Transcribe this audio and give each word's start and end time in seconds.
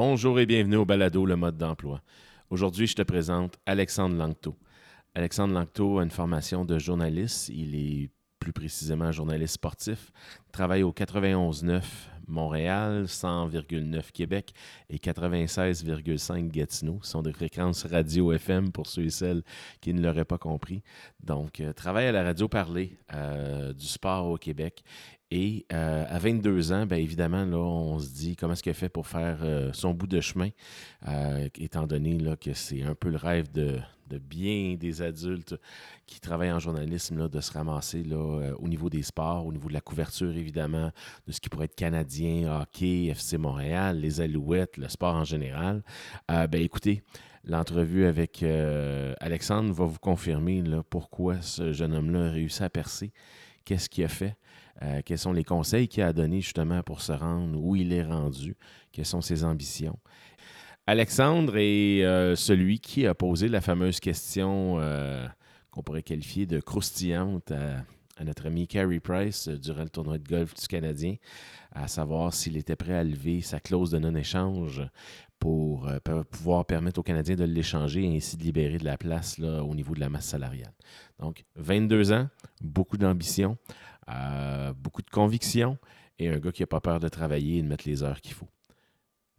Bonjour 0.00 0.38
et 0.38 0.46
bienvenue 0.46 0.76
au 0.76 0.84
Balado 0.84 1.26
Le 1.26 1.34
mode 1.34 1.56
d'emploi. 1.56 2.02
Aujourd'hui, 2.50 2.86
je 2.86 2.94
te 2.94 3.02
présente 3.02 3.58
Alexandre 3.66 4.14
Langto. 4.14 4.54
Alexandre 5.12 5.54
Langto 5.54 5.98
a 5.98 6.04
une 6.04 6.12
formation 6.12 6.64
de 6.64 6.78
journaliste. 6.78 7.48
Il 7.48 7.74
est 7.74 8.08
plus 8.48 8.52
précisément 8.52 9.12
journaliste 9.12 9.54
sportif. 9.54 10.10
Il 10.48 10.52
travaille 10.52 10.82
au 10.82 10.92
91.9 10.92 11.82
Montréal, 12.28 13.04
100,9 13.04 14.10
Québec 14.12 14.54
et 14.88 14.96
96,5 14.96 16.50
Gatineau. 16.50 16.98
Ce 17.02 17.10
sont 17.10 17.22
des 17.22 17.32
fréquences 17.32 17.84
radio 17.84 18.32
FM 18.32 18.72
pour 18.72 18.86
ceux 18.86 19.04
et 19.04 19.10
celles 19.10 19.42
qui 19.80 19.92
ne 19.92 20.02
l'auraient 20.02 20.24
pas 20.24 20.38
compris. 20.38 20.82
Donc, 21.22 21.60
euh, 21.60 21.72
travaille 21.72 22.06
à 22.06 22.12
la 22.12 22.22
radio 22.22 22.48
parlée 22.48 22.98
euh, 23.14 23.72
du 23.72 23.86
sport 23.86 24.26
au 24.26 24.36
Québec. 24.36 24.82
Et 25.30 25.66
euh, 25.72 26.06
à 26.08 26.18
22 26.18 26.72
ans, 26.72 26.86
bien 26.86 26.98
évidemment, 26.98 27.44
là, 27.44 27.58
on 27.58 27.98
se 27.98 28.08
dit 28.14 28.34
comment 28.34 28.54
est-ce 28.54 28.62
qu'elle 28.62 28.72
fait 28.74 28.88
pour 28.88 29.06
faire 29.06 29.40
son 29.74 29.92
bout 29.92 30.06
de 30.06 30.22
chemin, 30.22 30.48
étant 31.58 31.86
donné 31.86 32.18
que 32.40 32.54
c'est 32.54 32.82
un 32.82 32.94
peu 32.94 33.10
le 33.10 33.18
rêve 33.18 33.52
de, 33.52 33.78
de 34.08 34.18
bien 34.18 34.76
des 34.78 35.02
adultes 35.02 35.54
qui 36.06 36.20
travaillent 36.20 36.52
en 36.52 36.58
journalisme, 36.58 37.18
là, 37.18 37.28
de 37.28 37.40
se 37.40 37.52
ramasser 37.52 38.02
là, 38.02 38.16
euh, 38.16 38.54
au 38.58 38.68
niveau 38.68 38.88
des 38.88 39.02
sports, 39.02 39.46
au 39.46 39.52
niveau 39.52 39.68
de 39.68 39.74
la 39.74 39.80
couverture, 39.80 40.34
évidemment, 40.36 40.90
de 41.26 41.32
ce 41.32 41.40
qui 41.40 41.48
pourrait 41.48 41.66
être 41.66 41.74
canadien, 41.74 42.60
hockey, 42.60 43.06
FC 43.06 43.38
Montréal, 43.38 44.00
les 44.00 44.20
Alouettes, 44.20 44.76
le 44.76 44.88
sport 44.88 45.14
en 45.14 45.24
général. 45.24 45.82
Euh, 46.30 46.46
ben, 46.46 46.62
écoutez, 46.62 47.02
l'entrevue 47.44 48.06
avec 48.06 48.42
euh, 48.42 49.14
Alexandre 49.20 49.72
va 49.72 49.84
vous 49.84 49.98
confirmer 49.98 50.62
là, 50.62 50.82
pourquoi 50.88 51.40
ce 51.42 51.72
jeune 51.72 51.94
homme-là 51.94 52.26
a 52.26 52.30
réussi 52.30 52.62
à 52.62 52.70
percer, 52.70 53.12
qu'est-ce 53.64 53.88
qu'il 53.88 54.04
a 54.04 54.08
fait? 54.08 54.36
quels 55.04 55.18
sont 55.18 55.32
les 55.32 55.42
conseils 55.42 55.88
qu'il 55.88 56.04
a 56.04 56.12
donnés 56.12 56.40
justement 56.40 56.84
pour 56.84 57.00
se 57.00 57.10
rendre 57.10 57.60
où 57.60 57.74
il 57.74 57.92
est 57.92 58.04
rendu, 58.04 58.56
quelles 58.92 59.06
sont 59.06 59.20
ses 59.20 59.42
ambitions? 59.42 59.98
Alexandre 60.88 61.58
est 61.58 62.02
euh, 62.02 62.34
celui 62.34 62.80
qui 62.80 63.06
a 63.06 63.14
posé 63.14 63.48
la 63.48 63.60
fameuse 63.60 64.00
question 64.00 64.78
euh, 64.80 65.28
qu'on 65.70 65.82
pourrait 65.82 66.02
qualifier 66.02 66.46
de 66.46 66.60
croustillante 66.60 67.52
à, 67.52 68.24
notre 68.24 68.46
ami 68.46 68.66
Carey 68.66 68.98
Price 68.98 69.48
euh, 69.48 69.58
durant 69.58 69.82
le 69.82 69.90
tournoi 69.90 70.16
de 70.16 70.26
golf 70.26 70.54
du 70.54 70.66
Canadien, 70.66 71.16
à 71.72 71.88
savoir 71.88 72.32
s'il 72.32 72.56
était 72.56 72.74
prêt 72.74 72.94
à 72.94 73.04
lever 73.04 73.42
sa 73.42 73.60
clause 73.60 73.90
de 73.90 73.98
non-échange 73.98 74.80
pour 75.38 75.90
pouvoir 76.30 76.64
permettre 76.64 77.00
aux 77.00 77.02
Canadiens 77.02 77.36
de 77.36 77.44
l'échanger 77.44 78.04
et 78.04 78.16
ainsi 78.16 78.38
de 78.38 78.44
libérer 78.44 78.78
de 78.78 78.86
la 78.86 78.96
place 78.96 79.38
au 79.38 79.74
niveau 79.74 79.94
de 79.94 80.00
la 80.00 80.08
masse 80.08 80.24
salariale. 80.24 80.72
Donc, 81.18 81.44
22 81.56 82.12
ans, 82.12 82.28
beaucoup 82.62 82.96
d'ambition, 82.96 83.58
beaucoup 84.74 85.02
de 85.02 85.10
conviction 85.10 85.76
et 86.18 86.30
un 86.30 86.38
gars 86.38 86.50
qui 86.50 86.62
n'a 86.62 86.66
pas 86.66 86.80
peur 86.80 86.98
de 86.98 87.08
travailler 87.08 87.58
et 87.58 87.62
de 87.62 87.68
mettre 87.68 87.86
les 87.86 88.02
heures 88.02 88.22
qu'il 88.22 88.32
faut. 88.32 88.48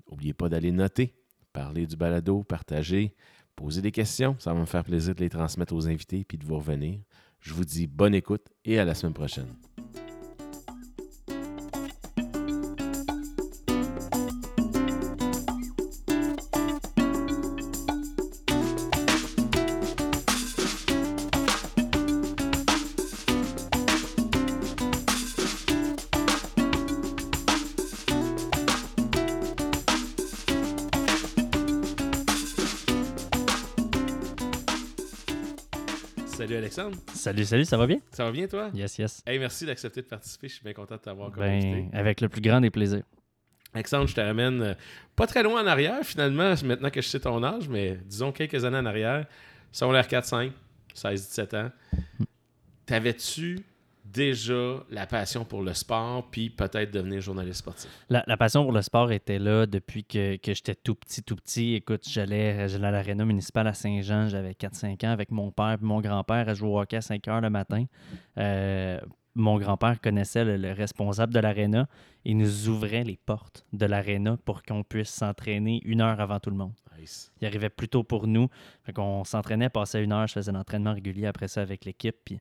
N'oubliez 0.10 0.34
pas 0.34 0.48
d'aller 0.48 0.72
noter 0.72 1.19
parler 1.54 1.86
du 1.86 1.96
balado, 1.96 2.44
partager, 2.44 3.14
poser 3.56 3.82
des 3.82 3.92
questions. 3.92 4.36
Ça 4.40 4.54
va 4.54 4.60
me 4.60 4.66
faire 4.66 4.84
plaisir 4.84 5.16
de 5.16 5.20
les 5.20 5.30
transmettre 5.30 5.74
aux 5.74 5.88
invités 5.88 6.24
puis 6.24 6.38
de 6.38 6.46
vous 6.46 6.58
revenir. 6.58 7.00
Je 7.40 7.54
vous 7.54 7.66
dis 7.66 7.88
bonne 7.88 8.16
écoute 8.16 8.48
et 8.66 8.80
à 8.80 8.86
la 8.86 8.96
semaine 8.96 9.14
prochaine. 9.14 9.56
Salut, 37.20 37.44
salut, 37.44 37.66
ça 37.66 37.76
va 37.76 37.86
bien? 37.86 38.00
Ça 38.12 38.24
va 38.24 38.32
bien, 38.32 38.48
toi? 38.48 38.72
Yes, 38.74 38.98
yes. 38.98 39.22
Hey, 39.28 39.40
merci 39.40 39.66
d'accepter 39.66 40.02
de 40.02 40.08
participer. 40.08 40.48
Je 40.48 40.54
suis 40.54 40.64
bien 40.64 40.72
content 40.72 40.96
de 40.96 41.02
t'avoir 41.02 41.32
comme 41.32 41.44
ben, 41.44 41.90
Avec 41.92 42.22
le 42.22 42.30
plus 42.30 42.40
grand 42.40 42.62
des 42.62 42.70
plaisirs. 42.70 43.04
Alexandre, 43.74 44.08
je 44.08 44.16
te 44.16 44.22
ramène 44.22 44.62
euh, 44.62 44.74
pas 45.18 45.28
très 45.28 45.44
loin 45.44 45.62
en 45.62 45.68
arrière, 45.68 46.02
finalement, 46.04 46.54
maintenant 46.64 46.90
que 46.90 47.02
je 47.02 47.08
sais 47.10 47.20
ton 47.20 47.44
âge, 47.44 47.68
mais 47.68 48.00
disons 48.06 48.32
quelques 48.32 48.64
années 48.64 48.78
en 48.78 48.86
arrière. 48.86 49.26
Ça 49.74 49.86
l'air 49.92 50.08
4-5, 50.08 50.54
16-17 50.96 51.58
ans. 51.58 51.72
Hmm. 51.92 52.24
T'avais-tu 52.86 53.60
déjà 54.12 54.84
la 54.90 55.06
passion 55.06 55.46
pour 55.46 55.62
le 55.62 55.74
sport, 55.74 56.28
puis 56.30 56.50
peut-être 56.50 56.92
devenir 56.92 57.22
journaliste 57.22 57.60
sportif? 57.60 57.90
La, 58.10 58.38
passion 58.38 58.64
pour 58.64 58.72
le 58.72 58.82
sport 58.82 59.12
était 59.12 59.40
là 59.40 59.66
depuis 59.66 60.04
que, 60.04 60.38
j'étais 60.44 60.76
tout 60.76 60.96
petit, 60.96 61.24
tout 61.24 61.36
petit. 61.36 61.76
Écoute, 61.76 62.08
j'allais, 62.08 62.62
à 62.62 62.92
l'aréna 62.92 63.26
municipale 63.26 63.68
à 63.68 63.74
Saint-Jean, 63.74 64.30
j'avais 64.30 64.54
4-5 64.54 65.06
ans 65.06 65.12
avec 65.12 65.32
mon 65.32 65.52
père 65.52 65.78
et 65.82 65.86
mon 65.86 66.02
grand-père 66.02 66.50
à 66.50 66.54
jouer 66.54 66.70
au 66.70 66.80
hockey 66.80 66.98
à 66.98 67.02
5 67.02 67.28
heures 67.28 67.42
le 67.42 67.50
matin. 67.50 67.86
Euh, 68.38 69.00
mon 69.36 69.58
grand-père 69.58 70.02
connaissait 70.02 70.44
le, 70.44 70.72
responsable 70.74 71.34
de 71.34 71.40
l'aréna 71.40 71.88
et 72.26 72.34
nous 72.34 72.68
ouvrait 72.68 73.04
les 73.04 73.18
portes 73.18 73.66
de 73.74 73.86
l'aréna 73.86 74.38
pour 74.46 74.64
qu'on 74.64 74.84
puisse 74.84 75.10
s'entraîner 75.10 75.82
une 75.86 76.02
heure 76.02 76.20
avant 76.20 76.40
tout 76.40 76.50
le 76.50 76.58
monde. 76.58 76.74
Il 77.42 77.48
arrivait 77.48 77.70
plus 77.70 77.88
tôt 77.88 78.04
pour 78.04 78.28
nous. 78.28 78.48
Fait 78.84 78.94
qu'on 78.94 79.24
s'entraînait, 79.24 79.70
passait 79.70 80.04
une 80.04 80.12
heure, 80.12 80.28
je 80.28 80.34
faisais 80.34 80.52
un 80.52 80.56
entraînement 80.56 80.94
régulier 80.94 81.28
après 81.28 81.48
ça 81.48 81.62
avec 81.62 81.86
l'équipe. 81.86 82.16
Puis, 82.26 82.40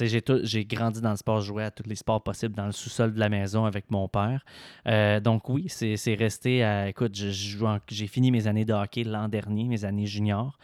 j'ai, 0.00 0.22
j'ai 0.42 0.64
grandi 0.64 1.00
dans 1.00 1.10
le 1.10 1.16
sport, 1.16 1.40
je 1.40 1.46
jouais 1.46 1.64
à 1.64 1.70
tous 1.70 1.88
les 1.88 1.96
sports 1.96 2.22
possibles 2.22 2.54
dans 2.54 2.66
le 2.66 2.72
sous-sol 2.72 3.12
de 3.12 3.18
la 3.18 3.28
maison 3.28 3.64
avec 3.64 3.90
mon 3.90 4.08
père. 4.08 4.44
Euh, 4.86 5.20
donc 5.20 5.48
oui, 5.48 5.66
c'est, 5.68 6.14
resté 6.14 6.64
à... 6.64 6.88
Écoute, 6.88 7.14
j'ai 7.14 8.06
fini 8.06 8.30
mes 8.30 8.46
années 8.46 8.64
de 8.64 8.72
hockey 8.72 9.04
l'an 9.04 9.28
dernier, 9.28 9.64
mes 9.64 9.84
années 9.84 10.06
juniors. 10.06 10.58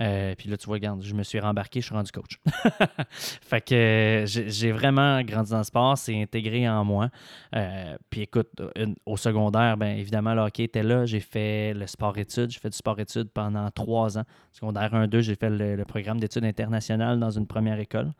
Euh, 0.00 0.34
puis 0.36 0.48
là, 0.48 0.56
tu 0.56 0.66
vois, 0.66 0.74
regarde, 0.74 1.02
je 1.02 1.14
me 1.14 1.22
suis 1.22 1.40
rembarqué, 1.40 1.80
je 1.80 1.86
suis 1.86 1.94
rendu 1.94 2.10
coach. 2.12 2.38
fait 3.10 3.60
que 3.60 4.24
j'ai 4.26 4.72
vraiment 4.72 5.20
grandi 5.22 5.50
dans 5.50 5.58
le 5.58 5.64
sport, 5.64 5.98
c'est 5.98 6.20
intégré 6.20 6.68
en 6.68 6.84
moi. 6.84 7.10
Euh, 7.54 7.96
puis 8.08 8.22
écoute, 8.22 8.48
au 9.04 9.16
secondaire, 9.16 9.76
bien 9.76 9.94
évidemment, 9.94 10.34
le 10.34 10.42
hockey 10.42 10.64
était 10.64 10.82
là. 10.82 11.06
J'ai 11.06 11.20
fait 11.20 11.74
le 11.74 11.86
sport-études. 11.86 12.50
J'ai 12.50 12.60
fait 12.60 12.70
du 12.70 12.76
sport-études 12.76 13.30
pendant 13.30 13.70
trois 13.70 14.16
ans. 14.16 14.24
Secondaire 14.52 14.92
1-2, 14.92 15.20
j'ai 15.20 15.34
fait 15.34 15.50
le, 15.50 15.84
programme 15.84 16.20
d'études 16.20 16.44
internationales 16.44 17.18
dans 17.18 17.30
une 17.30 17.46
première 17.46 17.80
école. 17.80 18.12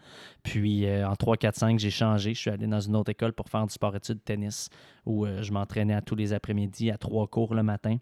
Puis 0.42 0.86
euh, 0.86 1.08
en 1.08 1.14
3, 1.14 1.36
4, 1.36 1.56
5, 1.56 1.78
j'ai 1.78 1.90
changé. 1.90 2.34
Je 2.34 2.40
suis 2.40 2.50
allé 2.50 2.66
dans 2.66 2.80
une 2.80 2.96
autre 2.96 3.10
école 3.10 3.32
pour 3.32 3.48
faire 3.48 3.64
du 3.64 3.72
sport-études 3.72 4.22
tennis 4.24 4.68
où 5.06 5.26
je 5.26 5.52
m'entraînais 5.52 5.94
à 5.94 6.00
tous 6.00 6.16
les 6.16 6.32
après-midi 6.32 6.90
à 6.90 6.98
trois 6.98 7.26
cours 7.26 7.54
le 7.54 7.62
matin. 7.62 7.96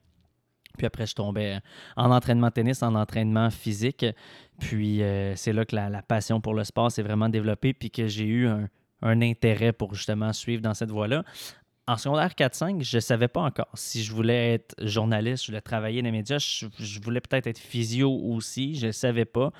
Puis 0.79 0.87
après, 0.87 1.07
je 1.07 1.15
tombais 1.15 1.59
en 1.97 2.11
entraînement 2.11 2.51
tennis, 2.51 2.83
en 2.83 2.95
entraînement 2.95 3.51
physique. 3.51 4.07
Puis 4.59 5.03
euh, 5.03 5.37
c'est 5.37 5.53
là 5.53 5.65
que 5.65 5.77
la, 5.77 6.03
passion 6.03 6.41
pour 6.41 6.55
le 6.55 6.65
sport 6.65 6.91
s'est 6.91 7.03
vraiment 7.03 7.29
développée, 7.29 7.75
puis 7.75 7.91
que 7.91 8.07
j'ai 8.07 8.25
eu 8.25 8.49
un, 8.49 8.69
intérêt 9.03 9.73
pour 9.73 9.95
justement 9.95 10.33
suivre 10.33 10.63
dans 10.63 10.75
cette 10.75 10.91
voie-là. 10.91 11.25
En 11.87 11.97
secondaire 11.97 12.33
4-5, 12.37 12.83
je 12.83 12.97
ne 12.99 13.01
savais 13.01 13.29
pas 13.29 13.41
encore 13.41 13.71
si 13.73 14.03
je 14.03 14.13
voulais 14.13 14.55
être 14.55 14.75
journaliste, 14.83 15.45
je 15.45 15.53
voulais 15.53 15.63
travailler 15.63 16.03
dans 16.03 16.07
les 16.07 16.13
médias, 16.13 16.39
je, 16.39 17.01
voulais 17.01 17.21
peut-être 17.21 17.47
être 17.47 17.59
physio 17.59 18.11
aussi, 18.11 18.75
je 18.75 18.89
ne 18.89 18.93
savais 18.93 19.25
pas. 19.25 19.53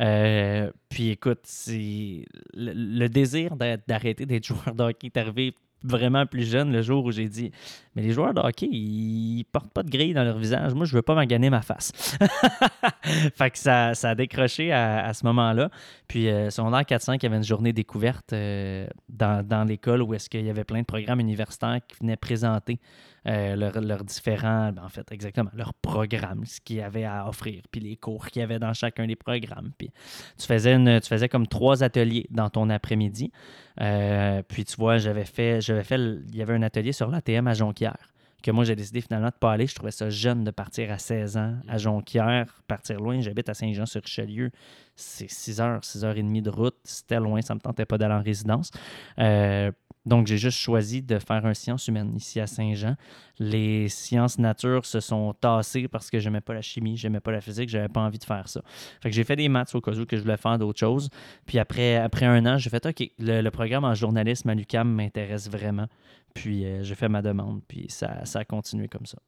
Euh, 0.00 0.72
puis 0.88 1.10
écoute, 1.10 1.46
le, 1.68 2.24
le, 2.54 3.08
désir 3.08 3.54
d'arrêter 3.54 4.26
d'être 4.26 4.44
joueur 4.48 4.74
de 4.74 4.82
hockey 4.82 5.06
est 5.06 5.16
arrivé 5.16 5.54
vraiment 5.82 6.26
plus 6.26 6.50
jeune 6.50 6.72
le 6.72 6.82
jour 6.82 7.04
où 7.04 7.12
j'ai 7.12 7.28
dit 7.28 7.50
Mais 7.94 8.02
les 8.02 8.12
joueurs 8.12 8.34
de 8.34 8.40
hockey, 8.40 8.68
ils 8.70 9.44
portent 9.52 9.72
pas 9.72 9.82
de 9.82 9.90
grille 9.90 10.14
dans 10.14 10.24
leur 10.24 10.38
visage. 10.38 10.74
Moi, 10.74 10.86
je 10.86 10.94
veux 10.94 11.02
pas 11.02 11.14
m'en 11.14 11.24
gagner 11.24 11.50
ma 11.50 11.62
face. 11.62 11.92
fait 13.36 13.50
que 13.50 13.58
ça, 13.58 13.94
ça 13.94 14.10
a 14.10 14.14
décroché 14.14 14.72
à, 14.72 15.12
ce 15.14 15.24
moment-là. 15.26 15.70
Puis, 16.08 16.28
euh, 16.28 16.50
secondaire 16.50 16.84
400, 16.84 17.14
il 17.14 17.22
y 17.22 17.26
avait 17.26 17.36
une 17.36 17.44
journée 17.44 17.72
découverte 17.72 18.32
euh, 18.32 18.86
dans, 19.08 19.46
dans 19.46 19.64
l'école 19.64 20.02
où 20.02 20.14
est-ce 20.14 20.28
qu'il 20.28 20.44
y 20.44 20.50
avait 20.50 20.64
plein 20.64 20.80
de 20.80 20.86
programmes 20.86 21.20
universitaires 21.20 21.80
qui 21.86 21.96
venaient 22.00 22.16
présenter 22.16 22.78
euh, 23.26 23.56
leurs 23.56 24.04
différents, 24.04 24.72
ben, 24.72 24.84
en 24.84 24.88
fait, 24.88 25.10
exactement, 25.12 25.50
leurs 25.54 25.74
programmes, 25.74 26.44
ce 26.46 26.60
qu'ils 26.60 26.80
avaient 26.80 27.04
à 27.04 27.28
offrir, 27.28 27.62
puis 27.70 27.80
les 27.80 27.96
cours 27.96 28.26
qu'il 28.28 28.40
y 28.40 28.42
avait 28.42 28.58
dans 28.58 28.72
chacun 28.72 29.06
des 29.06 29.16
programmes. 29.16 29.72
Puis 29.76 29.90
tu 30.38 30.46
faisais, 30.46 30.74
une, 30.74 31.00
tu 31.00 31.08
faisais 31.08 31.28
comme 31.28 31.46
trois 31.46 31.82
ateliers 31.82 32.26
dans 32.30 32.50
ton 32.50 32.70
après-midi. 32.70 33.32
Euh, 33.80 34.42
puis 34.46 34.64
tu 34.64 34.76
vois, 34.76 34.98
j'avais 34.98 35.24
fait, 35.24 35.60
j'avais 35.60 35.84
fait, 35.84 35.96
il 35.96 36.36
y 36.36 36.42
avait 36.42 36.54
un 36.54 36.62
atelier 36.62 36.92
sur 36.92 37.08
l'ATM 37.08 37.46
à 37.48 37.54
Jonquière 37.54 38.12
que 38.46 38.52
moi 38.52 38.62
j'ai 38.62 38.76
décidé 38.76 39.00
finalement 39.00 39.28
de 39.28 39.34
ne 39.34 39.38
pas 39.40 39.52
aller. 39.52 39.66
Je 39.66 39.74
trouvais 39.74 39.90
ça 39.90 40.08
jeune 40.08 40.44
de 40.44 40.52
partir 40.52 40.92
à 40.92 40.98
16 40.98 41.36
ans 41.36 41.56
à 41.68 41.78
Jonquière, 41.78 42.46
partir 42.68 43.00
loin. 43.00 43.20
J'habite 43.20 43.48
à 43.48 43.54
Saint-Jean-sur-Richelieu. 43.54 44.50
C'est 44.94 45.28
6 45.28 45.60
heures, 45.60 45.84
6 45.84 46.04
heures 46.04 46.16
et 46.16 46.22
demie 46.22 46.42
de 46.42 46.50
route. 46.50 46.76
C'était 46.84 47.18
loin, 47.18 47.42
ça 47.42 47.54
ne 47.54 47.58
me 47.58 47.62
tentait 47.62 47.86
pas 47.86 47.98
d'aller 47.98 48.14
en 48.14 48.22
résidence. 48.22 48.70
Euh, 49.18 49.72
donc, 50.06 50.28
j'ai 50.28 50.38
juste 50.38 50.58
choisi 50.58 51.02
de 51.02 51.18
faire 51.18 51.44
un 51.44 51.52
science 51.52 51.88
humaine 51.88 52.14
ici 52.14 52.38
à 52.38 52.46
Saint-Jean. 52.46 52.94
Les 53.40 53.88
sciences 53.88 54.38
nature 54.38 54.86
se 54.86 55.00
sont 55.00 55.34
tassées 55.34 55.88
parce 55.88 56.10
que 56.10 56.20
je 56.20 56.28
n'aimais 56.28 56.40
pas 56.40 56.54
la 56.54 56.62
chimie, 56.62 56.96
je 56.96 57.08
n'aimais 57.08 57.18
pas 57.18 57.32
la 57.32 57.40
physique, 57.40 57.68
je 57.68 57.76
n'avais 57.76 57.88
pas 57.88 58.00
envie 58.00 58.18
de 58.18 58.24
faire 58.24 58.48
ça. 58.48 58.62
Fait 59.02 59.10
que 59.10 59.16
j'ai 59.16 59.24
fait 59.24 59.34
des 59.34 59.48
maths 59.48 59.74
au 59.74 59.80
cas 59.80 59.90
où 59.92 60.06
que 60.06 60.16
je 60.16 60.22
voulais 60.22 60.36
faire 60.36 60.58
d'autres 60.58 60.78
choses. 60.78 61.10
Puis 61.44 61.58
après, 61.58 61.96
après 61.96 62.24
un 62.24 62.46
an, 62.46 62.56
j'ai 62.56 62.70
fait 62.70 62.86
OK, 62.86 63.10
le, 63.18 63.50
programme 63.50 63.84
en 63.84 63.94
journalisme 63.94 64.48
à 64.48 64.54
l'UCAM 64.54 64.88
m'intéresse 64.88 65.50
vraiment. 65.50 65.88
Puis 66.34 66.64
euh, 66.64 66.84
j'ai 66.84 66.94
fait 66.94 67.08
ma 67.08 67.20
demande, 67.20 67.62
puis 67.66 67.86
ça, 67.88 68.24
ça 68.24 68.40
a 68.40 68.44
continué 68.44 68.86
comme 68.86 69.06
ça. 69.06 69.18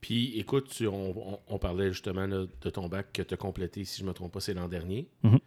Puis, 0.00 0.38
écoute, 0.38 0.82
on, 0.90 1.58
parlait 1.58 1.92
justement 1.92 2.26
de 2.26 2.70
ton 2.70 2.88
bac 2.88 3.08
que 3.12 3.20
tu 3.20 3.34
as 3.34 3.36
complété, 3.36 3.84
si 3.84 3.98
je 3.98 4.04
ne 4.04 4.08
me 4.08 4.14
trompe 4.14 4.32
pas, 4.32 4.40
c'est 4.40 4.54
l'an 4.54 4.66
dernier. 4.66 5.08
Mhm. 5.22 5.38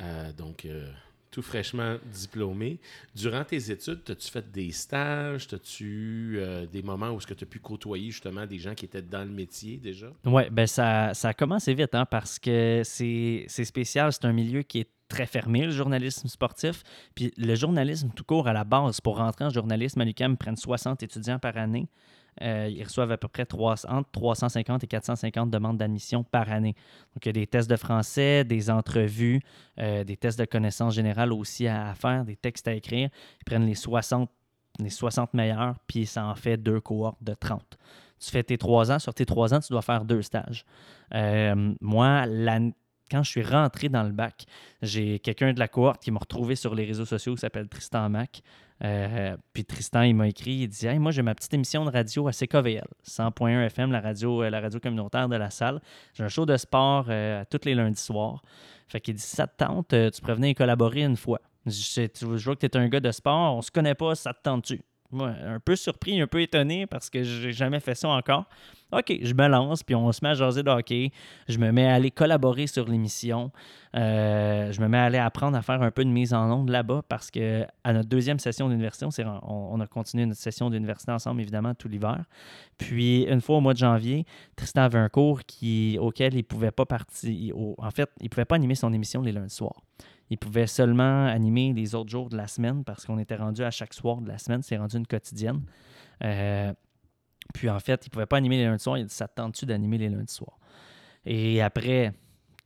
Euh, 0.00 0.32
donc, 0.32 0.64
euh, 0.64 0.90
tout 1.36 1.42
fraîchement 1.42 1.98
diplômé. 2.10 2.80
Durant 3.14 3.44
tes 3.44 3.70
études, 3.70 4.00
as-tu 4.08 4.30
fait 4.30 4.50
des 4.50 4.72
stages? 4.72 5.46
As-tu 5.52 5.84
eu 5.84 6.38
euh, 6.38 6.64
des 6.64 6.80
moments 6.80 7.10
où 7.10 7.20
tu 7.20 7.30
as 7.30 7.46
pu 7.46 7.58
côtoyer 7.58 8.10
justement 8.10 8.46
des 8.46 8.56
gens 8.58 8.74
qui 8.74 8.86
étaient 8.86 9.02
dans 9.02 9.22
le 9.22 9.30
métier 9.30 9.76
déjà? 9.76 10.06
Oui, 10.24 10.44
ben 10.50 10.66
ça, 10.66 11.12
ça 11.12 11.28
a 11.28 11.34
commencé 11.34 11.74
vite 11.74 11.94
hein, 11.94 12.06
parce 12.06 12.38
que 12.38 12.80
c'est 12.84 13.46
spécial. 13.48 14.14
C'est 14.14 14.24
un 14.24 14.32
milieu 14.32 14.62
qui 14.62 14.78
est 14.78 14.88
très 15.08 15.26
fermé, 15.26 15.66
le 15.66 15.72
journalisme 15.72 16.26
sportif. 16.26 16.82
Puis 17.14 17.34
le 17.36 17.54
journalisme 17.54 18.08
tout 18.16 18.24
court, 18.24 18.48
à 18.48 18.54
la 18.54 18.64
base, 18.64 19.02
pour 19.02 19.18
rentrer 19.18 19.44
en 19.44 19.50
journalisme 19.50 20.00
à 20.00 20.06
l'UQAM, 20.06 20.38
prennent 20.38 20.56
60 20.56 21.02
étudiants 21.02 21.38
par 21.38 21.58
année. 21.58 21.86
Euh, 22.42 22.68
ils 22.70 22.82
reçoivent 22.82 23.12
à 23.12 23.16
peu 23.16 23.28
près 23.28 23.46
300, 23.46 23.88
entre 23.90 24.10
350 24.10 24.84
et 24.84 24.86
450 24.86 25.50
demandes 25.50 25.78
d'admission 25.78 26.24
par 26.24 26.50
année. 26.52 26.74
Donc, 27.14 27.24
il 27.24 27.28
y 27.28 27.30
a 27.30 27.32
des 27.32 27.46
tests 27.46 27.70
de 27.70 27.76
français, 27.76 28.44
des 28.44 28.70
entrevues, 28.70 29.40
euh, 29.78 30.04
des 30.04 30.16
tests 30.16 30.38
de 30.38 30.44
connaissances 30.44 30.94
générales 30.94 31.32
aussi 31.32 31.66
à, 31.66 31.94
faire, 31.94 32.24
des 32.24 32.36
textes 32.36 32.68
à 32.68 32.74
écrire. 32.74 33.08
Ils 33.40 33.44
prennent 33.44 33.66
les 33.66 33.74
60, 33.74 34.30
les 34.78 34.90
60 34.90 35.34
meilleurs, 35.34 35.76
puis 35.86 36.06
ça 36.06 36.26
en 36.26 36.34
fait 36.34 36.56
deux 36.56 36.80
cohortes 36.80 37.22
de 37.22 37.34
30. 37.34 37.78
Tu 38.18 38.30
fais 38.30 38.42
tes 38.42 38.58
trois 38.58 38.90
ans. 38.90 38.98
Sur 38.98 39.14
tes 39.14 39.26
trois 39.26 39.52
ans, 39.52 39.60
tu 39.60 39.72
dois 39.72 39.82
faire 39.82 40.04
deux 40.04 40.22
stages. 40.22 40.64
Euh, 41.14 41.74
moi, 41.80 42.24
quand 43.10 43.22
je 43.22 43.30
suis 43.30 43.42
rentré 43.42 43.88
dans 43.88 44.02
le 44.02 44.12
bac, 44.12 44.46
j'ai 44.82 45.18
quelqu'un 45.18 45.52
de 45.52 45.58
la 45.58 45.68
cohorte 45.68 46.02
qui 46.02 46.10
m'a 46.10 46.18
retrouvé 46.18 46.56
sur 46.56 46.74
les 46.74 46.84
réseaux 46.84 47.04
sociaux 47.04 47.34
qui 47.34 47.40
s'appelle 47.40 47.68
Tristan 47.68 48.08
Mac, 48.08 48.42
euh, 48.84 49.36
puis 49.52 49.64
Tristan, 49.64 50.02
il 50.02 50.14
m'a 50.14 50.28
écrit, 50.28 50.52
il 50.52 50.68
dit 50.68 50.86
Moi, 50.98 51.12
j'ai 51.12 51.22
ma 51.22 51.34
petite 51.34 51.54
émission 51.54 51.84
de 51.84 51.90
radio 51.90 52.28
à 52.28 52.32
CKVL, 52.32 52.86
100.1 53.08 53.66
FM, 53.66 53.90
la 53.90 54.00
radio, 54.00 54.42
euh, 54.42 54.50
la 54.50 54.60
radio 54.60 54.78
communautaire 54.80 55.28
de 55.28 55.36
la 55.36 55.50
salle. 55.50 55.80
J'ai 56.14 56.24
un 56.24 56.28
show 56.28 56.44
de 56.44 56.56
sport 56.56 57.06
euh, 57.08 57.44
tous 57.50 57.64
les 57.64 57.74
lundis 57.74 58.00
soirs. 58.00 58.42
Fait 58.88 59.00
qu'il 59.00 59.14
dit 59.14 59.22
Ça 59.22 59.46
te 59.46 59.64
tente, 59.64 59.88
tu 59.88 60.20
pourrais 60.20 60.34
venir 60.34 60.54
collaborer 60.54 61.02
une 61.02 61.16
fois. 61.16 61.40
Je, 61.64 62.06
je 62.14 62.44
vois 62.44 62.54
que 62.54 62.66
tu 62.66 62.66
es 62.66 62.76
un 62.76 62.88
gars 62.88 63.00
de 63.00 63.10
sport, 63.10 63.56
on 63.56 63.62
se 63.62 63.70
connaît 63.70 63.94
pas, 63.94 64.14
ça 64.14 64.32
te 64.32 64.42
tente-tu? 64.42 64.80
Moi, 65.10 65.32
un 65.44 65.60
peu 65.60 65.76
surpris, 65.76 66.20
un 66.20 66.26
peu 66.26 66.40
étonné 66.40 66.86
parce 66.86 67.10
que 67.10 67.22
j'ai 67.22 67.52
jamais 67.52 67.80
fait 67.80 67.94
ça 67.94 68.08
encore. 68.08 68.46
OK, 68.92 69.12
je 69.20 69.34
me 69.34 69.48
lance, 69.48 69.82
puis 69.82 69.96
on 69.96 70.12
se 70.12 70.20
met 70.22 70.30
à 70.30 70.34
jaser 70.34 70.62
de 70.62 70.70
hockey. 70.70 71.10
Je 71.48 71.58
me 71.58 71.72
mets 71.72 71.88
à 71.88 71.94
aller 71.94 72.12
collaborer 72.12 72.68
sur 72.68 72.86
l'émission. 72.86 73.50
Euh, 73.96 74.70
je 74.70 74.80
me 74.80 74.86
mets 74.86 74.98
à 74.98 75.04
aller 75.04 75.18
apprendre 75.18 75.56
à 75.56 75.62
faire 75.62 75.82
un 75.82 75.90
peu 75.90 76.04
de 76.04 76.10
mise 76.10 76.32
en 76.32 76.50
onde 76.52 76.70
là-bas 76.70 77.02
parce 77.08 77.32
que 77.32 77.64
à 77.82 77.92
notre 77.92 78.08
deuxième 78.08 78.38
session 78.38 78.68
d'université, 78.68 79.06
on, 79.42 79.80
a 79.80 79.86
continué 79.88 80.24
notre 80.24 80.40
session 80.40 80.70
d'université 80.70 81.10
ensemble, 81.10 81.40
évidemment, 81.40 81.74
tout 81.74 81.88
l'hiver. 81.88 82.24
Puis, 82.78 83.24
une 83.24 83.40
fois 83.40 83.56
au 83.56 83.60
mois 83.60 83.72
de 83.72 83.78
janvier, 83.78 84.24
Tristan 84.54 84.82
avait 84.82 84.98
un 84.98 85.08
cours 85.08 85.40
auquel 85.98 86.34
il 86.34 86.38
ne 86.38 86.42
pouvait 86.42 86.70
pas 86.70 86.86
partir. 86.86 87.56
En 87.78 87.90
fait, 87.90 88.08
il 88.20 88.24
ne 88.24 88.28
pouvait 88.28 88.44
pas 88.44 88.54
animer 88.54 88.76
son 88.76 88.92
émission 88.92 89.20
les 89.20 89.32
lundis 89.32 89.54
soirs. 89.54 89.82
Il 90.30 90.38
pouvait 90.38 90.66
seulement 90.66 91.26
animer 91.26 91.72
les 91.72 91.94
autres 91.94 92.10
jours 92.10 92.28
de 92.28 92.36
la 92.36 92.48
semaine 92.48 92.84
parce 92.84 93.06
qu'on 93.06 93.18
était 93.18 93.36
rendu 93.36 93.62
à 93.62 93.70
chaque 93.70 93.94
soir 93.94 94.20
de 94.20 94.28
la 94.28 94.38
semaine. 94.38 94.62
C'est 94.62 94.76
rendu 94.76 94.96
une 94.96 95.06
quotidienne. 95.06 95.62
Euh, 96.24 96.72
puis 97.54 97.70
en 97.70 97.78
fait, 97.78 98.04
il 98.04 98.08
ne 98.08 98.10
pouvait 98.10 98.26
pas 98.26 98.36
animer 98.36 98.56
les 98.56 98.64
lundis 98.64 98.82
soirs. 98.82 98.98
Il 98.98 99.06
tu 99.52 99.66
d'animer 99.66 99.98
les 99.98 100.08
lundis 100.08 100.32
soirs? 100.32 100.58
Et 101.24 101.62
après 101.62 102.12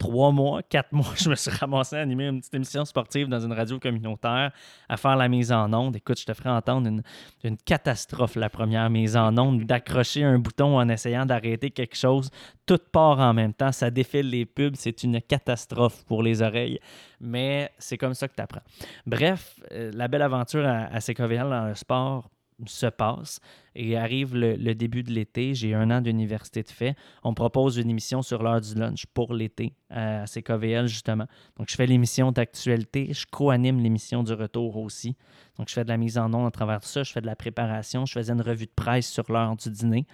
trois 0.01 0.33
mois, 0.33 0.63
quatre 0.63 0.93
mois, 0.93 1.13
je 1.15 1.29
me 1.31 1.37
suis 1.37 1.51
ramassé 1.51 1.95
à 1.95 2.01
animer 2.01 2.27
une 2.27 2.41
petite 2.41 2.55
émission 2.55 2.85
sportive 2.85 3.29
dans 3.29 3.39
une 3.39 3.53
radio 3.53 3.79
communautaire, 3.79 4.51
à 4.89 4.97
faire 4.97 5.15
la 5.15 5.29
mise 5.29 5.53
en 5.53 5.73
onde. 5.73 5.95
Écoute, 5.95 6.19
je 6.19 6.25
te 6.25 6.35
ferai 6.35 6.49
entendre 6.49 7.03
une, 7.45 7.57
catastrophe, 7.59 8.35
la 8.35 8.51
première 8.51 8.91
mise 8.91 9.17
en 9.17 9.37
onde, 9.39 9.65
d'accrocher 9.65 10.25
un 10.25 10.39
bouton 10.39 10.79
en 10.79 10.89
essayant 10.89 11.27
d'arrêter 11.27 11.71
quelque 11.71 11.97
chose. 11.97 12.31
Tout 12.67 12.81
part 12.91 13.21
en 13.21 13.35
même 13.35 13.53
temps, 13.53 13.73
ça 13.73 13.91
défile 13.91 14.31
les 14.31 14.47
pubs, 14.47 14.75
c'est 14.75 15.03
une 15.05 15.21
catastrophe 15.21 16.03
pour 16.07 16.23
les 16.23 16.41
oreilles. 16.43 16.81
Mais 17.21 17.71
c'est 17.79 17.99
comme 17.99 18.15
ça 18.15 18.27
que 18.27 18.35
tu 18.35 18.43
apprends. 18.43 18.63
Bref, 19.07 19.61
euh, 19.73 19.91
la 19.95 20.09
belle 20.09 20.23
aventure 20.23 20.67
à, 20.67 20.87
à 20.87 21.01
dans 21.01 21.67
le 21.67 21.75
sport 21.75 22.31
se 22.67 22.87
passe. 22.87 23.41
Et 23.75 23.97
arrive 23.97 24.35
le, 24.35 24.75
début 24.75 25.03
de 25.03 25.13
l'été, 25.13 25.55
j'ai 25.55 25.75
un 25.75 25.91
an 25.91 26.01
d'université 26.01 26.63
de 26.63 26.71
fait. 26.71 26.97
On 27.23 27.35
propose 27.35 27.77
une 27.77 27.89
émission 27.89 28.23
sur 28.23 28.43
l'heure 28.43 28.61
du 28.61 28.75
lunch 28.75 29.07
pour 29.07 29.33
l'été 29.33 29.75
à 29.91 30.25
CKVL, 30.27 30.87
justement. 30.87 31.27
Donc, 31.57 31.69
je 31.69 31.77
fais 31.77 31.87
l'émission 31.87 32.33
d'actualité, 32.33 33.13
je 33.13 33.27
co-anime 33.31 33.81
l'émission 33.81 34.23
du 34.23 34.33
retour 34.33 34.77
aussi. 34.77 35.17
Donc, 35.57 35.69
je 35.69 35.75
fais 35.75 35.85
de 35.85 35.89
la 35.89 35.97
mise 35.97 36.17
en 36.17 36.33
onde 36.33 36.47
à 36.47 36.51
travers 36.51 36.83
ça, 36.85 37.03
je 37.03 37.13
fais 37.13 37.21
de 37.21 37.27
la 37.27 37.37
préparation, 37.37 38.07
je 38.07 38.13
faisais 38.13 38.33
une 38.33 38.41
revue 38.41 38.67
de 38.67 38.73
presse 38.75 39.09
sur 39.09 39.31
l'heure 39.31 39.57
du 39.57 39.71
dîner. 39.71 40.07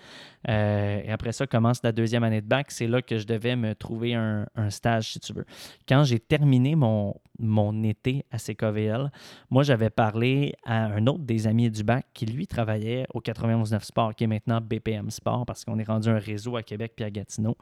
Euh, 0.48 1.00
et 1.04 1.10
après 1.10 1.32
ça, 1.32 1.46
commence 1.46 1.82
la 1.82 1.92
deuxième 1.92 2.24
année 2.24 2.40
de 2.40 2.46
bac. 2.46 2.70
C'est 2.70 2.86
là 2.86 3.00
que 3.00 3.18
je 3.18 3.26
devais 3.26 3.54
me 3.56 3.74
trouver 3.74 4.14
un, 4.14 4.46
stage, 4.70 5.12
si 5.12 5.20
tu 5.20 5.32
veux. 5.32 5.44
Quand 5.88 6.04
j'ai 6.04 6.18
terminé 6.18 6.74
mon, 6.74 7.14
mon 7.38 7.82
été 7.84 8.24
à 8.30 8.38
CKVL, 8.38 9.10
moi, 9.50 9.62
j'avais 9.62 9.90
parlé 9.90 10.54
à 10.64 10.86
un 10.86 11.06
autre 11.06 11.24
des 11.24 11.46
amis 11.46 11.70
du 11.70 11.84
bac 11.84 12.06
qui, 12.12 12.26
lui, 12.26 12.46
travaillait 12.46 13.06
au 13.14 13.20
80 13.20 13.45
9 13.46 13.84
Sport, 13.84 14.14
qui 14.14 14.24
est 14.24 14.26
maintenant 14.26 14.60
BPM 14.60 15.10
Sport, 15.10 15.46
parce 15.46 15.64
qu'on 15.64 15.78
est 15.78 15.84
rendu 15.84 16.08
un 16.08 16.18
réseau 16.18 16.56
à 16.56 16.62
Québec 16.62 16.92
puis 16.96 17.04
à 17.04 17.10
Gatineau. 17.10 17.56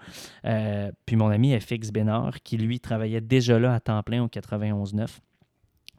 Euh, 0.45 0.91
puis 1.07 1.17
mon 1.17 1.29
ami 1.29 1.59
FX 1.59 1.91
Bénard, 1.91 2.43
qui 2.43 2.57
lui 2.57 2.81
travaillait 2.81 3.21
déjà 3.21 3.59
là 3.59 3.75
à 3.75 3.81
temps 3.81 4.03
plein 4.03 4.23
au 4.23 4.29
91.9, 4.29 5.19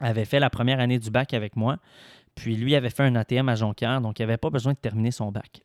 avait 0.00 0.24
fait 0.24 0.40
la 0.40 0.50
première 0.50 0.80
année 0.80 0.98
du 0.98 1.10
bac 1.10 1.34
avec 1.34 1.56
moi. 1.56 1.78
Puis 2.34 2.56
lui 2.56 2.74
avait 2.74 2.90
fait 2.90 3.02
un 3.02 3.14
ATM 3.16 3.48
à 3.48 3.54
Jonquière, 3.54 4.00
donc 4.00 4.18
il 4.18 4.22
n'avait 4.22 4.36
pas 4.36 4.50
besoin 4.50 4.72
de 4.72 4.78
terminer 4.78 5.10
son 5.10 5.32
bac. 5.32 5.62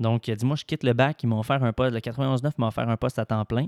Donc, 0.00 0.26
il 0.26 0.32
a 0.32 0.36
dit 0.36 0.46
Moi, 0.46 0.56
je 0.56 0.64
quitte 0.64 0.82
le 0.82 0.92
bac, 0.92 1.22
ils 1.22 1.26
m'ont 1.26 1.38
offert 1.38 1.62
un 1.62 1.72
poste, 1.72 1.94
le 1.94 2.00
91.9 2.00 2.52
m'a 2.58 2.68
offert 2.68 2.88
un 2.88 2.96
poste 2.96 3.18
à 3.18 3.26
temps 3.26 3.44
plein. 3.44 3.66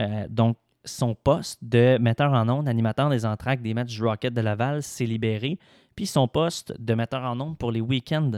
Euh, 0.00 0.26
donc, 0.30 0.56
son 0.84 1.14
poste 1.14 1.58
de 1.62 1.98
metteur 2.00 2.32
en 2.32 2.48
ondes, 2.48 2.68
animateur 2.68 3.10
des 3.10 3.26
entraques 3.26 3.60
des 3.60 3.74
matchs 3.74 3.96
du 3.96 4.02
Rocket 4.02 4.32
de 4.32 4.40
Laval 4.40 4.82
s'est 4.82 5.04
libéré. 5.04 5.58
Puis 5.96 6.06
son 6.06 6.28
poste 6.28 6.72
de 6.80 6.94
metteur 6.94 7.24
en 7.24 7.38
ondes 7.40 7.58
pour 7.58 7.72
les 7.72 7.80
week-ends 7.80 8.30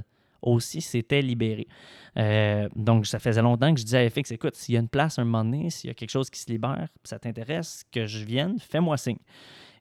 aussi 0.42 0.81
s'était 0.81 1.22
libéré. 1.22 1.66
Euh, 2.16 2.69
donc, 2.75 3.06
ça 3.06 3.19
faisait 3.19 3.42
longtemps 3.42 3.72
que 3.72 3.81
je 3.81 3.84
disais 3.84 4.04
à 4.04 4.10
FX, 4.10 4.32
écoute, 4.32 4.54
s'il 4.54 4.75
y 4.75 4.78
a 4.78 4.81
une 4.81 4.88
place 4.88 5.19
un 5.19 5.25
moment 5.25 5.44
donné, 5.44 5.70
s'il 5.70 5.88
y 5.88 5.90
a 5.90 5.94
quelque 5.94 6.10
chose 6.10 6.31
qui 6.31 6.40
se 6.40 6.50
libère, 6.50 6.88
ça 7.04 7.19
t'intéresse, 7.19 7.84
que 7.92 8.06
je 8.06 8.25
vienne, 8.25 8.56
fais-moi 8.58 8.96
signe. 8.96 9.19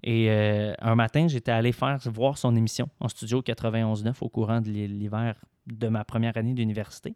Et 0.03 0.29
euh, 0.29 0.73
un 0.79 0.95
matin, 0.95 1.27
j'étais 1.27 1.51
allé 1.51 1.71
faire 1.71 1.97
voir 2.05 2.37
son 2.37 2.55
émission 2.55 2.87
en 2.99 3.09
studio 3.09 3.41
91.9 3.41 4.13
au 4.21 4.29
courant 4.29 4.61
de 4.61 4.69
l'hiver 4.69 5.35
de 5.67 5.87
ma 5.87 6.03
première 6.03 6.37
année 6.37 6.53
d'université. 6.53 7.15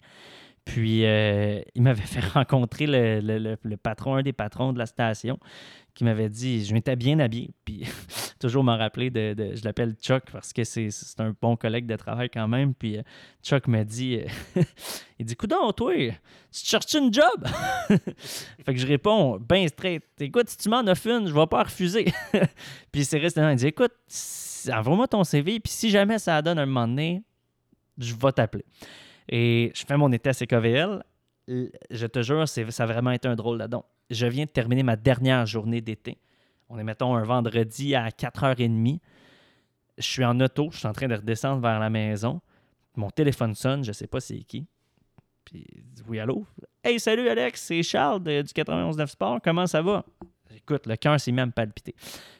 Puis, 0.66 1.06
euh, 1.06 1.62
il 1.76 1.82
m'avait 1.82 2.02
fait 2.06 2.22
rencontrer 2.22 2.86
le, 2.88 3.76
patron, 3.76 4.16
un 4.16 4.24
des 4.24 4.34
patrons 4.34 4.74
de 4.74 4.80
la 4.80 4.86
station, 4.86 5.38
qui 5.94 6.04
m'avait 6.04 6.30
dit 6.30 6.66
Je 6.66 6.74
m'étais 6.74 6.96
bien 6.96 7.20
habillé. 7.20 7.52
Puis, 7.66 7.86
toujours 8.40 8.64
m'en 8.64 8.78
rappeler 8.78 9.10
de, 9.10 9.36
Je 9.56 9.64
l'appelle 9.66 9.96
Chuck 10.02 10.24
parce 10.32 10.54
que 10.54 10.64
c'est 10.64 10.90
un 11.20 11.36
bon 11.40 11.56
collègue 11.56 11.86
de 11.86 11.96
travail 11.96 12.30
quand 12.30 12.48
même. 12.48 12.74
Puis, 12.74 12.98
euh, 12.98 13.02
Chuck 13.44 13.68
m'a 13.68 13.84
dit 13.84 14.20
Il 15.20 15.26
dit 15.26 15.36
Coudon, 15.36 15.72
toi, 15.74 15.94
tu 15.96 16.66
cherches 16.66 16.94
une 16.94 17.14
job 17.14 17.46
Fait 18.66 18.74
que 18.74 18.78
je 18.78 18.88
réponds 18.88 19.38
Ben 19.40 19.68
straight 19.68 20.04
Écoute, 20.20 20.50
si 20.50 20.58
tu 20.58 20.70
m'en 20.70 20.82
offres 20.88 21.08
une, 21.08 21.28
je 21.28 21.34
vais 21.34 21.48
pas 21.48 21.64
refuser. 21.64 22.06
puis, 22.92 23.04
c'est 23.04 23.20
resté 23.20 23.42
Il 23.42 23.56
dit 23.58 23.68
Écoute, 23.68 23.94
envoie-moi 24.72 25.08
ton 25.10 25.24
CV. 25.26 25.60
Puis, 25.60 25.74
si 25.74 25.90
jamais 25.90 26.20
ça 26.20 26.42
donne 26.42 26.58
un 26.58 26.66
moment 26.66 26.88
donné, 26.88 27.22
je 27.98 28.16
vais 28.16 28.32
t'appeler. 28.32 28.66
Et 29.30 29.72
je 29.76 29.86
fais 29.86 29.98
mon 29.98 30.12
été 30.12 30.30
à 30.30 30.34
CKVL. 30.34 31.04
Je 31.48 32.06
te 32.08 32.22
jure, 32.22 32.48
ça 32.48 32.62
a 32.62 32.86
vraiment 32.86 33.12
été 33.12 33.28
un 33.28 33.36
drôle 33.36 33.58
là-dedans. 33.58 33.86
Je 34.10 34.26
viens 34.28 34.46
de 34.46 34.50
terminer 34.50 34.84
ma 34.84 34.96
dernière 34.96 35.46
journée 35.46 35.82
d'été. 35.82 36.18
On 36.70 36.78
est, 36.80 36.84
mettons, 36.84 37.16
un 37.16 37.24
vendredi 37.24 37.96
à 37.96 38.10
4h30. 38.10 39.00
Je 39.98 40.04
suis 40.04 40.26
en 40.26 40.40
auto, 40.40 40.70
je 40.72 40.80
suis 40.80 40.88
en 40.88 40.94
train 40.94 41.08
de 41.08 41.16
redescendre 41.16 41.62
vers 41.62 41.80
la 41.80 41.90
maison. 41.90 42.42
Mon 42.96 43.10
téléphone 43.10 43.56
sonne, 43.56 43.84
je 43.84 43.90
ne 43.90 43.94
sais 43.94 44.08
pas 44.08 44.20
c'est 44.20 44.40
qui. 44.40 44.66
Puis, 45.46 45.66
oui, 46.08 46.20
allô? 46.20 46.46
Hey, 46.84 47.00
salut 47.00 47.28
Alex, 47.28 47.62
c'est 47.62 47.84
Charles 47.84 48.24
du 48.24 48.54
91 48.54 49.04
Sport, 49.06 49.40
comment 49.44 49.68
ça 49.68 49.82
va? 49.82 50.06
Écoute, 50.56 50.88
le 50.88 50.96
cœur 50.96 51.20
s'est 51.20 51.32
même 51.32 51.52
palpité. 51.52 51.96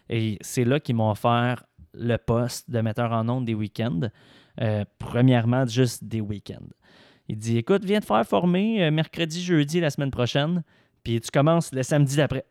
Et 0.10 0.38
c'est 0.42 0.64
là 0.64 0.80
qu'ils 0.80 0.96
m'ont 0.96 1.12
offert 1.12 1.64
le 1.94 2.18
poste 2.18 2.70
de 2.70 2.80
metteur 2.82 3.12
en 3.12 3.28
ondes 3.30 3.46
des 3.46 3.54
week-ends. 3.54 4.10
Euh, 4.62 4.86
premièrement, 5.00 5.66
juste 5.66 6.04
des 6.04 6.22
week-ends. 6.22 6.68
Il 7.28 7.38
dit 7.38 7.58
Écoute, 7.58 7.84
viens 7.84 8.00
te 8.00 8.06
faire 8.06 8.26
former 8.26 8.84
euh, 8.84 8.92
mercredi, 8.92 9.42
jeudi, 9.42 9.80
la 9.80 9.90
semaine 9.90 10.12
prochaine, 10.12 10.64
puis 11.04 11.20
tu 11.20 11.32
commences 11.32 11.72
le 11.72 11.84
samedi 11.84 12.18
d'après. 12.18 12.46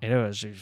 Et 0.00 0.08
là, 0.08 0.30
j'ai 0.30 0.52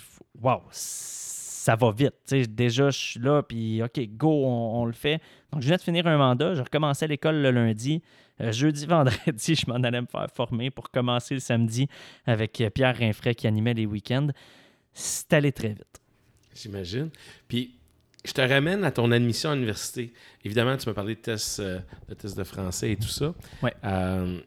Waouh, 0.40 0.62
ça 0.70 1.76
va 1.76 1.90
vite. 1.92 2.14
déjà, 2.50 2.90
je 2.90 2.98
suis 2.98 3.20
là, 3.20 3.42
puis 3.42 3.82
OK, 3.82 4.00
go, 4.16 4.46
on, 4.46 4.84
le 4.86 4.92
fait. 4.92 5.20
Donc, 5.52 5.60
je 5.60 5.66
viens 5.66 5.76
de 5.76 5.82
finir 5.82 6.06
un 6.06 6.16
mandat. 6.16 6.54
Je 6.54 6.62
recommençais 6.62 7.06
l'école 7.06 7.42
le 7.42 7.50
lundi. 7.50 8.02
Euh, 8.40 8.52
jeudi, 8.52 8.86
vendredi, 8.88 9.54
je 9.54 9.66
m'en 9.68 9.76
allais 9.76 10.00
me 10.00 10.06
faire 10.06 10.28
former 10.32 10.70
pour 10.70 10.90
commencer 10.90 11.34
le 11.34 11.40
samedi 11.40 11.88
avec 12.26 12.62
Pierre 12.74 12.96
Rinfray 12.96 13.34
qui 13.34 13.46
animait 13.46 13.74
les 13.74 13.86
week-ends. 13.86 14.28
C'est 14.92 15.32
allé 15.34 15.52
très 15.52 15.68
vite. 15.68 16.00
J'imagine. 16.54 17.10
Puis, 17.48 17.79
je 18.24 18.32
te 18.32 18.40
ramène 18.40 18.84
à 18.84 18.90
ton 18.90 19.10
admission 19.12 19.50
à 19.50 19.54
l'université. 19.54 20.12
Évidemment, 20.44 20.76
tu 20.76 20.88
m'as 20.88 20.94
parlé 20.94 21.14
de 21.14 21.20
tests, 21.20 21.60
euh, 21.60 21.80
de 22.08 22.44
français 22.44 22.92
et 22.92 22.96
tout 22.96 23.08
ça. 23.08 23.34
Ouais. 23.62 23.74
Euh, 23.84 24.40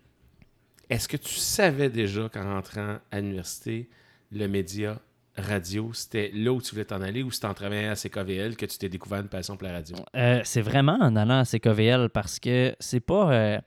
Est-ce 0.89 1.08
que 1.08 1.18
tu 1.18 1.36
savais 1.36 1.89
déjà 1.89 2.30
qu'en 2.30 2.53
rentrant 2.56 2.98
à 3.12 3.20
l'université, 3.20 3.89
le 4.32 4.48
média 4.48 5.00
radio, 5.36 5.92
c'était 5.94 6.30
là 6.34 6.53
où 6.53 6.62
tu 6.62 6.72
voulais 6.72 6.86
t'en 6.86 7.01
aller 7.01 7.24
ou 7.24 7.32
c'est 7.32 7.46
en 7.46 7.53
travaillant 7.56 7.92
à 7.92 7.96
CKVL 7.96 8.56
que 8.56 8.68
tu 8.68 8.77
t'es 8.77 8.89
découvert 8.89 9.22
une 9.22 9.30
passion 9.30 9.58
pour 9.58 9.68
la 9.68 9.74
radio? 9.74 9.96
Euh, 10.15 10.42
c'est 10.44 10.62
vraiment 10.62 10.98
en 11.01 11.15
allant 11.15 11.39
à 11.39 11.46
CKVL 11.46 12.10
parce 12.10 12.39
que 12.39 12.75
c'est 12.80 13.00
pas. 13.00 13.62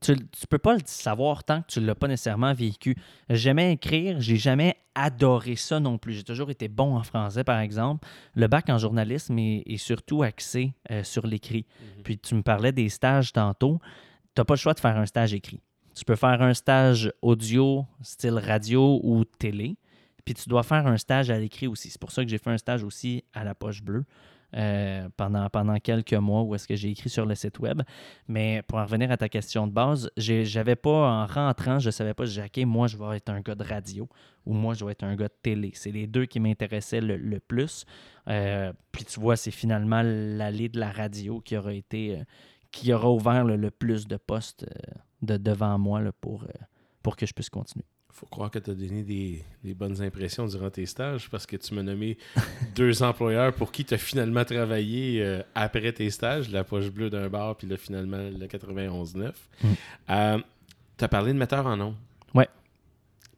Tu, 0.00 0.16
tu 0.16 0.46
peux 0.48 0.58
pas 0.58 0.74
le 0.74 0.80
savoir 0.84 1.44
tant 1.44 1.62
que 1.62 1.66
tu 1.68 1.80
l'as 1.80 1.94
pas 1.94 2.08
nécessairement 2.08 2.54
vécu. 2.54 2.96
J'aimais 3.28 3.72
écrire, 3.72 4.20
j'ai 4.20 4.36
jamais 4.36 4.76
adoré 4.94 5.56
ça 5.56 5.80
non 5.80 5.98
plus. 5.98 6.14
J'ai 6.14 6.24
toujours 6.24 6.50
été 6.50 6.68
bon 6.68 6.96
en 6.96 7.02
français, 7.02 7.44
par 7.44 7.60
exemple. 7.60 8.06
Le 8.34 8.46
bac 8.48 8.68
en 8.68 8.78
journalisme 8.78 9.38
est, 9.38 9.62
est 9.66 9.76
surtout 9.76 10.22
axé 10.22 10.72
euh, 10.90 11.04
sur 11.04 11.26
l'écrit. 11.26 11.66
Puis 12.04 12.18
tu 12.18 12.34
me 12.34 12.42
parlais 12.42 12.72
des 12.72 12.88
stages 12.88 13.32
tantôt. 13.32 13.80
Tu 14.34 14.40
n'as 14.40 14.44
pas 14.44 14.54
le 14.54 14.58
choix 14.58 14.74
de 14.74 14.80
faire 14.80 14.96
un 14.96 15.06
stage 15.06 15.34
écrit. 15.34 15.60
Tu 15.94 16.04
peux 16.04 16.16
faire 16.16 16.40
un 16.42 16.54
stage 16.54 17.12
audio, 17.22 17.84
style 18.02 18.38
radio 18.38 19.00
ou 19.02 19.24
télé. 19.24 19.76
Puis 20.24 20.34
tu 20.34 20.48
dois 20.48 20.62
faire 20.62 20.86
un 20.86 20.96
stage 20.96 21.30
à 21.30 21.38
l'écrit 21.38 21.66
aussi. 21.66 21.90
C'est 21.90 22.00
pour 22.00 22.12
ça 22.12 22.22
que 22.22 22.30
j'ai 22.30 22.38
fait 22.38 22.50
un 22.50 22.58
stage 22.58 22.84
aussi 22.84 23.24
à 23.32 23.44
la 23.44 23.54
poche 23.54 23.82
bleue 23.82 24.04
euh, 24.56 25.08
pendant, 25.16 25.48
pendant 25.50 25.78
quelques 25.78 26.14
mois 26.14 26.42
où 26.42 26.54
est-ce 26.54 26.66
que 26.66 26.74
j'ai 26.74 26.90
écrit 26.90 27.10
sur 27.10 27.26
le 27.26 27.34
site 27.34 27.58
web. 27.58 27.82
Mais 28.28 28.62
pour 28.66 28.78
en 28.78 28.84
revenir 28.84 29.10
à 29.10 29.16
ta 29.16 29.28
question 29.28 29.66
de 29.66 29.72
base, 29.72 30.10
j'avais 30.16 30.76
pas, 30.76 30.90
en 30.90 31.26
rentrant, 31.26 31.78
je 31.78 31.90
savais 31.90 32.14
pas, 32.14 32.24
j'ai 32.24 32.42
dit, 32.42 32.62
OK, 32.62 32.66
moi, 32.66 32.86
je 32.86 32.96
vais 32.96 33.16
être 33.16 33.28
un 33.28 33.40
gars 33.40 33.54
de 33.54 33.64
radio 33.64 34.08
ou 34.46 34.54
moi, 34.54 34.72
je 34.72 34.84
vais 34.84 34.92
être 34.92 35.04
un 35.04 35.16
gars 35.16 35.28
de 35.28 35.36
télé. 35.42 35.72
C'est 35.74 35.90
les 35.90 36.06
deux 36.06 36.24
qui 36.24 36.40
m'intéressaient 36.40 37.02
le, 37.02 37.16
le 37.16 37.40
plus. 37.40 37.84
Euh, 38.28 38.72
puis 38.90 39.04
tu 39.04 39.20
vois, 39.20 39.36
c'est 39.36 39.50
finalement 39.50 40.00
l'allée 40.02 40.68
de 40.70 40.80
la 40.80 40.90
radio 40.90 41.40
qui 41.40 41.56
aura 41.56 41.74
été, 41.74 42.18
euh, 42.18 42.24
qui 42.70 42.92
aura 42.92 43.10
ouvert 43.10 43.44
le, 43.44 43.70
plus 43.70 44.06
de 44.06 44.16
postes 44.16 44.66
de 45.20 45.36
devant 45.36 45.78
moi 45.78 46.00
pour, 46.20 46.46
pour 47.02 47.16
que 47.16 47.26
je 47.26 47.34
puisse 47.34 47.50
continuer. 47.50 47.84
Faut 48.18 48.26
croire 48.26 48.50
que 48.50 48.58
tu 48.58 48.70
as 48.70 48.74
donné 48.74 49.02
des, 49.04 49.44
des 49.62 49.74
bonnes 49.74 50.02
impressions 50.02 50.46
durant 50.46 50.70
tes 50.70 50.86
stages 50.86 51.30
parce 51.30 51.46
que 51.46 51.56
tu 51.56 51.72
m'as 51.74 51.82
nommé 51.82 52.18
deux 52.74 53.02
employeurs 53.02 53.52
pour 53.54 53.70
qui 53.70 53.84
tu 53.84 53.94
as 53.94 53.98
finalement 53.98 54.44
travaillé 54.44 55.22
euh, 55.22 55.42
après 55.54 55.92
tes 55.92 56.10
stages, 56.10 56.50
la 56.50 56.64
poche 56.64 56.88
bleue 56.90 57.10
d'un 57.10 57.28
bar, 57.28 57.56
puis 57.56 57.68
là, 57.68 57.76
finalement, 57.76 58.16
le 58.16 58.46
91.9. 58.46 59.32
Mm. 59.62 60.42
tu 60.96 61.04
as 61.04 61.08
parlé 61.08 61.32
de 61.32 61.38
metteur 61.38 61.66
en 61.66 61.76
nom. 61.76 61.94
Ouais. 62.34 62.48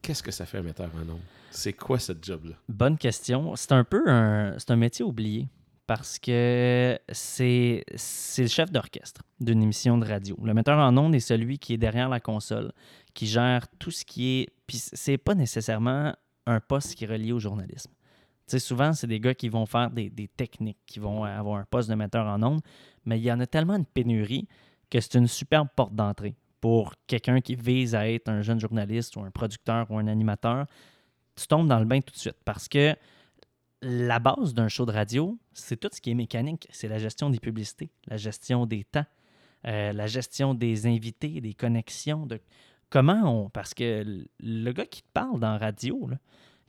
Qu'est-ce 0.01 0.23
que 0.23 0.31
ça 0.31 0.45
fait 0.47 0.57
un 0.57 0.63
metteur 0.63 0.89
en 0.99 1.05
nom? 1.05 1.19
C'est 1.51 1.73
quoi 1.73 1.99
ce 1.99 2.13
job-là? 2.19 2.55
Bonne 2.67 2.97
question. 2.97 3.55
C'est 3.55 3.73
un 3.73 3.83
peu 3.83 4.01
un, 4.07 4.55
c'est 4.57 4.71
un 4.71 4.77
métier 4.77 5.05
oublié 5.05 5.47
parce 5.85 6.17
que 6.19 6.97
c'est, 7.11 7.83
c'est 7.95 8.43
le 8.43 8.47
chef 8.47 8.71
d'orchestre 8.71 9.23
d'une 9.41 9.61
émission 9.61 9.97
de 9.97 10.05
radio. 10.05 10.37
Le 10.41 10.53
metteur 10.53 10.79
en 10.79 10.95
ondes 10.97 11.13
est 11.13 11.19
celui 11.19 11.59
qui 11.59 11.73
est 11.73 11.77
derrière 11.77 12.07
la 12.07 12.21
console, 12.21 12.71
qui 13.13 13.27
gère 13.27 13.67
tout 13.77 13.91
ce 13.91 14.05
qui 14.05 14.39
est. 14.39 14.49
Puis 14.71 14.77
c'est 14.77 15.17
pas 15.17 15.35
nécessairement 15.35 16.13
un 16.45 16.61
poste 16.61 16.95
qui 16.95 17.03
est 17.03 17.07
relié 17.07 17.33
au 17.33 17.39
journalisme. 17.39 17.91
Tu 18.47 18.51
sais, 18.53 18.59
souvent, 18.59 18.93
c'est 18.93 19.07
des 19.07 19.19
gars 19.19 19.35
qui 19.35 19.49
vont 19.49 19.65
faire 19.65 19.91
des, 19.91 20.09
des 20.09 20.29
techniques, 20.29 20.79
qui 20.85 20.99
vont 20.99 21.25
avoir 21.25 21.59
un 21.59 21.65
poste 21.69 21.89
de 21.89 21.95
metteur 21.95 22.25
en 22.25 22.41
ondes, 22.41 22.61
mais 23.03 23.19
il 23.19 23.23
y 23.23 23.31
en 23.33 23.41
a 23.41 23.47
tellement 23.47 23.75
une 23.75 23.85
pénurie 23.85 24.47
que 24.89 25.01
c'est 25.01 25.15
une 25.15 25.27
superbe 25.27 25.67
porte 25.75 25.93
d'entrée 25.93 26.35
pour 26.61 26.93
quelqu'un 27.05 27.41
qui 27.41 27.55
vise 27.55 27.95
à 27.95 28.09
être 28.09 28.29
un 28.29 28.41
jeune 28.41 28.61
journaliste 28.61 29.17
ou 29.17 29.21
un 29.21 29.31
producteur 29.31 29.91
ou 29.91 29.97
un 29.97 30.07
animateur 30.07 30.67
tu 31.35 31.47
tombes 31.47 31.67
dans 31.67 31.79
le 31.79 31.85
bain 31.85 31.99
tout 32.01 32.13
de 32.13 32.19
suite 32.19 32.37
parce 32.45 32.67
que 32.67 32.95
la 33.81 34.19
base 34.19 34.53
d'un 34.53 34.67
show 34.67 34.85
de 34.85 34.91
radio, 34.91 35.39
c'est 35.53 35.79
tout 35.79 35.89
ce 35.91 35.99
qui 35.99 36.11
est 36.11 36.15
mécanique. 36.15 36.67
C'est 36.71 36.87
la 36.87 36.99
gestion 36.99 37.29
des 37.29 37.39
publicités, 37.39 37.89
la 38.07 38.17
gestion 38.17 38.67
des 38.67 38.83
temps, 38.83 39.05
euh, 39.65 39.91
la 39.91 40.05
gestion 40.05 40.53
des 40.53 40.85
invités, 40.85 41.41
des 41.41 41.53
connexions. 41.55 42.27
De 42.27 42.39
comment 42.91 43.45
on. 43.45 43.49
Parce 43.49 43.73
que 43.73 44.05
le 44.39 44.71
gars 44.71 44.85
qui 44.85 45.01
te 45.01 45.09
parle 45.11 45.39
dans 45.39 45.53
la 45.53 45.57
radio, 45.57 46.09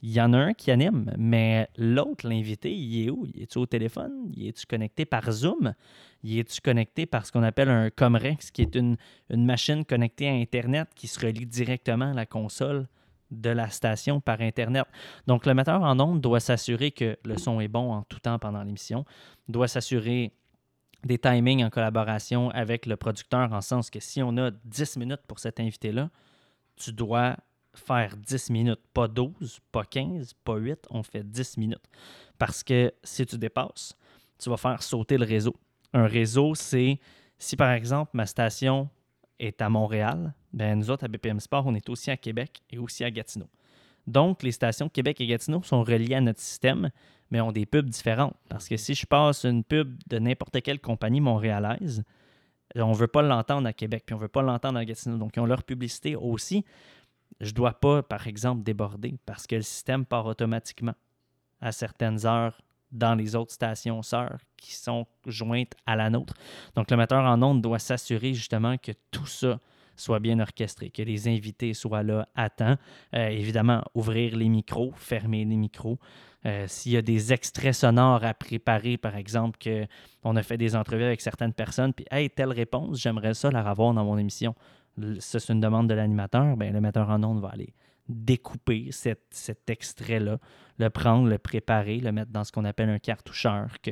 il 0.01 0.11
y 0.11 0.19
en 0.19 0.33
a 0.33 0.37
un 0.37 0.53
qui 0.53 0.71
anime, 0.71 1.13
mais 1.17 1.69
l'autre, 1.77 2.27
l'invité, 2.27 2.73
il 2.73 3.05
est 3.05 3.09
où? 3.11 3.25
Il 3.33 3.43
est-tu 3.43 3.59
au 3.59 3.65
téléphone? 3.67 4.31
Il 4.35 4.47
est-tu 4.47 4.65
connecté 4.65 5.05
par 5.05 5.31
Zoom? 5.31 5.75
Il 6.23 6.39
est-tu 6.39 6.59
connecté 6.59 7.05
par 7.05 7.25
ce 7.25 7.31
qu'on 7.31 7.43
appelle 7.43 7.69
un 7.69 7.89
Comrex, 7.89 8.49
qui 8.49 8.63
est 8.63 8.75
une, 8.75 8.97
une 9.29 9.45
machine 9.45 9.85
connectée 9.85 10.27
à 10.27 10.33
Internet 10.33 10.89
qui 10.95 11.07
se 11.07 11.23
relie 11.23 11.45
directement 11.45 12.11
à 12.11 12.13
la 12.13 12.25
console 12.25 12.87
de 13.31 13.49
la 13.49 13.69
station 13.69 14.19
par 14.19 14.41
Internet. 14.41 14.85
Donc, 15.25 15.45
le 15.45 15.53
metteur 15.53 15.81
en 15.81 15.99
ondes 15.99 16.21
doit 16.21 16.39
s'assurer 16.39 16.91
que 16.91 17.17
le 17.23 17.37
son 17.37 17.61
est 17.61 17.67
bon 17.67 17.93
en 17.93 18.03
tout 18.03 18.19
temps 18.19 18.39
pendant 18.39 18.63
l'émission, 18.63 19.05
doit 19.47 19.67
s'assurer 19.67 20.33
des 21.05 21.17
timings 21.17 21.63
en 21.63 21.69
collaboration 21.69 22.49
avec 22.51 22.85
le 22.85 22.95
producteur, 22.95 23.51
en 23.51 23.61
sens 23.61 23.89
que 23.89 23.99
si 23.99 24.21
on 24.21 24.37
a 24.37 24.51
10 24.51 24.97
minutes 24.97 25.21
pour 25.27 25.39
cet 25.39 25.59
invité-là, 25.59 26.09
tu 26.75 26.91
dois 26.91 27.37
faire 27.75 28.15
10 28.15 28.49
minutes, 28.49 28.81
pas 28.93 29.07
12, 29.07 29.59
pas 29.71 29.83
15, 29.83 30.33
pas 30.43 30.57
8, 30.57 30.87
on 30.89 31.03
fait 31.03 31.23
10 31.23 31.57
minutes. 31.57 31.83
Parce 32.37 32.63
que 32.63 32.93
si 33.03 33.25
tu 33.25 33.37
dépasses, 33.37 33.95
tu 34.37 34.49
vas 34.49 34.57
faire 34.57 34.81
sauter 34.83 35.17
le 35.17 35.25
réseau. 35.25 35.55
Un 35.93 36.07
réseau, 36.07 36.55
c'est 36.55 36.99
si 37.37 37.55
par 37.55 37.71
exemple 37.71 38.11
ma 38.13 38.25
station 38.25 38.89
est 39.39 39.61
à 39.61 39.69
Montréal, 39.69 40.33
ben 40.53 40.77
nous 40.77 40.89
autres 40.89 41.05
à 41.05 41.07
BPM 41.07 41.39
Sport, 41.39 41.65
on 41.65 41.75
est 41.75 41.89
aussi 41.89 42.11
à 42.11 42.17
Québec 42.17 42.61
et 42.69 42.77
aussi 42.77 43.03
à 43.03 43.11
Gatineau. 43.11 43.49
Donc, 44.07 44.43
les 44.43 44.51
stations 44.51 44.89
Québec 44.89 45.21
et 45.21 45.27
Gatineau 45.27 45.63
sont 45.63 45.83
reliées 45.83 46.15
à 46.15 46.21
notre 46.21 46.41
système, 46.41 46.89
mais 47.31 47.41
ont 47.41 47.51
des 47.51 47.65
pubs 47.65 47.89
différentes. 47.89 48.35
Parce 48.49 48.67
que 48.67 48.77
si 48.77 48.95
je 48.95 49.05
passe 49.05 49.43
une 49.45 49.63
pub 49.63 49.97
de 50.07 50.19
n'importe 50.19 50.61
quelle 50.61 50.79
compagnie 50.79 51.21
montréalaise, 51.21 52.03
on 52.75 52.89
ne 52.89 52.95
veut 52.95 53.07
pas 53.07 53.21
l'entendre 53.21 53.67
à 53.67 53.73
Québec, 53.73 54.03
puis 54.05 54.13
on 54.13 54.17
ne 54.17 54.23
veut 54.23 54.29
pas 54.29 54.41
l'entendre 54.41 54.77
à 54.79 54.85
Gatineau. 54.85 55.17
Donc, 55.17 55.35
ils 55.35 55.39
ont 55.39 55.45
leur 55.45 55.63
publicité 55.63 56.15
aussi. 56.15 56.65
Je 57.39 57.49
ne 57.49 57.55
dois 57.55 57.73
pas, 57.73 58.03
par 58.03 58.27
exemple, 58.27 58.63
déborder 58.63 59.15
parce 59.25 59.47
que 59.47 59.55
le 59.55 59.61
système 59.61 60.05
part 60.05 60.25
automatiquement 60.25 60.95
à 61.61 61.71
certaines 61.71 62.25
heures 62.25 62.61
dans 62.91 63.15
les 63.15 63.35
autres 63.35 63.51
stations 63.51 64.01
sœurs 64.01 64.39
qui 64.57 64.73
sont 64.73 65.07
jointes 65.25 65.73
à 65.85 65.95
la 65.95 66.09
nôtre. 66.09 66.35
Donc, 66.75 66.91
le 66.91 66.97
metteur 66.97 67.23
en 67.23 67.41
ondes 67.41 67.61
doit 67.61 67.79
s'assurer 67.79 68.33
justement 68.33 68.77
que 68.77 68.91
tout 69.11 69.25
ça 69.25 69.59
soit 69.95 70.19
bien 70.19 70.39
orchestré, 70.39 70.89
que 70.89 71.01
les 71.01 71.27
invités 71.27 71.73
soient 71.73 72.03
là 72.03 72.27
à 72.35 72.49
temps. 72.49 72.75
Euh, 73.13 73.27
évidemment, 73.27 73.83
ouvrir 73.93 74.35
les 74.35 74.49
micros, 74.49 74.93
fermer 74.95 75.45
les 75.45 75.55
micros. 75.55 75.99
Euh, 76.45 76.65
S'il 76.67 76.91
y 76.91 76.97
a 76.97 77.01
des 77.01 77.31
extraits 77.31 77.73
sonores 77.73 78.23
à 78.23 78.33
préparer, 78.33 78.97
par 78.97 79.15
exemple, 79.15 79.57
qu'on 79.59 80.35
a 80.35 80.43
fait 80.43 80.57
des 80.57 80.75
entrevues 80.75 81.03
avec 81.03 81.21
certaines 81.21 81.53
personnes, 81.53 81.93
puis 81.93 82.05
Hey, 82.11 82.29
telle 82.29 82.51
réponse, 82.51 82.99
j'aimerais 82.99 83.33
ça 83.33 83.49
la 83.49 83.67
revoir 83.67 83.93
dans 83.93 84.03
mon 84.03 84.17
émission. 84.17 84.55
C'est 85.19 85.49
une 85.49 85.59
demande 85.59 85.89
de 85.89 85.93
l'animateur, 85.93 86.55
ben, 86.57 86.71
le 86.71 86.81
metteur 86.81 87.09
en 87.09 87.23
ondes 87.23 87.41
va 87.41 87.49
aller 87.49 87.73
découper 88.09 88.89
cet, 88.91 89.21
cet 89.31 89.69
extrait-là, 89.69 90.37
le 90.77 90.89
prendre, 90.89 91.27
le 91.27 91.37
préparer, 91.37 91.99
le 91.99 92.11
mettre 92.11 92.31
dans 92.31 92.43
ce 92.43 92.51
qu'on 92.51 92.65
appelle 92.65 92.89
un 92.89 92.99
cartoucheur, 92.99 93.79
que 93.81 93.91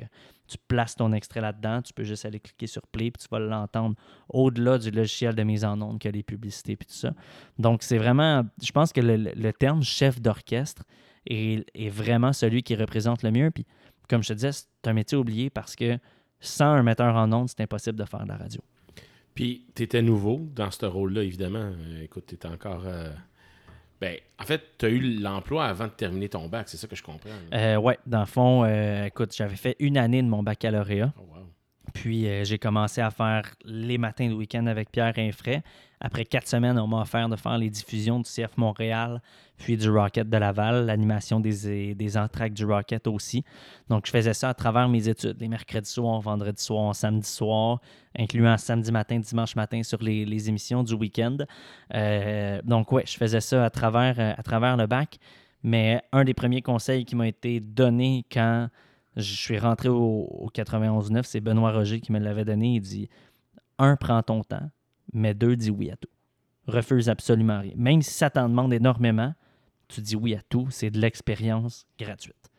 tu 0.51 0.57
places 0.67 0.95
ton 0.95 1.13
extrait 1.13 1.39
là-dedans, 1.39 1.81
tu 1.81 1.93
peux 1.93 2.03
juste 2.03 2.25
aller 2.25 2.39
cliquer 2.39 2.67
sur 2.67 2.85
play, 2.87 3.09
puis 3.09 3.23
tu 3.23 3.27
vas 3.31 3.39
l'entendre 3.39 3.95
au-delà 4.27 4.77
du 4.77 4.91
logiciel 4.91 5.33
de 5.33 5.43
mise 5.43 5.63
en 5.63 5.81
onde 5.81 5.99
que 5.99 6.09
les 6.09 6.23
publicités, 6.23 6.75
puis 6.75 6.85
tout 6.85 6.93
ça. 6.93 7.13
Donc, 7.57 7.83
c'est 7.83 7.97
vraiment, 7.97 8.45
je 8.61 8.71
pense 8.71 8.91
que 8.91 8.99
le, 9.01 9.53
terme 9.53 9.81
chef 9.81 10.21
d'orchestre 10.21 10.83
est, 11.25 11.65
est, 11.73 11.89
vraiment 11.89 12.33
celui 12.33 12.63
qui 12.63 12.75
représente 12.75 13.23
le 13.23 13.31
mieux. 13.31 13.49
Puis, 13.51 13.65
comme 14.09 14.23
je 14.23 14.29
te 14.29 14.33
disais, 14.33 14.51
c'est 14.51 14.67
un 14.85 14.93
métier 14.93 15.17
oublié 15.17 15.49
parce 15.49 15.75
que 15.75 15.97
sans 16.41 16.65
un 16.65 16.83
metteur 16.83 17.15
en 17.15 17.31
onde, 17.31 17.47
c'est 17.47 17.61
impossible 17.61 17.97
de 17.97 18.05
faire 18.05 18.23
de 18.23 18.29
la 18.29 18.37
radio. 18.37 18.61
Puis, 19.33 19.65
tu 19.73 19.83
étais 19.83 20.01
nouveau 20.01 20.49
dans 20.53 20.69
ce 20.69 20.85
rôle-là, 20.85 21.23
évidemment. 21.23 21.59
Euh, 21.59 22.03
écoute, 22.03 22.25
tu 22.27 22.35
étais 22.35 22.49
encore. 22.49 22.83
Euh... 22.85 23.09
Ben, 24.01 24.17
en 24.39 24.45
fait, 24.45 24.63
tu 24.79 24.85
as 24.87 24.89
eu 24.89 24.99
l'emploi 24.99 25.65
avant 25.65 25.85
de 25.85 25.91
terminer 25.91 26.27
ton 26.27 26.47
bac, 26.47 26.67
c'est 26.67 26.77
ça 26.77 26.87
que 26.87 26.95
je 26.95 27.03
comprends. 27.03 27.29
Euh, 27.53 27.75
oui, 27.75 27.93
dans 28.07 28.21
le 28.21 28.25
fond, 28.25 28.63
euh, 28.65 29.05
écoute, 29.05 29.31
j'avais 29.35 29.55
fait 29.55 29.75
une 29.79 29.95
année 29.95 30.23
de 30.23 30.27
mon 30.27 30.41
baccalauréat. 30.41 31.13
Oh, 31.17 31.21
wow. 31.21 31.45
Puis 31.93 32.27
euh, 32.27 32.43
j'ai 32.43 32.57
commencé 32.57 32.99
à 32.99 33.11
faire 33.11 33.43
les 33.63 33.99
matins 33.99 34.27
de 34.27 34.33
week-end 34.33 34.65
avec 34.65 34.91
Pierre 34.91 35.13
Infray. 35.17 35.61
Après 36.03 36.25
quatre 36.25 36.47
semaines, 36.47 36.79
on 36.79 36.87
m'a 36.87 37.01
offert 37.01 37.29
de 37.29 37.35
faire 37.35 37.57
les 37.59 37.69
diffusions 37.69 38.19
du 38.19 38.29
CF 38.29 38.57
Montréal, 38.57 39.21
puis 39.57 39.77
du 39.77 39.87
Rocket 39.87 40.27
de 40.27 40.37
Laval, 40.37 40.87
l'animation 40.87 41.39
des, 41.39 41.93
des 41.93 42.09
du 42.49 42.65
Rocket 42.65 43.05
aussi. 43.05 43.45
Donc 43.87 44.07
je 44.07 44.11
faisais 44.11 44.33
ça 44.33 44.49
à 44.49 44.53
travers 44.55 44.89
mes 44.89 45.07
études, 45.07 45.39
les 45.39 45.47
mercredis 45.47 45.89
soirs, 45.89 46.19
vendredis 46.19 46.63
soirs, 46.63 46.95
samedi 46.95 47.29
soir, 47.29 47.79
incluant 48.17 48.57
samedi 48.57 48.91
matin, 48.91 49.19
dimanche 49.19 49.55
matin 49.55 49.83
sur 49.83 50.01
les, 50.01 50.49
émissions 50.49 50.81
du 50.81 50.95
week-end. 50.95 51.37
Euh, 51.93 52.59
donc 52.63 52.91
ouais, 52.91 53.03
je 53.05 53.15
faisais 53.15 53.41
ça 53.41 53.63
à 53.63 53.69
travers, 53.69 54.19
à 54.19 54.41
travers 54.41 54.77
le 54.77 54.87
bac. 54.87 55.19
Mais 55.61 56.01
un 56.11 56.23
des 56.23 56.33
premiers 56.33 56.63
conseils 56.63 57.05
qui 57.05 57.15
m'a 57.15 57.27
été 57.27 57.59
donné 57.59 58.25
quand 58.31 58.67
je 59.15 59.35
suis 59.35 59.59
rentré 59.59 59.89
au, 59.89 60.23
au 60.23 60.49
91-9, 60.49 61.21
c'est 61.23 61.41
Benoît 61.41 61.71
Roger 61.71 61.99
qui 61.99 62.11
me 62.11 62.17
l'avait 62.17 62.45
donné. 62.45 62.75
Il 62.75 62.81
dit 62.81 63.09
un, 63.77 63.95
prends 63.95 64.23
ton 64.23 64.43
temps, 64.43 64.69
mais 65.13 65.33
deux, 65.33 65.55
dis 65.55 65.71
oui 65.71 65.91
à 65.91 65.95
tout. 65.95 66.09
Refuse 66.67 67.09
absolument 67.09 67.59
rien. 67.59 67.73
Même 67.75 68.01
si 68.01 68.11
ça 68.11 68.29
t'en 68.29 68.47
demande 68.47 68.73
énormément, 68.73 69.33
tu 69.87 70.01
dis 70.01 70.15
oui 70.15 70.35
à 70.35 70.41
tout. 70.41 70.67
C'est 70.69 70.89
de 70.89 70.99
l'expérience 70.99 71.85
gratuite. 71.99 72.51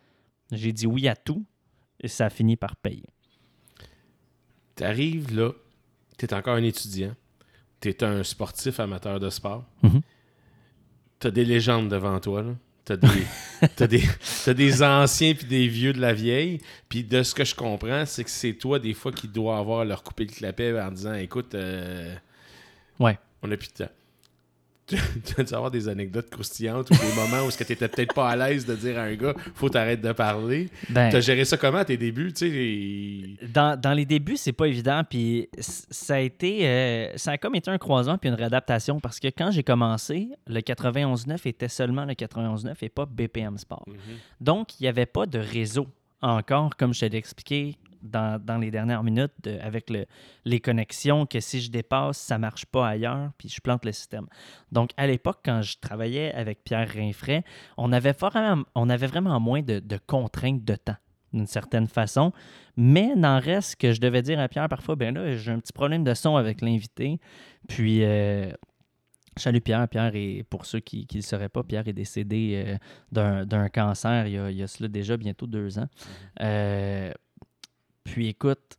J'ai 0.50 0.72
dit 0.72 0.87
oui 0.87 1.08
à 1.08 1.16
tout 1.16 1.44
et 2.00 2.08
ça 2.08 2.26
a 2.26 2.30
fini 2.30 2.56
par 2.56 2.76
payer. 2.76 3.08
Tu 4.76 4.84
arrives 4.84 5.34
là, 5.34 5.52
tu 6.18 6.26
es 6.26 6.34
encore 6.34 6.56
un 6.56 6.62
étudiant, 6.62 7.14
tu 7.80 7.88
es 7.88 8.04
un 8.04 8.22
sportif 8.22 8.80
amateur 8.80 9.18
de 9.20 9.30
sport. 9.30 9.64
Mhm. 9.82 10.02
Tu 11.20 11.26
as 11.26 11.30
des 11.30 11.44
légendes 11.44 11.88
devant 11.88 12.18
toi. 12.20 12.44
Tu 12.84 12.92
as 12.92 12.96
des, 12.96 13.08
t'as 13.76 13.87
des, 13.87 14.02
t'as 14.44 14.54
des 14.54 14.82
anciens 14.82 15.34
puis 15.34 15.46
des 15.46 15.68
vieux 15.68 15.92
de 15.92 16.00
la 16.00 16.12
vieille. 16.12 16.58
Puis 16.88 17.04
de 17.04 17.22
ce 17.22 17.34
que 17.34 17.44
je 17.44 17.54
comprends, 17.54 18.04
c'est 18.06 18.25
que 18.25 18.30
c'est 18.30 18.54
toi, 18.54 18.78
des 18.78 18.94
fois, 18.94 19.12
qui 19.12 19.28
dois 19.28 19.58
avoir 19.58 19.84
leur 19.84 20.02
coupé 20.02 20.25
le 20.25 20.32
clapet 20.32 20.78
en 20.80 20.90
disant 20.90 21.14
Écoute, 21.14 21.54
euh, 21.54 22.14
Ouais. 22.99 23.18
on 23.42 23.49
n'a 23.49 23.56
plus 23.56 23.68
de 23.68 23.84
temps. 23.84 23.90
Tu 24.84 24.96
tu 25.25 25.40
as 25.40 25.44
dû 25.44 25.54
avoir 25.54 25.70
des 25.70 25.88
anecdotes 25.88 26.28
croustillantes 26.28 26.90
ou 26.90 26.94
des 26.94 27.14
moments 27.14 27.46
où 27.46 27.50
tu 27.52 27.62
n'étais 27.62 27.76
peut-être 27.88 28.12
pas 28.14 28.28
à 28.28 28.37
l'aise 28.37 28.66
de 28.66 28.75
dire 28.75 28.99
à 28.99 29.02
un 29.02 29.14
gars 29.14 29.32
faut 29.54 29.68
t'arrêter 29.68 30.02
de 30.02 30.12
parler. 30.12 30.68
Ben, 30.90 31.08
Tu 31.08 31.16
as 31.16 31.20
géré 31.20 31.44
ça 31.44 31.56
comment 31.56 31.78
à 31.78 31.84
tes 31.84 31.96
débuts 31.96 32.32
tu 32.32 32.50
sais, 33.40 33.46
dans, 33.46 33.78
dans 33.80 33.92
les 33.92 34.04
débuts, 34.04 34.37
c'est 34.37 34.52
pas 34.52 34.66
évident. 34.66 35.02
Puis 35.08 35.49
ça 35.61 36.16
a 36.16 36.18
été. 36.18 36.66
euh, 36.66 37.16
ça 37.16 37.30
a 37.30 37.38
comme 37.38 37.54
été 37.54 37.70
un 37.70 37.78
croisement 37.78 38.18
puis 38.18 38.28
une 38.28 38.34
réadaptation 38.34 38.99
parce 38.99 39.20
que 39.20 39.28
quand 39.28 39.52
j'ai 39.52 39.62
commencé, 39.62 40.30
le 40.49 40.61
91.9 40.61 41.49
était 41.49 41.68
seulement 41.68 42.04
le 42.04 42.14
91.9 42.14 42.75
et 42.82 42.88
pas 42.88 43.06
BPM 43.06 43.58
Sport. 43.58 43.87
Donc, 44.40 44.80
il 44.80 44.82
n'y 44.82 44.88
avait 44.88 45.06
pas 45.06 45.26
de 45.26 45.38
réseau 45.38 45.87
encore, 46.20 46.76
comme 46.76 46.92
je 46.92 47.00
te 47.00 47.04
l'ai 47.06 47.18
expliqué 47.18 47.76
dans, 48.02 48.40
dans 48.44 48.59
les 48.59 48.71
dernières 48.71 49.02
minutes, 49.02 49.32
de- 49.42 49.59
avec 49.61 49.88
le- 49.90 50.06
les 50.44 50.61
connexions, 50.61 51.26
que 51.26 51.40
si 51.40 51.61
je 51.61 51.71
dépasse, 51.71 52.18
ça 52.18 52.37
ne 52.37 52.40
marche 52.42 52.66
pas 52.66 52.88
ailleurs, 52.88 53.30
puis 53.38 53.49
je 53.49 53.61
plante 53.61 53.85
le 53.85 53.92
système. 53.92 54.26
Donc, 54.71 54.90
à 54.97 55.06
l'époque, 55.06 55.40
quand 55.44 55.62
je 55.62 55.76
travaillais 55.80 56.32
avec 56.35 56.64
Pierre 56.64 56.88
Rinfray, 56.94 57.42
on 57.76 57.92
avait 57.92 58.12
vraiment, 58.12 58.64
on 58.75 58.88
avait 58.90 59.06
vraiment 59.06 59.38
moins 59.40 59.62
de, 59.62 59.78
de 59.78 59.99
contraintes 60.06 60.64
de 60.64 60.75
temps, 60.75 60.97
d'une 61.32 61.47
certaine 61.47 61.87
façon. 61.87 62.32
Mais 62.76 63.14
n'en 63.16 63.38
reste 63.40 63.76
que 63.76 63.92
je 63.92 64.00
devais 64.00 64.23
dire 64.23 64.40
à 64.40 64.49
Pierre 64.49 64.68
parfois, 64.68 64.97
ben 64.97 65.14
là, 65.14 65.37
j'ai 65.37 65.52
un 65.52 65.59
petit 65.61 65.73
problème 65.73 66.04
de 66.04 66.14
son 66.14 66.37
avec 66.37 66.61
l'invité. 66.61 67.21
Puis, 67.68 68.04
euh, 68.04 68.50
Salut 69.38 69.62
Pierre. 69.62 69.88
Pierre 69.88 70.11
est, 70.14 70.42
pour 70.42 70.66
ceux 70.66 70.80
qui 70.80 71.06
ne 71.11 71.16
le 71.16 71.23
sauraient 71.23 71.49
pas, 71.49 71.62
Pierre 71.62 71.88
est 71.88 71.94
décédé 71.94 72.64
euh, 72.66 72.76
d'un- 73.11 73.47
d'un 73.47 73.71
cancer 73.71 74.26
il 74.26 74.35
y, 74.35 74.38
a, 74.38 74.50
il 74.50 74.59
y 74.59 74.62
a 74.62 74.66
cela 74.66 74.88
déjà 74.90 75.16
bientôt 75.16 75.47
deux 75.47 75.78
ans. 75.78 75.87
Euh, 76.42 77.11
puis 78.04 78.28
écoute, 78.28 78.78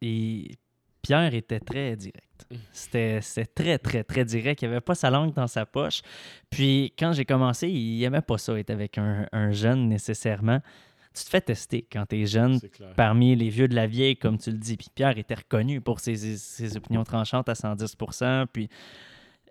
et 0.00 0.50
Pierre 1.02 1.34
était 1.34 1.60
très 1.60 1.96
direct. 1.96 2.24
C'était 2.72 3.20
c'était 3.20 3.46
très, 3.46 3.78
très, 3.78 4.04
très 4.04 4.24
direct. 4.24 4.62
Il 4.62 4.68
n'avait 4.68 4.80
pas 4.80 4.94
sa 4.94 5.10
langue 5.10 5.34
dans 5.34 5.46
sa 5.46 5.66
poche. 5.66 6.02
Puis 6.50 6.92
quand 6.98 7.12
j'ai 7.12 7.24
commencé, 7.24 7.68
il 7.68 8.00
n'aimait 8.00 8.20
pas 8.20 8.38
ça, 8.38 8.58
être 8.58 8.70
avec 8.70 8.98
un, 8.98 9.26
un 9.32 9.52
jeune 9.52 9.88
nécessairement. 9.88 10.60
Tu 11.14 11.24
te 11.24 11.30
fais 11.30 11.40
tester 11.40 11.86
quand 11.90 12.06
tu 12.06 12.22
es 12.22 12.26
jeune 12.26 12.60
parmi 12.96 13.34
les 13.34 13.48
vieux 13.48 13.66
de 13.66 13.74
la 13.74 13.86
vieille, 13.86 14.16
comme 14.16 14.38
tu 14.38 14.50
le 14.50 14.58
dis. 14.58 14.76
Puis 14.76 14.88
Pierre 14.94 15.18
était 15.18 15.34
reconnu 15.34 15.80
pour 15.80 16.00
ses, 16.00 16.36
ses 16.36 16.76
opinions 16.76 17.02
tranchantes 17.02 17.48
à 17.48 17.54
110% 17.54 18.46
Puis 18.52 18.68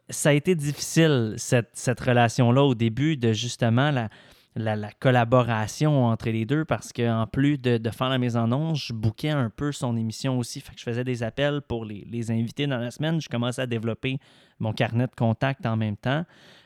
ça 0.09 0.29
a 0.29 0.33
été 0.33 0.55
difficile, 0.55 1.33
cette, 1.37 1.71
cette 1.73 1.99
relation-là, 1.99 2.63
au 2.63 2.75
début, 2.75 3.17
de 3.17 3.33
justement 3.33 3.91
la, 3.91 4.09
la, 4.57 4.75
la 4.75 4.91
collaboration 4.91 6.05
entre 6.05 6.29
les 6.29 6.45
deux, 6.45 6.65
parce 6.65 6.91
qu'en 6.93 7.27
plus 7.27 7.57
de, 7.57 7.77
de 7.77 7.89
faire 7.89 8.09
la 8.09 8.17
mise 8.17 8.35
en 8.37 8.51
onde, 8.51 8.75
je 8.75 8.93
bouquais 8.93 9.29
un 9.29 9.49
peu 9.49 9.71
son 9.71 9.95
émission 9.95 10.37
aussi. 10.37 10.59
Fait 10.61 10.73
que 10.73 10.79
je 10.79 10.83
faisais 10.83 11.03
des 11.03 11.23
appels 11.23 11.61
pour 11.61 11.85
les, 11.85 12.05
les 12.09 12.31
invités 12.31 12.67
dans 12.67 12.77
la 12.79 12.91
semaine. 12.91 13.21
Je 13.21 13.29
commençais 13.29 13.61
à 13.61 13.67
développer 13.67 14.19
mon 14.59 14.73
carnet 14.73 15.07
de 15.07 15.15
contact 15.15 15.65
en 15.65 15.77
même 15.77 15.97
temps. 15.97 16.25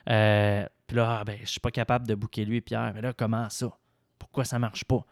Euh, 0.09 0.65
puis 0.87 0.97
là, 0.97 1.19
ah, 1.19 1.23
ben, 1.23 1.37
je 1.41 1.47
suis 1.49 1.59
pas 1.59 1.71
capable 1.71 2.07
de 2.07 2.15
bouquer 2.15 2.45
lui, 2.45 2.61
Pierre. 2.61 2.91
Mais 2.95 3.01
là, 3.01 3.13
comment 3.13 3.49
ça? 3.49 3.69
Pourquoi 4.17 4.45
ça 4.45 4.57
marche 4.59 4.83
pas? 4.85 5.05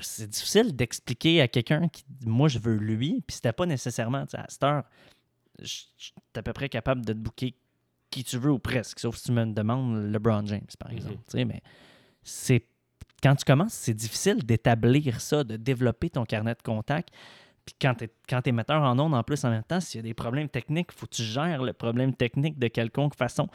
C'est 0.00 0.28
difficile 0.28 0.74
d'expliquer 0.74 1.40
à 1.40 1.46
quelqu'un 1.46 1.86
qui 1.88 2.02
dit 2.08 2.26
moi 2.26 2.48
je 2.48 2.58
veux 2.58 2.74
lui, 2.74 3.22
puis 3.24 3.36
c'était 3.36 3.52
pas 3.52 3.64
nécessairement 3.64 4.24
à 4.34 4.44
cette 4.48 4.64
heure, 4.64 4.82
suis 5.62 5.92
à 6.34 6.42
peu 6.42 6.52
près 6.52 6.68
capable 6.68 7.04
de 7.06 7.12
te 7.12 7.18
booker 7.18 7.54
qui 8.10 8.24
tu 8.24 8.36
veux 8.38 8.50
ou 8.50 8.58
presque, 8.58 8.98
sauf 8.98 9.16
si 9.16 9.24
tu 9.26 9.32
me 9.32 9.44
demandes 9.46 10.10
LeBron 10.12 10.44
James, 10.46 10.66
par 10.80 10.90
Mhm. 10.90 10.96
exemple. 10.96 11.44
Mais 11.46 11.62
c'est 12.24 12.66
quand 13.22 13.34
tu 13.36 13.44
commences, 13.44 13.72
c'est 13.72 13.94
difficile 13.94 14.44
d'établir 14.44 15.20
ça, 15.20 15.44
de 15.44 15.56
développer 15.56 16.10
ton 16.10 16.24
carnet 16.24 16.54
de 16.54 16.62
contact. 16.62 17.08
Puis 17.64 17.74
quand 17.80 17.94
tu 17.94 18.04
es, 18.04 18.42
t'es 18.42 18.52
metteur 18.52 18.82
en 18.82 18.98
ondes, 18.98 19.14
en 19.14 19.22
plus, 19.22 19.42
en 19.44 19.50
même 19.50 19.62
temps, 19.62 19.80
s'il 19.80 19.98
y 19.98 20.00
a 20.00 20.02
des 20.02 20.12
problèmes 20.12 20.50
techniques, 20.50 20.88
il 20.94 20.98
faut 20.98 21.06
que 21.06 21.14
tu 21.14 21.22
gères 21.22 21.62
le 21.62 21.72
problème 21.72 22.14
technique 22.14 22.58
de 22.58 22.68
quelconque 22.68 23.14
façon. 23.14 23.48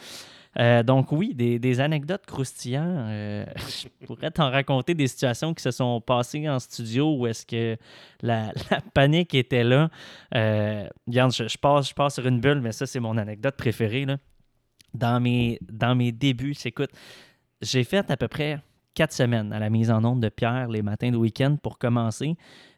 Euh, 0.58 0.82
donc 0.82 1.12
oui, 1.12 1.36
des, 1.36 1.60
des 1.60 1.80
anecdotes 1.80 2.26
croustillantes. 2.26 2.88
euh, 2.88 3.46
je 4.00 4.06
pourrais 4.08 4.32
t'en 4.32 4.50
raconter 4.50 4.96
des 4.96 5.08
situations 5.08 5.54
qui 5.54 5.62
se 5.62 5.70
sont 5.70 6.02
passées 6.02 6.50
en 6.50 6.58
studio 6.58 7.16
où 7.16 7.28
est-ce 7.28 7.46
que 7.46 7.78
la, 8.24 8.52
la 8.72 8.82
panique 8.94 9.36
était 9.36 9.64
là. 9.64 9.92
Euh, 10.34 10.88
je 11.08 11.58
passe, 11.58 11.90
je 11.90 11.94
passe 11.94 12.16
sur 12.16 12.26
une 12.26 12.40
bulle, 12.40 12.62
mais 12.62 12.72
ça, 12.72 12.88
c'est 12.88 13.00
mon 13.00 13.18
anecdote 13.18 13.56
préférée. 13.56 14.06
Là. 14.06 14.18
Dans, 14.96 15.20
mes, 15.20 15.60
dans 15.72 15.94
mes 15.94 16.12
débuts, 16.12 16.56
écoute, 16.66 16.90
j'ai 17.62 17.84
fait 17.84 18.10
à 18.10 18.18
peu 18.18 18.28
près 18.28 18.60
quatre 18.94 19.14
semaines 19.14 19.54
à 19.54 19.60
la 19.60 19.70
mise 19.70 19.92
en 19.92 20.04
onde 20.04 20.22
de 20.22 20.30
Pierre 20.30 20.68
les 20.68 20.82
matins 20.82 21.12
de 21.12 21.18
week-end 21.18 21.58
pour 21.62 21.78
commencer. 21.78 22.36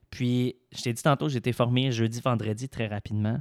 Puis, 0.10 0.58
je 0.76 0.84
t'ai 0.84 0.94
dit 0.94 1.02
tantôt, 1.02 1.30
j'ai 1.30 1.38
été 1.38 1.54
formé 1.54 1.92
jeudi, 1.92 2.20
vendredi 2.20 2.68
très 2.68 2.88
rapidement. 2.88 3.40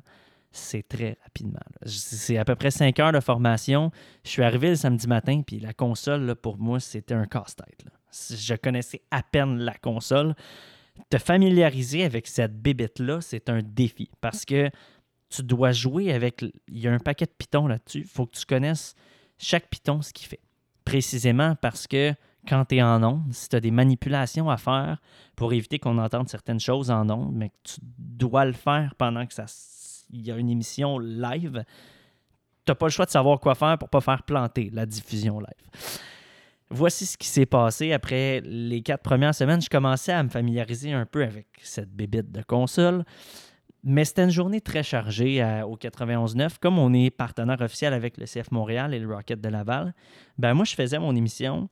C'est 0.53 0.87
très 0.89 1.19
rapidement. 1.23 1.61
C'est 1.85 2.37
à 2.37 2.45
peu 2.45 2.57
près 2.57 2.71
cinq 2.71 2.99
heures 2.99 3.13
de 3.13 3.21
formation. 3.21 3.91
Je 4.25 4.31
suis 4.31 4.43
arrivé 4.43 4.71
le 4.71 4.77
samedi 4.77 5.07
matin, 5.07 5.43
puis 5.47 5.61
la 5.61 5.73
console, 5.73 6.23
là, 6.23 6.35
pour 6.35 6.59
moi, 6.59 6.81
c'était 6.81 7.15
un 7.15 7.27
casse-tête. 7.27 7.85
Je 8.13 8.55
connaissais 8.55 9.03
à 9.11 9.23
peine 9.23 9.59
la 9.59 9.75
console. 9.75 10.35
Te 11.09 11.19
familiariser 11.19 12.05
avec 12.05 12.27
cette 12.27 12.61
bébête-là, 12.61 13.21
c'est 13.21 13.49
un 13.49 13.61
défi 13.63 14.11
parce 14.21 14.45
que 14.45 14.71
tu 15.29 15.43
dois 15.43 15.73
jouer 15.73 16.13
avec. 16.13 16.43
Il 16.69 16.79
y 16.79 16.89
a 16.89 16.93
un 16.93 16.99
paquet 16.99 17.27
de 17.27 17.35
pitons 17.37 17.69
là-dessus. 17.69 18.01
Il 18.01 18.09
faut 18.09 18.27
que 18.27 18.37
tu 18.37 18.45
connaisses 18.45 18.95
chaque 19.39 19.71
piton, 19.71 20.03
ce 20.03 20.13
qu'il 20.13 20.27
fait. 20.27 20.41
Précisément 20.91 21.55
parce 21.55 21.87
que 21.87 22.15
quand 22.49 22.65
tu 22.65 22.77
es 22.77 22.83
en 22.83 23.01
onde, 23.05 23.33
si 23.33 23.49
tu 23.49 23.55
as 23.55 23.61
des 23.61 23.71
manipulations 23.71 24.51
à 24.51 24.57
faire 24.57 25.01
pour 25.37 25.53
éviter 25.53 25.79
qu'on 25.79 25.99
entende 25.99 26.29
certaines 26.29 26.59
choses 26.59 26.91
en 26.91 27.09
onde, 27.09 27.33
mais 27.33 27.51
que 27.51 27.55
tu 27.63 27.81
dois 27.81 28.45
le 28.45 28.53
faire 28.53 28.95
pendant 28.97 29.25
que 29.25 29.35
ça 29.35 29.47
il 30.13 30.27
y 30.27 30.33
a 30.33 30.37
une 30.37 30.51
émission 30.51 30.99
live, 30.99 31.65
tu 32.67 32.71
n'as 32.71 32.75
pas 32.75 32.87
le 32.87 32.91
choix 32.91 33.07
de 33.07 33.11
savoir 33.13 33.39
quoi 33.39 33.55
faire 33.55 33.79
pour 33.79 33.89
pas 33.89 34.01
faire 34.01 34.25
planter 34.25 34.69
la 34.73 34.85
diffusion 34.85 35.39
live. 35.39 35.71
Voici 36.71 37.07
ce 37.07 37.17
qui 37.17 37.29
s'est 37.29 37.47
passé 37.47 37.93
après 37.93 38.41
les 38.45 38.83
quatre 38.83 39.03
premières 39.03 39.35
semaines. 39.35 39.63
Je 39.63 39.69
commençais 39.69 40.13
à 40.13 40.23
me 40.25 40.29
familiariser 40.29 40.93
un 40.93 41.07
peu 41.07 41.23
avec 41.23 41.47
cette 41.63 41.93
bébite 41.95 42.33
de 42.33 42.43
console. 42.43 43.05
Mais 43.83 44.05
c'était 44.05 44.25
une 44.25 44.31
journée 44.31 44.61
très 44.61 44.83
chargée 44.83 45.41
à- 45.41 45.67
au 45.67 45.77
91.9. 45.77 46.59
Comme 46.59 46.79
on 46.79 46.93
est 46.93 47.11
partenaire 47.11 47.61
officiel 47.61 47.95
avec 47.95 48.19
le 48.19 48.27
CF 48.27 48.51
Montréal 48.51 48.93
et 48.93 48.99
le 48.99 49.13
Rocket 49.13 49.41
de 49.41 49.49
Laval, 49.49 49.95
ben 50.39 50.55
moi, 50.55 50.65
je 50.65 50.75
faisais 50.75 50.99
mon 50.99 51.15
émission 51.17 51.69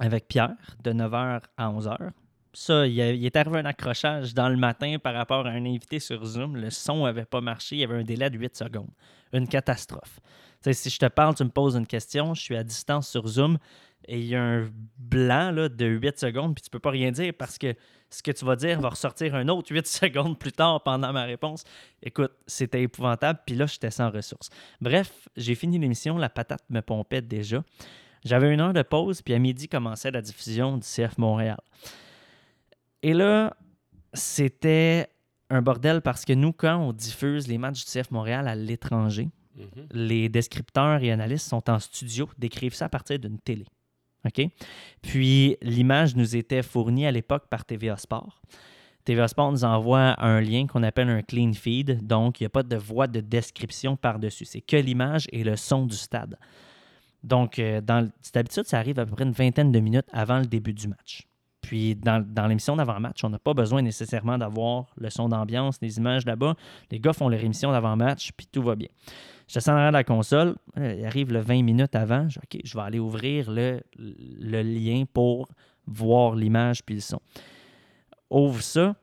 avec 0.00 0.28
Pierre 0.28 0.76
de 0.82 0.92
9h 0.92 1.40
à 1.56 1.70
11h. 1.70 2.10
Ça, 2.52 2.86
il, 2.86 3.00
est 3.00 3.36
arrivé 3.36 3.58
un 3.58 3.64
accrochage 3.64 4.32
dans 4.32 4.48
le 4.48 4.56
matin 4.56 4.96
par 5.02 5.14
rapport 5.14 5.46
à 5.46 5.50
un 5.50 5.64
invité 5.66 5.98
sur 5.98 6.24
Zoom. 6.24 6.56
Le 6.56 6.70
son 6.70 7.04
n'avait 7.04 7.24
pas 7.24 7.40
marché. 7.40 7.76
Il 7.76 7.80
y 7.80 7.84
avait 7.84 7.98
un 7.98 8.04
délai 8.04 8.30
de 8.30 8.38
8 8.38 8.56
secondes. 8.56 8.90
Une 9.32 9.48
catastrophe. 9.48 10.20
Si 10.72 10.88
je 10.88 10.98
te 10.98 11.06
parle, 11.06 11.34
tu 11.34 11.44
me 11.44 11.50
poses 11.50 11.74
une 11.76 11.86
question, 11.86 12.32
je 12.32 12.40
suis 12.40 12.56
à 12.56 12.62
distance 12.62 13.08
sur 13.08 13.26
Zoom 13.26 13.58
et 14.08 14.18
il 14.18 14.26
y 14.26 14.34
a 14.34 14.42
un 14.42 14.70
blanc 14.98 15.50
là, 15.50 15.68
de 15.68 15.86
8 15.86 16.18
secondes, 16.18 16.54
puis 16.54 16.62
tu 16.62 16.70
peux 16.70 16.78
pas 16.78 16.90
rien 16.90 17.10
dire 17.12 17.32
parce 17.38 17.58
que 17.58 17.74
ce 18.10 18.22
que 18.22 18.30
tu 18.30 18.44
vas 18.44 18.56
dire 18.56 18.80
va 18.80 18.90
ressortir 18.90 19.34
un 19.34 19.48
autre 19.48 19.72
8 19.72 19.86
secondes 19.86 20.38
plus 20.38 20.52
tard 20.52 20.82
pendant 20.82 21.12
ma 21.12 21.24
réponse. 21.24 21.64
Écoute, 22.02 22.32
c'était 22.46 22.82
épouvantable, 22.82 23.40
puis 23.46 23.56
là, 23.56 23.66
j'étais 23.66 23.90
sans 23.90 24.10
ressources. 24.10 24.50
Bref, 24.80 25.28
j'ai 25.36 25.54
fini 25.54 25.78
l'émission, 25.78 26.16
la 26.18 26.28
patate 26.28 26.64
me 26.70 26.80
pompait 26.80 27.22
déjà. 27.22 27.64
J'avais 28.24 28.52
une 28.54 28.60
heure 28.60 28.72
de 28.72 28.82
pause, 28.82 29.20
puis 29.22 29.34
à 29.34 29.38
midi 29.38 29.68
commençait 29.68 30.10
la 30.10 30.22
diffusion 30.22 30.78
du 30.78 30.86
CF 30.86 31.18
Montréal. 31.18 31.60
Et 33.02 33.12
là, 33.12 33.56
c'était 34.14 35.08
un 35.50 35.60
bordel 35.60 36.00
parce 36.00 36.24
que 36.24 36.32
nous, 36.32 36.52
quand 36.52 36.76
on 36.78 36.92
diffuse 36.92 37.48
les 37.48 37.58
matchs 37.58 37.84
du 37.84 37.90
CF 37.90 38.10
Montréal 38.10 38.48
à 38.48 38.54
l'étranger, 38.54 39.28
Mhm. 39.56 39.86
les 39.92 40.28
descripteurs 40.28 41.00
et 41.04 41.12
analystes 41.12 41.48
sont 41.48 41.70
en 41.70 41.78
studio, 41.78 42.28
décrivent 42.38 42.74
ça 42.74 42.86
à 42.86 42.88
partir 42.88 43.20
d'une 43.20 43.38
télé. 43.38 43.64
OK? 44.26 44.48
Puis 45.02 45.56
l'image 45.62 46.16
nous 46.16 46.36
était 46.36 46.62
fournie 46.62 47.06
à 47.06 47.10
l'époque 47.10 47.44
par 47.48 47.64
TVA 47.64 47.96
Sport. 47.96 48.40
TVA 49.04 49.28
Sport 49.28 49.52
nous 49.52 49.64
envoie 49.64 50.14
un 50.22 50.40
lien 50.40 50.66
qu'on 50.66 50.82
appelle 50.82 51.10
un 51.10 51.22
clean 51.22 51.52
feed, 51.52 52.06
donc 52.06 52.40
il 52.40 52.44
n'y 52.44 52.46
a 52.46 52.50
pas 52.50 52.62
de 52.62 52.76
voix 52.76 53.06
de 53.06 53.20
description 53.20 53.96
par-dessus. 53.96 54.46
C'est 54.46 54.62
que 54.62 54.76
l'image 54.76 55.26
et 55.30 55.44
le 55.44 55.56
son 55.56 55.86
du 55.86 55.96
stade. 55.96 56.38
Donc, 57.22 57.58
euh, 57.58 57.80
d'habitude, 57.80 58.64
ça 58.64 58.78
arrive 58.78 58.98
à 58.98 59.06
peu 59.06 59.12
près 59.12 59.24
une 59.24 59.32
vingtaine 59.32 59.72
de 59.72 59.80
minutes 59.80 60.06
avant 60.12 60.38
le 60.38 60.46
début 60.46 60.74
du 60.74 60.88
match. 60.88 61.26
Puis, 61.64 61.96
dans, 61.96 62.24
dans 62.24 62.46
l'émission 62.46 62.76
d'avant-match, 62.76 63.24
on 63.24 63.30
n'a 63.30 63.38
pas 63.38 63.54
besoin 63.54 63.80
nécessairement 63.80 64.36
d'avoir 64.36 64.86
le 64.98 65.08
son 65.08 65.28
d'ambiance, 65.28 65.78
les 65.80 65.96
images 65.96 66.26
là-bas. 66.26 66.56
Les 66.90 67.00
gars 67.00 67.14
font 67.14 67.28
leur 67.28 67.42
émission 67.42 67.72
d'avant-match, 67.72 68.32
puis 68.36 68.46
tout 68.46 68.62
va 68.62 68.76
bien. 68.76 68.88
Je 69.48 69.54
descends 69.54 69.72
en 69.72 69.76
arrière 69.76 69.90
de 69.90 69.96
la 69.96 70.04
console, 70.04 70.56
euh, 70.78 70.94
il 70.98 71.06
arrive 71.06 71.32
le 71.32 71.40
20 71.40 71.62
minutes 71.62 71.94
avant. 71.94 72.28
Je, 72.28 72.38
je 72.62 72.76
vais 72.76 72.82
aller 72.82 72.98
ouvrir 72.98 73.50
le, 73.50 73.80
le 73.98 74.62
lien 74.62 75.04
pour 75.10 75.48
voir 75.86 76.34
l'image 76.34 76.82
puis 76.84 76.96
le 76.96 77.00
son. 77.00 77.20
Ouvre 78.30 78.62
ça. 78.62 78.94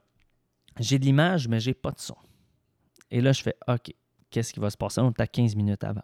J'ai 0.80 1.00
de 1.00 1.06
l'image, 1.06 1.48
mais 1.48 1.60
j'ai 1.60 1.74
pas 1.74 1.92
de 1.92 2.00
son. 2.00 2.16
Et 3.10 3.22
là, 3.22 3.32
je 3.34 3.42
fais 3.42 3.56
OK. 3.68 3.94
qu'est-ce 4.30 4.54
qui 4.54 4.60
va 4.60 4.70
se 4.70 4.78
passer? 4.78 5.02
On 5.02 5.10
est 5.10 5.20
à 5.20 5.28
15 5.28 5.56
minutes 5.56 5.84
avant. 5.84 6.04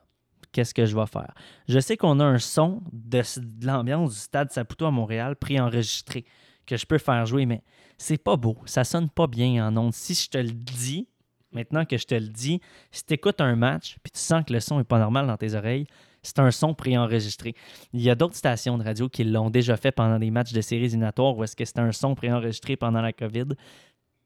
Qu'est-ce 0.51 0.73
que 0.73 0.85
je 0.85 0.95
vais 0.95 1.05
faire? 1.05 1.33
Je 1.67 1.79
sais 1.79 1.97
qu'on 1.97 2.19
a 2.19 2.25
un 2.25 2.39
son 2.39 2.81
de, 2.91 3.21
l'ambiance 3.65 4.13
du 4.13 4.19
stade 4.19 4.51
Saputo 4.51 4.85
à 4.85 4.91
Montréal 4.91 5.35
préenregistré 5.35 6.25
que 6.65 6.77
je 6.77 6.85
peux 6.85 6.97
faire 6.97 7.25
jouer, 7.25 7.45
mais 7.45 7.63
c'est 7.97 8.17
pas 8.17 8.35
beau. 8.35 8.57
Ça 8.65 8.83
sonne 8.83 9.09
pas 9.09 9.27
bien 9.27 9.67
en 9.67 9.75
ondes. 9.77 9.93
Si 9.93 10.13
je 10.13 10.29
te 10.29 10.37
le 10.37 10.51
dis, 10.51 11.07
maintenant 11.51 11.85
que 11.85 11.97
je 11.97 12.05
te 12.05 12.15
le 12.15 12.27
dis, 12.27 12.61
si 12.91 13.05
tu 13.05 13.13
écoutes 13.13 13.41
un 13.41 13.55
match 13.55 13.97
puis 14.03 14.11
tu 14.11 14.19
sens 14.19 14.43
que 14.45 14.53
le 14.53 14.59
son 14.59 14.77
n'est 14.77 14.83
pas 14.83 14.99
normal 14.99 15.27
dans 15.27 15.37
tes 15.37 15.53
oreilles, 15.53 15.87
c'est 16.27 16.39
un 16.39 16.51
son 16.51 16.73
préenregistré. 16.73 17.55
Il 17.93 18.01
y 18.01 18.09
a 18.09 18.15
d'autres 18.15 18.35
stations 18.35 18.77
de 18.77 18.83
radio 18.83 19.07
qui 19.07 19.23
l'ont 19.23 19.49
déjà 19.49 19.77
fait 19.77 19.91
pendant 19.91 20.19
des 20.19 20.29
matchs 20.29 20.51
de 20.51 20.61
séries 20.61 20.85
éliminatoires 20.85 21.37
où 21.37 21.43
est-ce 21.43 21.55
que 21.55 21.63
c'était 21.63 21.79
un 21.79 21.91
son 21.91 22.15
préenregistré 22.15 22.75
pendant 22.75 23.01
la 23.01 23.13
COVID. 23.13 23.47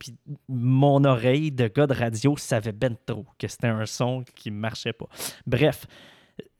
Puis 0.01 0.17
mon 0.49 1.03
oreille 1.03 1.51
de 1.51 1.67
gars 1.67 1.85
de 1.85 1.93
radio 1.93 2.35
savait 2.35 2.71
ben 2.71 2.97
trop 3.05 3.23
que 3.37 3.47
c'était 3.47 3.67
un 3.67 3.85
son 3.85 4.23
qui 4.23 4.49
marchait 4.49 4.93
pas. 4.93 5.05
Bref, 5.45 5.85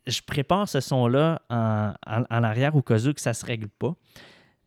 je 0.06 0.22
prépare 0.22 0.70
ce 0.70 0.80
son-là 0.80 1.42
en, 1.50 1.94
en, 2.06 2.44
arrière 2.44 2.76
au 2.76 2.84
cas 2.84 3.00
où 3.00 3.14
que 3.14 3.20
ça 3.20 3.34
se 3.34 3.44
règle 3.44 3.68
pas. 3.68 3.96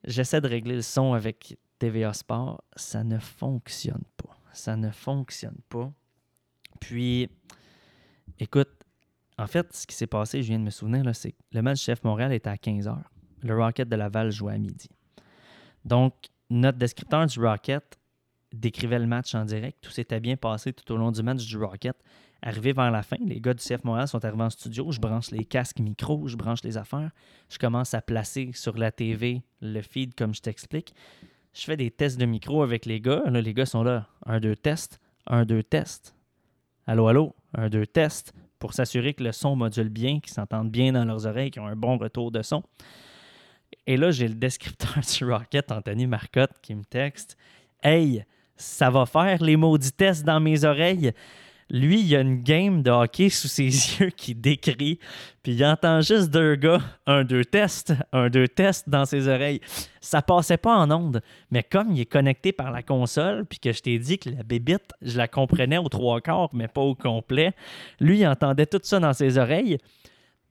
J'essaie 0.02 0.40
de 0.40 0.48
régler 0.48 0.74
le 0.74 0.82
son 0.82 1.12
avec 1.12 1.56
TVA 1.78 2.12
Sport. 2.12 2.64
Ça 2.74 3.04
ne 3.04 3.20
fonctionne 3.20 4.02
pas. 4.16 4.36
Ça 4.52 4.74
ne 4.74 4.90
fonctionne 4.90 5.60
pas. 5.68 5.92
Puis, 6.80 7.30
écoute, 8.40 8.72
en 9.38 9.46
fait, 9.46 9.72
ce 9.72 9.86
qui 9.86 9.94
s'est 9.94 10.08
passé, 10.08 10.42
je 10.42 10.48
viens 10.48 10.58
de 10.58 10.64
me 10.64 10.70
souvenir, 10.70 11.04
c'est 11.14 11.30
que 11.30 11.38
le 11.52 11.62
match 11.62 11.80
chef 11.80 12.02
Montréal 12.02 12.32
était 12.32 12.50
à 12.50 12.56
15h. 12.56 12.96
Le 13.44 13.56
Rocket 13.56 13.88
de 13.88 13.94
Laval 13.94 14.32
jouait 14.32 14.54
à 14.54 14.58
midi. 14.58 14.90
Donc, 15.84 16.14
notre 16.50 16.78
descripteur 16.78 17.24
du 17.24 17.38
Rocket 17.38 18.00
décrivait 18.60 18.98
le 18.98 19.06
match 19.06 19.34
en 19.34 19.44
direct. 19.44 19.78
Tout 19.80 19.90
s'était 19.90 20.20
bien 20.20 20.36
passé 20.36 20.72
tout 20.72 20.92
au 20.92 20.96
long 20.96 21.10
du 21.10 21.22
match 21.22 21.44
du 21.46 21.56
Rocket. 21.56 21.96
Arrivé 22.42 22.72
vers 22.74 22.90
la 22.90 23.02
fin, 23.02 23.16
les 23.24 23.40
gars 23.40 23.54
du 23.54 23.62
CF 23.62 23.84
Montréal 23.84 24.06
sont 24.06 24.22
arrivés 24.24 24.42
en 24.42 24.50
studio. 24.50 24.92
Je 24.92 25.00
branche 25.00 25.30
les 25.30 25.44
casques 25.44 25.80
micro, 25.80 26.28
je 26.28 26.36
branche 26.36 26.62
les 26.62 26.76
affaires. 26.76 27.10
Je 27.48 27.58
commence 27.58 27.94
à 27.94 28.02
placer 28.02 28.50
sur 28.52 28.76
la 28.76 28.92
TV 28.92 29.42
le 29.62 29.80
feed 29.80 30.14
comme 30.14 30.34
je 30.34 30.42
t'explique. 30.42 30.94
Je 31.54 31.62
fais 31.62 31.76
des 31.76 31.90
tests 31.90 32.18
de 32.18 32.26
micro 32.26 32.62
avec 32.62 32.84
les 32.84 33.00
gars. 33.00 33.22
Là, 33.26 33.40
les 33.40 33.54
gars 33.54 33.64
sont 33.64 33.82
là. 33.82 34.08
Un, 34.26 34.40
deux, 34.40 34.56
test. 34.56 35.00
Un, 35.26 35.44
deux, 35.44 35.62
test. 35.62 36.14
Allô, 36.86 37.06
allô? 37.08 37.34
Un, 37.54 37.70
deux, 37.70 37.86
test 37.86 38.34
pour 38.58 38.74
s'assurer 38.74 39.14
que 39.14 39.22
le 39.22 39.32
son 39.32 39.56
module 39.56 39.88
bien, 39.88 40.20
qu'ils 40.20 40.32
s'entendent 40.32 40.70
bien 40.70 40.92
dans 40.92 41.04
leurs 41.04 41.26
oreilles, 41.26 41.50
qu'ils 41.50 41.62
ont 41.62 41.66
un 41.66 41.76
bon 41.76 41.96
retour 41.96 42.30
de 42.30 42.42
son. 42.42 42.62
Et 43.86 43.96
là, 43.96 44.10
j'ai 44.10 44.28
le 44.28 44.34
descripteur 44.34 44.98
du 45.18 45.24
Rocket, 45.24 45.70
Anthony 45.70 46.06
Marcotte, 46.06 46.58
qui 46.60 46.74
me 46.74 46.84
texte 46.84 47.36
Hey, 47.82 48.24
ça 48.56 48.90
va 48.90 49.06
faire 49.06 49.42
les 49.42 49.56
maudits 49.56 49.92
tests 49.92 50.24
dans 50.24 50.40
mes 50.40 50.64
oreilles. 50.64 51.12
Lui, 51.70 52.02
il 52.02 52.14
a 52.14 52.20
une 52.20 52.42
game 52.42 52.82
de 52.82 52.90
hockey 52.90 53.30
sous 53.30 53.48
ses 53.48 53.64
yeux 53.98 54.10
qui 54.10 54.34
décrit, 54.34 54.98
puis 55.42 55.54
il 55.54 55.64
entend 55.64 56.02
juste 56.02 56.30
deux 56.30 56.56
gars, 56.56 56.80
un, 57.06 57.24
deux 57.24 57.44
tests, 57.44 57.94
un, 58.12 58.28
deux 58.28 58.48
tests 58.48 58.88
dans 58.88 59.06
ses 59.06 59.28
oreilles. 59.28 59.60
Ça 60.00 60.20
passait 60.20 60.58
pas 60.58 60.76
en 60.76 60.90
onde, 60.90 61.22
mais 61.50 61.62
comme 61.62 61.92
il 61.92 62.00
est 62.00 62.06
connecté 62.06 62.52
par 62.52 62.70
la 62.70 62.82
console, 62.82 63.46
puis 63.46 63.58
que 63.58 63.72
je 63.72 63.80
t'ai 63.80 63.98
dit 63.98 64.18
que 64.18 64.30
la 64.30 64.42
bébite, 64.42 64.92
je 65.00 65.16
la 65.16 65.26
comprenais 65.26 65.78
aux 65.78 65.88
trois 65.88 66.20
quarts, 66.20 66.50
mais 66.52 66.68
pas 66.68 66.82
au 66.82 66.94
complet, 66.94 67.52
lui, 67.98 68.20
il 68.20 68.26
entendait 68.26 68.66
tout 68.66 68.80
ça 68.82 69.00
dans 69.00 69.14
ses 69.14 69.38
oreilles. 69.38 69.78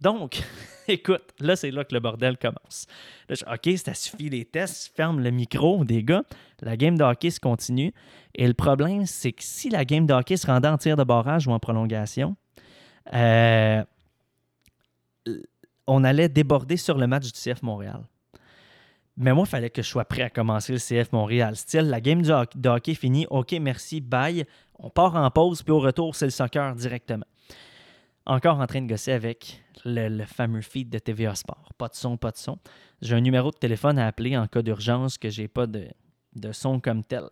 Donc, 0.03 0.43
écoute, 0.89 1.23
là, 1.39 1.55
c'est 1.55 1.71
là 1.71 1.85
que 1.85 1.93
le 1.93 2.01
bordel 2.01 2.37
commence. 2.37 2.87
Là, 3.29 3.35
je, 3.39 3.45
OK, 3.45 3.77
ça 3.77 3.93
suffit 3.93 4.29
les 4.29 4.43
tests, 4.43 4.93
ferme 4.93 5.21
le 5.21 5.31
micro 5.31 5.85
des 5.85 6.03
gars. 6.03 6.23
La 6.61 6.75
game 6.75 6.97
de 6.97 7.03
hockey 7.03 7.29
se 7.29 7.39
continue. 7.39 7.93
Et 8.35 8.45
le 8.45 8.53
problème, 8.53 9.05
c'est 9.05 9.31
que 9.31 9.43
si 9.43 9.69
la 9.69 9.85
game 9.85 10.05
de 10.05 10.13
hockey 10.13 10.35
se 10.35 10.45
rendait 10.45 10.67
en 10.67 10.77
tir 10.77 10.97
de 10.97 11.05
barrage 11.05 11.47
ou 11.47 11.51
en 11.51 11.59
prolongation, 11.59 12.35
euh, 13.13 13.81
on 15.87 16.03
allait 16.03 16.29
déborder 16.29 16.75
sur 16.75 16.97
le 16.97 17.07
match 17.07 17.31
du 17.31 17.39
CF 17.39 17.61
Montréal. 17.61 18.01
Mais 19.15 19.31
moi, 19.33 19.45
il 19.47 19.49
fallait 19.49 19.69
que 19.69 19.81
je 19.81 19.87
sois 19.87 20.05
prêt 20.05 20.23
à 20.23 20.29
commencer 20.29 20.73
le 20.73 20.79
CF 20.79 21.13
Montréal. 21.13 21.55
Style, 21.55 21.89
la 21.89 22.01
game 22.01 22.21
de 22.21 22.69
hockey 22.69 22.95
finie. 22.95 23.25
OK, 23.29 23.53
merci, 23.61 24.01
bye. 24.01 24.45
On 24.79 24.89
part 24.89 25.15
en 25.15 25.31
pause, 25.31 25.63
puis 25.63 25.71
au 25.71 25.79
retour, 25.79 26.13
c'est 26.13 26.25
le 26.25 26.31
soccer 26.31 26.75
directement 26.75 27.25
encore 28.25 28.59
en 28.59 28.67
train 28.67 28.81
de 28.81 28.87
gosser 28.87 29.11
avec 29.11 29.63
le, 29.85 30.23
fameux 30.25 30.61
feed 30.61 30.89
de 30.89 30.99
TVA 30.99 31.35
Sport. 31.35 31.71
Pas 31.77 31.87
de 31.87 31.95
son, 31.95 32.17
pas 32.17 32.31
de 32.31 32.37
son. 32.37 32.57
J'ai 33.01 33.15
un 33.15 33.21
numéro 33.21 33.51
de 33.51 33.57
téléphone 33.57 33.99
à 33.99 34.07
appeler 34.07 34.37
en 34.37 34.47
cas 34.47 34.61
d'urgence 34.61 35.17
que 35.17 35.29
j'ai 35.29 35.47
pas 35.47 35.67
de, 35.67 35.87
son 36.51 36.79
comme 36.79 37.03
tel. 37.03 37.25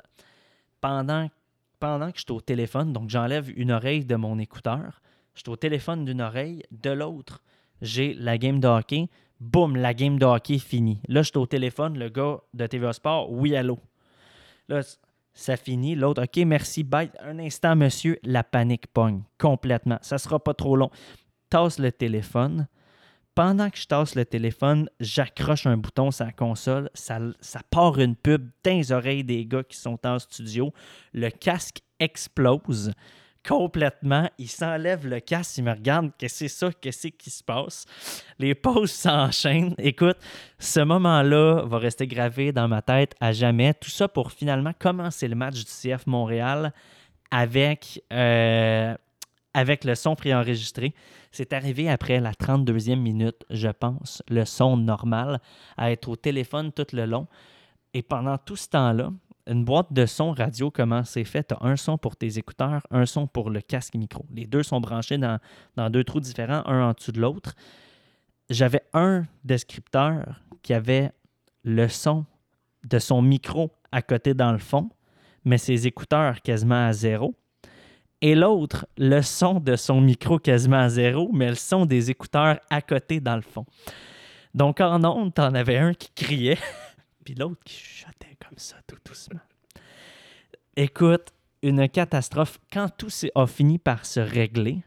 Pendant, 0.82 1.30
pendant 1.80 2.12
que 2.12 2.18
je 2.18 2.24
suis 2.24 2.32
au 2.32 2.42
téléphone, 2.42 2.94
donc 2.94 3.10
j'enlève 3.10 3.50
une 3.58 3.72
oreille 3.72 4.06
de 4.06 4.16
mon 4.16 4.38
écouteur, 4.40 5.02
je 5.36 5.42
suis 5.42 5.50
au 5.50 5.56
téléphone 5.56 6.04
d'une 6.06 6.22
oreille, 6.22 6.64
de 6.72 6.90
l'autre, 6.90 7.42
j'ai 7.82 8.14
la 8.14 8.38
game 8.38 8.60
de 8.60 8.68
hockey. 8.68 9.10
Boum, 9.40 9.76
la 9.76 9.96
game 9.96 10.20
de 10.20 10.26
hockey 10.26 10.60
finie. 10.60 11.02
Là, 11.08 11.24
je 11.24 11.30
suis 11.30 11.38
au 11.40 11.48
téléphone, 11.48 11.98
le 11.98 12.10
gars 12.10 12.42
de 12.54 12.68
TVA 12.68 12.94
Sport, 12.94 13.32
oui, 13.32 13.56
allô. 13.56 13.80
Là, 14.70 14.82
ça 15.34 15.58
finit. 15.58 15.96
L'autre, 15.96 16.24
OK, 16.24 16.44
merci, 16.46 16.84
bye. 16.84 17.12
Un 17.22 17.40
instant, 17.40 17.76
monsieur, 17.76 18.20
la 18.24 18.44
panique 18.44 18.88
pogne 18.88 19.24
complètement. 19.38 20.00
Ça 20.02 20.18
sera 20.18 20.40
pas 20.40 20.54
trop 20.54 20.76
long. 20.76 20.90
Tasse 21.50 21.80
le 21.80 21.92
téléphone. 21.92 22.68
Pendant 23.34 23.70
que 23.70 23.78
je 23.78 23.88
tasse 23.88 24.16
le 24.16 24.26
téléphone, 24.26 24.90
j'accroche 25.00 25.66
un 25.66 25.78
bouton 25.78 26.12
sur 26.12 26.26
la 26.26 26.34
console. 26.34 26.90
Ça, 26.94 27.20
ça 27.40 27.62
part 27.70 27.98
une 28.00 28.16
pub 28.16 28.50
dans 28.64 28.72
les 28.72 28.92
oreilles 28.92 29.24
des 29.24 29.46
gars 29.46 29.64
qui 29.64 29.78
sont 29.78 30.06
en 30.06 30.20
studio. 30.20 30.74
Le 31.14 31.30
casque 31.30 31.82
explose 32.00 32.92
complètement. 33.48 34.30
Il 34.38 34.50
s'enlève 34.50 35.08
le 35.08 35.20
casque, 35.20 35.58
il 35.58 35.64
me 35.64 35.72
regarde, 35.72 36.12
qu'est-ce 36.18 36.44
que 36.44 36.50
c'est 36.50 36.56
ça, 36.60 36.72
qu'est-ce 36.80 37.08
qui 37.08 37.30
se 37.30 37.44
passe. 37.44 37.86
Les 38.40 38.56
pauses 38.56 38.92
s'enchaînent. 38.92 39.76
Écoute, 39.78 40.18
ce 40.60 40.80
moment-là 40.82 41.64
va 41.66 41.78
rester 41.78 42.08
gravé 42.08 42.52
dans 42.52 42.68
ma 42.68 42.82
tête 42.82 43.16
à 43.20 43.32
jamais. 43.32 43.74
Tout 43.74 43.90
ça 43.90 44.08
pour 44.08 44.32
finalement 44.32 44.74
commencer 44.78 45.28
le 45.28 45.36
match 45.36 45.56
du 45.56 45.66
CF 45.66 46.08
Montréal 46.08 46.74
avec, 47.32 48.04
euh, 48.14 48.96
avec 49.54 49.84
le 49.84 49.96
son 49.96 50.16
préenregistré. 50.16 50.94
C'est 51.32 51.54
arrivé 51.54 51.90
après 51.90 52.20
la 52.20 52.34
32e 52.34 52.98
minute, 52.98 53.46
je 53.50 53.70
pense, 53.70 54.22
le 54.30 54.44
son 54.44 54.76
normal, 54.76 55.40
à 55.78 55.92
être 55.92 56.10
au 56.10 56.16
téléphone 56.18 56.72
tout 56.74 56.88
le 56.94 57.06
long. 57.06 57.28
Et 57.94 58.02
pendant 58.02 58.38
tout 58.38 58.58
ce 58.58 58.70
temps-là, 58.70 59.12
une 59.48 59.64
boîte 59.66 59.92
de 59.92 60.06
son 60.06 60.32
radio, 60.32 60.72
comment 60.72 61.04
c'est 61.04 61.24
fait? 61.24 61.48
Tu 61.48 61.54
as 61.54 61.66
un 61.66 61.76
son 61.76 61.98
pour 61.98 62.16
tes 62.16 62.38
écouteurs, 62.38 62.82
un 62.92 63.06
son 63.06 63.28
pour 63.28 63.50
le 63.50 63.62
casque 63.62 63.96
micro. 63.96 64.26
Les 64.34 64.46
deux 64.46 64.64
sont 64.64 64.80
branchés 64.80 65.18
dans, 65.18 65.40
deux 65.90 66.04
trous 66.04 66.20
différents, 66.20 66.64
un 66.66 66.90
en 66.90 66.94
dessous 66.94 67.12
de 67.12 67.20
l'autre. 67.20 67.54
J'avais 68.50 68.82
un 68.94 69.24
descripteur 69.44 70.42
qui 70.62 70.74
avait 70.74 71.12
le 71.64 71.88
son 71.88 72.26
de 72.84 73.00
son 73.00 73.22
micro 73.22 73.72
à 73.92 74.02
côté 74.02 74.34
dans 74.34 74.52
le 74.52 74.58
fond, 74.58 74.90
mais 75.46 75.58
ses 75.58 75.88
écouteurs 75.88 76.42
quasiment 76.42 76.88
à 76.88 76.94
zéro. 76.94 77.36
Et 78.22 78.36
l'autre, 78.36 78.86
le 78.98 79.22
son 79.22 79.60
de 79.60 79.76
son 79.76 80.00
micro 80.00 80.38
quasiment 80.38 80.80
à 80.80 80.90
zéro, 80.90 81.30
mais 81.34 81.50
le 81.50 81.56
son 81.56 81.86
des 81.86 82.12
écouteurs 82.12 82.60
à 82.70 82.82
côté 82.82 83.20
dans 83.20 83.36
le 83.36 83.42
fond. 83.42 83.66
Donc 84.54 84.82
en 84.82 85.04
ondes, 85.04 85.34
tu 85.34 85.42
en 85.42 85.56
avais 85.56 85.78
un 85.78 85.94
qui 85.94 86.12
criait, 86.14 86.58
puis 87.24 87.36
l'autre 87.36 87.62
qui 87.64 87.76
chuchotait 87.76 88.38
comme 88.40 88.58
ça, 88.58 88.78
tout 88.88 88.98
doucement. 89.06 89.40
Écoute, 90.76 91.34
une 91.62 91.88
catastrophe. 91.90 92.60
Quand 92.72 92.90
tout 92.98 93.10
a 93.36 93.48
fini 93.48 93.78
par 93.78 94.06
se 94.06 94.20
régler 94.20 94.84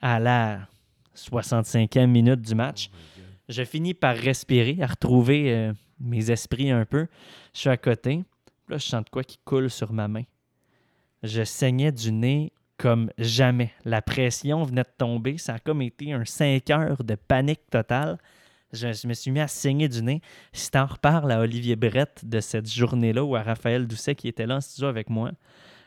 à 0.00 0.18
la 0.18 0.68
65e 1.14 2.06
minute 2.06 2.40
du 2.40 2.54
match, 2.54 2.90
oh 2.92 3.22
je 3.48 3.64
finis 3.64 3.94
par 3.94 4.16
respirer, 4.16 4.78
à 4.82 4.86
retrouver 4.86 5.52
euh, 5.52 5.72
mes 6.00 6.30
esprits 6.30 6.70
un 6.70 6.84
peu. 6.84 7.06
Je 7.54 7.60
suis 7.60 7.68
à 7.68 7.76
côté. 7.76 8.24
Là, 8.68 8.78
je 8.78 8.86
sens 8.86 9.04
de 9.04 9.10
quoi 9.10 9.22
qui 9.22 9.38
coule 9.44 9.70
sur 9.70 9.92
ma 9.92 10.08
main. 10.08 10.24
Je 11.22 11.44
saignais 11.44 11.92
du 11.92 12.12
nez 12.12 12.52
comme 12.76 13.10
jamais. 13.18 13.72
La 13.84 14.02
pression 14.02 14.64
venait 14.64 14.82
de 14.82 14.92
tomber. 14.98 15.38
Ça 15.38 15.54
a 15.54 15.58
comme 15.58 15.82
été 15.82 16.12
un 16.12 16.24
5 16.24 16.68
heures 16.70 17.04
de 17.04 17.14
panique 17.14 17.70
totale. 17.70 18.18
Je, 18.72 19.06
me 19.06 19.14
suis 19.14 19.30
mis 19.30 19.40
à 19.40 19.48
saigner 19.48 19.88
du 19.88 20.02
nez. 20.02 20.20
Si 20.52 20.70
t'en 20.70 20.86
reparles 20.86 21.30
à 21.30 21.40
Olivier 21.40 21.76
Brett 21.76 22.24
de 22.24 22.40
cette 22.40 22.70
journée-là 22.70 23.24
ou 23.24 23.36
à 23.36 23.42
Raphaël 23.42 23.86
Doucet 23.86 24.14
qui 24.14 24.28
était 24.28 24.46
là 24.46 24.56
en 24.56 24.60
studio 24.60 24.88
avec 24.88 25.08
moi, 25.08 25.32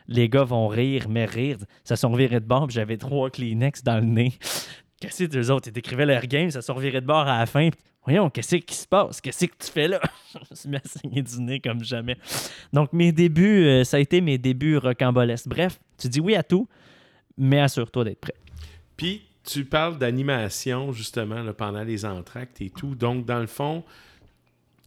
les 0.08 0.28
gars 0.28 0.44
vont 0.44 0.66
rire, 0.68 1.08
mais 1.08 1.24
rire. 1.24 1.58
Ça 1.84 1.96
sont 1.96 2.12
virés 2.14 2.40
de 2.40 2.46
bord, 2.46 2.70
j'avais 2.70 2.96
trois 2.96 3.30
Kleenex 3.30 3.82
dans 3.82 3.96
le 3.96 4.06
nez. 4.06 4.32
Qu'est-ce 5.00 5.24
que 5.24 5.36
les 5.36 5.50
autres? 5.50 5.68
Ils 5.72 5.78
écrivaient 5.78 6.06
leur 6.06 6.26
game, 6.26 6.50
ça 6.50 6.60
sont 6.60 6.74
virés 6.74 7.00
de 7.00 7.06
bord 7.06 7.26
à 7.26 7.38
la 7.38 7.46
fin. 7.46 7.70
Voyons, 8.04 8.30
qu'est-ce 8.30 8.56
qui 8.56 8.74
se 8.74 8.86
passe? 8.86 9.20
Qu'est-ce 9.20 9.46
que 9.46 9.56
tu 9.58 9.70
fais 9.70 9.88
là? 9.88 10.00
je 10.34 10.38
me 10.50 10.54
suis 10.54 10.68
mis 10.68 10.76
à 10.76 10.80
saigner 10.84 11.22
du 11.22 11.40
nez 11.40 11.60
comme 11.60 11.84
jamais. 11.84 12.16
Donc, 12.72 12.92
mes 12.92 13.12
débuts, 13.12 13.64
euh, 13.66 13.84
ça 13.84 13.98
a 13.98 14.00
été 14.00 14.20
mes 14.20 14.38
débuts 14.38 14.78
rocambolesques. 14.78 15.48
Bref, 15.48 15.78
tu 15.98 16.08
dis 16.08 16.20
oui 16.20 16.34
à 16.34 16.42
tout, 16.42 16.66
mais 17.36 17.60
assure-toi 17.60 18.04
d'être 18.04 18.20
prêt. 18.20 18.34
Puis, 18.96 19.22
tu 19.44 19.64
parles 19.64 19.98
d'animation, 19.98 20.92
justement, 20.92 21.44
pendant 21.52 21.82
les 21.82 22.04
entractes 22.04 22.60
et 22.60 22.70
tout. 22.70 22.94
Donc, 22.94 23.24
dans 23.24 23.40
le 23.40 23.46
fond, 23.46 23.84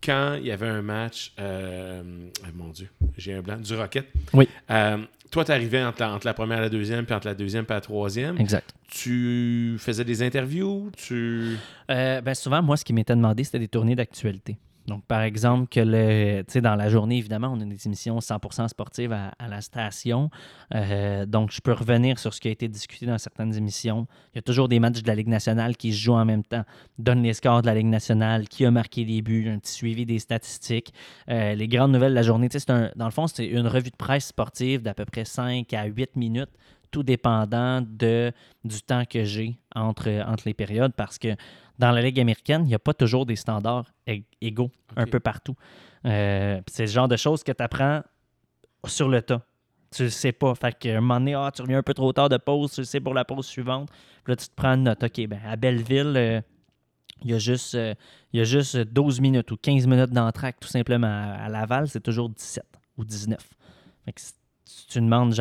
quand 0.04 0.36
il 0.36 0.48
y 0.48 0.52
avait 0.52 0.68
un 0.68 0.82
match, 0.82 1.34
euh, 1.40 2.02
euh, 2.04 2.48
mon 2.56 2.70
Dieu, 2.70 2.90
j'ai 3.18 3.34
un 3.34 3.42
blanc, 3.42 3.58
du 3.58 3.76
Rocket. 3.76 4.08
Oui. 4.34 4.48
Euh, 4.70 4.98
toi, 5.32 5.46
tu 5.46 5.52
arrivais 5.52 5.84
entre 5.84 6.02
la, 6.02 6.14
entre 6.14 6.28
la 6.28 6.34
première 6.34 6.60
et 6.60 6.62
la 6.62 6.70
deuxième, 6.70 7.06
puis 7.06 7.16
entre 7.16 7.28
la 7.28 7.36
deuxième 7.36 7.66
et 7.68 7.74
la 7.74 7.82
troisième. 7.82 8.38
Exact. 8.38 8.74
Tu 8.88 9.76
faisais 9.80 10.04
des 10.04 10.22
interviews, 10.22 10.92
tu... 10.96 11.58
Euh, 11.90 12.22
ben 12.22 12.36
souvent, 12.36 12.62
moi, 12.62 12.78
ce 12.78 12.86
qui 12.86 12.94
m'était 12.94 13.16
demandé, 13.16 13.44
c'était 13.44 13.60
des 13.60 13.68
tournées 13.68 13.96
d'actualité. 13.96 14.58
Donc, 14.88 15.06
par 15.06 15.22
exemple, 15.22 15.68
que 15.70 15.80
le, 15.80 16.44
dans 16.62 16.76
la 16.76 16.90
journée, 16.90 17.18
évidemment, 17.18 17.50
on 17.54 17.62
a 17.62 17.66
des 17.66 17.86
émissions 17.88 18.20
100% 18.20 18.68
sportives 18.68 19.14
à, 19.14 19.32
la 19.48 19.62
station. 19.62 20.30
Euh, 20.76 21.26
donc, 21.26 21.52
je 21.52 21.62
peux 21.62 21.72
revenir 21.72 22.20
sur 22.20 22.34
ce 22.34 22.42
qui 22.42 22.50
a 22.50 22.52
été 22.52 22.68
discuté 22.68 23.06
dans 23.06 23.18
certaines 23.18 23.56
émissions. 23.56 24.08
Il 24.34 24.38
y 24.38 24.40
a 24.40 24.42
toujours 24.42 24.68
des 24.68 24.80
matchs 24.80 25.02
de 25.02 25.08
la 25.08 25.16
Ligue 25.16 25.30
nationale 25.30 25.78
qui 25.78 25.94
se 25.94 26.00
jouent 26.00 26.14
en 26.14 26.26
même 26.26 26.44
temps. 26.44 26.64
Donne 26.98 27.24
les 27.24 27.34
scores 27.34 27.62
de 27.62 27.68
la 27.68 27.76
Ligue 27.76 27.88
nationale, 27.88 28.48
qui 28.48 28.66
a 28.66 28.72
marqué 28.72 29.06
les 29.06 29.22
buts, 29.22 29.50
un 29.50 29.60
petit 29.60 29.74
suivi 29.74 30.06
des 30.06 30.20
statistiques. 30.20 30.94
Euh, 31.30 31.56
les 31.56 31.68
grandes 31.68 31.92
nouvelles 31.94 32.12
de 32.12 32.16
la 32.16 32.24
journée, 32.24 32.50
un- 32.68 32.92
dans 32.96 33.06
le 33.06 33.12
fond, 33.12 33.28
c'est 33.28 33.46
une 33.46 33.68
revue 33.68 33.92
de 33.92 33.96
presse 33.96 34.28
sportive 34.28 34.82
d'à 34.82 34.94
peu 34.94 35.06
près 35.06 35.26
5 35.26 35.74
à 35.74 35.86
8 35.86 36.16
minutes, 36.16 36.52
tout 36.92 37.04
dépendant 37.04 37.82
de, 37.82 38.32
du 38.64 38.82
temps 38.82 39.04
que 39.10 39.24
j'ai 39.24 39.58
entre, 39.76 40.10
entre 40.28 40.44
les 40.46 40.54
périodes, 40.54 40.94
parce 40.94 41.18
que 41.18 41.36
dans 41.80 41.92
la 41.92 42.02
Ligue 42.02 42.20
américaine, 42.20 42.62
il 42.66 42.68
n'y 42.68 42.76
a 42.76 42.80
pas 42.80 42.94
toujours 42.94 43.26
des 43.26 43.36
standards 43.36 43.86
ég- 44.08 44.24
égaux 44.42 44.72
un 44.96 45.06
peu 45.06 45.20
partout. 45.20 45.56
Euh, 46.06 46.62
c'est 46.68 46.84
le 46.84 46.92
genre 46.92 47.08
de 47.08 47.18
choses 47.18 47.44
que 47.44 47.52
tu 47.52 47.64
apprends 47.64 48.02
sur 48.86 49.10
le 49.10 49.22
tas. 49.22 49.42
Tu 49.92 50.04
le 50.04 50.10
sais 50.10 50.32
pas. 50.32 50.54
Fait 50.56 50.78
qu'à 50.78 50.98
un 50.98 51.02
moment 51.02 51.20
donné, 51.20 51.34
ah, 51.36 51.52
tu 51.54 51.62
reviens 51.62 51.78
un 51.78 51.84
peu 51.84 51.94
trop 51.94 52.12
tard 52.14 52.30
de 52.30 52.38
pause, 52.38 52.74
tu 52.74 52.82
le 52.82 52.86
sais 52.86 53.00
pour 53.00 53.14
la 53.14 53.26
pause 53.26 53.46
suivante. 53.46 53.90
Puis 54.24 54.32
là, 54.32 54.36
tu 54.36 54.48
te 54.48 54.54
prends 54.56 54.74
une 54.74 54.84
note. 54.84 55.04
OK, 55.04 55.28
ben, 55.28 55.40
à 55.46 55.56
Belleville, 55.56 56.14
euh, 56.16 56.42
il 57.24 57.32
y, 57.32 57.34
a 57.34 57.38
juste, 57.40 57.76
euh, 57.76 57.94
il 58.34 58.40
y 58.40 58.42
a 58.42 58.44
juste 58.44 58.76
12 58.78 59.22
minutes 59.22 59.52
ou 59.52 59.58
15 59.58 59.88
minutes 59.88 60.10
d'entraque, 60.12 60.60
tout 60.60 60.68
simplement. 60.68 61.08
À 61.08 61.46
à 61.46 61.50
Laval, 61.50 61.88
c'est 61.88 62.02
toujours 62.02 62.30
17 62.30 62.66
ou 62.98 63.06
19. 63.06 63.40
Fait 64.06 64.14
que 64.14 64.22
si 64.66 64.88
tu 64.88 65.00
demandes, 65.00 65.34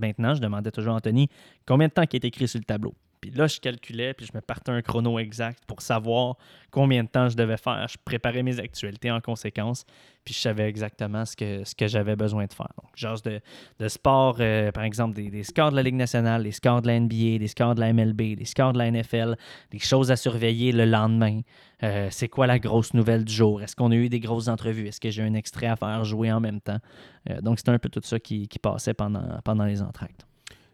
maintenant, 0.00 0.34
je 0.34 0.40
demandais 0.40 0.70
toujours 0.70 0.94
à 0.94 0.96
Anthony, 0.96 1.28
combien 1.66 1.88
de 1.88 1.92
temps 1.92 2.06
qui 2.06 2.16
est 2.16 2.24
écrit 2.24 2.48
sur 2.48 2.58
le 2.58 2.64
tableau? 2.64 2.94
Là, 3.34 3.46
je 3.46 3.60
calculais, 3.60 4.14
puis 4.14 4.26
je 4.26 4.32
me 4.34 4.40
partais 4.40 4.72
un 4.72 4.82
chrono 4.82 5.18
exact 5.18 5.62
pour 5.66 5.82
savoir 5.82 6.36
combien 6.70 7.04
de 7.04 7.08
temps 7.08 7.28
je 7.28 7.36
devais 7.36 7.56
faire. 7.56 7.86
Je 7.88 7.96
préparais 8.04 8.42
mes 8.42 8.60
actualités 8.60 9.10
en 9.10 9.20
conséquence, 9.20 9.84
puis 10.24 10.34
je 10.34 10.40
savais 10.40 10.68
exactement 10.68 11.24
ce 11.24 11.34
que, 11.36 11.64
ce 11.64 11.74
que 11.74 11.86
j'avais 11.86 12.16
besoin 12.16 12.46
de 12.46 12.52
faire. 12.52 12.68
Donc, 12.82 12.90
genre 12.96 13.20
de, 13.22 13.40
de 13.78 13.88
sport, 13.88 14.36
euh, 14.40 14.72
par 14.72 14.84
exemple, 14.84 15.14
des, 15.14 15.30
des 15.30 15.42
scores 15.42 15.70
de 15.70 15.76
la 15.76 15.82
Ligue 15.82 15.94
nationale, 15.94 16.42
des 16.42 16.52
scores 16.52 16.82
de 16.82 16.88
la 16.88 17.00
NBA, 17.00 17.38
des 17.38 17.48
scores 17.48 17.74
de 17.74 17.80
la 17.80 17.92
MLB, 17.92 18.36
des 18.36 18.44
scores 18.44 18.72
de 18.72 18.78
la 18.78 18.90
NFL, 18.90 19.36
des 19.70 19.78
choses 19.78 20.10
à 20.10 20.16
surveiller 20.16 20.72
le 20.72 20.84
lendemain. 20.84 21.40
Euh, 21.82 22.08
c'est 22.10 22.28
quoi 22.28 22.46
la 22.46 22.58
grosse 22.58 22.92
nouvelle 22.94 23.24
du 23.24 23.32
jour? 23.32 23.62
Est-ce 23.62 23.76
qu'on 23.76 23.90
a 23.90 23.96
eu 23.96 24.08
des 24.08 24.20
grosses 24.20 24.48
entrevues? 24.48 24.88
Est-ce 24.88 25.00
que 25.00 25.10
j'ai 25.10 25.22
un 25.22 25.34
extrait 25.34 25.66
à 25.66 25.76
faire 25.76 26.04
jouer 26.04 26.30
en 26.32 26.40
même 26.40 26.60
temps? 26.60 26.80
Euh, 27.30 27.40
donc, 27.40 27.58
c'était 27.58 27.72
un 27.72 27.78
peu 27.78 27.88
tout 27.88 28.00
ça 28.02 28.18
qui, 28.18 28.48
qui 28.48 28.58
passait 28.58 28.94
pendant, 28.94 29.40
pendant 29.44 29.64
les 29.64 29.80
entractes. 29.82 30.26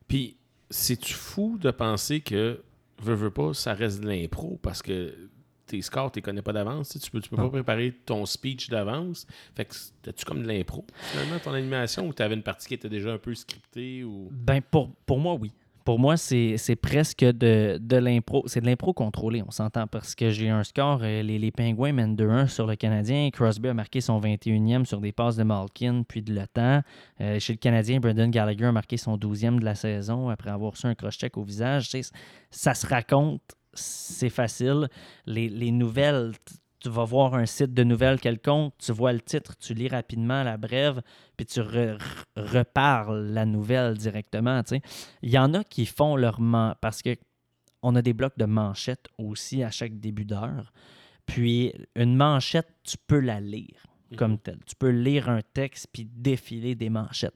Puis, 0.08 0.36
c'est-tu 0.72 1.14
fou 1.14 1.58
de 1.60 1.70
penser 1.70 2.20
que, 2.20 2.62
veux, 3.00 3.14
veux 3.14 3.30
pas, 3.30 3.54
ça 3.54 3.74
reste 3.74 4.00
de 4.00 4.08
l'impro 4.08 4.58
parce 4.62 4.82
que 4.82 5.14
tes 5.66 5.80
scores, 5.80 6.10
tu 6.12 6.18
les 6.18 6.22
connais 6.22 6.42
pas 6.42 6.52
d'avance. 6.52 6.98
Tu 7.02 7.10
peux, 7.10 7.20
peux 7.20 7.36
pas 7.36 7.48
préparer 7.48 7.92
ton 8.04 8.26
speech 8.26 8.68
d'avance. 8.68 9.26
Fait 9.54 9.64
que 9.64 9.74
t'as-tu 10.02 10.24
comme 10.24 10.42
de 10.42 10.48
l'impro, 10.48 10.84
finalement, 11.12 11.38
ton 11.38 11.52
animation, 11.52 12.08
ou 12.08 12.12
t'avais 12.12 12.34
une 12.34 12.42
partie 12.42 12.68
qui 12.68 12.74
était 12.74 12.88
déjà 12.88 13.12
un 13.12 13.18
peu 13.18 13.34
scriptée 13.34 14.04
ou... 14.04 14.28
Ben, 14.32 14.60
pour, 14.60 14.94
pour 15.06 15.18
moi, 15.18 15.34
oui. 15.34 15.52
Pour 15.84 15.98
moi, 15.98 16.16
c'est 16.16 16.76
presque 16.80 17.24
de, 17.24 17.78
de 17.80 17.96
l'impro. 17.96 18.44
C'est 18.46 18.60
de 18.60 18.66
l'impro 18.66 18.92
contrôlé, 18.92 19.42
on 19.46 19.50
s'entend, 19.50 19.86
parce 19.86 20.14
que 20.14 20.30
j'ai 20.30 20.48
un 20.48 20.64
score. 20.64 21.00
euh, 21.02 21.22
les, 21.22 21.38
les 21.38 21.50
Pingouins 21.50 21.92
mènent 21.92 22.16
2-1 22.16 22.48
sur 22.48 22.66
le 22.66 22.76
Canadien. 22.76 23.30
Crosby 23.32 23.68
a 23.68 23.74
marqué 23.74 24.00
son 24.00 24.20
21e 24.20 24.84
sur 24.84 25.00
des 25.00 25.12
passes 25.12 25.36
de 25.36 25.42
Malkin, 25.42 26.02
puis 26.06 26.22
de 26.22 26.34
Le 26.34 26.46
Temps. 26.46 26.82
Euh, 27.20 27.38
chez 27.38 27.52
le 27.52 27.58
Canadien, 27.58 28.00
Brendan 28.00 28.30
Gallagher 28.30 28.66
a 28.66 28.72
marqué 28.72 28.96
son 28.96 29.16
12e 29.16 29.58
de 29.58 29.64
la 29.64 29.74
saison 29.74 30.28
après 30.28 30.50
avoir 30.50 30.72
reçu 30.72 30.86
un 30.86 30.94
cross-check 30.94 31.36
au 31.36 31.42
visage. 31.42 31.90
Ça 32.50 32.74
se 32.74 32.86
raconte, 32.86 33.42
c'est 33.74 34.30
facile. 34.30 34.88
Les, 35.26 35.48
les 35.48 35.70
nouvelles, 35.72 36.32
tu 36.82 36.88
vas 36.88 37.04
voir 37.04 37.34
un 37.34 37.46
site 37.46 37.72
de 37.72 37.84
nouvelles 37.84 38.18
quelconque, 38.18 38.74
tu 38.78 38.92
vois 38.92 39.12
le 39.12 39.20
titre, 39.20 39.56
tu 39.56 39.74
lis 39.74 39.88
rapidement 39.88 40.42
la 40.42 40.56
brève, 40.56 41.00
puis 41.36 41.46
tu 41.46 41.60
re- 41.60 41.96
re- 41.96 42.24
reparles 42.36 43.32
la 43.32 43.46
nouvelle 43.46 43.96
directement. 43.96 44.62
Il 45.22 45.30
y 45.30 45.38
en 45.38 45.54
a 45.54 45.62
qui 45.64 45.86
font 45.86 46.16
leur 46.16 46.40
man... 46.40 46.74
parce 46.80 47.02
que 47.02 47.16
on 47.82 47.96
a 47.96 48.02
des 48.02 48.12
blocs 48.12 48.38
de 48.38 48.44
manchettes 48.44 49.06
aussi 49.18 49.62
à 49.62 49.70
chaque 49.70 49.98
début 49.98 50.24
d'heure. 50.24 50.72
Puis 51.26 51.72
une 51.96 52.16
manchette, 52.16 52.68
tu 52.84 52.96
peux 53.06 53.20
la 53.20 53.40
lire 53.40 53.86
comme 54.16 54.38
telle. 54.38 54.58
Tu 54.66 54.76
peux 54.76 54.90
lire 54.90 55.28
un 55.28 55.40
texte 55.54 55.88
puis 55.92 56.04
défiler 56.04 56.74
des 56.74 56.90
manchettes. 56.90 57.34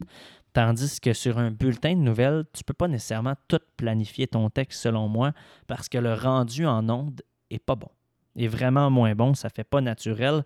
Tandis 0.52 1.00
que 1.00 1.12
sur 1.12 1.38
un 1.38 1.50
bulletin 1.50 1.94
de 1.94 2.00
nouvelles, 2.00 2.44
tu 2.52 2.64
peux 2.64 2.74
pas 2.74 2.88
nécessairement 2.88 3.34
tout 3.48 3.60
planifier 3.76 4.26
ton 4.26 4.50
texte 4.50 4.82
selon 4.82 5.08
moi 5.08 5.32
parce 5.66 5.88
que 5.88 5.98
le 5.98 6.14
rendu 6.14 6.66
en 6.66 6.88
onde 6.88 7.22
est 7.50 7.58
pas 7.58 7.74
bon. 7.74 7.90
Est 8.36 8.48
vraiment 8.48 8.90
moins 8.90 9.14
bon, 9.14 9.34
ça 9.34 9.48
fait 9.48 9.64
pas 9.64 9.80
naturel. 9.80 10.44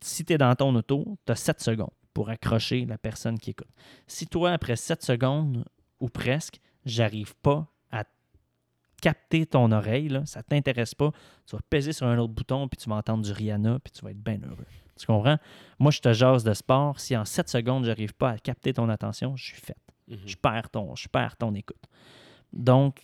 Si 0.00 0.24
tu 0.24 0.32
es 0.32 0.38
dans 0.38 0.54
ton 0.54 0.74
auto, 0.74 1.18
tu 1.26 1.32
as 1.32 1.36
7 1.36 1.60
secondes 1.60 1.90
pour 2.14 2.30
accrocher 2.30 2.84
la 2.84 2.98
personne 2.98 3.38
qui 3.38 3.50
écoute. 3.50 3.68
Si 4.06 4.26
toi, 4.26 4.52
après 4.52 4.76
7 4.76 5.02
secondes 5.02 5.64
ou 6.00 6.08
presque, 6.08 6.60
j'arrive 6.84 7.34
pas 7.36 7.66
à 7.90 8.04
capter 9.00 9.46
ton 9.46 9.70
oreille, 9.72 10.08
là, 10.08 10.24
ça 10.26 10.42
t'intéresse 10.42 10.94
pas, 10.94 11.10
tu 11.46 11.56
vas 11.56 11.62
peser 11.68 11.92
sur 11.92 12.06
un 12.06 12.18
autre 12.18 12.32
bouton, 12.32 12.68
puis 12.68 12.76
tu 12.76 12.88
vas 12.88 12.96
entendre 12.96 13.24
du 13.24 13.32
Rihanna, 13.32 13.78
puis 13.80 13.92
tu 13.92 14.04
vas 14.04 14.10
être 14.10 14.22
bien 14.22 14.38
heureux. 14.42 14.66
Tu 14.98 15.06
comprends? 15.06 15.38
Moi, 15.78 15.90
je 15.90 16.00
te 16.00 16.12
jase 16.12 16.42
de 16.44 16.52
sport. 16.54 16.98
Si 16.98 17.16
en 17.16 17.24
7 17.24 17.48
secondes, 17.48 17.84
j'arrive 17.84 18.14
pas 18.14 18.30
à 18.30 18.38
capter 18.38 18.72
ton 18.72 18.88
attention, 18.88 19.36
je 19.36 19.44
suis 19.44 19.60
fait. 19.60 19.76
Mhm. 20.08 20.18
Je 20.26 20.36
perds 20.36 20.70
ton, 20.70 20.94
je 20.96 21.08
perds 21.08 21.36
ton 21.36 21.54
écoute. 21.54 21.84
Donc, 22.52 23.02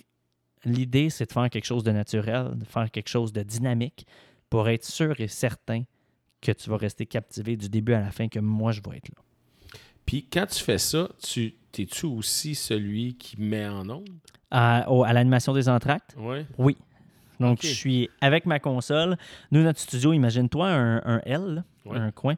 l'idée, 0.64 1.10
c'est 1.10 1.26
de 1.26 1.32
faire 1.32 1.48
quelque 1.50 1.64
chose 1.64 1.82
de 1.84 1.90
naturel, 1.92 2.50
de 2.56 2.64
faire 2.64 2.90
quelque 2.90 3.08
chose 3.08 3.32
de 3.32 3.42
dynamique 3.42 4.06
pour 4.50 4.68
être 4.68 4.84
sûr 4.84 5.18
et 5.20 5.28
certain 5.28 5.82
que 6.40 6.52
tu 6.52 6.68
vas 6.70 6.76
rester 6.76 7.06
captivé 7.06 7.56
du 7.56 7.68
début 7.68 7.94
à 7.94 8.00
la 8.00 8.10
fin, 8.10 8.28
que 8.28 8.38
moi, 8.38 8.72
je 8.72 8.80
vais 8.88 8.96
être 8.98 9.08
là. 9.08 9.22
Puis 10.06 10.26
quand 10.30 10.46
tu 10.46 10.62
fais 10.62 10.78
ça, 10.78 11.08
tu 11.22 11.54
t'es-tu 11.72 12.06
aussi 12.06 12.54
celui 12.54 13.14
qui 13.16 13.40
met 13.40 13.66
en 13.66 13.88
onde? 13.88 14.08
À, 14.50 14.86
l'animation 15.12 15.52
des 15.52 15.68
entractes, 15.68 16.14
Oui. 16.16 16.46
oui. 16.58 16.76
Donc, 17.40 17.58
je 17.62 17.66
suis 17.68 18.08
avec 18.20 18.46
ma 18.46 18.60
console. 18.60 19.16
Nous, 19.50 19.62
notre 19.62 19.80
studio, 19.80 20.12
imagine-toi 20.12 20.68
un, 20.68 21.02
un 21.04 21.20
L, 21.24 21.64
Ouais. 21.84 21.98
un 21.98 22.12
coin. 22.12 22.34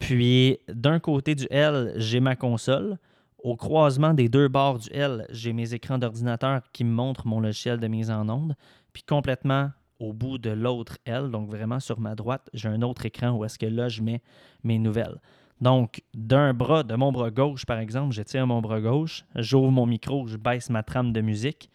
Puis, 0.00 0.58
d'un 0.68 0.98
côté 0.98 1.34
du 1.34 1.46
L, 1.50 1.92
j'ai 1.96 2.18
ma 2.20 2.34
console. 2.34 2.98
Au 3.42 3.56
croisement 3.56 4.14
des 4.14 4.28
deux 4.28 4.46
bords 4.46 4.78
du 4.78 4.88
L, 4.92 5.26
j'ai 5.30 5.52
mes 5.52 5.74
écrans 5.74 5.98
d'ordinateur 5.98 6.62
qui 6.72 6.84
me 6.84 6.92
montrent 6.92 7.26
mon 7.26 7.40
logiciel 7.40 7.80
de 7.80 7.88
mise 7.88 8.08
en 8.08 8.28
onde. 8.28 8.54
Puis, 8.92 9.02
complètement 9.02 9.70
au 9.98 10.12
bout 10.12 10.38
de 10.38 10.50
l'autre 10.50 10.98
L, 11.06 11.30
donc 11.30 11.48
vraiment 11.48 11.80
sur 11.80 11.98
ma 11.98 12.14
droite, 12.14 12.48
j'ai 12.54 12.68
un 12.68 12.82
autre 12.82 13.04
écran 13.04 13.30
où 13.30 13.44
est-ce 13.44 13.58
que 13.58 13.66
là, 13.66 13.88
je 13.88 14.00
mets 14.00 14.22
mes 14.62 14.78
nouvelles. 14.78 15.20
Donc, 15.60 16.02
d'un 16.14 16.54
bras, 16.54 16.84
de 16.84 16.94
mon 16.94 17.10
bras 17.10 17.32
gauche, 17.32 17.66
par 17.66 17.78
exemple, 17.78 18.14
je 18.14 18.22
tire 18.22 18.46
mon 18.46 18.60
bras 18.60 18.80
gauche, 18.80 19.24
j'ouvre 19.34 19.72
mon 19.72 19.86
micro, 19.86 20.26
je 20.28 20.36
baisse 20.36 20.70
ma 20.70 20.84
trame 20.84 21.12
de 21.12 21.20
musique. 21.20 21.68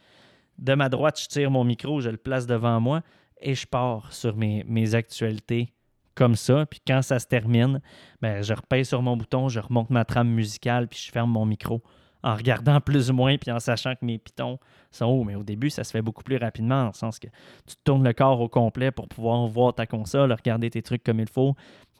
De 0.59 0.73
ma 0.73 0.87
droite, 0.87 1.19
je 1.21 1.27
tire 1.27 1.51
mon 1.51 1.65
micro, 1.65 1.99
je 1.99 2.09
le 2.09 2.17
place 2.17 2.47
devant 2.47 2.79
moi 2.79 3.01
et 3.41 3.55
je 3.55 3.67
pars 3.67 4.13
sur 4.13 4.37
mes, 4.37 4.63
mes 4.67 4.95
actualités 4.95 5.73
comme 6.17 6.35
ça. 6.35 6.65
Puis 6.65 6.81
quand 6.85 7.01
ça 7.01 7.19
se 7.19 7.27
termine, 7.27 7.79
ben, 8.21 8.41
je 8.41 8.53
repèse 8.53 8.89
sur 8.89 9.01
mon 9.01 9.15
bouton, 9.15 9.47
je 9.47 9.59
remonte 9.59 9.89
ma 9.89 10.03
trame 10.03 10.29
musicale, 10.29 10.87
puis 10.87 10.99
je 11.05 11.11
ferme 11.11 11.31
mon 11.31 11.45
micro 11.45 11.81
en 12.23 12.35
regardant 12.35 12.81
plus 12.85 13.09
ou 13.09 13.13
moins, 13.13 13.37
puis 13.37 13.51
en 13.51 13.59
sachant 13.59 13.93
que 13.93 14.03
mes 14.03 14.17
pitons 14.17 14.59
sont 14.91 15.05
hauts. 15.05 15.23
Mais 15.23 15.35
au 15.35 15.43
début, 15.43 15.69
ça 15.69 15.83
se 15.83 15.91
fait 15.91 16.01
beaucoup 16.01 16.23
plus 16.23 16.37
rapidement, 16.37 16.81
dans 16.81 16.87
le 16.87 16.93
sens 16.93 17.19
que 17.19 17.27
tu 17.67 17.75
tournes 17.83 18.03
le 18.03 18.13
corps 18.13 18.41
au 18.41 18.49
complet 18.49 18.91
pour 18.91 19.07
pouvoir 19.07 19.45
voir 19.47 19.75
ta 19.75 19.85
console, 19.85 20.33
regarder 20.33 20.69
tes 20.69 20.81
trucs 20.81 21.03
comme 21.03 21.19
il 21.19 21.29
faut. 21.29 21.55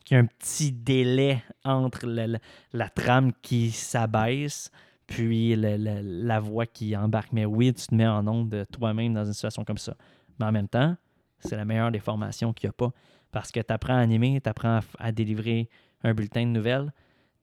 Il 0.10 0.14
y 0.14 0.18
a 0.18 0.20
un 0.20 0.26
petit 0.26 0.72
délai 0.72 1.44
entre 1.66 2.06
la 2.06 2.90
trame 2.90 3.34
qui 3.42 3.72
s'abaisse 3.72 4.72
puis 5.06 5.56
la 5.56 6.40
voix 6.40 6.66
qui 6.66 6.96
embarque. 6.96 7.32
Mais 7.32 7.46
oui, 7.46 7.74
tu 7.74 7.88
te 7.88 7.96
mets 7.96 8.08
en 8.08 8.28
onde 8.28 8.50
de 8.50 8.66
toi-même 8.66 9.14
dans 9.14 9.26
une 9.26 9.34
situation 9.34 9.64
comme 9.64 9.78
ça. 9.78 9.96
Mais 10.40 10.46
en 10.46 10.52
même 10.52 10.68
temps, 10.68 10.96
c'est 11.40 11.56
la 11.56 11.66
meilleure 11.66 11.92
des 11.92 12.00
formations 12.00 12.54
qu'il 12.54 12.68
n'y 12.68 12.72
a 12.72 12.74
pas. 12.74 12.92
Parce 13.32 13.52
que 13.52 13.60
tu 13.60 13.74
apprends 13.74 13.96
à 13.96 14.00
animer, 14.00 14.40
tu 14.42 14.50
apprends 14.50 14.80
à, 15.00 15.12
délivrer 15.12 15.70
un 16.04 16.14
bulletin 16.14 16.44
de 16.44 16.52
nouvelles, 16.52 16.94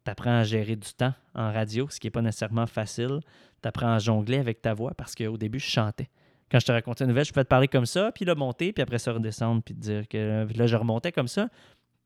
tu 0.05 0.11
apprends 0.11 0.39
à 0.39 0.45
gérer 0.45 0.77
du 0.77 0.93
temps 0.93 1.15
en 1.35 1.53
radio, 1.53 1.89
ce 1.91 2.01
qui 2.01 2.07
n'est 2.07 2.11
pas 2.13 2.23
nécessairement 2.23 2.67
facile. 2.67 3.21
Tu 3.63 3.69
apprends 3.69 3.93
à 3.95 3.99
jongler 3.99 4.39
avec 4.39 4.63
ta 4.63 4.75
voix 4.75 4.93
parce 4.95 5.15
qu'au 5.15 5.37
début, 5.37 5.59
je 5.59 5.67
chantais. 5.69 6.09
Quand 6.51 6.61
je 6.61 6.67
te 6.67 6.73
racontais 6.73 7.05
une 7.05 7.09
nouvelle, 7.09 7.25
je 7.25 7.33
pouvais 7.33 7.45
te 7.45 7.49
parler 7.49 7.69
comme 7.69 7.87
ça, 7.87 8.13
puis 8.13 8.25
là, 8.25 8.35
monter, 8.35 8.73
puis 8.73 8.83
après 8.83 8.99
ça, 8.99 9.13
redescendre, 9.13 9.63
puis 9.63 9.75
te 9.75 9.81
dire 9.81 10.09
que 10.09 10.45
puis 10.45 10.57
là, 10.57 10.67
je 10.67 10.77
remontais 10.77 11.11
comme 11.13 11.29
ça. 11.29 11.49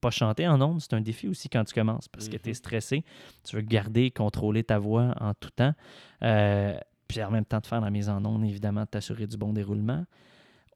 Pas 0.01 0.11
chanter 0.11 0.47
en 0.47 0.61
ondes, 0.62 0.81
c'est 0.81 0.95
un 0.95 1.01
défi 1.01 1.27
aussi 1.27 1.49
quand 1.49 1.64
tu 1.64 1.75
commences 1.75 2.07
parce 2.09 2.29
que 2.29 2.37
Mhm. 2.37 2.43
tu 2.43 2.51
es 2.51 2.55
stressé. 2.55 3.05
Tu 3.45 3.57
veux 3.57 3.62
garder, 3.62 4.12
contrôler 4.12 4.62
ta 4.62 4.79
voix 4.79 5.12
en 5.21 5.35
tout 5.35 5.51
temps. 5.51 5.75
Euh, 6.23 6.79
puis 7.09 7.21
en 7.23 7.31
même 7.33 7.45
temps 7.45 7.59
de 7.59 7.67
faire 7.67 7.81
la 7.81 7.91
mise 7.91 8.09
en 8.09 8.25
onde, 8.25 8.45
évidemment, 8.45 8.83
de 8.83 8.87
t'assurer 8.87 9.27
du 9.27 9.37
bon 9.37 9.53
déroulement. 9.53 10.05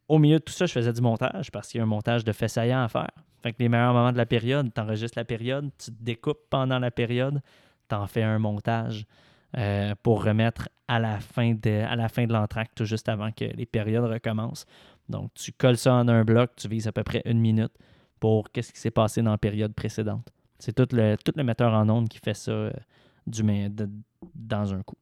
Au 0.09 0.19
milieu 0.19 0.39
de 0.39 0.45
tout 0.45 0.53
ça, 0.53 0.67
je 0.67 0.73
faisais 0.73 0.93
du 0.93 1.01
montage 1.01 1.51
parce 1.51 1.69
qu'il 1.69 1.79
y 1.79 1.81
a 1.81 1.85
un 1.85 1.87
montage 1.87 2.25
de 2.25 2.33
saillants 2.33 2.83
à 2.83 2.89
faire. 2.89 3.11
Fait 3.43 3.53
que 3.53 3.59
les 3.59 3.69
meilleurs 3.69 3.93
moments 3.93 4.13
de 4.13 4.17
la 4.17 4.27
période, 4.27 4.73
tu 4.73 4.81
enregistres 4.81 5.19
la 5.19 5.25
période, 5.25 5.71
tu 5.79 5.91
te 5.91 6.03
découpes 6.03 6.49
pendant 6.49 6.79
la 6.79 6.91
période, 6.91 7.41
tu 7.89 7.95
en 7.95 8.07
fais 8.07 8.23
un 8.23 8.39
montage 8.39 9.07
euh, 9.57 9.95
pour 10.03 10.25
remettre 10.25 10.69
à 10.87 10.99
la 10.99 11.19
fin 11.19 11.55
de, 11.55 11.85
à 11.85 11.97
la 11.97 12.09
fin 12.09 12.27
de 12.27 12.33
l'entracte, 12.33 12.73
tout 12.77 12.85
juste 12.85 13.09
avant 13.09 13.33
que 13.33 13.45
les 13.45 13.67
périodes 13.67 14.05
recommencent. 14.05 14.67
Donc, 15.09 15.33
tu 15.35 15.53
colles 15.53 15.77
ça 15.77 15.95
en 15.95 16.09
un 16.09 16.25
bloc, 16.25 16.53
tu 16.57 16.69
vises 16.69 16.87
à 16.87 16.93
peu 16.93 17.03
près 17.03 17.23
une 17.25 17.41
minute 17.41 17.73
pour 18.21 18.51
qu'est-ce 18.51 18.73
qui 18.73 18.79
s'est 18.79 18.93
passé 18.93 19.23
dans 19.23 19.33
la 19.33 19.39
période 19.39 19.75
précédente. 19.75 20.29
C'est 20.59 20.73
tout 20.73 20.95
le, 20.95 21.17
tout 21.17 21.33
metteur 21.43 21.73
en 21.73 21.89
ondes 21.89 22.09
qui 22.09 22.19
fait 22.19 22.35
ça 22.35 22.53
euh, 22.53 22.73
du, 23.27 23.43
dans 24.35 24.73
un 24.73 24.83
coup 24.83 24.97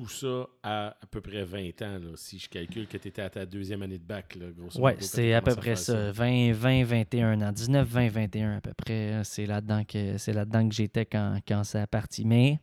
tout 0.00 0.08
ça 0.08 0.48
à 0.62 0.88
à 0.88 1.06
peu 1.10 1.20
près 1.20 1.44
20 1.44 1.82
ans, 1.82 2.00
si 2.16 2.38
je 2.38 2.48
calcule 2.48 2.86
que 2.86 2.96
tu 2.96 3.08
étais 3.08 3.22
à 3.22 3.30
ta 3.30 3.44
deuxième 3.44 3.82
année 3.82 3.98
de 3.98 4.04
bac, 4.04 4.36
Oui, 4.78 4.92
c'est 5.00 5.34
à 5.34 5.42
peu 5.42 5.54
près 5.54 5.76
ça. 5.76 6.10
20, 6.12 6.52
20, 6.52 6.84
21 6.84 7.42
ans. 7.42 7.52
19, 7.52 7.86
20, 7.86 8.08
21 8.08 8.56
à 8.56 8.60
peu 8.60 8.72
près. 8.74 9.20
C'est 9.24 9.46
là-dedans 9.46 9.84
que, 9.84 10.18
c'est 10.18 10.32
là-dedans 10.32 10.68
que 10.68 10.74
j'étais 10.74 11.06
quand, 11.06 11.38
quand 11.46 11.64
ça 11.64 11.82
a 11.82 11.86
parti. 11.86 12.24
Mais 12.24 12.60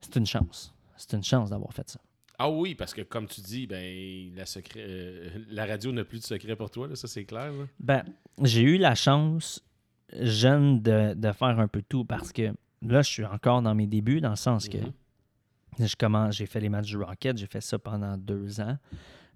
c'est 0.00 0.16
une 0.16 0.26
chance. 0.26 0.74
C'est 0.96 1.16
une 1.16 1.24
chance 1.24 1.50
d'avoir 1.50 1.72
fait 1.72 1.88
ça. 1.88 2.00
Ah 2.38 2.48
oui, 2.48 2.74
parce 2.74 2.94
que 2.94 3.02
comme 3.02 3.26
tu 3.26 3.40
dis, 3.42 3.66
ben 3.66 4.32
la, 4.34 4.46
secret, 4.46 4.80
euh, 4.86 5.28
la 5.50 5.66
radio 5.66 5.92
n'a 5.92 6.04
plus 6.04 6.20
de 6.20 6.24
secret 6.24 6.56
pour 6.56 6.70
toi, 6.70 6.88
ça 6.94 7.06
c'est 7.06 7.24
clair. 7.24 7.52
Ben, 7.78 8.02
j'ai 8.42 8.62
eu 8.62 8.78
la 8.78 8.94
chance, 8.94 9.62
jeune, 10.18 10.80
de, 10.80 11.12
de, 11.12 11.32
faire 11.32 11.58
un 11.58 11.68
peu 11.68 11.82
tout 11.86 12.06
parce 12.06 12.32
que 12.32 12.54
là, 12.80 13.02
je 13.02 13.10
suis 13.10 13.24
encore 13.26 13.60
dans 13.60 13.74
mes 13.74 13.86
débuts, 13.86 14.22
dans 14.22 14.30
le 14.30 14.36
sens 14.36 14.68
que 14.68 14.78
commence, 14.78 14.94
j'ai 15.78 16.46
fait 16.46 16.60
les 16.60 16.68
matchs 16.68 16.88
du 16.88 16.96
Rocket, 16.96 17.36
j'ai 17.36 17.46
fait 17.46 17.60
ça 17.60 17.78
pendant 17.78 18.16
deux 18.16 18.60
ans. 18.60 18.76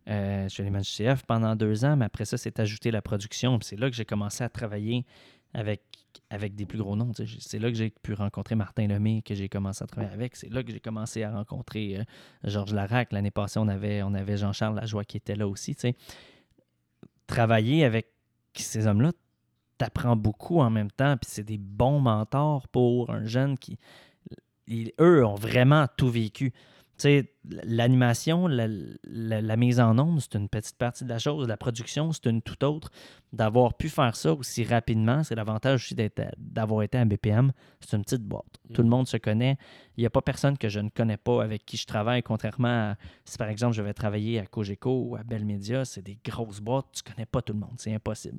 Euh, 0.08 0.48
j'ai 0.48 0.56
fait 0.56 0.64
les 0.64 0.70
matchs 0.70 0.96
du 0.96 1.04
CF 1.04 1.24
pendant 1.24 1.56
deux 1.56 1.84
ans, 1.84 1.96
mais 1.96 2.04
après 2.04 2.24
ça, 2.24 2.36
c'est 2.36 2.60
ajouté 2.60 2.90
la 2.90 3.02
production. 3.02 3.58
C'est 3.62 3.76
là 3.76 3.88
que 3.88 3.96
j'ai 3.96 4.04
commencé 4.04 4.44
à 4.44 4.48
travailler 4.48 5.06
avec, 5.54 5.82
avec 6.30 6.54
des 6.54 6.66
plus 6.66 6.78
gros 6.78 6.96
noms. 6.96 7.12
C'est 7.38 7.58
là 7.58 7.70
que 7.70 7.76
j'ai 7.76 7.90
pu 7.90 8.12
rencontrer 8.12 8.54
Martin 8.54 8.86
Lemay, 8.88 9.22
que 9.22 9.34
j'ai 9.34 9.48
commencé 9.48 9.82
à 9.82 9.86
travailler 9.86 10.12
avec. 10.12 10.36
C'est 10.36 10.52
là 10.52 10.62
que 10.62 10.72
j'ai 10.72 10.80
commencé 10.80 11.22
à 11.22 11.32
rencontrer 11.32 11.98
euh, 11.98 12.04
Georges 12.44 12.74
Larac. 12.74 13.12
L'année 13.12 13.30
passée, 13.30 13.58
on 13.58 13.68
avait, 13.68 14.02
on 14.02 14.14
avait 14.14 14.36
Jean-Charles 14.36 14.76
Lajoie 14.76 15.04
qui 15.04 15.16
était 15.16 15.36
là 15.36 15.48
aussi. 15.48 15.76
Travailler 17.26 17.84
avec 17.84 18.08
ces 18.56 18.86
hommes-là, 18.86 19.12
t'apprends 19.78 20.16
beaucoup 20.16 20.60
en 20.60 20.70
même 20.70 20.90
temps, 20.90 21.16
puis 21.16 21.28
c'est 21.30 21.42
des 21.42 21.58
bons 21.58 21.98
mentors 21.98 22.68
pour 22.68 23.10
un 23.10 23.24
jeune 23.24 23.58
qui, 23.58 23.78
eux 25.00 25.24
ont 25.24 25.34
vraiment 25.34 25.86
tout 25.96 26.08
vécu. 26.08 26.52
L'animation, 27.44 28.46
la, 28.46 28.68
la, 29.04 29.56
mise 29.56 29.80
en 29.80 29.98
onde, 29.98 30.20
c'est 30.20 30.36
une 30.36 30.48
petite 30.48 30.76
partie 30.76 31.04
de 31.04 31.08
la 31.08 31.18
chose. 31.18 31.48
La 31.48 31.56
production, 31.56 32.12
c'est 32.12 32.26
une 32.26 32.40
toute 32.40 32.62
autre. 32.62 32.90
D'avoir 33.32 33.74
pu 33.74 33.88
faire 33.88 34.14
ça 34.14 34.32
aussi 34.32 34.64
rapidement, 34.64 35.24
c'est 35.24 35.34
l'avantage 35.34 35.82
aussi 35.82 35.96
d'avoir 36.38 36.82
été 36.82 36.96
à 36.96 37.04
BPM. 37.04 37.52
C'est 37.80 37.96
une 37.96 38.04
petite 38.04 38.22
boîte. 38.22 38.60
Tout 38.72 38.82
le 38.82 38.86
mm. 38.86 38.90
monde 38.90 39.08
se 39.08 39.16
connaît. 39.16 39.58
Il 39.96 40.02
n'y 40.02 40.06
a 40.06 40.10
pas 40.10 40.22
personne 40.22 40.56
que 40.56 40.68
je 40.68 40.80
ne 40.80 40.88
connais 40.88 41.16
pas 41.16 41.42
avec 41.42 41.66
qui 41.66 41.76
je 41.76 41.86
travaille, 41.86 42.22
contrairement 42.22 42.92
à 42.92 42.96
si 43.24 43.36
par 43.36 43.48
exemple 43.48 43.74
je 43.74 43.82
vais 43.82 43.94
travailler 43.94 44.38
à 44.38 44.46
Cogeco 44.46 45.02
ou 45.08 45.16
à 45.16 45.24
Bell 45.24 45.44
Media, 45.44 45.84
c'est 45.84 46.02
des 46.02 46.18
grosses 46.24 46.60
boîtes. 46.60 46.86
Tu 46.92 47.02
ne 47.04 47.14
connais 47.14 47.26
pas 47.26 47.42
tout 47.42 47.52
le 47.52 47.58
monde. 47.58 47.74
C'est 47.76 47.92
impossible. 47.92 48.38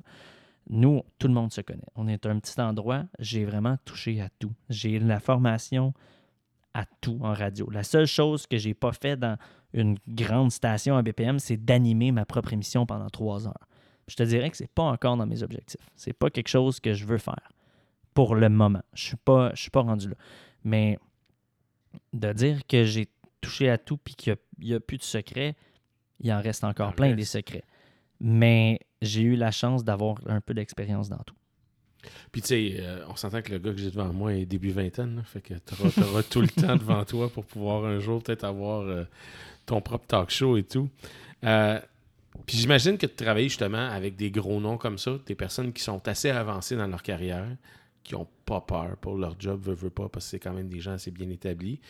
Nous, 0.68 1.02
tout 1.18 1.28
le 1.28 1.34
monde 1.34 1.52
se 1.52 1.60
connaît. 1.60 1.86
On 1.94 2.08
est 2.08 2.26
un 2.26 2.38
petit 2.40 2.60
endroit. 2.60 3.04
J'ai 3.20 3.44
vraiment 3.44 3.76
touché 3.84 4.20
à 4.20 4.28
tout. 4.40 4.52
J'ai 4.68 4.98
la 4.98 5.20
formation 5.20 5.94
à 6.76 6.84
tout 7.00 7.18
en 7.22 7.32
radio. 7.32 7.70
La 7.70 7.82
seule 7.82 8.06
chose 8.06 8.46
que 8.46 8.58
j'ai 8.58 8.74
pas 8.74 8.92
fait 8.92 9.16
dans 9.16 9.38
une 9.72 9.96
grande 10.06 10.52
station 10.52 10.98
à 10.98 11.02
BPM, 11.02 11.38
c'est 11.38 11.56
d'animer 11.56 12.12
ma 12.12 12.26
propre 12.26 12.52
émission 12.52 12.84
pendant 12.84 13.08
trois 13.08 13.48
heures. 13.48 13.66
Je 14.08 14.14
te 14.14 14.22
dirais 14.22 14.50
que 14.50 14.58
c'est 14.58 14.70
pas 14.70 14.82
encore 14.82 15.16
dans 15.16 15.24
mes 15.24 15.42
objectifs. 15.42 15.88
C'est 15.96 16.12
pas 16.12 16.28
quelque 16.28 16.48
chose 16.48 16.78
que 16.78 16.92
je 16.92 17.06
veux 17.06 17.16
faire 17.16 17.50
pour 18.12 18.34
le 18.34 18.50
moment. 18.50 18.82
Je 18.92 19.04
suis 19.04 19.16
pas, 19.16 19.54
je 19.54 19.62
suis 19.62 19.70
pas 19.70 19.80
rendu 19.80 20.10
là. 20.10 20.16
Mais 20.64 20.98
de 22.12 22.30
dire 22.34 22.66
que 22.66 22.84
j'ai 22.84 23.08
touché 23.40 23.70
à 23.70 23.78
tout 23.78 23.96
puis 23.96 24.14
qu'il 24.14 24.36
n'y 24.58 24.74
a, 24.74 24.80
plus 24.80 24.98
de 24.98 25.02
secrets, 25.02 25.56
il 26.20 26.30
en 26.30 26.42
reste 26.42 26.62
encore 26.62 26.94
plein 26.94 27.14
des 27.14 27.24
secrets. 27.24 27.64
Mais 28.20 28.80
j'ai 29.00 29.22
eu 29.22 29.34
la 29.34 29.50
chance 29.50 29.82
d'avoir 29.82 30.18
un 30.26 30.42
peu 30.42 30.52
d'expérience 30.52 31.08
dans 31.08 31.22
tout. 31.24 31.34
Puis, 32.32 32.42
tu 32.42 32.48
sais, 32.48 32.76
euh, 32.80 33.04
on 33.08 33.16
s'entend 33.16 33.42
que 33.42 33.52
le 33.52 33.58
gars 33.58 33.72
que 33.72 33.78
j'ai 33.78 33.90
devant 33.90 34.12
moi 34.12 34.34
est 34.34 34.44
début 34.44 34.70
vingtaine. 34.70 35.22
fait 35.24 35.40
que 35.40 35.54
tu 35.54 36.02
auras, 36.02 36.22
tout 36.22 36.40
le 36.40 36.48
temps 36.48 36.76
devant 36.76 37.04
toi 37.06 37.28
pour 37.28 37.44
pouvoir 37.44 37.84
un 37.84 37.98
jour 37.98 38.22
peut-être 38.22 38.44
avoir 38.44 38.82
euh, 38.82 39.04
ton 39.64 39.80
propre 39.80 40.06
talk 40.06 40.30
show 40.30 40.56
et 40.56 40.62
tout. 40.62 40.88
Euh, 41.44 41.80
puis 42.46 42.56
j'imagine 42.58 42.98
que 42.98 43.06
tu 43.06 43.14
travailles 43.14 43.48
justement 43.48 43.88
avec 43.88 44.16
des 44.16 44.30
gros 44.30 44.60
noms 44.60 44.76
comme 44.76 44.98
ça, 44.98 45.18
des 45.26 45.34
personnes 45.34 45.72
qui 45.72 45.82
sont 45.82 46.06
assez 46.08 46.30
avancées 46.30 46.76
dans 46.76 46.86
leur 46.86 47.02
carrière, 47.02 47.46
qui 48.04 48.14
n'ont 48.14 48.28
pas 48.44 48.60
peur 48.60 48.96
pour 49.00 49.16
leur 49.16 49.34
job, 49.38 49.60
veut, 49.62 49.74
veut 49.74 49.90
pas, 49.90 50.08
parce 50.08 50.26
que 50.26 50.30
c'est 50.32 50.38
quand 50.38 50.52
même 50.52 50.68
des 50.68 50.80
gens 50.80 50.92
assez 50.92 51.10
bien 51.10 51.28
établis. 51.30 51.80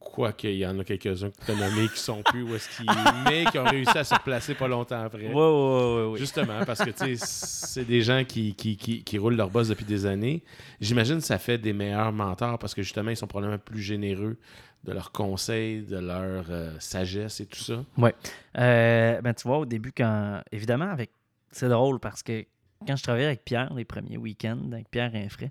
Quoique, 0.00 0.46
il 0.46 0.56
y 0.56 0.66
en 0.66 0.78
a 0.78 0.82
quelques-uns 0.82 1.28
que 1.28 1.44
tu 1.44 1.52
as 1.52 1.54
nommés 1.54 1.86
qui 1.88 2.00
sont 2.00 2.22
plus 2.22 2.42
où 2.42 2.54
est-ce 2.54 2.74
qu'ils 2.74 2.86
mais 3.28 3.44
qui 3.44 3.58
ont 3.58 3.64
réussi 3.64 3.96
à 3.96 4.02
se 4.02 4.14
replacer 4.14 4.54
pas 4.54 4.66
longtemps 4.66 5.02
après. 5.02 5.26
Oui, 5.26 5.32
oui, 5.34 6.12
oui. 6.12 6.18
Justement, 6.18 6.64
parce 6.64 6.82
que 6.82 6.90
c'est 7.16 7.84
des 7.84 8.00
gens 8.00 8.24
qui, 8.24 8.54
qui, 8.54 8.76
qui, 8.76 9.18
roulent 9.18 9.36
leur 9.36 9.50
boss 9.50 9.68
depuis 9.68 9.84
des 9.84 10.06
années. 10.06 10.42
J'imagine 10.80 11.16
que 11.16 11.24
ça 11.24 11.38
fait 11.38 11.58
des 11.58 11.74
meilleurs 11.74 12.12
mentors 12.12 12.58
parce 12.58 12.74
que 12.74 12.82
justement, 12.82 13.10
ils 13.10 13.16
sont 13.16 13.26
probablement 13.26 13.58
plus 13.58 13.82
généreux 13.82 14.38
de 14.84 14.92
leurs 14.92 15.12
conseils, 15.12 15.82
de 15.82 15.98
leur 15.98 16.46
euh, 16.48 16.74
sagesse 16.78 17.40
et 17.40 17.46
tout 17.46 17.60
ça. 17.60 17.84
Oui. 17.98 18.10
Euh, 18.58 19.20
ben, 19.20 19.34
tu 19.34 19.46
vois, 19.46 19.58
au 19.58 19.66
début, 19.66 19.92
quand. 19.92 20.40
Évidemment, 20.50 20.90
avec. 20.90 21.10
C'est 21.52 21.68
drôle 21.68 22.00
parce 22.00 22.22
que 22.22 22.46
quand 22.86 22.96
je 22.96 23.02
travaillais 23.02 23.26
avec 23.26 23.44
Pierre 23.44 23.74
les 23.74 23.84
premiers 23.84 24.16
week-ends, 24.16 24.70
avec 24.72 24.88
Pierre 24.90 25.10
Infray, 25.14 25.50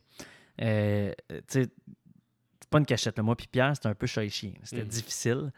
euh, 0.62 1.12
tu 1.30 1.36
sais, 1.48 1.68
pas 2.70 2.80
une 2.80 2.86
cachette. 2.86 3.20
Moi 3.20 3.36
puis 3.36 3.48
Pierre, 3.48 3.76
c'était 3.76 3.88
un 3.88 3.96
peu 3.96 4.08
chat 4.08 4.28
chien. 4.30 4.54
C'était 4.64 4.84
mhm. 4.84 4.90
difficile. 4.90 5.52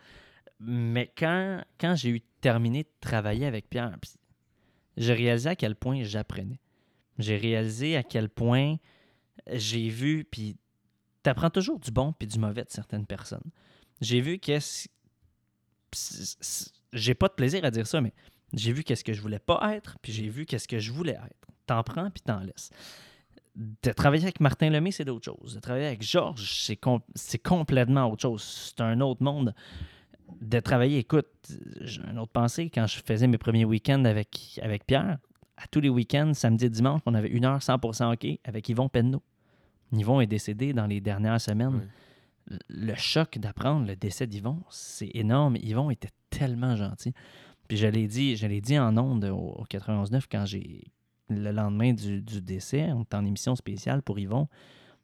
Mais 0.59 1.11
quand, 1.17 1.63
quand 1.79 1.95
j'ai 1.95 2.09
eu 2.09 2.21
terminé 2.41 2.83
de 2.83 2.89
travailler 2.99 3.45
avec 3.45 3.69
Pierre, 3.69 3.97
j'ai 4.97 5.13
réalisé 5.13 5.49
à 5.49 5.55
quel 5.55 5.75
point 5.75 6.03
j'apprenais. 6.03 6.59
J'ai 7.17 7.37
réalisé 7.37 7.95
à 7.97 8.03
quel 8.03 8.29
point 8.29 8.77
j'ai 9.51 9.89
vu, 9.89 10.23
puis 10.23 10.57
tu 11.23 11.29
apprends 11.29 11.49
toujours 11.49 11.79
du 11.79 11.91
bon 11.91 12.13
puis 12.13 12.27
du 12.27 12.39
mauvais 12.39 12.63
de 12.63 12.69
certaines 12.69 13.05
personnes. 13.05 13.49
J'ai 14.01 14.21
vu 14.21 14.39
qu'est-ce. 14.39 14.87
J'ai 16.93 17.15
pas 17.15 17.27
de 17.27 17.33
plaisir 17.33 17.63
à 17.65 17.71
dire 17.71 17.87
ça, 17.87 18.01
mais 18.01 18.13
j'ai 18.53 18.71
vu 18.71 18.83
qu'est-ce 18.83 19.03
que 19.03 19.13
je 19.13 19.21
voulais 19.21 19.39
pas 19.39 19.75
être, 19.75 19.97
puis 20.01 20.11
j'ai 20.11 20.29
vu 20.29 20.45
qu'est-ce 20.45 20.67
que 20.67 20.79
je 20.79 20.91
voulais 20.91 21.13
être. 21.13 21.47
T'en 21.65 21.83
prends 21.83 22.09
puis 22.09 22.21
t'en 22.21 22.39
laisses 22.39 22.71
de 23.55 23.91
travailler 23.91 24.23
avec 24.23 24.39
Martin 24.39 24.69
Lemay, 24.69 24.91
c'est 24.91 25.05
d'autres 25.05 25.25
choses. 25.25 25.55
De 25.55 25.59
travailler 25.59 25.87
avec 25.87 26.01
Georges, 26.01 26.65
c'est, 27.15 27.37
complètement 27.37 28.09
autre 28.11 28.21
chose. 28.21 28.41
C'est 28.43 28.81
un 28.81 29.01
autre 29.01 29.23
monde. 29.23 29.53
De 30.41 30.59
travailler, 30.59 30.99
écoute, 30.99 31.27
j'ai 31.81 32.01
une 32.09 32.19
autre 32.19 32.31
pensée. 32.31 32.69
Quand 32.73 32.87
je 32.87 32.99
faisais 33.05 33.27
mes 33.27 33.37
premiers 33.37 33.65
week-ends 33.65 34.05
avec, 34.05 34.59
avec 34.63 34.85
Pierre, 34.85 35.17
à 35.57 35.67
tous 35.67 35.81
les 35.81 35.89
week-ends, 35.89 36.33
samedi 36.33 36.65
et 36.65 36.69
dimanche, 36.69 37.01
on 37.05 37.13
avait 37.13 37.27
une 37.29 37.45
heure 37.45 37.59
100% 37.59 38.13
hockey 38.13 38.39
avec 38.45 38.69
Yvon 38.69 38.87
Penneau. 38.87 39.21
Yvon 39.91 40.21
est 40.21 40.27
décédé 40.27 40.71
dans 40.73 40.87
les 40.87 41.01
dernières 41.01 41.41
semaines. 41.41 41.89
Le 42.69 42.95
choc 42.95 43.37
d'apprendre 43.37 43.85
le 43.85 43.95
décès 43.95 44.25
d'Yvon, 44.25 44.63
c'est 44.69 45.11
énorme. 45.13 45.57
Yvon 45.57 45.91
était 45.91 46.09
tellement 46.29 46.75
gentil. 46.77 47.13
Puis 47.67 47.77
je 47.77 47.87
l'ai 47.87 48.07
dit, 48.07 48.37
je 48.37 48.47
l'ai 48.47 48.61
dit 48.61 48.79
en 48.79 48.97
ondes 48.97 49.25
au, 49.25 49.37
au 49.37 49.65
91.9 49.65 50.23
quand 50.31 50.45
j'ai 50.45 50.91
le 51.31 51.51
lendemain 51.51 51.93
du, 51.93 52.21
décès, 52.21 52.91
on 52.91 53.01
est 53.01 53.13
en 53.13 53.25
émission 53.25 53.55
spéciale 53.55 54.01
pour 54.01 54.19
Yvon, 54.19 54.47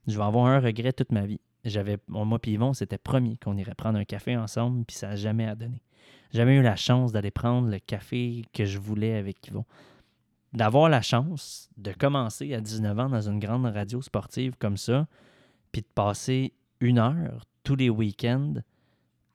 je 0.08 0.18
vais 0.18 0.24
avoir 0.24 0.46
un 0.46 0.60
regret 0.60 0.94
toute 0.94 1.12
ma 1.12 1.26
vie. 1.26 1.42
J'avais, 1.66 1.98
moi 2.08 2.40
et 2.44 2.52
Yvon, 2.52 2.74
c'était 2.74 2.98
promis 2.98 3.38
qu'on 3.38 3.58
irait 3.58 3.76
prendre 3.76 4.00
un 4.00 4.06
café 4.06 4.38
ensemble, 4.38 4.86
puis 4.86 4.96
ça 4.96 5.10
n'a 5.10 5.16
jamais 5.16 5.46
à 5.46 5.56
donner. 5.56 5.82
Jamais 6.34 6.56
eu 6.56 6.62
la 6.62 6.76
chance 6.76 7.12
d'aller 7.12 7.32
prendre 7.32 7.70
le 7.70 7.80
café 7.80 8.44
que 8.54 8.66
je 8.66 8.80
voulais 8.80 9.16
avec 9.16 9.46
Yvon. 9.48 9.66
D'avoir 10.54 10.90
la 10.90 11.02
chance 11.02 11.70
de 11.78 11.92
commencer 11.92 12.54
à 12.54 12.62
19 12.62 13.00
ans 13.00 13.10
dans 13.10 13.30
une 13.30 13.40
grande 13.40 13.66
radio 13.66 14.02
sportive 14.02 14.54
comme 14.58 14.78
ça, 14.78 15.08
puis 15.72 15.82
de 15.82 15.88
passer 15.94 16.54
une 16.80 17.00
heure 17.00 17.46
tous 17.64 17.76
les 17.76 17.90
week-ends 17.90 18.54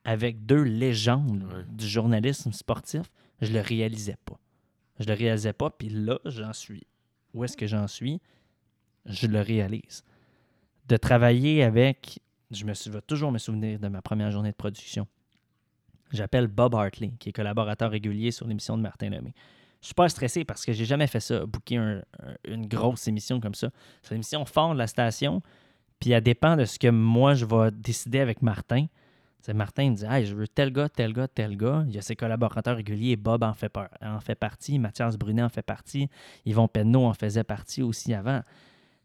avec 0.05 0.47
deux 0.47 0.63
légendes 0.63 1.67
du 1.69 1.87
journalisme 1.87 2.53
sportif, 2.53 3.03
je 3.41 3.53
le 3.53 3.61
réalisais 3.61 4.17
pas. 4.25 4.39
Je 4.99 5.07
le 5.07 5.15
réalisais 5.15 5.53
pas, 5.53 5.71
puis 5.71 5.89
là, 5.89 6.19
j'en 6.25 6.53
suis. 6.53 6.87
Où 7.35 7.45
est-ce 7.45 7.57
que 7.57 7.67
j'en 7.67 7.87
suis? 7.87 8.21
Je 9.07 9.27
le 9.27 9.41
réalise. 9.41 10.05
De 10.89 10.97
travailler 10.97 11.63
avec, 11.63 12.21
je 12.51 12.65
me 12.65 12.73
vais 12.73 13.03
toujours 13.03 13.33
me 13.33 13.39
souvenir 13.39 13.79
de 13.79 13.89
ma 13.89 14.03
première 14.03 14.31
journée 14.31 14.51
de 14.51 14.57
production. 14.57 15.07
J'appelle 16.13 16.47
Bob 16.47 16.75
Hartley, 16.75 17.13
qui 17.19 17.31
est 17.31 17.33
collaborateur 17.33 17.91
régulier 17.91 18.31
sur 18.31 18.47
l'émission 18.47 18.77
de 18.77 18.83
Martin 18.83 19.09
Lemay. 19.09 19.33
Je 19.81 19.87
suis 19.87 19.95
pas 19.95 20.09
stressé 20.09 20.45
parce 20.45 20.65
que 20.65 20.73
j'ai 20.73 20.85
jamais 20.85 21.07
fait 21.07 21.21
ça, 21.21 21.45
booker 21.45 22.03
une 22.45 22.67
grosse 22.67 23.09
émission 23.09 23.41
comme 23.41 23.55
ça. 23.55 23.71
C'est 24.03 24.11
une 24.11 24.19
émission 24.19 24.45
fort 24.45 24.75
de 24.75 24.79
la 24.79 24.87
station, 24.87 25.43
puis 25.99 26.13
elle 26.13 26.23
dépend 26.23 26.57
de 26.57 26.65
ce 26.65 26.79
que 26.79 26.89
moi 26.89 27.35
je 27.35 27.45
vais 27.45 27.71
décider 27.73 28.21
avec 28.21 28.43
Martin. 28.43 28.87
C'est 29.43 29.55
Martin 29.55 29.91
me 29.91 29.97
dit 29.97 30.05
Hey, 30.05 30.25
je 30.25 30.37
veux 30.37 30.47
tel 30.47 30.73
gars, 30.73 30.89
tel 30.89 31.13
gars, 31.13 31.27
tel 31.27 31.57
gars. 31.57 31.85
Il 31.89 31.95
y 31.95 31.99
a 31.99 32.01
ses 32.01 32.15
collaborateurs 32.15 32.77
réguliers. 32.77 33.17
Bob 33.17 33.43
en 33.43 33.55
fait, 33.55 33.77
en 34.01 34.21
fait 34.21 34.37
partie. 34.37 34.79
Mathias 34.79 35.19
Brunet 35.19 35.43
en 35.43 35.49
fait 35.49 35.63
partie. 35.63 36.09
Yvon 36.47 36.69
Penneau 36.69 37.07
en 37.07 37.13
faisait 37.13 37.43
partie 37.43 37.83
aussi 37.83 38.15
avant. 38.15 38.43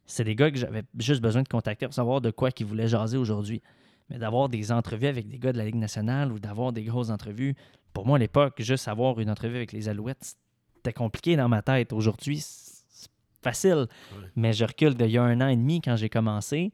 C'est 0.05 0.23
des 0.23 0.35
gars 0.35 0.51
que 0.51 0.57
j'avais 0.57 0.83
juste 0.99 1.21
besoin 1.21 1.41
de 1.41 1.47
contacter 1.47 1.88
pour 1.88 1.93
savoir 1.95 2.21
de 2.21 2.29
quoi 2.29 2.51
qu'ils 2.51 2.67
voulaient 2.67 2.88
jaser 2.88 3.17
aujourd'hui. 3.17 3.63
Mais 4.09 4.19
d'avoir 4.19 4.47
des 4.47 4.71
entrevues 4.71 5.07
avec 5.07 5.27
des 5.27 5.39
gars 5.39 5.51
de 5.51 5.57
la 5.57 5.65
Ligue 5.65 5.75
nationale 5.75 6.31
ou 6.31 6.39
d'avoir 6.39 6.71
des 6.71 6.83
grosses 6.83 7.09
entrevues, 7.09 7.55
pour 7.91 8.05
moi 8.05 8.17
à 8.17 8.19
l'époque, 8.19 8.61
juste 8.61 8.88
avoir 8.88 9.19
une 9.19 9.31
entrevue 9.31 9.55
avec 9.55 9.71
les 9.71 9.89
Alouettes, 9.89 10.38
c'était 10.75 10.93
compliqué 10.93 11.35
dans 11.35 11.49
ma 11.49 11.63
tête. 11.63 11.91
Aujourd'hui, 11.93 12.38
c'est 12.41 13.09
facile. 13.41 13.88
Mais 14.35 14.53
je 14.53 14.65
recule 14.65 14.93
d'il 14.93 15.09
y 15.09 15.17
a 15.17 15.23
un 15.23 15.41
an 15.41 15.47
et 15.47 15.57
demi 15.57 15.81
quand 15.81 15.95
j'ai 15.95 16.09
commencé. 16.09 16.71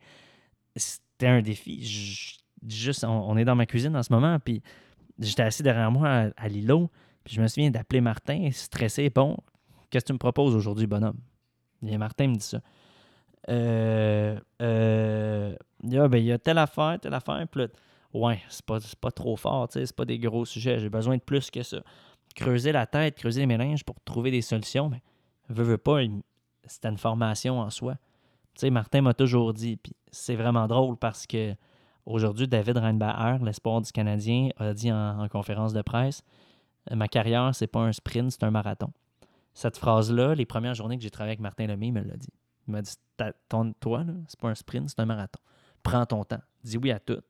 C'était 0.75 1.27
un 1.27 1.41
défi 1.41 1.81
juste, 2.67 3.03
on, 3.03 3.37
est 3.37 3.45
dans 3.45 3.55
ma 3.55 3.65
cuisine 3.65 3.95
en 3.95 4.03
ce 4.03 4.11
moment, 4.11 4.39
puis 4.39 4.61
j'étais 5.19 5.43
assis 5.43 5.63
derrière 5.63 5.91
moi 5.91 6.31
à, 6.35 6.47
l'îlot, 6.47 6.89
puis 7.23 7.35
je 7.35 7.41
me 7.41 7.47
souviens 7.47 7.71
d'appeler 7.71 8.01
Martin, 8.01 8.49
stressé. 8.51 9.09
Bon, 9.09 9.37
qu'est-ce 9.89 10.05
que 10.05 10.07
tu 10.07 10.13
me 10.13 10.19
proposes 10.19 10.55
aujourd'hui, 10.55 10.87
bonhomme? 10.87 11.19
Et 11.85 11.97
Martin 11.97 12.27
me 12.27 12.35
dit 12.35 12.45
ça. 12.45 12.59
Euh, 13.49 14.39
euh, 14.61 15.55
il, 15.83 15.93
y 15.93 15.97
a, 15.97 16.07
ben, 16.07 16.17
il 16.17 16.25
y 16.25 16.31
a 16.31 16.37
telle 16.37 16.57
affaire, 16.57 16.97
telle 17.01 17.13
affaire, 17.13 17.45
puis 17.49 17.67
ouais, 18.13 18.41
c'est 18.49 18.65
pas, 18.65 18.79
pas 19.01 19.11
trop 19.11 19.35
fort, 19.35 19.67
c'est 19.71 19.95
pas 19.95 20.05
des 20.05 20.19
gros 20.19 20.45
sujets, 20.45 20.79
j'ai 20.79 20.89
besoin 20.89 21.17
de 21.17 21.21
plus 21.21 21.51
que 21.51 21.63
ça. 21.63 21.79
Creuser 22.35 22.71
la 22.71 22.87
tête, 22.87 23.15
creuser 23.15 23.41
les 23.41 23.47
mélanges 23.47 23.83
pour 23.83 23.99
trouver 24.01 24.31
des 24.31 24.41
solutions, 24.41 24.89
mais 24.89 25.01
veux, 25.49 25.63
veux 25.63 25.77
pas, 25.77 25.99
c'est 26.65 26.85
une 26.85 26.97
formation 26.97 27.59
en 27.59 27.69
soi. 27.69 27.95
Tu 28.55 28.61
sais, 28.61 28.69
Martin 28.69 29.01
m'a 29.01 29.13
toujours 29.13 29.53
dit, 29.53 29.77
puis 29.77 29.93
c'est 30.11 30.35
vraiment 30.35 30.67
drôle 30.67 30.95
parce 30.97 31.27
que 31.27 31.55
Aujourd'hui, 32.05 32.47
David 32.47 32.77
Reinbacher, 32.77 33.43
l'espoir 33.43 33.81
du 33.81 33.91
Canadien, 33.91 34.49
a 34.57 34.73
dit 34.73 34.91
en, 34.91 35.27
conférence 35.29 35.73
de 35.73 35.81
presse 35.81 36.23
Ma 36.91 37.07
carrière, 37.07 37.55
c'est 37.55 37.67
pas 37.67 37.79
un 37.79 37.93
sprint, 37.93 38.31
c'est 38.31 38.43
un 38.43 38.51
marathon. 38.51 38.91
Cette 39.53 39.77
phrase-là, 39.77 40.35
les 40.35 40.45
premières 40.45 40.73
journées 40.73 40.97
que 40.97 41.03
j'ai 41.03 41.11
travaillé 41.11 41.31
avec 41.31 41.39
Martin 41.39 41.67
Lemay, 41.67 41.87
il 41.87 41.93
me 41.93 42.01
l'a 42.01 42.17
dit. 42.17 42.33
Il 42.67 42.71
m'a 42.71 42.81
dit 42.81 42.95
Toi, 43.79 44.05
c'est 44.27 44.39
pas 44.39 44.49
un 44.49 44.55
sprint, 44.55 44.89
c'est 44.89 44.99
un 44.99 45.05
marathon. 45.05 45.39
Prends 45.81 46.05
ton 46.05 46.25
temps. 46.25 46.41
Dis 46.63 46.77
oui 46.77 46.91
à 46.91 46.99
tout, 46.99 47.21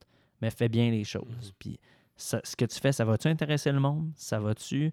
mais 0.42 0.50
fais 0.50 0.70
bien 0.70 0.90
les 0.90 1.04
choses. 1.04 1.28
Mhm. 1.28 1.54
Puis 1.60 1.80
ce 2.16 2.56
que 2.56 2.66
tu 2.66 2.80
fais, 2.80 2.92
ça 2.92 3.06
va-tu 3.06 3.28
intéresser 3.28 3.72
le 3.72 3.80
monde? 3.80 4.12
Ça 4.16 4.40
va-tu 4.40 4.92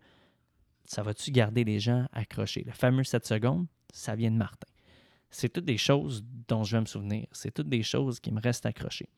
ça 0.85 1.03
va-tu 1.03 1.31
garder 1.31 1.63
les 1.63 1.79
gens 1.79 2.07
accrochés? 2.13 2.65
Le 2.67 2.73
fameux 2.73 3.05
7 3.05 3.25
secondes, 3.25 3.67
ça 3.93 4.17
vient 4.17 4.31
de 4.31 4.37
Martin. 4.37 4.67
C'est 5.31 5.49
toutes 5.49 5.65
des 5.65 5.79
choses 5.79 6.25
dont 6.49 6.65
je 6.65 6.77
vais 6.77 6.81
me 6.81 6.87
souvenir. 6.87 7.27
C'est 7.31 7.53
toutes 7.53 7.69
des 7.69 7.85
choses 7.85 8.19
qui 8.19 8.33
me 8.33 8.41
restent 8.41 8.67
accrochées 8.67 9.09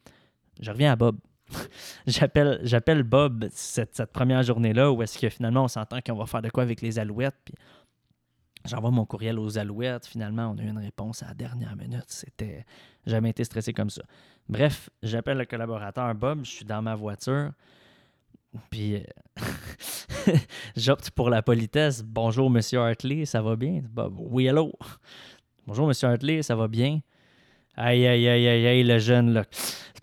je 0.61 0.71
reviens 0.71 0.93
à 0.93 0.97
Bob. 0.97 1.19
j'appelle, 2.07 3.03
Bob 3.03 3.49
cette, 3.51 4.05
première 4.13 4.43
journée-là 4.43 4.91
où 4.91 5.03
est-ce 5.03 5.19
que 5.19 5.29
finalement 5.29 5.65
on 5.65 5.69
s'entend 5.69 6.01
qu'on 6.01 6.15
va 6.15 6.27
faire 6.27 6.43
de 6.43 6.51
quoi 6.51 6.63
avec 6.63 6.81
les 6.81 6.99
alouettes. 6.99 7.37
Puis 7.45 7.55
j'envoie 8.65 8.91
mon 8.91 9.05
courriel 9.05 9.39
aux 9.39 9.59
alouettes. 9.59 10.07
Finalement, 10.07 10.55
on 10.55 10.59
a 10.59 10.63
eu 10.63 10.69
une 10.69 10.79
réponse 10.79 11.23
à 11.23 11.29
la 11.29 11.35
dernière 11.35 11.77
minute. 11.77 12.07
C'était 12.09 12.65
jamais 13.07 13.31
été 13.31 13.45
stressé 13.45 13.73
comme 13.73 13.91
ça. 13.91 14.03
Bref, 14.49 14.91
j'appelle 15.03 15.39
le 15.39 15.45
collaborateur 15.45 16.15
Bob. 16.15 16.45
Je 16.45 16.51
suis 16.51 16.65
dans 16.65 16.83
ma 16.83 16.95
voiture. 16.95 17.53
Puis 18.71 18.97
euh, 18.97 19.03
j'opte 20.77 21.11
pour 21.11 21.31
la 21.31 21.43
politesse. 21.43 22.03
Bonjour, 22.03 22.51
monsieur 22.51 22.81
Hartley, 22.81 23.25
ça 23.25 23.41
va 23.41 23.57
bien? 23.57 23.81
Bob, 23.91 24.15
oui, 24.19 24.47
hello. 24.47 24.73
Bonjour, 25.67 25.87
monsieur 25.87 26.09
Hartley, 26.09 26.43
ça 26.43 26.55
va 26.55 26.69
bien? 26.69 27.01
Aïe, 27.75 28.07
aïe, 28.07 28.29
aïe, 28.29 28.47
aïe, 28.47 28.67
aïe, 28.67 28.85
le 28.85 28.99
jeune, 28.99 29.33
là 29.33 29.45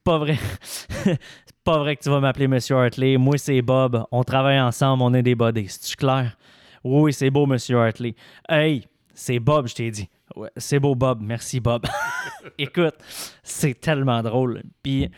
pas 0.04 0.18
vrai. 0.18 0.38
c'est 0.62 1.20
pas 1.64 1.80
vrai 1.80 1.95
que 1.95 2.04
tu 2.04 2.10
vas 2.10 2.20
m'appeler 2.20 2.47
Monsieur 2.47 2.76
Hartley. 2.78 3.18
Moi, 3.18 3.38
c'est 3.38 3.62
Bob. 3.62 4.06
On 4.12 4.24
travaille 4.24 4.60
ensemble, 4.60 5.04
on 5.04 5.14
est 5.14 5.24
des 5.24 5.36
buddies. 5.36 5.68
C'est 5.70 5.95
clair? 5.95 6.38
Oui, 6.84 7.14
c'est 7.14 7.30
beau, 7.30 7.45
Monsieur 7.45 7.78
Hartley. 7.80 8.16
Hey, 8.47 8.88
c'est 9.14 9.39
Bob, 9.39 9.68
je 9.68 9.76
t'ai 9.76 9.91
dit. 9.91 10.10
Ouais, 10.36 10.50
c'est 10.58 10.80
beau, 10.80 10.95
Bob. 10.95 11.22
Merci, 11.22 11.60
Bob. 11.60 11.86
Écoute, 12.58 12.95
c'est 13.43 13.80
tellement 13.80 14.22
drôle. 14.22 14.64
Puis 14.82 15.10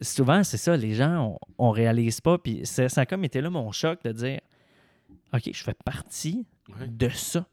souvent, 0.00 0.42
c'est 0.44 0.56
ça, 0.56 0.76
les 0.76 0.94
gens, 0.94 1.38
on, 1.58 1.70
réalise 1.70 2.20
pas. 2.20 2.38
Puis 2.38 2.62
ça 2.64 2.86
a 2.94 3.06
comme 3.06 3.24
été 3.24 3.40
là 3.40 3.50
mon 3.50 3.72
choc 3.72 4.02
de 4.04 4.12
dire 4.12 4.40
OK, 5.32 5.50
je 5.52 5.62
fais 5.62 5.76
partie 5.84 6.46
de 6.86 7.08
ça. 7.08 7.46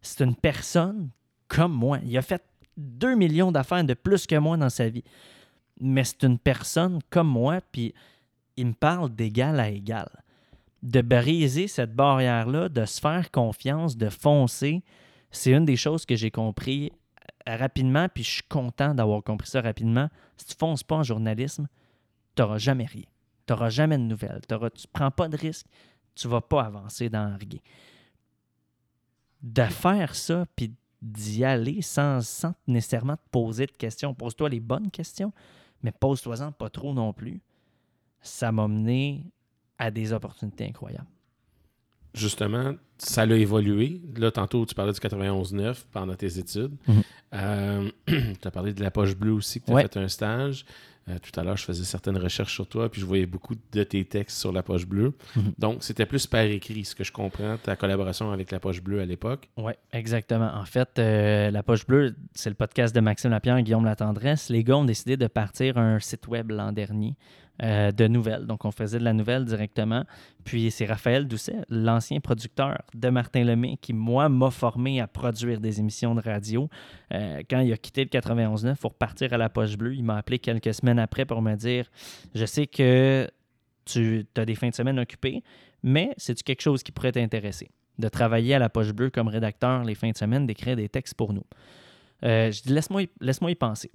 C'est 0.00 0.24
une 0.24 0.36
personne 0.36 1.10
comme 1.48 1.72
moi. 1.72 1.98
Il 2.04 2.16
a 2.16 2.22
fait 2.22 2.42
2 2.76 3.16
millions 3.16 3.50
d'affaires 3.50 3.84
de 3.84 3.94
plus 3.94 4.26
que 4.26 4.36
moi 4.36 4.56
dans 4.56 4.70
sa 4.70 4.88
vie 4.88 5.04
mais 5.80 6.04
c'est 6.04 6.22
une 6.24 6.38
personne 6.38 7.00
comme 7.10 7.28
moi, 7.28 7.60
puis 7.72 7.94
il 8.56 8.68
me 8.68 8.72
parle 8.72 9.14
d'égal 9.14 9.60
à 9.60 9.68
égal. 9.68 10.08
De 10.82 11.00
briser 11.00 11.68
cette 11.68 11.94
barrière-là, 11.94 12.68
de 12.68 12.84
se 12.84 13.00
faire 13.00 13.30
confiance, 13.30 13.96
de 13.96 14.08
foncer, 14.08 14.82
c'est 15.30 15.50
une 15.50 15.64
des 15.64 15.76
choses 15.76 16.06
que 16.06 16.16
j'ai 16.16 16.30
compris 16.30 16.92
rapidement, 17.46 18.08
puis 18.08 18.24
je 18.24 18.30
suis 18.30 18.42
content 18.42 18.94
d'avoir 18.94 19.22
compris 19.22 19.48
ça 19.48 19.60
rapidement. 19.60 20.08
Si 20.36 20.46
tu 20.46 20.54
fonces 20.58 20.82
pas 20.82 20.96
en 20.96 21.02
journalisme, 21.02 21.68
tu 22.34 22.42
n'auras 22.42 22.58
jamais 22.58 22.86
rien. 22.86 23.04
Tu 23.46 23.52
n'auras 23.52 23.70
jamais 23.70 23.98
de 23.98 24.02
nouvelles. 24.02 24.40
tu 24.46 24.54
ne 24.54 24.92
prends 24.92 25.10
pas 25.10 25.28
de 25.28 25.36
risques, 25.36 25.66
tu 26.14 26.26
ne 26.26 26.32
vas 26.32 26.40
pas 26.40 26.62
avancer 26.62 27.08
dans 27.08 27.36
rien. 27.38 27.60
De 29.42 29.64
faire 29.64 30.14
ça, 30.14 30.44
puis 30.56 30.74
d'y 31.00 31.44
aller 31.44 31.80
sans, 31.80 32.24
sans 32.26 32.54
nécessairement 32.66 33.16
te 33.16 33.28
poser 33.30 33.66
de 33.66 33.72
questions. 33.72 34.14
Pose-toi 34.14 34.48
les 34.48 34.60
bonnes 34.60 34.90
questions 34.90 35.32
mais 35.82 35.92
pose-toi-en 35.92 36.52
pas 36.52 36.70
trop 36.70 36.92
non 36.94 37.12
plus. 37.12 37.40
Ça 38.20 38.52
m'a 38.52 38.66
mené 38.68 39.24
à 39.78 39.90
des 39.90 40.12
opportunités 40.12 40.66
incroyables. 40.66 41.06
Justement, 42.18 42.74
ça 42.98 43.24
l'a 43.24 43.36
évolué. 43.36 44.00
Là, 44.16 44.30
tantôt, 44.30 44.66
tu 44.66 44.74
parlais 44.74 44.92
du 44.92 44.98
91-9 44.98 45.84
pendant 45.92 46.14
tes 46.14 46.38
études. 46.38 46.76
Mhm. 46.86 47.02
Euh, 47.34 47.90
tu 48.06 48.48
as 48.48 48.50
parlé 48.50 48.72
de 48.72 48.82
la 48.82 48.90
poche 48.90 49.16
bleue 49.16 49.32
aussi, 49.32 49.60
que 49.60 49.66
tu 49.66 49.72
as 49.72 49.82
fait 49.82 49.96
un 49.96 50.08
stage. 50.08 50.64
Euh, 51.08 51.16
tout 51.22 51.38
à 51.40 51.42
l'heure, 51.42 51.56
je 51.56 51.64
faisais 51.64 51.84
certaines 51.84 52.18
recherches 52.18 52.52
sur 52.52 52.66
toi, 52.66 52.90
puis 52.90 53.00
je 53.00 53.06
voyais 53.06 53.24
beaucoup 53.24 53.54
de 53.72 53.82
tes 53.82 54.04
textes 54.04 54.38
sur 54.38 54.52
la 54.52 54.62
poche 54.62 54.86
bleue. 54.86 55.14
Mhm. 55.36 55.52
Donc, 55.58 55.76
c'était 55.80 56.04
plus 56.04 56.26
par 56.26 56.42
écrit, 56.42 56.84
ce 56.84 56.94
que 56.94 57.04
je 57.04 57.12
comprends, 57.12 57.56
ta 57.56 57.76
collaboration 57.76 58.30
avec 58.30 58.50
la 58.50 58.60
poche 58.60 58.82
bleue 58.82 59.00
à 59.00 59.06
l'époque. 59.06 59.48
Oui, 59.56 59.72
exactement. 59.92 60.50
En 60.54 60.64
fait, 60.64 60.98
euh, 60.98 61.50
la 61.50 61.62
poche 61.62 61.86
bleue, 61.86 62.14
c'est 62.34 62.50
le 62.50 62.56
podcast 62.56 62.94
de 62.94 63.00
Maxime 63.00 63.30
Lapierre 63.30 63.56
et 63.56 63.62
Guillaume 63.62 63.84
Latendresse. 63.84 64.50
Les 64.50 64.64
gars 64.64 64.76
ont 64.76 64.84
décidé 64.84 65.16
de 65.16 65.26
partir 65.28 65.78
un 65.78 65.98
site 65.98 66.26
web 66.28 66.50
l'an 66.50 66.72
dernier. 66.72 67.16
Euh, 67.60 67.90
de 67.90 68.06
nouvelles. 68.06 68.46
Donc, 68.46 68.64
on 68.64 68.70
faisait 68.70 69.00
de 69.00 69.04
la 69.04 69.12
nouvelle 69.12 69.44
directement. 69.44 70.04
Puis, 70.44 70.70
c'est 70.70 70.86
Raphaël 70.86 71.26
Doucet, 71.26 71.56
l'ancien 71.68 72.20
producteur 72.20 72.82
de 72.94 73.08
Martin 73.08 73.42
Lemay, 73.42 73.78
qui, 73.80 73.92
moi, 73.92 74.28
m'a 74.28 74.52
formé 74.52 75.00
à 75.00 75.08
produire 75.08 75.60
des 75.60 75.80
émissions 75.80 76.14
de 76.14 76.20
radio. 76.20 76.68
Euh, 77.12 77.42
quand 77.50 77.58
il 77.58 77.72
a 77.72 77.76
quitté 77.76 78.04
le 78.04 78.10
91.9 78.10 78.76
pour 78.76 78.94
partir 78.94 79.32
à 79.32 79.38
la 79.38 79.48
Poche 79.48 79.76
Bleue, 79.76 79.96
il 79.96 80.04
m'a 80.04 80.18
appelé 80.18 80.38
quelques 80.38 80.72
semaines 80.72 81.00
après 81.00 81.24
pour 81.24 81.42
me 81.42 81.56
dire 81.56 81.90
Je 82.32 82.44
sais 82.44 82.68
que 82.68 83.28
tu 83.84 84.24
as 84.36 84.44
des 84.44 84.54
fins 84.54 84.68
de 84.68 84.74
semaine 84.74 85.00
occupées, 85.00 85.42
mais 85.82 86.14
c'est-tu 86.16 86.44
quelque 86.44 86.62
chose 86.62 86.84
qui 86.84 86.92
pourrait 86.92 87.12
t'intéresser? 87.12 87.70
De 87.98 88.08
travailler 88.08 88.54
à 88.54 88.60
la 88.60 88.68
Poche 88.68 88.92
Bleue 88.92 89.10
comme 89.10 89.26
rédacteur 89.26 89.82
les 89.82 89.96
fins 89.96 90.10
de 90.10 90.16
semaine, 90.16 90.46
d'écrire 90.46 90.76
des 90.76 90.88
textes 90.88 91.14
pour 91.14 91.32
nous. 91.32 91.44
Euh, 92.22 92.52
je 92.52 92.62
dis 92.62 92.72
Laisse-moi 92.72 93.02
laisse 93.20 93.40
y 93.42 93.54
penser. 93.56 93.90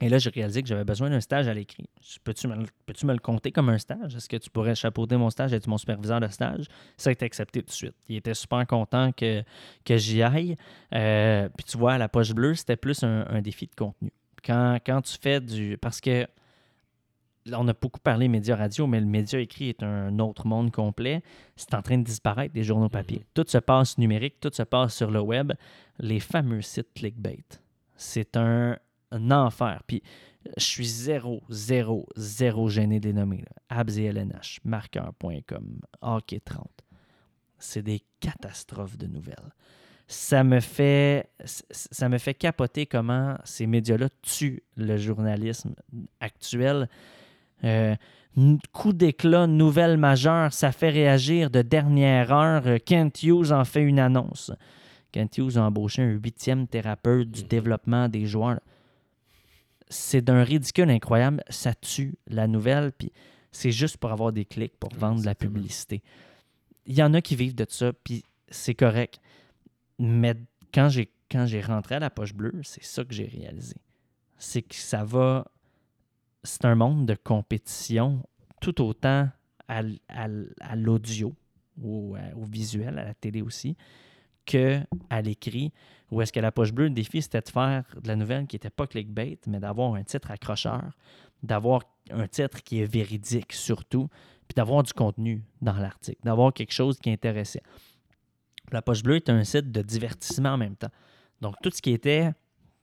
Et 0.00 0.08
là, 0.08 0.18
j'ai 0.18 0.30
réalisé 0.30 0.62
que 0.62 0.68
j'avais 0.68 0.84
besoin 0.84 1.08
d'un 1.08 1.20
stage 1.20 1.46
à 1.46 1.54
l'écrit. 1.54 1.88
Peux-tu 2.24 2.48
me, 2.48 2.56
peux 2.86 3.06
me, 3.06 3.12
le 3.12 3.18
compter 3.18 3.52
comme 3.52 3.68
un 3.68 3.78
stage? 3.78 4.16
Est-ce 4.16 4.28
que 4.28 4.36
tu 4.36 4.50
pourrais 4.50 4.74
chapeauter 4.74 5.16
mon 5.16 5.30
stage, 5.30 5.52
être 5.52 5.68
mon 5.68 5.78
superviseur 5.78 6.20
de 6.20 6.28
stage? 6.28 6.66
Ça 6.96 7.10
a 7.10 7.12
été 7.12 7.24
accepté 7.24 7.62
tout 7.62 7.68
de 7.68 7.72
suite. 7.72 7.94
Il 8.08 8.16
était 8.16 8.34
super 8.34 8.66
content 8.66 9.12
que, 9.12 9.42
que 9.84 9.96
j'y 9.96 10.22
aille. 10.22 10.56
Euh, 10.94 11.48
puis 11.56 11.64
tu 11.64 11.78
vois, 11.78 11.96
la 11.98 12.08
poche 12.08 12.32
bleue, 12.32 12.54
c'était 12.54 12.76
plus 12.76 13.02
un, 13.04 13.40
défi 13.40 13.66
de 13.66 13.74
contenu. 13.74 14.12
Quand, 14.44 14.78
quand 14.84 15.02
tu 15.02 15.16
fais 15.20 15.40
du... 15.40 15.78
Parce 15.78 16.00
que 16.00 16.26
on 17.52 17.68
a 17.68 17.74
beaucoup 17.74 18.00
parlé 18.00 18.26
médias 18.26 18.56
radio, 18.56 18.86
mais 18.86 19.00
le 19.00 19.06
média 19.06 19.38
écrit 19.38 19.68
est 19.68 19.82
un 19.82 20.18
autre 20.18 20.46
monde 20.46 20.72
complet. 20.72 21.22
C'est 21.56 21.74
en 21.74 21.82
train 21.82 21.98
de 21.98 22.04
disparaître 22.04 22.54
des 22.54 22.64
journaux 22.64 22.88
papier. 22.88 23.18
Mm-hmm. 23.18 23.34
Tout 23.34 23.44
se 23.48 23.58
passe 23.58 23.98
numérique, 23.98 24.40
tout 24.40 24.50
se 24.52 24.62
passe 24.62 24.96
sur 24.96 25.10
le 25.10 25.20
web. 25.20 25.52
Les 25.98 26.20
fameux 26.20 26.62
sites 26.62 26.92
clickbait. 26.94 27.44
C'est 27.96 28.36
un 28.36 28.76
un 29.14 29.30
enfer. 29.30 29.82
Puis 29.86 30.02
je 30.56 30.64
suis 30.64 30.86
zéro, 30.86 31.42
zéro, 31.48 32.06
zéro 32.16 32.68
gêné 32.68 33.00
des 33.00 33.12
nommés. 33.12 33.44
Abs 33.68 33.98
et 33.98 34.04
LNH, 34.04 34.60
marqueur.com, 34.64 35.80
hockey 36.02 36.40
30. 36.40 36.68
C'est 37.58 37.82
des 37.82 38.02
catastrophes 38.20 38.98
de 38.98 39.06
nouvelles. 39.06 39.54
Ça 40.06 40.44
me 40.44 40.60
fait, 40.60 41.30
ça 41.44 42.08
me 42.10 42.18
fait 42.18 42.34
capoter 42.34 42.84
comment 42.84 43.38
ces 43.44 43.66
médias-là 43.66 44.08
tuent 44.20 44.62
le 44.76 44.98
journalisme 44.98 45.74
actuel. 46.20 46.90
Euh, 47.64 47.96
coup 48.72 48.92
d'éclat, 48.92 49.46
nouvelle 49.46 49.96
majeure, 49.96 50.52
ça 50.52 50.72
fait 50.72 50.90
réagir 50.90 51.48
de 51.48 51.62
dernière 51.62 52.32
heure. 52.32 52.64
Kent 52.84 53.22
Hughes 53.22 53.52
en 53.52 53.64
fait 53.64 53.82
une 53.82 53.98
annonce. 53.98 54.52
Kent 55.10 55.38
Hughes 55.38 55.56
a 55.56 55.62
embauché 55.62 56.02
un 56.02 56.10
huitième 56.10 56.66
thérapeute 56.66 57.30
du 57.30 57.44
développement 57.44 58.08
des 58.08 58.26
joueurs 58.26 58.60
c'est 59.88 60.22
d'un 60.22 60.42
ridicule 60.42 60.90
incroyable. 60.90 61.42
Ça 61.48 61.74
tue 61.74 62.14
la 62.26 62.46
nouvelle. 62.46 62.92
Puis 62.92 63.12
c'est 63.52 63.70
juste 63.70 63.96
pour 63.98 64.10
avoir 64.12 64.32
des 64.32 64.44
clics, 64.44 64.76
pour 64.78 64.92
vendre 64.94 65.20
de 65.20 65.26
la 65.26 65.34
publicité. 65.34 66.02
Il 66.86 66.94
y 66.94 67.02
en 67.02 67.14
a 67.14 67.20
qui 67.22 67.36
vivent 67.36 67.54
de 67.54 67.66
ça, 67.68 67.92
puis 67.92 68.24
c'est 68.48 68.74
correct. 68.74 69.20
Mais 69.98 70.34
quand 70.72 70.88
j'ai 70.88 71.10
quand 71.30 71.46
j'ai 71.46 71.60
rentré 71.62 71.96
à 71.96 71.98
la 71.98 72.10
poche 72.10 72.34
bleue, 72.34 72.60
c'est 72.62 72.84
ça 72.84 73.04
que 73.04 73.14
j'ai 73.14 73.26
réalisé. 73.26 73.76
C'est 74.38 74.62
que 74.62 74.74
ça 74.74 75.04
va. 75.04 75.46
C'est 76.42 76.64
un 76.64 76.74
monde 76.74 77.06
de 77.06 77.14
compétition 77.14 78.22
tout 78.60 78.82
autant 78.82 79.28
à, 79.66 79.82
l'audio 80.76 81.34
ou 81.80 82.14
à- 82.16 82.36
au 82.36 82.44
visuel, 82.44 82.98
à 82.98 83.04
la 83.04 83.14
télé 83.14 83.40
aussi, 83.40 83.76
que 84.46 84.80
à 85.10 85.22
l'écrit. 85.22 85.72
Où 86.10 86.20
est-ce 86.20 86.32
que 86.32 86.40
la 86.40 86.52
poche 86.52 86.72
bleue, 86.72 86.84
le 86.84 86.90
défi, 86.90 87.22
c'était 87.22 87.40
de 87.40 87.48
faire 87.48 87.84
de 88.00 88.06
la 88.06 88.16
nouvelle 88.16 88.46
qui 88.46 88.56
n'était 88.56 88.70
pas 88.70 88.86
clickbait, 88.86 89.38
mais 89.46 89.58
d'avoir 89.58 89.94
un 89.94 90.04
titre 90.04 90.30
accrocheur, 90.30 90.92
d'avoir 91.42 91.82
un 92.10 92.28
titre 92.28 92.62
qui 92.62 92.80
est 92.80 92.84
véridique 92.84 93.52
surtout, 93.52 94.08
puis 94.46 94.54
d'avoir 94.54 94.82
du 94.82 94.92
contenu 94.92 95.42
dans 95.60 95.74
l'article, 95.74 96.20
d'avoir 96.22 96.52
quelque 96.52 96.72
chose 96.72 96.98
qui 96.98 97.10
intéressait. 97.10 97.62
La 98.70 98.82
Poche 98.82 99.02
Bleue 99.02 99.16
est 99.16 99.30
un 99.30 99.44
site 99.44 99.72
de 99.72 99.82
divertissement 99.82 100.50
en 100.50 100.58
même 100.58 100.76
temps. 100.76 100.90
Donc, 101.40 101.56
tout 101.62 101.70
ce 101.70 101.82
qui 101.82 101.92
était, 101.92 102.32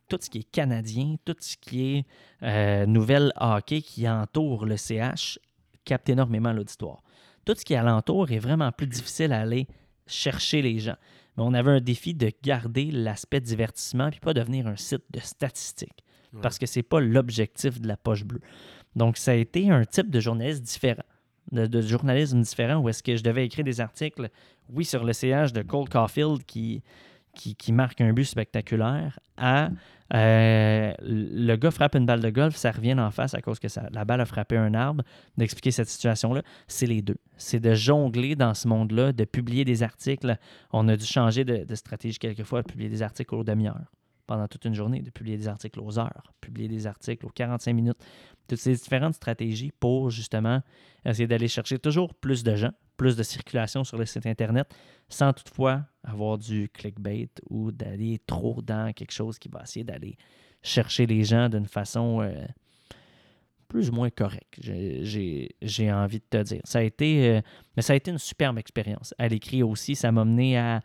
tout 0.07 0.18
ce 0.20 0.30
qui 0.30 0.39
est 0.39 0.51
canadien, 0.51 1.16
tout 1.26 1.36
ce 1.39 1.57
qui 1.57 1.97
est 1.97 2.05
euh, 2.43 2.86
nouvelle 2.86 3.32
hockey 3.39 3.82
qui 3.82 4.07
entoure 4.07 4.66
le 4.66 4.78
CH 4.78 5.39
capte 5.86 6.09
énormément 6.09 6.53
l'auditoire. 6.53 7.01
Tout 7.45 7.55
ce 7.55 7.66
qui 7.66 7.74
est 7.74 7.78
alentour 7.78 8.30
est 8.32 8.39
vraiment 8.39 8.72
plus 8.72 8.88
difficile 8.88 9.34
à 9.34 9.41
aller 9.41 9.68
chercher 10.05 10.62
les 10.62 10.80
gens. 10.80 10.97
Mais 11.38 11.44
on 11.44 11.54
avait 11.54 11.72
un 11.72 11.82
défi 11.82 12.14
de 12.14 12.32
garder 12.44 12.92
l'aspect 12.92 13.40
divertissement 13.40 14.10
puis 14.10 14.20
pas 14.20 14.34
devenir 14.34 14.68
un 14.68 14.76
site 14.76 15.04
de 15.12 15.20
statistiques. 15.20 16.04
Ouais. 16.34 16.42
Parce 16.42 16.58
que 16.58 16.66
c'est 16.66 16.84
pas 16.84 17.00
l'objectif 17.00 17.80
de 17.80 17.88
la 17.88 17.98
poche 17.98 18.24
bleue. 18.24 18.42
Donc, 18.96 19.18
ça 19.18 19.32
a 19.32 19.36
été 19.36 19.70
un 19.70 19.86
type 19.86 20.10
de 20.10 20.20
journaliste 20.20 20.64
différent, 20.64 21.04
de, 21.52 21.66
de 21.66 21.82
journalisme 21.82 22.42
différent, 22.42 22.78
où 22.78 22.90
est-ce 22.90 23.04
que 23.04 23.16
je 23.16 23.24
devais 23.24 23.46
écrire 23.46 23.64
des 23.64 23.80
articles, 23.80 24.30
oui, 24.70 24.86
sur 24.86 25.04
le 25.04 25.14
CH 25.14 25.54
de 25.54 25.62
Cole 25.62 25.90
Caulfield 25.90 26.44
qui, 26.46 26.82
qui, 27.34 27.72
marque 27.72 28.02
un 28.02 28.14
but 28.14 28.26
spectaculaire, 28.26 29.20
à 29.38 29.70
euh, 30.14 30.94
le 31.02 31.56
gars 31.56 31.72
frappe 31.72 31.96
une 31.96 32.06
balle 32.06 32.22
de 32.22 32.30
golf, 32.30 32.56
ça 32.56 32.72
revient 32.72 32.94
en 33.00 33.12
face 33.12 33.34
à 33.34 33.42
cause 33.42 33.60
que 33.60 33.68
la 33.92 34.06
balle 34.06 34.22
a 34.22 34.26
frappé 34.26 34.58
un 34.58 34.74
arbre, 34.74 35.04
d'expliquer 35.38 35.72
cette 35.72 35.90
situation-là. 35.90 36.42
C'est 36.68 36.86
les 36.86 37.02
deux. 37.02 37.18
C'est 37.38 37.60
de 37.60 37.74
jongler 37.74 38.36
dans 38.36 38.54
ce 38.54 38.68
monde-là, 38.68 39.14
de 39.14 39.24
publier 39.24 39.66
des 39.66 39.84
articles. 39.84 40.38
On 40.72 40.88
a 40.88 40.98
dû 40.98 41.06
changer 41.06 41.46
de, 41.46 41.64
de 41.64 41.76
stratégie 41.76 42.20
quelquefois, 42.20 42.62
de 42.62 42.68
publier 42.68 42.90
des 42.90 43.02
articles 43.02 43.34
aux 43.34 43.44
demi-heures 43.44 43.92
pendant 44.32 44.48
toute 44.48 44.64
une 44.64 44.74
journée, 44.74 45.02
de 45.02 45.10
publier 45.10 45.36
des 45.36 45.50
articles 45.50 45.78
aux 45.82 46.00
heures, 46.00 46.32
publier 46.40 46.70
des 46.70 46.88
articles 46.88 47.26
aux 47.26 47.30
45 47.30 47.74
minutes. 47.74 47.98
Toutes 48.48 48.60
ces 48.60 48.72
différentes 48.72 49.16
stratégies 49.16 49.74
pour 49.78 50.10
justement 50.10 50.62
essayer 51.04 51.28
d'aller 51.28 51.50
chercher 51.50 51.78
toujours 51.80 52.14
plus 52.14 52.42
de 52.42 52.56
gens, 52.56 52.72
plus 52.96 53.18
de 53.18 53.24
circulation 53.24 53.84
sur 53.84 53.98
le 53.98 54.06
site 54.06 54.26
Internet, 54.26 54.74
sans 55.10 55.34
toutefois 55.34 55.84
avoir 56.06 56.38
du 56.38 56.70
clickbait 56.74 57.28
ou 57.50 57.74
d'aller 57.74 58.20
trop 58.26 58.62
dans 58.62 58.94
quelque 58.94 59.12
chose 59.12 59.38
qui 59.38 59.50
va 59.50 59.64
essayer 59.64 59.84
d'aller 59.84 60.16
chercher 60.64 61.06
les 61.06 61.26
gens 61.26 61.50
d'une 61.50 61.66
façon 61.66 62.22
euh, 62.22 62.34
plus 63.68 63.90
ou 63.90 63.94
moins 63.94 64.10
correcte, 64.10 64.60
j'ai- 64.62 65.92
envie 65.92 66.20
de 66.20 66.26
te 66.30 66.42
dire. 66.44 66.62
Ça 66.64 66.80
a 66.80 66.84
été, 66.84 67.30
euh, 67.30 67.42
mais 67.76 67.82
ça 67.82 67.92
a 67.94 67.96
été 67.98 68.12
une 68.12 68.18
superbe 68.18 68.58
expérience. 68.60 69.14
À 69.18 69.28
l'écrit 69.28 69.62
aussi, 69.62 69.96
ça 69.96 70.10
m'a 70.14 70.24
mené 70.24 70.58
à, 70.58 70.82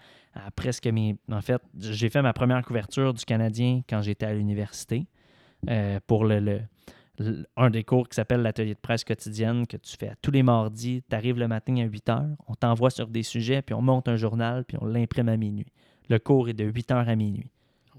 presque 0.54 0.86
mes... 0.86 1.16
En 1.30 1.40
fait, 1.40 1.60
j'ai 1.78 2.08
fait 2.08 2.22
ma 2.22 2.32
première 2.32 2.64
couverture 2.64 3.14
du 3.14 3.24
Canadien 3.24 3.82
quand 3.88 4.02
j'étais 4.02 4.26
à 4.26 4.34
l'université 4.34 5.06
euh, 5.70 5.98
pour 6.06 6.24
le, 6.24 6.60
un 7.56 7.70
des 7.70 7.84
cours 7.84 8.08
qui 8.08 8.16
s'appelle 8.16 8.42
l'atelier 8.42 8.74
de 8.74 8.80
presse 8.80 9.04
quotidienne 9.04 9.66
que 9.66 9.76
tu 9.76 9.96
fais 9.96 10.12
tous 10.22 10.30
les 10.30 10.42
mardis. 10.42 11.02
Tu 11.08 11.16
arrives 11.16 11.38
le 11.38 11.48
matin 11.48 11.76
à 11.78 11.84
8 11.84 12.08
heures, 12.08 12.36
on 12.48 12.54
t'envoie 12.54 12.90
sur 12.90 13.08
des 13.08 13.22
sujets, 13.22 13.62
puis 13.62 13.74
on 13.74 13.82
monte 13.82 14.08
un 14.08 14.16
journal, 14.16 14.64
puis 14.64 14.76
on 14.80 14.86
l'imprime 14.86 15.28
à 15.28 15.36
minuit. 15.36 15.72
Le 16.08 16.18
cours 16.18 16.48
est 16.48 16.54
de 16.54 16.64
8 16.64 16.90
heures 16.92 17.08
à 17.08 17.16
minuit 17.16 17.50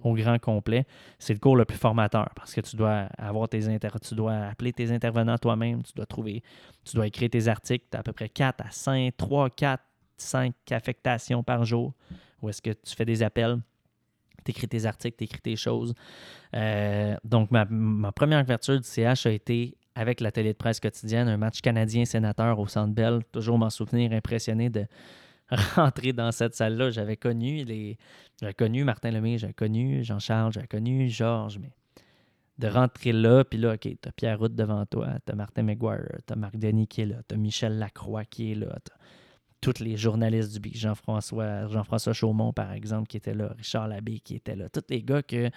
au 0.04 0.14
grand 0.14 0.40
complet. 0.40 0.86
C'est 1.20 1.34
le 1.34 1.40
cours 1.40 1.56
le 1.56 1.66
plus 1.66 1.78
formateur 1.78 2.30
parce 2.36 2.54
que 2.54 2.62
tu 2.62 2.76
dois 2.76 3.08
avoir 3.18 3.50
tes 3.50 3.68
inter 3.68 3.90
tu 4.02 4.16
dois 4.16 4.36
appeler 4.36 4.72
tes 4.72 4.92
intervenants 4.92 5.38
toi-même, 5.38 5.82
tu 5.84 5.94
dois 5.96 6.06
trouver, 6.06 6.44
tu 6.86 6.96
dois 6.96 7.08
écrire 7.08 7.30
tes 7.30 7.48
articles, 7.48 7.86
tu 7.90 7.98
as 7.98 8.02
à 8.02 8.04
peu 8.04 8.14
près 8.14 8.30
4 8.30 8.66
à 8.66 8.72
5, 8.72 9.18
3, 9.18 9.50
4, 9.50 9.84
5 10.18 10.54
affectations 10.72 11.44
par 11.44 11.66
jour 11.66 11.94
où 12.42 12.50
est-ce 12.50 12.62
que 12.62 12.72
tu 12.72 12.96
fais 12.96 13.06
des 13.06 13.24
appels, 13.24 13.58
tu 14.46 14.52
écris 14.52 14.68
tes 14.68 14.86
articles, 14.86 15.18
tu 15.18 15.24
écris 15.26 15.42
tes 15.42 15.56
choses. 15.56 15.94
Euh, 16.56 17.16
donc, 17.24 17.52
ma, 17.52 18.12
première 18.12 18.42
couverture 18.44 18.80
du 18.80 18.88
CH 18.88 19.26
a 19.26 19.32
été 19.32 19.78
avec 19.96 20.22
la 20.22 20.32
télé 20.32 20.54
de 20.54 20.58
presse 20.58 20.80
quotidienne, 20.80 21.28
un 21.28 21.38
match 21.38 21.62
canadien-sénateur 21.62 22.60
au 22.60 22.68
Centre 22.68 22.94
Bell. 22.94 23.22
Toujours 23.32 23.58
m'en 23.58 23.70
souvenir, 23.70 24.12
impressionné 24.14 24.70
de 24.70 24.86
rentrer 25.76 26.14
dans 26.14 26.32
cette 26.32 26.56
salle-là. 26.56 26.92
J'avais 26.92 27.18
connu 27.18 27.64
les... 27.64 27.98
J'avais 28.40 28.54
connu 28.54 28.84
Martin 28.84 29.10
Lemay, 29.10 29.40
j'avais 29.40 29.54
connu 29.54 30.04
Jean-Charles, 30.04 30.54
j'avais 30.54 30.68
connu 30.68 31.10
Georges, 31.10 31.58
mais 31.58 31.72
de 32.60 32.68
rentrer 32.68 33.12
là, 33.12 33.44
puis 33.44 33.60
là, 33.60 33.74
OK, 33.74 33.88
t'as 34.02 34.12
Pierre 34.12 34.40
Route 34.40 34.56
devant 34.56 34.86
toi, 34.86 35.18
t'as 35.26 35.36
Martin 35.36 35.64
McGuire, 35.64 36.20
t'as 36.26 36.36
Marc 36.36 36.58
Denis 36.58 36.88
qui 36.88 37.02
est 37.02 37.06
là, 37.06 37.18
t'as 37.28 37.36
Michel 37.36 37.78
Lacroix 37.78 38.26
qui 38.26 38.52
est 38.52 38.56
là, 38.56 38.78
t'as 38.84 38.96
tous 39.62 39.80
les 39.80 39.98
journalistes 39.98 40.54
du 40.54 40.60
Big, 40.60 40.76
Jean-François 40.76 41.68
Jean-François 41.68 42.14
Chaumont, 42.14 42.54
par 42.54 42.72
exemple, 42.74 43.08
qui 43.08 43.18
était 43.18 43.34
là, 43.34 43.54
Richard 43.58 43.88
Labbé 43.88 44.20
qui 44.20 44.36
était 44.36 44.56
là, 44.56 44.70
tous 44.70 44.84
les 44.90 45.02
gars 45.04 45.24
que 45.24 45.50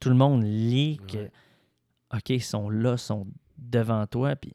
tout 0.00 0.08
le 0.08 0.14
monde 0.14 0.42
lit, 0.44 0.98
que, 1.08 1.18
Ouais. 1.18 1.30
OK, 2.14 2.30
ils 2.30 2.42
sont 2.42 2.68
là, 2.70 2.96
sont 2.96 3.26
devant 3.58 4.06
toi, 4.06 4.36
puis 4.36 4.54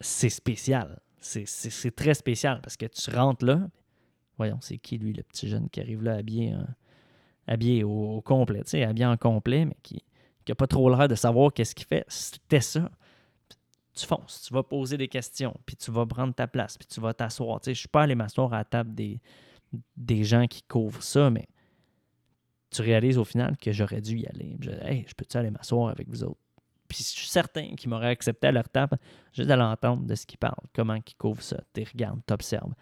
c'est 0.00 0.28
spécial. 0.30 1.00
C'est- 1.20 1.46
C'est 1.46 1.70
c'est 1.70 1.92
très 1.92 2.14
spécial 2.14 2.60
parce 2.60 2.76
que 2.76 2.86
tu 2.86 3.10
rentres 3.10 3.44
là, 3.44 3.68
voyons, 4.36 4.58
c'est 4.60 4.78
qui 4.78 4.98
lui, 4.98 5.12
le 5.12 5.22
petit 5.22 5.48
jeune 5.48 5.68
qui 5.70 5.80
arrive 5.80 6.02
là 6.02 6.14
habillé, 6.14 6.50
hein, 6.52 6.66
habillé 7.46 7.84
au, 7.84 8.16
au 8.16 8.20
complet, 8.22 8.62
tu 8.64 8.70
sais, 8.70 8.82
habillé 8.84 9.06
en 9.06 9.16
complet, 9.16 9.64
mais 9.64 9.76
qui 9.82 10.02
n'a 10.48 10.54
pas 10.56 10.66
trop 10.66 10.88
l'air 10.90 11.06
de 11.06 11.14
savoir 11.14 11.52
qu'est-ce 11.52 11.74
qu'il 11.74 11.86
fait. 11.86 12.04
C'était 12.08 12.60
ça. 12.60 12.90
Tu 13.94 14.06
fonces, 14.06 14.44
tu 14.46 14.54
vas 14.54 14.62
poser 14.62 14.96
des 14.96 15.08
questions, 15.08 15.54
puis 15.66 15.76
tu 15.76 15.90
vas 15.90 16.06
prendre 16.06 16.34
ta 16.34 16.46
place, 16.46 16.78
puis 16.78 16.86
tu 16.86 17.00
vas 17.00 17.12
t'asseoir. 17.12 17.60
Tu 17.60 17.74
je 17.74 17.80
suis 17.80 17.88
pas 17.88 18.02
allé 18.02 18.14
m'asseoir 18.14 18.52
à 18.54 18.58
la 18.58 18.64
table 18.64 18.94
des, 18.94 20.24
gens 20.24 20.46
qui 20.46 20.62
couvrent 20.62 21.02
ça, 21.02 21.28
mais 21.28 21.46
tu 22.70 22.80
réalises 22.80 23.18
au 23.18 23.24
final 23.24 23.56
que 23.58 23.70
j'aurais 23.70 24.00
dû 24.00 24.18
y 24.18 24.26
aller. 24.26 24.56
Je, 24.60 24.70
hey, 24.70 25.04
je 25.06 25.14
peux-tu 25.14 25.36
aller 25.36 25.50
m'asseoir 25.50 25.90
avec 25.90 26.08
vous 26.08 26.24
autres? 26.24 26.40
Puis 26.88 26.98
je 26.98 27.20
suis 27.20 27.28
certain 27.28 27.74
qu'ils 27.74 27.90
m'auraient 27.90 28.08
accepté 28.08 28.46
à 28.46 28.52
leur 28.52 28.68
table 28.68 28.98
juste 29.32 29.50
à 29.50 29.56
l'entendre 29.56 30.04
de 30.04 30.14
ce 30.14 30.26
qu'ils 30.26 30.38
parlent, 30.38 30.66
comment 30.74 30.94
ils 30.94 31.14
couvrent 31.16 31.42
ça. 31.42 31.58
Tu 31.74 31.84
regardes, 31.84 32.20
tu 32.26 32.32
observes. 32.32 32.72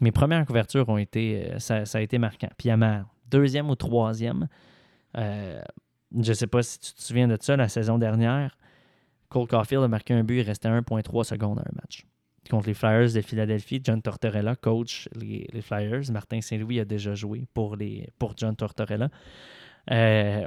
Mes 0.00 0.12
premières 0.12 0.44
couvertures 0.46 0.88
ont 0.88 0.98
été, 0.98 1.52
euh, 1.52 1.58
ça, 1.58 1.84
ça 1.84 1.98
a 1.98 2.00
été 2.00 2.18
marquant. 2.18 2.50
Puis 2.58 2.70
à 2.70 2.76
ma 2.76 3.06
deuxième 3.30 3.70
ou 3.70 3.76
troisième, 3.76 4.48
euh, 5.16 5.62
je 6.12 6.28
ne 6.30 6.34
sais 6.34 6.46
pas 6.46 6.62
si 6.62 6.78
tu 6.78 6.92
te 6.92 7.02
souviens 7.02 7.28
de 7.28 7.36
ça, 7.40 7.56
la 7.56 7.68
saison 7.68 7.98
dernière, 7.98 8.56
Cole 9.34 9.48
Caulfield 9.48 9.82
a 9.82 9.88
marqué 9.88 10.14
un 10.14 10.22
but, 10.22 10.38
il 10.38 10.42
restait 10.42 10.68
1,3 10.68 11.24
secondes 11.24 11.58
à 11.58 11.62
un 11.62 11.74
match. 11.74 12.06
Contre 12.48 12.68
les 12.68 12.74
Flyers 12.74 13.12
de 13.12 13.20
Philadelphie, 13.20 13.80
John 13.82 14.00
Tortorella 14.00 14.54
coach 14.54 15.08
les, 15.16 15.48
Flyers. 15.60 16.12
Martin 16.12 16.40
Saint-Louis 16.40 16.78
a 16.78 16.84
déjà 16.84 17.16
joué 17.16 17.44
pour, 17.52 17.74
les, 17.74 18.08
pour 18.20 18.34
John 18.36 18.54
Tortorella. 18.54 19.08
Euh, 19.90 20.46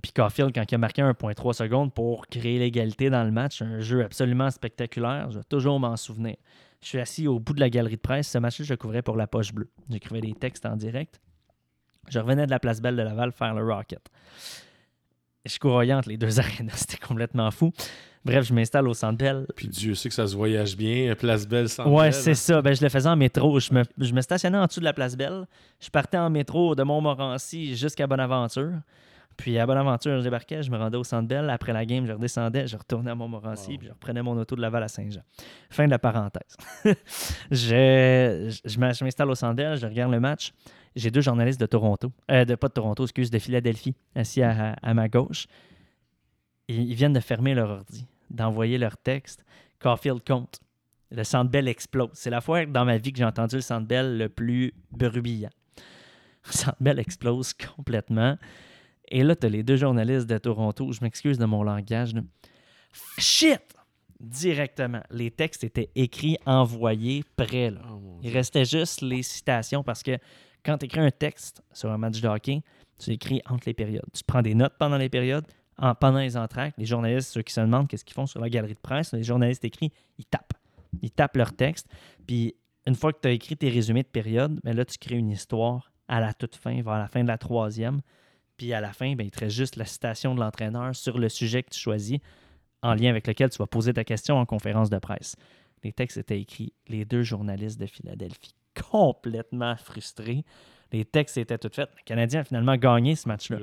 puis 0.00 0.12
Caulfield, 0.12 0.54
quand 0.54 0.64
il 0.66 0.74
a 0.74 0.78
marqué 0.78 1.02
1,3 1.02 1.52
secondes 1.52 1.92
pour 1.92 2.26
créer 2.26 2.58
l'égalité 2.58 3.10
dans 3.10 3.22
le 3.22 3.30
match, 3.30 3.60
un 3.60 3.80
jeu 3.80 4.02
absolument 4.02 4.50
spectaculaire, 4.50 5.30
je 5.30 5.40
vais 5.40 5.44
toujours 5.44 5.78
m'en 5.78 5.98
souvenir. 5.98 6.36
Je 6.80 6.88
suis 6.88 7.00
assis 7.00 7.28
au 7.28 7.38
bout 7.38 7.52
de 7.52 7.60
la 7.60 7.68
galerie 7.68 7.96
de 7.96 8.00
presse. 8.00 8.28
Ce 8.28 8.38
match-là, 8.38 8.64
je 8.64 8.74
couvrais 8.74 9.02
pour 9.02 9.18
la 9.18 9.26
poche 9.26 9.52
bleue. 9.52 9.68
J'écrivais 9.90 10.22
des 10.22 10.32
textes 10.32 10.64
en 10.64 10.76
direct. 10.76 11.20
Je 12.08 12.18
revenais 12.18 12.46
de 12.46 12.50
la 12.50 12.58
place 12.58 12.80
Belle 12.80 12.96
de 12.96 13.02
Laval 13.02 13.30
faire 13.32 13.52
le 13.52 13.62
Rocket. 13.62 14.08
Je 15.44 15.58
courais 15.58 15.92
entre 15.92 16.08
les 16.08 16.16
deux 16.16 16.40
arénas. 16.40 16.76
C'était 16.76 16.96
complètement 16.96 17.50
fou. 17.50 17.72
Bref, 18.24 18.46
je 18.46 18.54
m'installe 18.54 18.86
au 18.88 18.94
Centre 18.94 19.18
Bell. 19.18 19.46
Puis 19.56 19.66
Dieu 19.68 19.94
sait 19.94 20.08
que 20.08 20.14
ça 20.14 20.26
se 20.26 20.36
voyage 20.36 20.76
bien. 20.76 21.14
Place 21.16 21.46
Belle, 21.46 21.68
sans 21.68 21.88
Ouais, 21.90 22.12
c'est 22.12 22.34
ça. 22.34 22.62
Ben, 22.62 22.72
je 22.74 22.82
le 22.82 22.88
faisais 22.88 23.08
en 23.08 23.16
métro. 23.16 23.58
Je 23.58 23.74
me, 23.74 23.82
je 23.98 24.12
me 24.12 24.20
stationnais 24.20 24.58
en 24.58 24.66
dessous 24.66 24.80
de 24.80 24.84
la 24.84 24.92
place 24.92 25.16
Belle. 25.16 25.46
Je 25.80 25.90
partais 25.90 26.18
en 26.18 26.30
métro 26.30 26.74
de 26.76 26.82
Montmorency 26.84 27.74
jusqu'à 27.76 28.06
Bonaventure. 28.06 28.70
Puis 29.36 29.58
à 29.58 29.64
Bonaventure, 29.66 30.18
je 30.18 30.22
débarquais, 30.24 30.62
je 30.62 30.70
me 30.70 30.76
rendais 30.76 30.98
au 30.98 31.04
Centre 31.04 31.26
Bell. 31.26 31.48
Après 31.50 31.72
la 31.72 31.84
game, 31.86 32.06
je 32.06 32.12
redescendais, 32.12 32.66
je 32.66 32.76
retournais 32.76 33.10
à 33.10 33.14
Montmorency, 33.14 33.72
Wow. 33.72 33.78
puis 33.78 33.86
je 33.88 33.92
reprenais 33.92 34.22
mon 34.22 34.36
auto 34.38 34.54
de 34.54 34.60
Laval 34.60 34.82
à 34.82 34.88
Saint-Jean. 34.88 35.22
Fin 35.70 35.86
de 35.86 35.90
la 35.90 35.98
parenthèse. 35.98 36.56
je 37.50 38.50
je 38.64 38.78
je 38.78 39.04
m'installe 39.04 39.30
au 39.30 39.34
Centre 39.34 39.54
Bell, 39.56 39.76
je 39.76 39.86
regarde 39.86 40.12
le 40.12 40.20
match. 40.20 40.52
J'ai 40.94 41.10
deux 41.10 41.22
journalistes 41.22 41.60
de 41.60 41.66
Toronto, 41.66 42.12
euh, 42.30 42.44
de 42.44 42.54
pas 42.54 42.68
de 42.68 42.74
Toronto, 42.74 43.04
excuse, 43.04 43.30
de 43.30 43.38
Philadelphie, 43.38 43.94
assis 44.14 44.42
à, 44.42 44.74
à 44.82 44.94
ma 44.94 45.08
gauche. 45.08 45.46
Ils, 46.72 46.90
ils 46.90 46.94
viennent 46.94 47.12
de 47.12 47.20
fermer 47.20 47.54
leur 47.54 47.70
ordi, 47.70 48.06
d'envoyer 48.30 48.78
leur 48.78 48.96
texte. 48.96 49.44
Caulfield 49.80 50.22
compte. 50.26 50.60
Le 51.10 51.24
Centre 51.24 51.50
Bell 51.50 51.68
explose. 51.68 52.10
C'est 52.14 52.30
la 52.30 52.40
fois 52.40 52.64
dans 52.64 52.84
ma 52.86 52.96
vie 52.96 53.12
que 53.12 53.18
j'ai 53.18 53.24
entendu 53.24 53.56
le 53.56 53.60
Centre 53.62 53.86
Bell 53.86 54.16
le 54.16 54.28
plus 54.28 54.72
bruyant. 54.90 55.50
Le 56.46 56.52
Centre 56.52 56.76
Bell 56.80 56.98
explose 56.98 57.52
complètement. 57.52 58.38
Et 59.08 59.22
là, 59.22 59.36
tu 59.36 59.46
as 59.46 59.50
les 59.50 59.62
deux 59.62 59.76
journalistes 59.76 60.26
de 60.26 60.38
Toronto. 60.38 60.90
Je 60.92 61.00
m'excuse 61.02 61.36
de 61.38 61.44
mon 61.44 61.62
langage. 61.62 62.14
là. 62.14 62.22
Shit! 63.18 63.60
Directement. 64.20 65.02
Les 65.10 65.30
textes 65.30 65.64
étaient 65.64 65.90
écrits, 65.96 66.38
envoyés, 66.46 67.24
prêts. 67.36 67.70
Là. 67.70 67.80
Oh, 67.92 68.20
Il 68.22 68.32
restait 68.32 68.64
juste 68.64 69.02
les 69.02 69.22
citations 69.22 69.82
parce 69.82 70.02
que 70.02 70.16
quand 70.64 70.78
tu 70.78 70.86
écris 70.86 71.00
un 71.00 71.10
texte 71.10 71.62
sur 71.72 71.90
un 71.90 71.98
match 71.98 72.20
de 72.20 72.28
hockey, 72.28 72.62
tu 72.98 73.10
écris 73.10 73.42
entre 73.46 73.64
les 73.66 73.74
périodes. 73.74 74.06
Tu 74.14 74.22
prends 74.24 74.40
des 74.42 74.54
notes 74.54 74.74
pendant 74.78 74.96
les 74.96 75.08
périodes, 75.08 75.44
en, 75.78 75.94
pendant 75.94 76.18
les 76.18 76.36
entractes. 76.36 76.76
Les 76.78 76.84
journalistes, 76.84 77.30
ceux 77.30 77.42
qui 77.42 77.52
se 77.52 77.60
demandent 77.60 77.88
qu'est-ce 77.88 78.04
qu'ils 78.04 78.14
font 78.14 78.26
sur 78.26 78.40
la 78.40 78.48
galerie 78.48 78.74
de 78.74 78.80
presse, 78.80 79.12
les 79.12 79.22
journalistes 79.22 79.64
écrits, 79.64 79.92
ils 80.18 80.24
tapent. 80.24 80.54
Ils 81.00 81.10
tapent 81.10 81.36
leur 81.36 81.52
texte. 81.52 81.88
Puis 82.26 82.54
une 82.86 82.94
fois 82.94 83.12
que 83.12 83.20
tu 83.22 83.28
as 83.28 83.32
écrit 83.32 83.56
tes 83.56 83.68
résumés 83.68 84.02
de 84.02 84.08
période, 84.08 84.60
ben 84.64 84.76
là, 84.76 84.84
tu 84.84 84.98
crées 84.98 85.16
une 85.16 85.30
histoire 85.30 85.92
à 86.08 86.20
la 86.20 86.34
toute 86.34 86.56
fin, 86.56 86.82
vers 86.82 86.98
la 86.98 87.08
fin 87.08 87.22
de 87.22 87.28
la 87.28 87.38
troisième. 87.38 88.00
Puis 88.56 88.72
à 88.72 88.80
la 88.80 88.92
fin, 88.92 89.14
ben, 89.14 89.24
il 89.24 89.30
te 89.30 89.40
reste 89.40 89.56
juste 89.56 89.76
la 89.76 89.86
citation 89.86 90.34
de 90.34 90.40
l'entraîneur 90.40 90.94
sur 90.94 91.18
le 91.18 91.28
sujet 91.28 91.62
que 91.62 91.70
tu 91.70 91.80
choisis, 91.80 92.18
en 92.82 92.94
lien 92.94 93.10
avec 93.10 93.26
lequel 93.26 93.50
tu 93.50 93.58
vas 93.58 93.66
poser 93.66 93.92
ta 93.92 94.04
question 94.04 94.36
en 94.36 94.46
conférence 94.46 94.90
de 94.90 94.98
presse. 94.98 95.36
Les 95.82 95.92
textes 95.92 96.16
étaient 96.16 96.40
écrits, 96.40 96.72
les 96.88 97.04
deux 97.04 97.22
journalistes 97.22 97.80
de 97.80 97.86
Philadelphie, 97.86 98.54
complètement 98.90 99.76
frustrés. 99.76 100.44
Les 100.92 101.04
textes 101.04 101.38
étaient 101.38 101.58
tout 101.58 101.70
faits. 101.72 101.88
Le 101.96 102.02
Canadien 102.04 102.40
a 102.40 102.44
finalement 102.44 102.76
gagné 102.76 103.16
ce 103.16 103.26
match-là. 103.28 103.58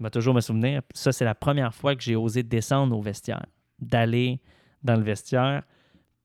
Vais 0.00 0.10
toujours 0.10 0.34
me 0.34 0.40
souvenir. 0.40 0.80
Ça, 0.94 1.12
c'est 1.12 1.24
la 1.24 1.34
première 1.34 1.74
fois 1.74 1.94
que 1.94 2.02
j'ai 2.02 2.16
osé 2.16 2.42
descendre 2.42 2.96
au 2.96 3.02
vestiaire, 3.02 3.44
d'aller 3.78 4.40
dans 4.82 4.96
le 4.96 5.02
vestiaire, 5.02 5.62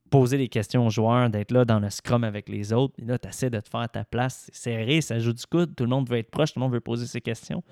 poser 0.10 0.38
des 0.38 0.48
questions 0.48 0.88
aux 0.88 0.90
joueurs, 0.90 1.30
d'être 1.30 1.52
là 1.52 1.66
dans 1.66 1.80
le 1.80 1.90
scrum 1.90 2.24
avec 2.24 2.48
les 2.48 2.72
autres. 2.72 2.94
Et 3.00 3.06
là, 3.06 3.20
tu 3.20 3.28
essaies 3.28 3.50
de 3.50 3.60
te 3.60 3.68
faire 3.68 3.90
ta 3.90 4.06
place. 4.06 4.50
C'est 4.54 4.72
serré, 4.72 5.02
ça 5.02 5.20
joue 5.20 5.34
du 5.34 5.46
coude, 5.46 5.76
tout 5.76 5.84
le 5.84 5.90
monde 5.90 6.10
veut 6.10 6.18
être 6.18 6.32
proche, 6.32 6.54
tout 6.54 6.60
le 6.60 6.64
monde 6.64 6.74
veut 6.74 6.80
poser 6.80 7.06
ses 7.06 7.20
questions. 7.20 7.64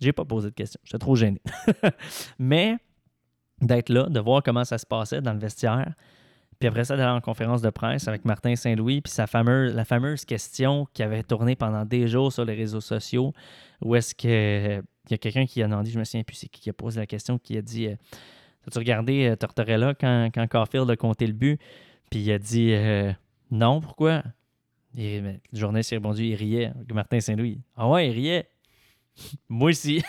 J'ai 0.00 0.12
pas 0.12 0.24
posé 0.24 0.50
de 0.50 0.54
questions, 0.54 0.80
j'étais 0.82 0.98
trop 0.98 1.14
gêné. 1.14 1.40
Mais 2.40 2.76
d'être 3.60 3.88
là, 3.88 4.08
de 4.08 4.18
voir 4.18 4.42
comment 4.42 4.64
ça 4.64 4.78
se 4.78 4.86
passait 4.86 5.20
dans 5.20 5.32
le 5.32 5.38
vestiaire, 5.38 5.94
puis 6.58 6.68
après 6.68 6.84
ça, 6.84 6.96
d'aller 6.96 7.10
en 7.10 7.20
conférence 7.20 7.62
de 7.62 7.70
presse 7.70 8.08
avec 8.08 8.24
Martin 8.24 8.54
Saint-Louis, 8.56 9.00
puis 9.00 9.12
sa 9.12 9.26
fameuse, 9.26 9.74
la 9.74 9.84
fameuse 9.84 10.24
question 10.24 10.86
qui 10.92 11.02
avait 11.02 11.22
tourné 11.22 11.56
pendant 11.56 11.84
des 11.84 12.08
jours 12.08 12.32
sur 12.32 12.44
les 12.44 12.54
réseaux 12.54 12.80
sociaux, 12.80 13.32
où 13.80 13.94
est-ce 13.94 14.14
que 14.14 14.82
il 15.06 15.10
y 15.10 15.14
a 15.14 15.18
quelqu'un 15.18 15.46
qui 15.46 15.62
a 15.62 15.66
demandé, 15.66 15.90
je 15.90 15.98
me 15.98 16.04
souviens 16.04 16.22
plus 16.22 16.36
c'est 16.36 16.48
qui 16.48 16.60
qui 16.60 16.70
a 16.70 16.72
posé 16.72 17.00
la 17.00 17.06
question, 17.06 17.38
qui 17.38 17.56
a 17.56 17.62
dit 17.62 17.88
euh, 17.88 17.96
As-tu 18.66 18.78
regardé 18.78 19.28
euh, 19.28 19.36
Tortorella 19.36 19.94
quand, 19.94 20.30
quand 20.32 20.46
Caulfield 20.48 20.88
a 20.90 20.96
compté 20.96 21.26
le 21.26 21.32
but? 21.32 21.60
Puis 22.10 22.20
il 22.20 22.32
a 22.32 22.38
dit 22.38 22.72
euh, 22.72 23.12
Non, 23.50 23.80
pourquoi? 23.80 24.22
Et, 24.96 25.20
mais 25.20 25.40
le 25.52 25.58
journaliste 25.58 25.92
a 25.92 25.96
répondu 25.96 26.24
Il 26.24 26.34
riait. 26.34 26.72
Martin 26.92 27.20
Saint-Louis 27.20 27.60
Ah 27.76 27.88
ouais, 27.88 28.08
il 28.08 28.12
riait? 28.12 28.48
Moi 29.48 29.70
aussi. 29.70 30.02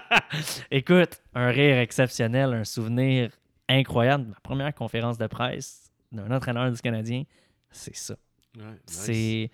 Écoute, 0.70 1.22
un 1.34 1.48
rire 1.48 1.78
exceptionnel, 1.78 2.52
un 2.52 2.64
souvenir 2.64 3.30
incroyable. 3.68 4.26
Ma 4.28 4.40
première 4.42 4.74
conférence 4.74 5.18
de 5.18 5.26
presse 5.26 5.90
d'un 6.12 6.30
entraîneur 6.30 6.70
du 6.70 6.80
Canadien, 6.80 7.22
c'est 7.70 7.96
ça. 7.96 8.14
Ouais, 8.56 8.64
nice. 8.64 8.80
C'est. 8.86 9.50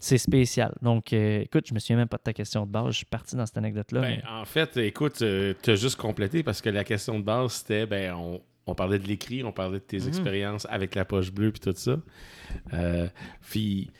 C'est 0.00 0.18
spécial. 0.18 0.72
Donc, 0.80 1.12
euh, 1.12 1.40
écoute, 1.40 1.66
je 1.68 1.74
me 1.74 1.78
souviens 1.80 1.96
même 1.96 2.08
pas 2.08 2.18
de 2.18 2.22
ta 2.22 2.32
question 2.32 2.64
de 2.66 2.70
base. 2.70 2.90
Je 2.92 2.96
suis 2.98 3.06
parti 3.06 3.34
dans 3.34 3.44
cette 3.46 3.58
anecdote-là. 3.58 4.00
Ben, 4.00 4.20
mais- 4.22 4.30
en 4.30 4.44
fait, 4.44 4.76
écoute, 4.76 5.16
tu 5.16 5.70
as 5.70 5.74
juste 5.76 5.96
complété 5.96 6.42
parce 6.42 6.60
que 6.60 6.70
la 6.70 6.84
question 6.84 7.18
de 7.18 7.24
base, 7.24 7.52
c'était 7.52 7.84
ben, 7.86 8.14
on, 8.14 8.40
on 8.66 8.74
parlait 8.76 8.98
de 9.00 9.08
l'écrit, 9.08 9.42
on 9.42 9.50
parlait 9.52 9.78
de 9.80 9.84
tes 9.84 9.98
Mhm. 9.98 10.08
expériences 10.08 10.66
avec 10.70 10.94
la 10.94 11.04
poche 11.04 11.32
bleue 11.32 11.50
puis 11.50 11.60
tout 11.60 11.72
ça. 11.76 11.96
Euh, 12.74 13.08
puis 13.50 13.90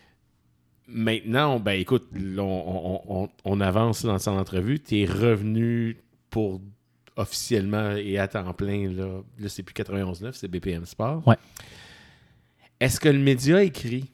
maintenant, 0.87 1.59
ben 1.59 1.73
écoute, 1.73 2.09
on 3.45 3.61
avance 3.61 4.05
dans 4.05 4.19
son 4.19 4.33
entrevue. 4.39 4.79
Tu 4.81 5.01
es 5.01 5.05
revenu 5.05 5.97
pour 6.31 6.61
officiellement 7.17 7.97
et 7.97 8.19
à 8.19 8.29
temps 8.29 8.53
plein, 8.55 8.89
là, 8.93 9.21
là 9.39 9.49
c'est 9.49 9.65
plus 9.65 9.73
91.9, 9.75 10.35
c'est 10.37 10.47
BPM 10.49 10.87
Sport. 10.87 11.27
Ouais. 11.27 11.35
Est-ce 12.79 13.01
que 13.01 13.09
le 13.09 13.19
média 13.19 13.61
écrit? 13.65 14.13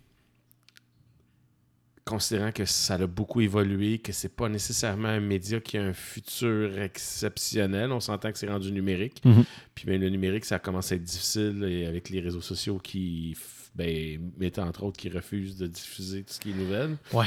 Considérant 2.04 2.52
que 2.52 2.64
ça 2.66 2.94
a 2.94 3.06
beaucoup 3.06 3.40
évolué, 3.40 3.98
que 3.98 4.12
c'est 4.12 4.34
pas 4.34 4.48
nécessairement 4.48 5.08
un 5.08 5.20
média 5.20 5.58
qui 5.60 5.78
a 5.78 5.82
un 5.82 5.92
futur 5.94 6.78
exceptionnel. 6.78 7.92
On 7.92 8.00
s'entend 8.00 8.30
que 8.32 8.38
c'est 8.38 8.48
rendu 8.48 8.72
numérique. 8.72 9.22
Mhm. 9.24 9.44
Puis 9.74 9.86
ben, 9.86 10.00
le 10.00 10.08
numérique, 10.10 10.44
ça 10.44 10.58
commence 10.58 10.92
à 10.92 10.96
être 10.96 11.02
difficile 11.04 11.64
et 11.68 11.86
avec 11.86 12.10
les 12.10 12.20
réseaux 12.20 12.40
sociaux 12.42 12.78
qui 12.78 13.36
ben, 13.74 14.20
mettent 14.38 14.58
entre 14.58 14.84
autres 14.84 14.98
qui 14.98 15.08
refusent 15.08 15.56
de 15.56 15.66
diffuser 15.66 16.22
tout 16.24 16.32
ce 16.34 16.40
qui 16.40 16.50
est 16.50 16.54
nouvelle. 16.54 16.96
Ouais, 17.12 17.26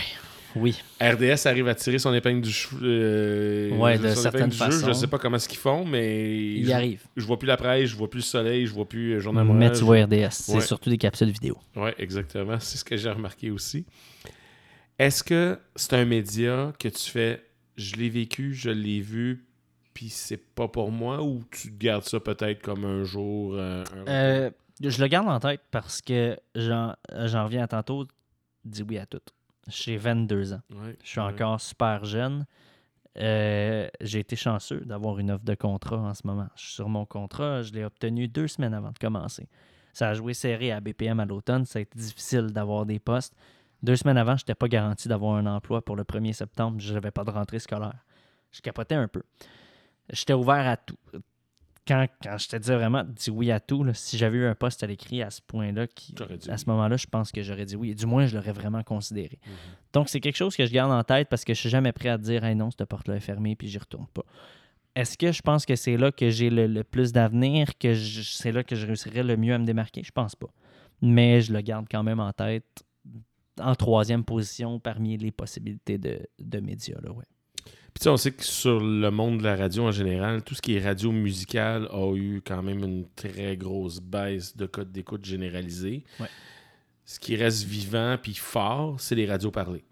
oui. 0.56 0.76
RDS 1.02 1.46
arrive 1.48 1.68
à 1.68 1.76
tirer 1.76 1.98
son 2.00 2.14
épingle 2.14 2.42
du 2.42 2.52
cheveu. 2.52 2.80
euh, 2.84 3.78
Ouais, 3.78 3.98
de 3.98 4.14
certaines 4.14 4.52
jeu. 4.52 4.58
façons. 4.58 4.88
Je 4.88 4.94
sais 4.94 5.08
pas 5.08 5.18
comment 5.18 5.40
ce 5.40 5.48
qu'ils 5.50 5.58
font, 5.60 5.86
mais 5.86 6.38
Il 6.56 6.64
je, 6.66 6.70
y 6.70 6.74
arrive. 6.74 7.02
je 7.18 7.26
vois 7.26 7.38
plus 7.40 7.48
la 7.48 7.58
presse, 7.58 7.90
je 7.90 7.96
vois 7.96 8.10
plus 8.10 8.20
le 8.20 8.24
soleil, 8.24 8.66
je 8.68 8.74
vois 8.74 8.88
plus 8.88 9.14
euh, 9.14 9.20
Journal 9.20 9.46
Mais 9.48 9.72
tu 9.72 9.84
vois 9.84 10.04
RDS. 10.06 10.28
C'est 10.32 10.54
Ouais. 10.56 10.62
surtout 10.62 10.90
des 10.92 10.98
capsules 10.98 11.32
vidéo. 11.32 11.58
oui, 11.76 11.90
exactement. 11.98 12.60
C'est 12.60 12.78
ce 12.78 12.86
que 12.86 12.96
j'ai 12.96 13.10
remarqué 13.10 13.50
aussi. 13.52 13.84
Est-ce 15.00 15.24
que 15.24 15.60
c'est 15.76 15.94
un 15.94 16.06
média 16.06 16.74
que 16.80 16.88
tu 16.88 17.10
fais, 17.12 17.44
je 17.76 17.96
l'ai 17.96 18.10
vécu, 18.10 18.54
je 18.54 18.70
l'ai 18.70 19.00
vu, 19.00 19.46
puis 19.94 20.10
c'est 20.10 20.38
pas 20.38 20.68
pour 20.68 20.92
moi, 20.92 21.24
ou 21.24 21.44
tu 21.52 21.72
gardes 21.72 22.04
ça 22.04 22.20
peut-être 22.20 22.62
comme 22.62 22.84
un 22.86 23.04
jour 23.04 23.54
euh, 23.56 23.84
un? 23.96 24.08
Euh, 24.08 24.52
je 24.82 25.02
le 25.02 25.08
garde 25.08 25.28
en 25.28 25.40
tête 25.40 25.62
parce 25.72 26.02
que 26.02 26.38
j'en 26.56 26.96
j'en 27.26 27.46
reviens 27.46 27.64
à 27.64 27.68
tantôt. 27.68 28.08
Dis 28.66 28.84
oui 28.84 28.98
à 28.98 29.06
tout. 29.06 29.22
J'ai 29.68 29.98
22 29.98 30.54
ans. 30.54 30.62
Ouais, 30.72 30.96
Je 31.04 31.10
suis 31.10 31.20
ouais. 31.20 31.26
encore 31.26 31.60
super 31.62 32.06
jeune. 32.06 32.46
Euh, 33.18 33.88
J'ai 34.02 34.20
été 34.20 34.36
chanceux 34.36 34.82
d'avoir 34.82 35.20
une 35.20 35.32
offre 35.32 35.44
de 35.44 35.56
contrat 35.56 35.98
en 35.98 36.14
ce 36.14 36.26
moment. 36.26 36.48
Je 36.56 36.64
suis 36.64 36.74
sur 36.74 36.90
mon 36.90 37.06
contrat. 37.06 37.64
Je 37.64 37.74
l'ai 37.74 37.84
obtenu 37.84 38.28
deux 38.28 38.48
semaines 38.48 38.74
avant 38.74 38.92
de 38.92 38.98
commencer. 39.00 39.48
Ça 39.94 40.10
a 40.10 40.14
joué 40.14 40.34
serré 40.34 40.72
à 40.72 40.80
BPM 40.80 41.20
à 41.20 41.26
l'automne. 41.26 41.66
Ça 41.66 41.80
a 41.80 41.82
été 41.82 41.98
difficile 41.98 42.48
d'avoir 42.48 42.86
des 42.86 43.00
postes. 43.00 43.34
Deux 43.84 43.96
semaines 43.96 44.18
avant, 44.18 44.36
je 44.36 44.44
n'étais 44.44 44.56
pas 44.56 44.68
garanti 44.68 45.08
d'avoir 45.08 45.36
un 45.36 45.46
emploi 45.46 45.84
pour 45.84 45.96
le 45.96 46.04
1er 46.04 46.34
septembre. 46.34 46.80
Je 46.80 46.94
n'avais 46.94 47.12
pas 47.12 47.24
de 47.24 47.32
rentrée 47.32 47.60
scolaire. 47.60 48.06
Je 48.52 48.62
capotais 48.62 48.96
un 48.96 49.08
peu. 49.08 49.24
J'étais 50.12 50.34
ouvert 50.34 50.68
à 50.68 50.78
tout. 50.78 50.98
Quand, 51.88 52.06
quand 52.22 52.38
je 52.38 52.50
te 52.50 52.56
dis 52.58 52.72
vraiment, 52.72 53.06
dis 53.06 53.30
oui 53.30 53.50
à 53.50 53.62
tout, 53.62 53.84
là, 53.84 53.94
si 53.94 54.18
j'avais 54.18 54.40
eu 54.40 54.46
un 54.46 54.56
poste 54.56 54.84
à 54.84 54.88
l'écrit 54.88 55.22
à 55.22 55.30
ce 55.30 55.42
point-là, 55.42 55.88
qui, 55.88 56.14
à 56.20 56.26
oui. 56.30 56.38
ce 56.40 56.66
moment-là, 56.68 56.98
je 56.98 57.08
pense 57.08 57.32
que 57.32 57.42
j'aurais 57.44 57.66
dit 57.66 57.78
oui. 57.78 57.96
Du 57.96 58.06
moins, 58.06 58.26
je 58.26 58.36
l'aurais 58.36 58.52
vraiment 58.52 58.84
considéré. 58.84 59.40
Mhm. 59.46 59.54
Donc, 59.94 60.10
c'est 60.10 60.20
quelque 60.20 60.36
chose 60.36 60.56
que 60.56 60.66
je 60.66 60.72
garde 60.72 60.92
en 60.92 61.04
tête 61.04 61.30
parce 61.30 61.46
que 61.46 61.54
je 61.54 61.60
suis 61.60 61.70
jamais 61.70 61.94
prêt 61.94 62.10
à 62.10 62.18
dire 62.18 62.44
hey, 62.44 62.56
non, 62.56 62.72
cette 62.72 62.86
porte-là 62.86 63.16
est 63.16 63.22
fermée 63.22 63.56
puis 63.56 63.68
j'y 63.68 63.78
retourne 63.78 64.08
pas. 64.08 64.24
Est-ce 64.96 65.18
que 65.18 65.32
je 65.32 65.42
pense 65.42 65.66
que 65.66 65.76
c'est 65.76 65.96
là 65.96 66.12
que 66.12 66.30
j'ai 66.30 66.50
le, 66.50 66.66
le 66.66 66.84
plus 66.84 67.14
d'avenir, 67.14 67.78
que 67.78 67.94
c'est 67.96 68.52
là 68.52 68.64
que 68.64 68.76
je 68.76 68.88
réussirais 68.88 69.24
le 69.24 69.38
mieux 69.38 69.54
à 69.54 69.60
me 69.60 69.66
démarquer? 69.66 70.02
Je 70.04 70.12
pense 70.12 70.36
pas. 70.36 70.48
Mais 71.02 71.42
je 71.42 71.54
le 71.54 71.62
garde 71.62 71.86
quand 71.90 72.02
même 72.02 72.20
en 72.20 72.34
tête 72.34 72.84
en 73.60 73.76
troisième 73.76 74.24
position 74.24 74.80
parmi 74.80 75.18
les 75.18 75.32
possibilités 75.32 75.98
de, 75.98 76.20
de 76.40 76.60
médias. 76.60 77.00
Là, 77.02 77.12
ouais. 77.12 77.26
Puis 77.66 78.02
tu 78.02 78.04
sais, 78.04 78.10
on 78.10 78.18
sait 78.18 78.32
que 78.32 78.44
sur 78.44 78.80
le 78.80 79.10
monde 79.10 79.40
de 79.40 79.44
la 79.44 79.56
radio 79.56 79.84
en 79.84 79.92
général, 79.92 80.44
tout 80.44 80.54
ce 80.54 80.62
qui 80.62 80.76
est 80.76 80.84
radio 80.84 81.12
musicale 81.12 81.88
a 81.92 82.14
eu 82.16 82.42
quand 82.46 82.62
même 82.62 82.84
une 82.84 83.08
très 83.16 83.58
grosse 83.58 84.00
baisse 84.00 84.56
de 84.56 84.68
code 84.68 84.92
d'écoute 84.92 85.26
généralisée. 85.26 86.04
Ouais. 86.20 86.30
Ce 87.06 87.20
qui 87.20 87.36
reste 87.36 87.64
vivant 87.64 88.18
puis 88.22 88.36
fort, 88.36 89.00
c'est 89.00 89.16
les 89.16 89.26
radios 89.26 89.50
parlées. 89.50 89.84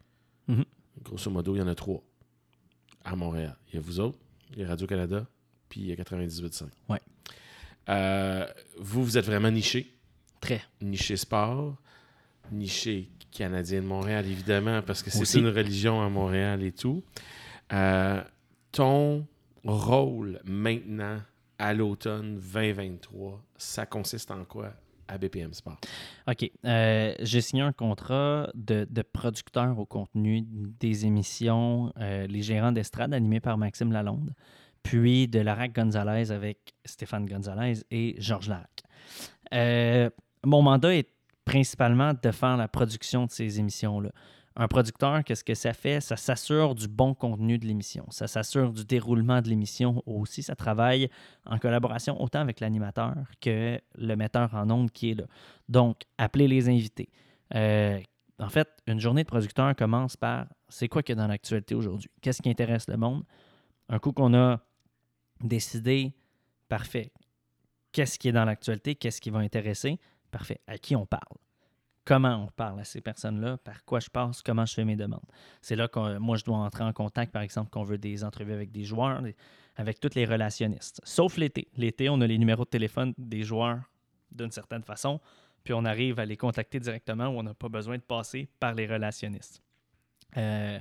Mhm. 0.47 0.65
Grosso 1.03 1.31
modo, 1.31 1.55
il 1.55 1.59
y 1.59 1.61
en 1.61 1.67
a 1.67 1.75
trois 1.75 2.03
à 3.03 3.15
Montréal. 3.15 3.57
Il 3.69 3.75
y 3.75 3.77
a 3.77 3.81
vous 3.81 3.99
autres, 3.99 4.19
il 4.53 4.59
y 4.59 4.63
a 4.63 4.67
Radio-Canada, 4.67 5.25
puis 5.69 5.81
il 5.81 5.87
y 5.87 5.91
a 5.91 5.95
98.5. 5.95 6.67
Ouais. 6.89 6.99
Euh, 7.89 8.45
vous, 8.79 9.03
vous 9.03 9.17
êtes 9.17 9.25
vraiment 9.25 9.51
niché. 9.51 9.95
Très. 10.41 10.61
Niché 10.81 11.15
sport, 11.15 11.75
niché 12.51 13.09
Canadien 13.35 13.81
de 13.81 13.87
Montréal, 13.87 14.25
évidemment, 14.25 14.81
parce 14.81 15.03
que 15.03 15.09
c'est 15.09 15.39
une 15.39 15.49
religion 15.49 16.01
à 16.01 16.09
Montréal 16.09 16.63
et 16.63 16.71
tout. 16.71 17.03
Euh, 17.73 18.21
ton 18.71 19.25
rôle 19.63 20.39
maintenant 20.45 21.17
à 21.57 21.73
l'automne 21.73 22.39
2023, 22.53 23.41
ça 23.57 23.85
consiste 23.85 24.31
en 24.31 24.43
quoi 24.45 24.73
à 25.07 25.17
BPM 25.17 25.53
Sport? 25.53 25.77
OK. 26.27 26.51
Euh, 26.65 27.13
J'ai 27.19 27.41
signé 27.41 27.61
un 27.61 27.71
contrat 27.73 28.49
de, 28.55 28.87
de 28.89 29.01
producteur 29.01 29.77
au 29.77 29.85
contenu 29.85 30.43
des 30.45 31.05
émissions 31.05 31.93
euh, 31.99 32.27
Les 32.27 32.41
Gérants 32.41 32.71
d'estrade 32.71 33.13
animés 33.13 33.39
par 33.39 33.57
Maxime 33.57 33.91
Lalonde, 33.91 34.33
puis 34.83 35.27
de 35.27 35.39
Larac 35.39 35.73
Gonzalez 35.73 36.31
avec 36.31 36.73
Stéphane 36.85 37.25
Gonzalez 37.25 37.83
et 37.91 38.15
Georges 38.17 38.49
Larac. 38.49 38.83
Euh, 39.53 40.09
mon 40.43 40.61
mandat 40.61 40.95
est 40.95 41.09
principalement 41.45 42.13
de 42.13 42.31
faire 42.31 42.57
la 42.57 42.67
production 42.67 43.25
de 43.25 43.31
ces 43.31 43.59
émissions-là. 43.59 44.09
Un 44.57 44.69
producteur, 44.69 45.23
qu'est-ce 45.25 45.43
que 45.43 45.53
ça 45.53 45.73
fait? 45.73 45.99
Ça 45.99 46.15
s'assure 46.15 46.75
du 46.75 46.87
bon 46.87 47.13
contenu 47.13 47.57
de 47.57 47.65
l'émission. 47.65 48.05
Ça 48.09 48.25
s'assure 48.25 48.71
du 48.71 48.85
déroulement 48.85 49.41
de 49.41 49.49
l'émission 49.49 50.01
aussi. 50.05 50.43
Ça 50.43 50.55
travaille 50.55 51.09
en 51.45 51.59
collaboration 51.59 52.21
autant 52.21 52.39
avec 52.39 52.61
l'animateur 52.61 53.15
que 53.41 53.79
le 53.97 54.15
metteur 54.15 54.53
en 54.55 54.69
ondes 54.69 54.91
qui 54.91 55.11
est 55.11 55.15
là. 55.15 55.25
Donc, 55.67 56.03
appelez 56.17 56.47
les 56.47 56.69
invités. 56.69 57.09
Euh, 57.53 57.99
en 58.39 58.49
fait, 58.49 58.69
une 58.87 58.99
journée 58.99 59.23
de 59.23 59.27
producteur 59.27 59.75
commence 59.75 60.15
par 60.15 60.47
c'est 60.69 60.87
quoi 60.87 61.03
qu'il 61.03 61.15
y 61.15 61.17
dans 61.17 61.27
l'actualité 61.27 61.75
aujourd'hui? 61.75 62.09
Qu'est-ce 62.21 62.41
qui 62.41 62.49
intéresse 62.49 62.87
le 62.87 62.95
monde? 62.95 63.23
Un 63.89 63.99
coup 63.99 64.13
qu'on 64.13 64.33
a 64.33 64.61
décidé, 65.41 66.13
parfait. 66.69 67.11
qu'est-ce 67.91 68.19
qui 68.19 68.27
est 68.27 68.33
dans 68.33 68.43
l'actualité, 68.43 68.95
qu'est-ce 68.95 69.21
qui 69.21 69.29
va 69.29 69.39
intéresser? 69.39 69.99
Parfait. 70.31 70.59
À 70.67 70.77
qui 70.77 70.95
on 70.95 71.05
parle? 71.05 71.37
Comment 72.05 72.43
on 72.43 72.47
parle 72.47 72.79
à 72.81 72.83
ces 72.83 73.01
personnes-là? 73.01 73.57
Par 73.57 73.83
quoi 73.83 73.99
je 73.99 74.09
passe? 74.09 74.43
Comment 74.43 74.65
je 74.65 74.75
fais 74.75 74.85
mes 74.85 74.95
demandes? 74.95 75.25
C'est 75.61 75.75
là 75.75 75.87
que 75.87 76.17
moi, 76.19 76.37
je 76.37 76.43
dois 76.43 76.57
entrer 76.57 76.83
en 76.83 76.93
contact, 76.93 77.31
par 77.31 77.41
exemple, 77.41 77.71
qu'on 77.71 77.83
veut 77.83 77.97
des 77.97 78.23
entrevues 78.23 78.53
avec 78.53 78.71
des 78.71 78.83
joueurs, 78.83 79.23
avec 79.75 79.99
tous 79.99 80.13
les 80.13 80.25
relationnistes. 80.25 81.01
Sauf 81.03 81.37
l'été. 81.37 81.67
L'été, 81.75 82.09
on 82.09 82.21
a 82.21 82.27
les 82.27 82.37
numéros 82.37 82.63
de 82.63 82.69
téléphone 82.69 83.13
des 83.17 83.43
joueurs 83.43 83.79
d'une 84.31 84.51
certaine 84.51 84.83
façon, 84.83 85.19
puis 85.63 85.73
on 85.73 85.83
arrive 85.83 86.19
à 86.19 86.25
les 86.25 86.37
contacter 86.37 86.79
directement 86.79 87.27
où 87.27 87.39
on 87.39 87.43
n'a 87.43 87.55
pas 87.55 87.69
besoin 87.69 87.97
de 87.97 88.03
passer 88.03 88.47
par 88.59 88.75
les 88.75 88.85
relationnistes. 88.85 89.63
Euh, 90.37 90.79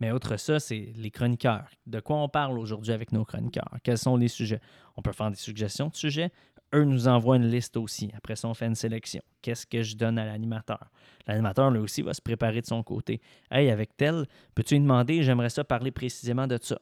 mais 0.00 0.10
autre 0.10 0.36
ça, 0.36 0.60
c'est 0.60 0.92
les 0.96 1.10
chroniqueurs. 1.10 1.70
De 1.86 2.00
quoi 2.00 2.18
on 2.18 2.28
parle 2.28 2.58
aujourd'hui 2.58 2.92
avec 2.92 3.12
nos 3.12 3.24
chroniqueurs? 3.24 3.74
Quels 3.82 3.98
sont 3.98 4.16
les 4.16 4.28
sujets? 4.28 4.60
On 4.96 5.02
peut 5.02 5.12
faire 5.12 5.30
des 5.30 5.36
suggestions 5.36 5.88
de 5.88 5.96
sujets. 5.96 6.30
Eux 6.74 6.84
nous 6.84 7.08
envoient 7.08 7.36
une 7.36 7.50
liste 7.50 7.76
aussi. 7.76 8.10
Après 8.14 8.36
ça, 8.36 8.48
on 8.48 8.54
fait 8.54 8.66
une 8.66 8.74
sélection. 8.74 9.22
Qu'est-ce 9.40 9.66
que 9.66 9.82
je 9.82 9.96
donne 9.96 10.18
à 10.18 10.26
l'animateur? 10.26 10.90
L'animateur, 11.26 11.70
lui 11.70 11.80
aussi, 11.80 12.02
va 12.02 12.12
se 12.12 12.20
préparer 12.20 12.60
de 12.60 12.66
son 12.66 12.82
côté. 12.82 13.20
Hey, 13.50 13.70
avec 13.70 13.96
tel, 13.96 14.26
peux-tu 14.54 14.74
lui 14.74 14.80
demander, 14.80 15.22
j'aimerais 15.22 15.50
ça 15.50 15.64
parler 15.64 15.90
précisément 15.90 16.46
de 16.46 16.58
ça? 16.60 16.78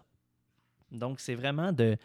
Donc, 0.90 1.20
c'est 1.20 1.34
vraiment 1.34 1.72
de, 1.72 1.96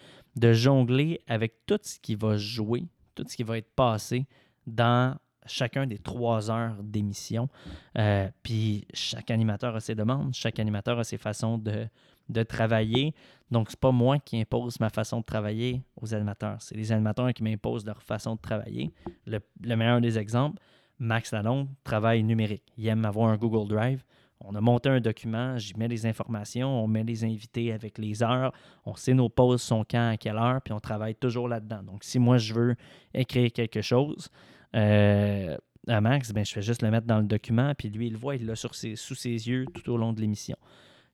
jongler 0.53 1.21
avec 1.27 1.65
tout 1.65 1.79
ce 1.81 1.99
qui 1.99 2.15
va 2.15 2.37
jouer, 2.37 2.85
tout 3.15 3.25
ce 3.27 3.35
qui 3.35 3.43
va 3.43 3.57
être 3.57 3.73
passé 3.75 4.25
dans 4.67 5.17
chacun 5.47 5.87
des 5.87 5.97
trois 5.97 6.51
heures 6.51 6.75
d'émission. 6.83 7.49
Euh, 7.97 8.29
puis 8.43 8.85
chaque 8.93 9.31
animateur 9.31 9.75
a 9.75 9.79
ses 9.79 9.95
demandes, 9.95 10.33
chaque 10.35 10.59
animateur 10.59 10.99
a 10.99 11.03
ses 11.03 11.17
façons 11.17 11.57
de, 11.57 11.87
de 12.29 12.43
travailler. 12.43 13.13
Donc, 13.49 13.69
c'est 13.69 13.79
pas 13.79 13.91
moi 13.91 14.19
qui 14.19 14.39
impose 14.39 14.79
ma 14.79 14.89
façon 14.89 15.19
de 15.19 15.25
travailler 15.25 15.83
aux 16.01 16.13
animateurs. 16.13 16.57
C'est 16.59 16.75
les 16.75 16.91
animateurs 16.91 17.33
qui 17.33 17.43
m'imposent 17.43 17.85
leur 17.85 18.01
façon 18.01 18.35
de 18.35 18.41
travailler. 18.41 18.93
Le, 19.25 19.39
le, 19.61 19.75
meilleur 19.75 19.99
des 19.99 20.17
exemples, 20.17 20.61
Max 20.99 21.31
Lalonde 21.31 21.67
travaille 21.83 22.23
numérique. 22.23 22.63
Il 22.77 22.87
aime 22.87 23.05
avoir 23.05 23.29
un 23.29 23.37
Google 23.37 23.67
Drive. 23.67 24.03
On 24.43 24.55
a 24.55 24.61
monté 24.61 24.89
un 24.89 24.99
document, 24.99 25.57
j'y 25.57 25.77
mets 25.77 25.87
les 25.87 26.05
informations, 26.05 26.83
on 26.83 26.87
met 26.87 27.03
les 27.03 27.23
invités 27.23 27.71
avec 27.71 27.97
les 27.97 28.23
heures, 28.23 28.51
on 28.85 28.95
sait 28.95 29.13
nos 29.13 29.29
pauses 29.29 29.61
sont 29.61 29.85
quand, 29.89 30.09
à 30.09 30.17
quelle 30.17 30.37
heure, 30.37 30.61
puis 30.63 30.73
on 30.73 30.79
travaille 30.79 31.15
toujours 31.15 31.47
là-dedans. 31.47 31.83
Donc, 31.83 32.03
si 32.03 32.17
moi, 32.17 32.37
je 32.37 32.53
veux 32.53 32.75
écrire 33.13 33.51
quelque 33.51 33.81
chose, 33.81 34.29
euh, 34.75 35.57
à 35.87 36.01
Max, 36.01 36.31
ben, 36.31 36.45
je 36.45 36.53
fais 36.53 36.61
juste 36.61 36.81
le 36.81 36.89
mettre 36.89 37.07
dans 37.07 37.19
le 37.19 37.25
document, 37.25 37.73
puis 37.77 37.89
lui, 37.89 38.07
il 38.07 38.13
le 38.13 38.19
voit, 38.19 38.35
il 38.35 38.45
l'a 38.45 38.55
sous 38.55 38.73
ses 38.73 39.27
yeux 39.27 39.65
tout 39.73 39.91
au 39.91 39.97
long 39.97 40.13
de 40.13 40.21
l'émission. 40.21 40.57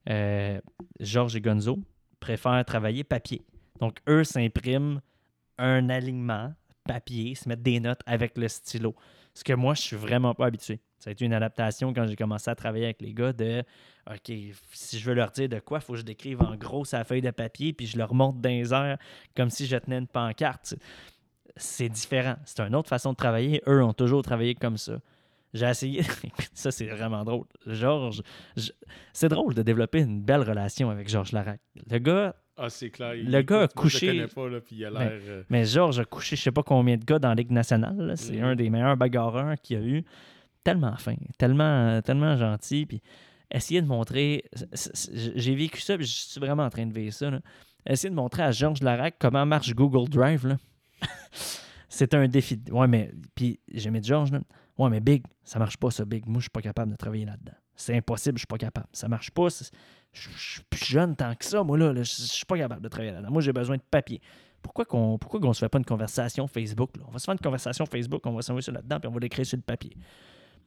Euh, 0.09 0.59
Georges 0.99 1.35
et 1.35 1.41
Gonzo 1.41 1.79
préfèrent 2.19 2.63
travailler 2.65 3.03
papier. 3.03 3.41
Donc, 3.79 3.97
eux 4.07 4.23
s'impriment 4.23 5.01
un 5.57 5.89
alignement 5.89 6.53
papier, 6.85 7.35
se 7.35 7.47
mettent 7.49 7.61
des 7.61 7.79
notes 7.79 8.01
avec 8.05 8.37
le 8.37 8.47
stylo. 8.47 8.95
Ce 9.33 9.43
que 9.43 9.53
moi, 9.53 9.73
je 9.73 9.81
suis 9.81 9.95
vraiment 9.95 10.33
pas 10.33 10.47
habitué. 10.47 10.79
Ça 10.97 11.09
a 11.09 11.13
été 11.13 11.25
une 11.25 11.33
adaptation 11.33 11.93
quand 11.93 12.07
j'ai 12.07 12.15
commencé 12.15 12.49
à 12.49 12.55
travailler 12.55 12.85
avec 12.85 13.01
les 13.01 13.13
gars 13.13 13.33
de 13.33 13.63
OK, 14.09 14.31
si 14.71 14.99
je 14.99 15.05
veux 15.05 15.13
leur 15.13 15.31
dire 15.31 15.49
de 15.49 15.59
quoi, 15.59 15.79
il 15.79 15.81
faut 15.81 15.93
que 15.93 15.99
je 15.99 16.03
décrive 16.03 16.41
en 16.41 16.55
gros 16.55 16.85
sa 16.85 17.03
feuille 17.03 17.21
de 17.21 17.29
papier, 17.29 17.73
puis 17.73 17.85
je 17.85 17.97
leur 17.97 18.13
montre 18.13 18.39
dans 18.39 18.49
les 18.49 18.95
comme 19.35 19.49
si 19.49 19.67
je 19.67 19.77
tenais 19.77 19.97
une 19.97 20.07
pancarte 20.07 20.75
c'est 21.57 21.89
différent. 21.89 22.35
C'est 22.45 22.61
une 22.61 22.75
autre 22.75 22.89
façon 22.89 23.11
de 23.11 23.17
travailler. 23.17 23.61
Eux 23.67 23.83
ont 23.83 23.93
toujours 23.93 24.21
travaillé 24.21 24.55
comme 24.55 24.77
ça. 24.77 24.99
J'ai 25.53 25.65
essayé. 25.65 26.01
ça, 26.53 26.71
c'est 26.71 26.87
vraiment 26.87 27.23
drôle. 27.23 27.45
Georges, 27.65 28.21
c'est 29.13 29.29
drôle 29.29 29.53
de 29.53 29.61
développer 29.63 29.99
une 29.99 30.21
belle 30.21 30.41
relation 30.41 30.89
avec 30.89 31.09
Georges 31.09 31.31
Larac. 31.31 31.59
Le 31.89 31.99
gars. 31.99 32.35
Ah, 32.57 32.69
c'est 32.69 32.89
clair. 32.89 33.13
Le 33.15 33.41
gars 33.41 33.63
a 33.63 33.67
couché. 33.67 34.17
Je 34.17 34.25
pas, 34.25 34.49
là, 34.49 34.59
puis 34.59 34.77
il 34.77 34.85
a 34.85 34.91
mais, 34.91 34.99
l'air. 34.99 35.19
Euh, 35.27 35.43
mais, 35.49 35.65
Georges 35.65 35.99
a 35.99 36.05
couché 36.05 36.35
je 36.35 36.41
sais 36.41 36.51
pas 36.51 36.63
combien 36.63 36.97
de 36.97 37.05
gars 37.05 37.19
dans 37.19 37.29
la 37.29 37.35
Ligue 37.35 37.51
nationale. 37.51 38.13
C'est 38.17 38.41
un 38.41 38.55
des 38.55 38.69
meilleurs 38.69 38.97
bagarreurs 38.97 39.55
qu'il 39.61 39.79
y 39.79 39.81
a 39.81 39.85
eu. 39.85 40.03
Tellement 40.63 40.97
fin, 40.97 41.15
tellement, 41.37 42.01
tellement 42.01 42.35
gentil. 42.35 42.85
Puis 42.85 43.01
essayer 43.51 43.81
de 43.81 43.87
montrer. 43.87 44.43
J'ai 45.35 45.55
vécu 45.55 45.79
ça, 45.79 45.97
puis 45.97 46.05
je 46.05 46.13
suis 46.13 46.39
vraiment 46.39 46.63
en 46.63 46.69
train 46.69 46.85
de 46.85 46.93
vivre 46.93 47.13
ça. 47.13 47.29
Essayer 47.85 48.09
de 48.09 48.15
montrer 48.15 48.43
à 48.43 48.51
Georges 48.51 48.81
Larac 48.81 49.15
comment 49.19 49.45
marche 49.45 49.73
Google 49.73 50.09
Drive. 50.09 50.57
C'est 51.89 52.13
un 52.15 52.27
défi. 52.27 52.59
Ouais, 52.71 52.87
mais. 52.87 53.11
Puis 53.33 53.59
j'ai 53.71 53.91
mis 53.91 54.03
George, 54.03 54.31
là. 54.31 54.41
Ouais, 54.77 54.89
mais 54.89 54.99
Big, 54.99 55.23
ça 55.43 55.59
marche 55.59 55.77
pas, 55.77 55.89
ça, 55.89 56.05
Big. 56.05 56.25
Moi, 56.27 56.37
je 56.39 56.43
suis 56.43 56.49
pas 56.49 56.61
capable 56.61 56.91
de 56.91 56.97
travailler 56.97 57.25
là-dedans. 57.25 57.55
C'est 57.75 57.95
impossible, 57.95 58.37
je 58.37 58.41
suis 58.41 58.47
pas 58.47 58.57
capable. 58.57 58.87
Ça 58.91 59.07
marche 59.07 59.31
pas. 59.31 59.47
Je 59.49 60.29
suis 60.37 60.61
plus 60.69 60.85
jeune 60.85 61.15
tant 61.15 61.33
que 61.35 61.45
ça, 61.45 61.63
moi, 61.63 61.77
là. 61.77 61.93
je 61.95 62.03
suis 62.03 62.45
pas 62.45 62.57
capable 62.57 62.81
de 62.81 62.87
travailler 62.87 63.11
là-dedans. 63.11 63.31
Moi, 63.31 63.41
j'ai 63.41 63.53
besoin 63.53 63.77
de 63.77 63.81
papier. 63.89 64.21
Pourquoi 64.61 64.85
qu'on 64.85 65.17
pourquoi 65.17 65.39
qu'on 65.39 65.53
se 65.53 65.59
fait 65.59 65.69
pas 65.69 65.77
une 65.77 65.85
conversation 65.85 66.47
Facebook? 66.47 66.97
Là? 66.97 67.03
On 67.07 67.11
va 67.11 67.19
se 67.19 67.25
faire 67.25 67.33
une 67.33 67.39
conversation 67.39 67.85
Facebook, 67.85 68.25
on 68.25 68.33
va 68.33 68.41
s'envoyer 68.41 68.71
là-dedans, 68.71 68.99
puis 68.99 69.07
on 69.07 69.11
va 69.11 69.19
l'écrire 69.19 69.45
sur 69.45 69.57
le 69.57 69.63
papier. 69.63 69.95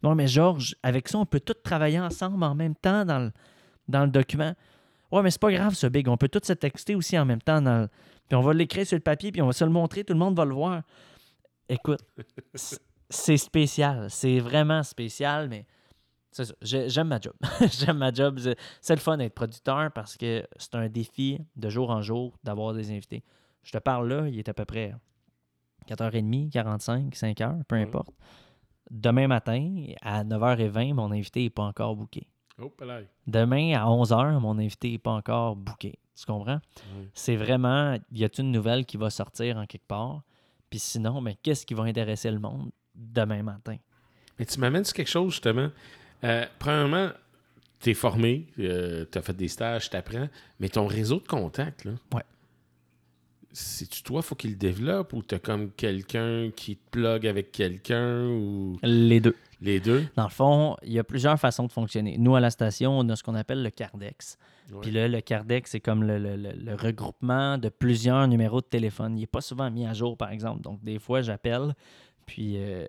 Non, 0.02 0.14
mais 0.14 0.26
Georges, 0.26 0.76
avec 0.82 1.08
ça, 1.08 1.18
on 1.18 1.26
peut 1.26 1.40
tous 1.40 1.56
travailler 1.62 2.00
ensemble 2.00 2.42
en 2.42 2.54
même 2.54 2.74
temps 2.74 3.04
dans 3.04 3.18
le, 3.18 3.32
dans 3.88 4.04
le 4.04 4.10
document. 4.10 4.54
Ouais, 5.12 5.22
mais 5.22 5.30
c'est 5.30 5.40
pas 5.40 5.52
grave, 5.52 5.74
ce 5.74 5.86
Big. 5.86 6.08
On 6.08 6.16
peut 6.16 6.28
tous 6.28 6.46
se 6.46 6.52
texter 6.52 6.94
aussi 6.94 7.18
en 7.18 7.26
même 7.26 7.42
temps 7.42 7.60
dans 7.60 7.82
le, 7.82 7.88
puis 8.28 8.36
on 8.36 8.42
va 8.42 8.54
l'écrire 8.54 8.86
sur 8.86 8.96
le 8.96 9.02
papier, 9.02 9.32
puis 9.32 9.42
on 9.42 9.46
va 9.46 9.52
se 9.52 9.64
le 9.64 9.70
montrer, 9.70 10.04
tout 10.04 10.12
le 10.12 10.18
monde 10.18 10.36
va 10.36 10.44
le 10.44 10.54
voir. 10.54 10.82
Écoute, 11.68 12.00
c'est 13.10 13.36
spécial. 13.36 14.08
C'est 14.08 14.38
vraiment 14.38 14.82
spécial, 14.82 15.48
mais 15.48 15.66
c'est 16.30 16.44
ça. 16.44 16.54
J'aime 16.62 17.08
ma 17.08 17.20
job. 17.20 17.34
J'aime 17.60 17.98
ma 17.98 18.12
job. 18.12 18.38
C'est 18.80 18.94
le 18.94 19.00
fun 19.00 19.16
d'être 19.16 19.34
producteur 19.34 19.90
parce 19.92 20.16
que 20.16 20.46
c'est 20.56 20.74
un 20.76 20.88
défi 20.88 21.40
de 21.56 21.68
jour 21.68 21.90
en 21.90 22.02
jour 22.02 22.38
d'avoir 22.44 22.72
des 22.72 22.90
invités. 22.90 23.22
Je 23.62 23.72
te 23.72 23.78
parle 23.78 24.08
là, 24.08 24.28
il 24.28 24.38
est 24.38 24.48
à 24.48 24.54
peu 24.54 24.64
près 24.64 24.94
4h30, 25.88 26.50
45, 26.50 27.14
5h, 27.14 27.64
peu 27.64 27.76
importe. 27.76 28.14
Demain 28.90 29.26
matin, 29.28 29.86
à 30.02 30.24
9h20, 30.24 30.94
mon 30.94 31.12
invité 31.12 31.42
n'est 31.42 31.50
pas 31.50 31.62
encore 31.64 31.96
booké. 31.96 32.26
Oh, 32.62 32.72
Demain, 33.26 33.74
à 33.74 33.86
11h, 33.86 34.38
mon 34.38 34.58
invité 34.58 34.92
n'est 34.92 34.98
pas 34.98 35.12
encore 35.12 35.56
booké. 35.56 35.98
Tu 36.14 36.26
comprends? 36.26 36.60
C'est 37.14 37.36
vraiment, 37.36 37.96
y 38.12 38.24
a 38.24 38.28
une 38.38 38.50
nouvelle 38.52 38.84
qui 38.84 38.96
va 38.96 39.10
sortir 39.10 39.56
en 39.56 39.66
quelque 39.66 39.86
part? 39.86 40.22
Puis 40.68 40.78
sinon, 40.78 41.20
mais 41.20 41.36
qu'est-ce 41.42 41.64
qui 41.64 41.74
va 41.74 41.84
intéresser 41.84 42.30
le 42.30 42.38
monde? 42.38 42.70
Demain 42.94 43.42
matin? 43.42 43.76
Mais 44.38 44.46
tu 44.46 44.58
m'amènes 44.58 44.84
sur 44.84 44.94
quelque 44.94 45.10
chose, 45.10 45.32
justement. 45.32 45.70
Euh, 46.24 46.44
premièrement, 46.58 47.10
tu 47.80 47.90
es 47.90 47.94
formé, 47.94 48.46
euh, 48.58 49.04
tu 49.10 49.18
as 49.18 49.22
fait 49.22 49.36
des 49.36 49.48
stages, 49.48 49.90
tu 49.90 49.96
apprends, 49.96 50.28
mais 50.58 50.68
ton 50.68 50.86
réseau 50.86 51.20
de 51.20 51.26
contacts, 51.26 51.84
là. 51.84 51.92
Ouais. 52.14 52.22
C'est-tu 53.52 54.04
toi, 54.04 54.22
faut 54.22 54.36
qu'il 54.36 54.50
le 54.50 54.56
développe 54.56 55.12
ou 55.12 55.22
tu 55.22 55.34
as 55.34 55.40
comme 55.40 55.72
quelqu'un 55.72 56.50
qui 56.54 56.76
te 56.76 56.90
plug 56.90 57.26
avec 57.26 57.50
quelqu'un 57.50 58.26
ou. 58.28 58.78
Les 58.82 59.18
deux. 59.18 59.34
Les 59.60 59.80
deux? 59.80 60.06
Dans 60.14 60.24
le 60.24 60.30
fond, 60.30 60.76
il 60.82 60.92
y 60.92 60.98
a 60.98 61.04
plusieurs 61.04 61.38
façons 61.38 61.66
de 61.66 61.72
fonctionner. 61.72 62.16
Nous, 62.16 62.34
à 62.34 62.40
la 62.40 62.50
station, 62.50 62.98
on 62.98 63.08
a 63.08 63.16
ce 63.16 63.22
qu'on 63.22 63.34
appelle 63.34 63.62
le 63.62 63.70
Cardex. 63.70 64.38
Puis 64.80 64.90
là, 64.90 65.08
le 65.08 65.20
Cardex, 65.20 65.72
c'est 65.72 65.80
comme 65.80 66.04
le, 66.04 66.74
regroupement 66.76 67.58
de 67.58 67.68
plusieurs 67.68 68.26
numéros 68.28 68.60
de 68.60 68.66
téléphone. 68.66 69.16
Il 69.18 69.22
n'est 69.22 69.26
pas 69.26 69.40
souvent 69.40 69.70
mis 69.70 69.84
à 69.84 69.92
jour, 69.92 70.16
par 70.16 70.30
exemple. 70.30 70.62
Donc, 70.62 70.82
des 70.82 70.98
fois, 70.98 71.22
j'appelle, 71.22 71.74
puis 72.26 72.54
euh, 72.56 72.86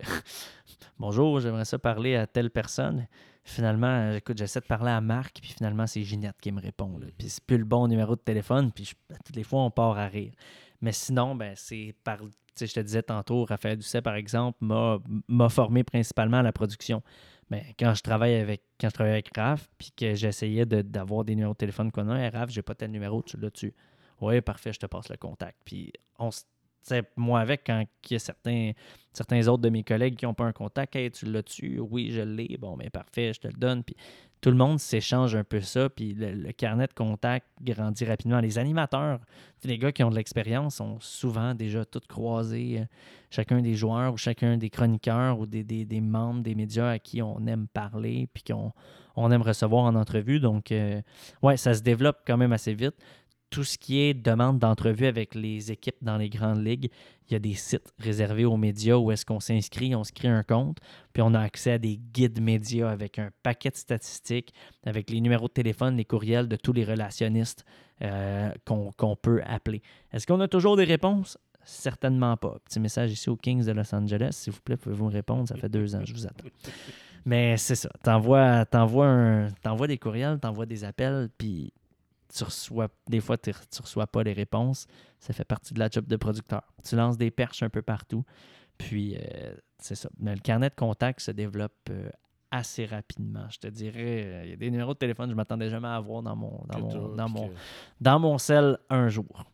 bonjour, 0.99 1.39
j'aimerais 1.39 1.65
ça 1.65 1.79
parler 1.79 2.15
à 2.15 2.27
telle 2.27 2.51
personne. 2.51 3.07
Finalement, 3.43 4.13
écoute, 4.13 4.38
j'essaie 4.38 4.59
de 4.59 4.65
parler 4.65 4.91
à 4.91 5.01
Marc, 5.01 5.39
puis 5.41 5.51
finalement, 5.51 5.88
c'est 5.88 6.03
Ginette 6.03 6.39
qui 6.39 6.51
me 6.51 6.61
répond. 6.61 6.99
Puis 7.17 7.29
c'est 7.29 7.43
plus 7.43 7.57
le 7.57 7.65
bon 7.65 7.88
numéro 7.88 8.15
de 8.15 8.21
téléphone, 8.21 8.71
puis 8.71 8.91
toutes 9.25 9.36
les 9.36 9.43
fois, 9.43 9.63
on 9.63 9.71
part 9.71 9.97
à 9.97 10.07
rire. 10.07 10.34
Mais 10.82 10.91
sinon, 10.91 11.36
ben, 11.36 11.53
c'est 11.55 11.95
par 12.03 12.19
je 12.59 12.73
te 12.73 12.79
disais 12.79 13.03
tantôt, 13.03 13.45
Raphaël 13.45 13.77
Doucet, 13.77 14.01
par 14.01 14.15
exemple, 14.15 14.57
m'a 14.61 15.49
formé 15.49 15.84
principalement 15.84 16.38
à 16.38 16.43
la 16.43 16.51
production. 16.51 17.01
Mais 17.49 17.75
quand 17.77 17.93
je 17.93 18.01
travaille 18.01 18.36
avec 18.36 18.63
quand 18.79 18.89
je 18.89 18.93
travaille 18.93 19.13
avec 19.13 19.36
Raph, 19.36 19.69
puis 19.77 19.91
que 19.95 20.15
j'essayais 20.15 20.65
d'avoir 20.65 21.25
des 21.25 21.36
numéros 21.36 21.53
de 21.53 21.57
téléphone 21.57 21.91
qu'on 21.91 22.09
a, 22.09 22.29
Raph, 22.29 22.49
j'ai 22.49 22.61
pas 22.61 22.75
tel 22.75 22.91
numéro, 22.91 23.21
tu 23.23 23.38
l'as 23.38 23.51
tu 23.51 23.73
Oui, 24.21 24.39
parfait, 24.41 24.73
je 24.73 24.79
te 24.79 24.86
passe 24.86 25.09
le 25.09 25.17
contact. 25.17 25.57
Puis 25.65 25.91
on 26.17 26.29
moi 27.15 27.39
avec, 27.39 27.63
quand 27.65 27.84
il 28.09 28.13
y 28.13 28.15
a 28.15 28.19
certains, 28.19 28.71
certains 29.13 29.47
autres 29.47 29.61
de 29.61 29.69
mes 29.69 29.84
collègues 29.84 30.15
qui 30.15 30.25
n'ont 30.25 30.34
pas 30.34 30.45
un 30.45 30.51
contact, 30.51 30.97
tu 31.13 31.25
l'as 31.25 31.43
tu 31.43 31.79
Oui, 31.79 32.11
je 32.11 32.21
l'ai. 32.21 32.57
Bon, 32.59 32.75
mais 32.77 32.89
parfait, 32.89 33.34
je 33.34 33.41
te 33.41 33.47
le 33.47 33.53
donne. 33.53 33.84
Puis 33.84 33.95
tout 34.41 34.49
le 34.49 34.57
monde 34.57 34.79
s'échange 34.79 35.36
un 35.36 35.43
peu 35.43 35.61
ça, 35.61 35.88
puis 35.89 36.15
le, 36.15 36.51
carnet 36.51 36.88
de 36.88 36.93
contact 36.93 37.45
grandit 37.61 38.05
rapidement. 38.05 38.39
Les 38.39 38.57
animateurs, 38.57 39.19
les 39.63 39.77
gars 39.77 39.91
qui 39.91 40.03
ont 40.03 40.09
de 40.09 40.15
l'expérience, 40.15 40.77
sont 40.77 40.99
souvent 40.99 41.53
déjà 41.53 41.86
tous 41.86 42.01
croisés, 42.07 42.79
euh, 42.79 42.86
chacun 43.29 43.61
des 43.61 43.75
joueurs 43.75 44.13
ou 44.13 44.17
chacun 44.17 44.57
des 44.57 44.71
chroniqueurs 44.71 45.39
ou 45.39 45.45
des, 45.45 46.01
membres 46.01 46.41
des 46.41 46.55
médias 46.55 46.89
à 46.89 46.99
qui 46.99 47.21
on 47.21 47.45
aime 47.45 47.67
parler, 47.67 48.27
puis 48.34 48.43
qu'on 48.43 48.73
on 49.15 49.29
aime 49.29 49.43
recevoir 49.43 49.84
en 49.84 49.93
entrevue. 49.93 50.39
Donc, 50.39 50.71
euh, 50.71 51.01
ouais, 51.43 51.55
ça 51.55 51.75
se 51.75 51.84
développe 51.84 52.21
quand 52.25 52.38
même 52.38 52.51
assez 52.51 52.73
vite 52.73 52.95
tout 53.52 53.66
ce 53.66 53.78
qui 53.78 53.99
est 53.99 54.14
demande 54.14 54.58
d'entrevue 54.60 55.06
avec 55.06 55.36
les 55.36 55.72
équipes 55.72 55.97
dans 56.02 56.18
les 56.18 56.30
grandes 56.30 56.66
ligues, 56.66 56.89
il 57.28 57.34
y 57.34 57.36
a 57.36 57.39
des 57.39 57.54
sites 57.54 57.93
réservés 57.99 58.45
aux 58.45 58.58
médias 58.58 58.95
où 58.95 59.12
est-ce 59.12 59.26
qu'on 59.26 59.39
s'inscrit, 59.39 59.93
on 59.93 60.04
se 60.04 60.12
crée 60.12 60.30
un 60.30 60.41
compte, 60.41 60.78
puis 61.14 61.22
on 61.22 61.34
a 61.34 61.39
accès 61.39 61.74
à 61.74 61.78
des 61.78 61.97
guides 61.97 62.41
médias 62.41 62.89
avec 62.89 63.20
un 63.20 63.30
paquet 63.43 63.70
de 63.70 63.76
statistiques, 63.76 64.54
avec 64.86 65.10
les 65.10 65.22
numéros 65.22 65.47
de 65.47 65.54
téléphone, 65.54 65.97
les 65.97 66.06
courriels 66.06 66.47
de 66.47 66.56
tous 66.56 66.74
les 66.74 66.86
relationnistes 66.86 67.66
euh, 68.02 68.52
qu'on 68.66 69.16
peut 69.16 69.41
appeler. 69.45 69.82
Est-ce 70.12 70.26
qu'on 70.26 70.39
a 70.39 70.47
toujours 70.47 70.78
des 70.78 70.86
réponses? 70.86 71.38
Certainement 71.64 72.38
pas. 72.38 72.58
Petit 72.66 72.80
message 72.80 73.12
ici 73.12 73.30
aux 73.30 73.36
Kings 73.36 73.66
de 73.66 73.72
Los 73.72 73.93
Angeles. 73.93 74.32
S'il 74.32 74.54
vous 74.54 74.62
plaît, 74.62 74.78
pouvez-vous 74.78 75.06
me 75.06 75.12
répondre? 75.12 75.47
Ça 75.47 75.56
fait 75.56 75.70
deux 75.70 75.95
ans, 75.95 76.02
je 76.04 76.14
vous 76.14 76.26
attends. 76.26 76.47
Mais 77.26 77.56
c'est 77.58 77.76
ça. 77.76 77.89
T'envoies, 78.02 78.66
t'envoies, 78.66 79.88
des 79.88 79.97
courriels, 79.97 80.39
t'envoies 80.39 80.66
des 80.66 80.84
appels, 80.84 81.30
puis 81.38 81.72
tu 82.34 82.43
reçois, 82.43 82.88
des 83.07 83.19
fois, 83.19 83.38
tu 83.38 83.51
reçois 83.82 84.07
pas 84.07 84.23
les 84.23 84.34
réponses. 84.34 84.88
Ça 85.19 85.34
fait 85.34 85.45
partie 85.45 85.73
de 85.73 85.79
la 85.79 85.89
job 85.89 86.07
de 86.07 86.15
producteur. 86.15 86.63
Tu 86.84 86.95
lances 86.95 87.17
des 87.17 87.32
perches 87.32 87.63
un 87.63 87.69
peu 87.69 87.82
partout. 87.82 88.23
Puis, 88.77 89.15
euh, 89.17 89.53
c'est 89.79 89.95
ça. 89.95 90.09
Mais 90.19 90.34
le 90.34 90.41
carnet 90.41 90.69
de 90.69 90.75
contact 90.75 91.19
se 91.19 91.32
développe 91.32 91.89
euh, 91.89 92.09
assez 92.49 92.86
rapidement. 92.86 93.47
Je 93.49 93.59
te 93.59 93.67
dirais, 93.67 94.23
euh, 94.25 94.41
il 94.45 94.49
y 94.51 94.53
a 94.53 94.55
des 94.55 94.71
numéros 94.71 94.93
de 94.93 94.99
téléphone 94.99 95.27
que 95.27 95.32
je 95.32 95.36
m'attendais 95.36 95.69
jamais 95.69 95.88
à 95.88 95.95
avoir 95.95 96.21
dans 96.23 96.36
mon, 96.36 96.63
dans 96.67 96.79
mon, 96.79 97.15
dans 97.15 97.29
mon, 97.29 97.51
dans 97.99 98.19
mon 98.19 98.38
cell 98.38 98.77
un 98.89 99.09
jour. 99.09 99.45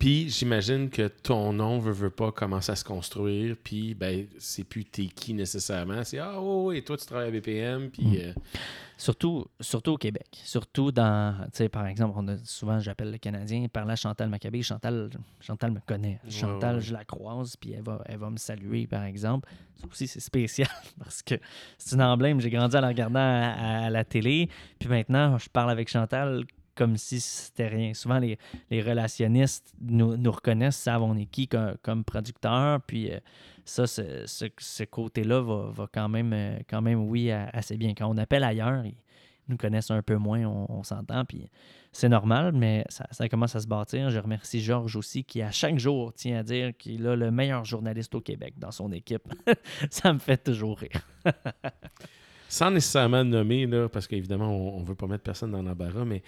Puis 0.00 0.30
j'imagine 0.30 0.88
que 0.90 1.06
ton 1.08 1.52
nom 1.52 1.78
veut, 1.78 1.92
veut 1.92 2.10
pas 2.10 2.32
commencer 2.32 2.72
à 2.72 2.76
se 2.76 2.84
construire, 2.84 3.54
puis 3.62 3.94
ben 3.94 4.26
c'est 4.38 4.64
plus 4.64 4.84
t'es 4.84 5.04
qui 5.04 5.34
nécessairement, 5.34 6.02
c'est 6.04 6.18
ah 6.18 6.40
oh, 6.40 6.72
et 6.72 6.82
toi 6.82 6.96
tu 6.96 7.04
travailles 7.04 7.28
à 7.28 7.30
BPM, 7.30 7.90
puis 7.90 8.06
mm. 8.06 8.34
Surtout, 9.00 9.46
surtout 9.60 9.92
au 9.92 9.96
Québec. 9.96 10.26
Surtout 10.44 10.92
dans, 10.92 11.34
tu 11.44 11.50
sais, 11.54 11.68
par 11.70 11.86
exemple, 11.86 12.12
on 12.18 12.28
a, 12.28 12.36
souvent 12.44 12.78
j'appelle 12.80 13.10
le 13.10 13.16
Canadien, 13.16 13.66
par 13.72 13.86
là 13.86 13.96
Chantal 13.96 14.28
Maccabé. 14.28 14.60
Chantal, 14.60 15.08
Chantal 15.40 15.70
me 15.70 15.80
connaît. 15.80 16.20
Chantal, 16.28 16.80
je 16.80 16.92
la 16.92 17.06
croise, 17.06 17.56
puis 17.56 17.72
elle 17.72 17.82
va, 17.82 18.02
elle 18.04 18.18
va 18.18 18.28
me 18.28 18.36
saluer, 18.36 18.86
par 18.86 19.04
exemple. 19.04 19.48
Ça 19.80 19.86
aussi, 19.90 20.06
c'est 20.06 20.20
spécial 20.20 20.68
parce 20.98 21.22
que 21.22 21.36
c'est 21.78 21.96
un 21.96 22.12
emblème. 22.12 22.42
J'ai 22.42 22.50
grandi 22.50 22.76
en 22.76 22.82
la 22.82 22.88
regardant 22.88 23.20
à, 23.20 23.88
la 23.88 24.04
télé. 24.04 24.50
Puis 24.78 24.90
maintenant, 24.90 25.38
je 25.38 25.48
parle 25.48 25.70
avec 25.70 25.88
Chantal 25.88 26.44
comme 26.80 26.96
si 26.96 27.20
c'était 27.20 27.68
rien. 27.68 27.92
Souvent, 27.92 28.18
les, 28.18 28.38
les 28.70 28.80
relationnistes 28.80 29.74
nous, 29.82 30.16
nous, 30.16 30.32
reconnaissent, 30.32 30.78
savent 30.78 31.02
on 31.02 31.14
est 31.14 31.26
qui 31.26 31.46
comme, 31.46 31.74
comme 31.82 32.04
producteur. 32.04 32.80
Puis 32.86 33.12
euh, 33.12 33.20
ça, 33.66 33.86
ce, 33.86 34.24
ce, 34.26 34.84
côté-là 34.84 35.42
va, 35.42 35.70
va, 35.74 35.86
quand, 35.92 36.08
même, 36.08 36.32
euh, 36.32 36.58
quand 36.66 36.80
même, 36.80 37.06
oui, 37.06 37.30
assez 37.30 37.76
bien. 37.76 37.92
Quand 37.92 38.06
on 38.08 38.16
appelle 38.16 38.44
ailleurs, 38.44 38.86
ils 38.86 38.94
nous 39.46 39.58
connaissent 39.58 39.90
un 39.90 40.00
peu 40.00 40.16
moins, 40.16 40.46
on, 40.46 40.82
s'entend. 40.82 41.26
Puis 41.26 41.50
c'est 41.92 42.08
normal, 42.08 42.52
mais 42.54 42.86
ça, 42.88 43.06
ça, 43.10 43.28
commence 43.28 43.54
à 43.54 43.60
se 43.60 43.68
bâtir. 43.68 44.08
Je 44.08 44.18
remercie 44.18 44.62
Georges 44.62 44.96
aussi, 44.96 45.22
qui 45.22 45.42
à 45.42 45.50
chaque 45.50 45.78
jour 45.78 46.14
tient 46.14 46.38
à 46.38 46.42
dire 46.42 46.74
qu'il 46.78 47.06
a 47.06 47.14
le 47.14 47.30
meilleur 47.30 47.66
journaliste 47.66 48.14
au 48.14 48.22
Québec 48.22 48.54
dans 48.56 48.70
son 48.70 48.90
équipe. 48.90 49.28
ça 49.90 50.14
me 50.14 50.18
fait 50.18 50.42
toujours 50.42 50.78
rire. 50.78 51.06
Sans 52.48 52.72
nécessairement 52.72 53.22
nommer, 53.22 53.64
là, 53.66 53.88
parce 53.88 54.08
qu'évidemment, 54.08 54.48
on 54.48 54.80
ne 54.80 54.84
veut 54.84 54.96
pas 54.96 55.06
mettre 55.06 55.22
personne 55.22 55.52
dans 55.52 55.62
l'embarras, 55.62 56.04
mais 56.04 56.20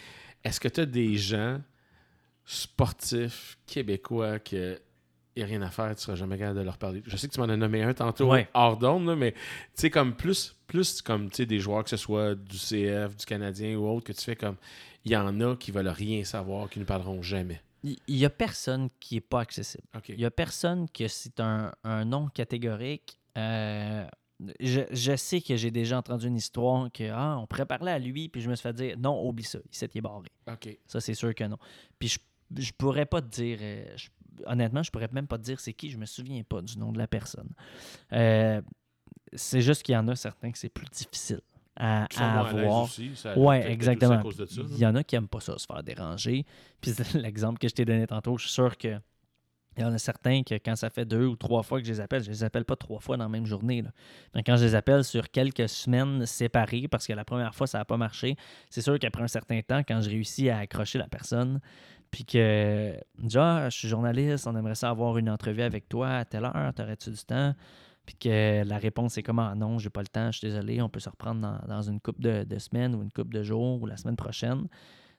est-ce 0.44 0.60
que 0.60 0.68
tu 0.68 0.80
as 0.80 0.86
des 0.86 1.16
gens 1.16 1.60
sportifs 2.44 3.58
québécois 3.66 4.38
que 4.38 4.80
il 5.34 5.38
n'y 5.38 5.44
a 5.44 5.46
rien 5.46 5.62
à 5.62 5.70
faire, 5.70 5.86
tu 5.86 5.92
ne 5.92 5.96
seras 5.96 6.14
jamais 6.14 6.36
capable 6.36 6.58
de 6.58 6.64
leur 6.64 6.76
parler? 6.76 7.02
Je 7.06 7.16
sais 7.16 7.26
que 7.26 7.32
tu 7.32 7.40
m'en 7.40 7.48
as 7.48 7.56
nommé 7.56 7.82
un 7.82 7.94
tantôt 7.94 8.34
hors 8.52 8.76
d'onde, 8.76 9.16
mais 9.16 9.32
tu 9.32 9.38
sais, 9.74 9.90
comme 9.90 10.14
plus, 10.14 10.54
plus 10.66 11.00
comme 11.00 11.28
des 11.28 11.58
joueurs, 11.58 11.84
que 11.84 11.90
ce 11.90 11.96
soit 11.96 12.34
du 12.34 12.58
CF, 12.58 13.16
du 13.16 13.24
Canadien 13.24 13.76
ou 13.76 13.88
autre, 13.88 14.04
que 14.04 14.12
tu 14.12 14.22
fais 14.22 14.36
comme. 14.36 14.56
Il 15.04 15.10
y 15.10 15.16
en 15.16 15.40
a 15.40 15.56
qui 15.56 15.70
veulent 15.70 15.88
rien 15.88 16.22
savoir, 16.22 16.68
qui 16.68 16.78
ne 16.78 16.84
parleront 16.84 17.22
jamais. 17.22 17.60
Il 17.82 17.98
n'y 18.08 18.24
a 18.24 18.30
personne 18.30 18.88
qui 19.00 19.16
n'est 19.16 19.20
pas 19.20 19.40
accessible. 19.40 19.82
Il 20.08 20.18
n'y 20.18 20.24
a 20.24 20.30
personne 20.30 20.88
que 20.88 21.08
c'est 21.08 21.40
un, 21.40 21.72
un, 21.82 22.04
nom 22.04 22.28
catégorique. 22.28 23.18
Euh, 23.36 24.06
je, 24.60 25.16
sais 25.16 25.40
que 25.40 25.56
j'ai 25.56 25.70
déjà 25.70 25.98
entendu 25.98 26.26
une 26.26 26.36
histoire 26.36 26.90
que 26.92 27.10
ah, 27.10 27.38
on 27.38 27.46
pourrait 27.46 27.66
parler 27.66 27.92
à 27.92 27.98
lui, 27.98 28.28
puis 28.28 28.40
je 28.40 28.50
me 28.50 28.54
suis 28.54 28.62
fait 28.62 28.72
dire 28.72 28.98
non, 28.98 29.26
oublie 29.26 29.44
ça, 29.44 29.58
il 29.64 29.76
s'est 29.76 29.88
barré. 30.00 30.30
Ça, 30.86 31.00
c'est 31.00 31.14
sûr 31.14 31.34
que 31.34 31.44
non. 31.44 31.58
Puis 31.98 32.08
je, 32.08 32.18
je 32.62 32.72
pourrais 32.72 33.06
pas 33.06 33.20
te 33.20 33.28
dire, 33.28 33.58
euh, 33.60 33.84
honnêtement, 34.46 34.82
je 34.82 34.90
pourrais 34.90 35.08
même 35.12 35.26
pas 35.26 35.38
te 35.38 35.44
dire 35.44 35.60
c'est 35.60 35.72
qui, 35.72 35.90
je 35.90 35.98
me 35.98 36.06
souviens 36.06 36.42
pas 36.42 36.62
du 36.62 36.78
nom 36.78 36.92
de 36.92 36.98
la 36.98 37.06
personne. 37.06 37.50
Euh, 38.12 38.60
c'est 39.34 39.62
juste 39.62 39.82
qu'il 39.82 39.94
y 39.94 39.98
en 39.98 40.08
a 40.08 40.16
certains 40.16 40.50
que 40.52 40.58
c'est 40.58 40.68
plus 40.68 40.86
difficile 40.86 41.40
à, 41.76 42.06
avoir. 42.40 42.88
Oui, 43.36 43.56
exactement. 43.56 44.22
Il 44.70 44.78
y 44.78 44.86
en 44.86 44.94
a 44.94 45.02
qui 45.04 45.14
n'aiment 45.14 45.28
pas 45.28 45.40
ça, 45.40 45.58
se 45.58 45.66
faire 45.66 45.82
déranger. 45.82 46.44
Puis 46.80 46.92
l'exemple 47.14 47.58
que 47.58 47.68
je 47.68 47.74
t'ai 47.74 47.84
donné 47.84 48.06
tantôt, 48.06 48.36
je 48.36 48.44
suis 48.44 48.52
sûr 48.52 48.76
que 48.76 49.00
il 49.76 49.82
y 49.82 49.84
en 49.84 49.92
a 49.92 49.98
certains 49.98 50.42
que 50.42 50.54
quand 50.54 50.76
ça 50.76 50.90
fait 50.90 51.04
deux 51.04 51.26
ou 51.26 51.36
trois 51.36 51.62
fois 51.62 51.80
que 51.80 51.86
je 51.86 51.92
les 51.92 52.00
appelle, 52.00 52.22
je 52.22 52.28
ne 52.28 52.34
les 52.34 52.44
appelle 52.44 52.64
pas 52.64 52.76
trois 52.76 53.00
fois 53.00 53.16
dans 53.16 53.24
la 53.24 53.30
même 53.30 53.46
journée. 53.46 53.82
Quand 54.44 54.56
je 54.56 54.64
les 54.64 54.74
appelle 54.74 55.04
sur 55.04 55.30
quelques 55.30 55.68
semaines 55.68 56.26
séparées, 56.26 56.88
parce 56.88 57.06
que 57.06 57.12
la 57.12 57.24
première 57.24 57.54
fois, 57.54 57.66
ça 57.66 57.78
n'a 57.78 57.84
pas 57.84 57.96
marché, 57.96 58.36
c'est 58.68 58.82
sûr 58.82 58.98
qu'après 58.98 59.22
un 59.22 59.28
certain 59.28 59.60
temps, 59.62 59.82
quand 59.86 60.00
je 60.00 60.10
réussis 60.10 60.50
à 60.50 60.58
accrocher 60.58 60.98
la 60.98 61.08
personne, 61.08 61.60
puis 62.10 62.26
que, 62.26 62.94
déjà, 63.18 63.70
je 63.70 63.78
suis 63.78 63.88
journaliste, 63.88 64.46
on 64.46 64.54
aimerait 64.54 64.74
ça 64.74 64.90
avoir 64.90 65.16
une 65.16 65.30
entrevue 65.30 65.62
avec 65.62 65.88
toi 65.88 66.18
à 66.18 66.24
telle 66.26 66.44
heure, 66.44 66.72
t'aurais-tu 66.74 67.10
du 67.10 67.24
temps? 67.24 67.54
Puis 68.04 68.16
que 68.16 68.64
la 68.64 68.78
réponse 68.78 69.16
est 69.16 69.22
comment? 69.22 69.54
Non, 69.54 69.78
j'ai 69.78 69.88
pas 69.88 70.02
le 70.02 70.08
temps, 70.08 70.30
je 70.30 70.38
suis 70.38 70.48
désolé, 70.48 70.82
on 70.82 70.90
peut 70.90 71.00
se 71.00 71.08
reprendre 71.08 71.62
dans, 71.66 71.82
une 71.82 72.00
coupe 72.00 72.20
de, 72.20 72.44
de, 72.44 72.58
semaines 72.58 72.94
ou 72.94 73.02
une 73.02 73.12
coupe 73.12 73.32
de 73.32 73.42
jours 73.42 73.80
ou 73.80 73.86
la 73.86 73.96
semaine 73.96 74.16
prochaine. 74.16 74.66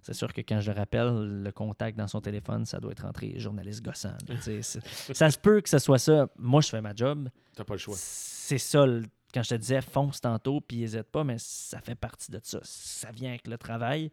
C'est 0.04 0.14
sûr 0.14 0.32
que 0.34 0.42
quand 0.42 0.60
je 0.60 0.72
le 0.72 0.78
rappelle, 0.78 1.42
le 1.44 1.52
contact 1.52 1.98
dans 1.98 2.08
son 2.08 2.22
téléphone, 2.22 2.66
ça 2.66 2.80
doit 2.80 2.92
être 2.92 3.04
rentré 3.04 3.40
journaliste 3.40 3.84
gossant. 3.84 4.16
ça 4.62 5.32
se 5.32 5.38
peut 5.38 5.62
que 5.62 5.70
ce 5.70 5.80
soit 5.80 6.00
ça. 6.00 6.28
Moi, 6.38 6.62
je 6.62 6.70
fais 6.70 6.82
ma 6.82 6.94
job. 6.94 7.30
T'as 7.56 7.64
pas 7.64 7.74
le 7.74 7.80
choix. 7.80 7.96
C'est 7.98 8.58
ça. 8.58 8.86
Quand 9.34 9.42
je 9.42 9.50
te 9.50 9.56
disais 9.56 9.82
fonce 9.82 10.22
tantôt, 10.22 10.62
puis 10.62 10.78
n'hésite 10.78 11.04
pas, 11.04 11.24
mais 11.24 11.38
ça 11.40 11.80
fait 11.80 11.96
partie 11.96 12.32
de 12.32 12.40
ça. 12.44 12.60
Ça 12.64 13.12
vient 13.12 13.30
avec 13.30 13.48
le 13.48 13.58
travail. 13.58 14.12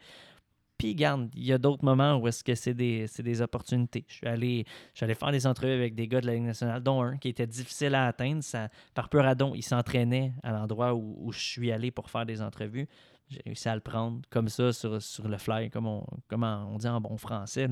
Puis, 0.80 0.94
garde, 0.94 1.28
il 1.34 1.44
y 1.44 1.52
a 1.52 1.58
d'autres 1.58 1.84
moments 1.84 2.16
où 2.16 2.26
est-ce 2.26 2.42
que 2.42 2.54
c'est 2.54 2.72
des, 2.72 3.04
des, 3.18 3.42
opportunités. 3.42 4.06
Je 4.08 4.14
suis, 4.14 4.26
allé, 4.26 4.64
je 4.94 5.04
faire 5.04 5.30
des 5.30 5.46
entrevues 5.46 5.74
avec 5.74 5.94
des 5.94 6.08
gars 6.08 6.22
de 6.22 6.26
la 6.26 6.32
Ligue 6.32 6.44
nationale, 6.44 6.82
dont 6.82 7.02
un 7.02 7.18
qui 7.18 7.28
était 7.28 7.46
difficile 7.46 7.94
à 7.94 8.06
atteindre. 8.06 8.42
Ça, 8.42 8.70
par 8.94 9.10
peur 9.10 9.26
à 9.26 9.34
don, 9.34 9.54
il 9.54 9.62
s'entraînait 9.62 10.32
à 10.42 10.52
l'endroit 10.52 10.94
où, 10.94 11.18
où, 11.20 11.32
je 11.32 11.38
suis 11.38 11.70
allé 11.70 11.90
pour 11.90 12.08
faire 12.08 12.24
des 12.24 12.40
entrevues. 12.40 12.88
J'ai 13.30 13.40
réussi 13.46 13.68
à 13.68 13.74
le 13.74 13.80
prendre 13.80 14.20
comme 14.28 14.48
ça 14.48 14.72
sur, 14.72 14.90
le 14.92 15.38
fly, 15.38 15.70
comme 15.70 15.86
on, 15.86 16.04
on 16.32 16.78
dit 16.78 16.88
en 16.88 17.00
bon 17.00 17.16
français. 17.16 17.68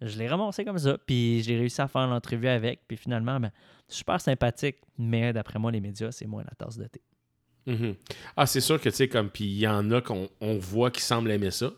Je 0.00 0.18
l'ai 0.18 0.28
ramassé 0.28 0.64
comme 0.64 0.78
ça, 0.78 0.96
puis 0.98 1.42
j'ai 1.42 1.56
réussi 1.56 1.80
à 1.80 1.88
faire 1.88 2.06
l'entrevue 2.06 2.48
avec. 2.48 2.82
Puis 2.86 2.96
finalement, 2.96 3.40
ben, 3.40 3.50
super 3.88 4.20
sympathique, 4.20 4.76
mais 4.98 5.32
d'après 5.32 5.58
moi, 5.58 5.72
les 5.72 5.80
médias, 5.80 6.12
c'est 6.12 6.26
moins 6.26 6.44
la 6.44 6.54
tasse 6.54 6.78
de 6.78 6.86
thé. 6.86 7.00
Mm-hmm. 7.66 7.94
Ah, 8.36 8.46
c'est 8.46 8.60
sûr 8.60 8.80
que, 8.80 8.88
tu 8.88 8.96
sais, 8.96 9.08
comme, 9.08 9.28
puis 9.28 9.44
il 9.44 9.58
y 9.58 9.68
en 9.68 9.90
a 9.90 10.00
qu'on 10.00 10.28
voit 10.40 10.90
qui 10.90 11.02
semblent 11.02 11.30
aimer 11.30 11.50
ça. 11.50 11.72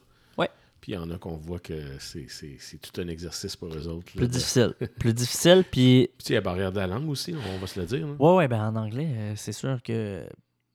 Puis 0.84 0.92
il 0.92 0.96
y 0.96 0.98
en 0.98 1.10
a 1.10 1.16
qu'on 1.16 1.38
voit 1.38 1.60
que 1.60 1.96
c'est 1.98 2.78
tout 2.78 3.00
un 3.00 3.08
exercice 3.08 3.56
pour 3.56 3.74
eux 3.74 3.88
autres. 3.88 4.12
Plus 4.12 4.28
difficile. 4.28 4.74
Plus 5.00 5.14
difficile, 5.14 5.64
puis... 5.64 6.10
Puis 6.18 6.26
il 6.28 6.32
y 6.32 6.36
a 6.36 6.40
la 6.40 6.40
barrière 6.42 6.72
de 6.72 6.76
la 6.76 6.86
langue 6.86 7.08
aussi, 7.08 7.34
on 7.34 7.58
va 7.58 7.66
se 7.66 7.80
le 7.80 7.86
dire. 7.86 8.06
Oui, 8.18 8.34
ouais, 8.34 8.48
ben 8.48 8.68
en 8.68 8.76
anglais, 8.76 9.08
euh, 9.10 9.32
c'est 9.34 9.54
sûr 9.54 9.82
que... 9.82 10.26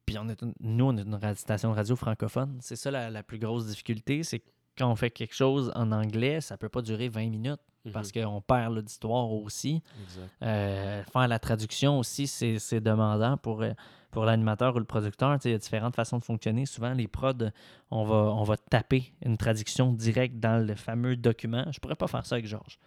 Puis 0.10 0.18
on 0.18 0.28
est 0.28 0.44
nous, 0.62 0.86
on 0.86 0.98
est 0.98 1.02
une 1.02 1.36
station 1.36 1.72
radio 1.72 1.96
francophone. 1.96 2.58
C'est 2.62 2.76
ça 2.76 2.90
la, 2.90 3.22
plus 3.22 3.38
grosse 3.38 3.68
difficulté, 3.68 4.24
c'est 4.24 4.42
quand 4.76 4.90
on 4.92 4.96
fait 4.96 5.12
quelque 5.12 5.36
chose 5.36 5.72
en 5.76 5.92
anglais, 5.92 6.42
ça 6.42 6.58
peut 6.58 6.68
pas 6.68 6.82
durer 6.82 7.10
20 7.10 7.30
minutes 7.30 7.60
mhm. 7.86 7.92
parce 7.92 8.12
qu'on 8.12 8.42
perd 8.42 8.74
l'auditoire 8.74 9.30
aussi. 9.32 9.84
Euh, 10.42 11.04
faire 11.04 11.28
la 11.28 11.38
traduction 11.38 12.00
aussi, 12.00 12.26
c'est 12.26 12.82
demandant 12.82 13.38
pour... 13.38 13.62
Euh, 13.62 13.74
pour 14.12 14.26
l'animateur 14.26 14.76
ou 14.76 14.80
le 14.80 14.86
producteur, 14.86 15.38
il 15.46 15.52
y 15.52 15.54
a 15.54 15.58
différentes 15.60 15.96
façons 15.96 16.18
de 16.18 16.24
fonctionner. 16.24 16.66
Souvent, 16.66 16.94
les 16.94 17.08
prods, 17.08 17.52
on 17.92 18.06
va, 18.06 18.16
on 18.16 18.44
va 18.44 18.58
taper 18.58 19.14
une 19.24 19.38
traduction 19.38 19.94
directe 19.94 20.40
dans 20.40 20.66
le 20.66 20.74
fameux 20.74 21.16
document. 21.16 21.66
Je 21.72 21.80
pourrais 21.80 21.94
pas 21.94 22.08
faire 22.08 22.26
ça 22.26 22.34
avec 22.34 22.48
Georges. 22.48 22.80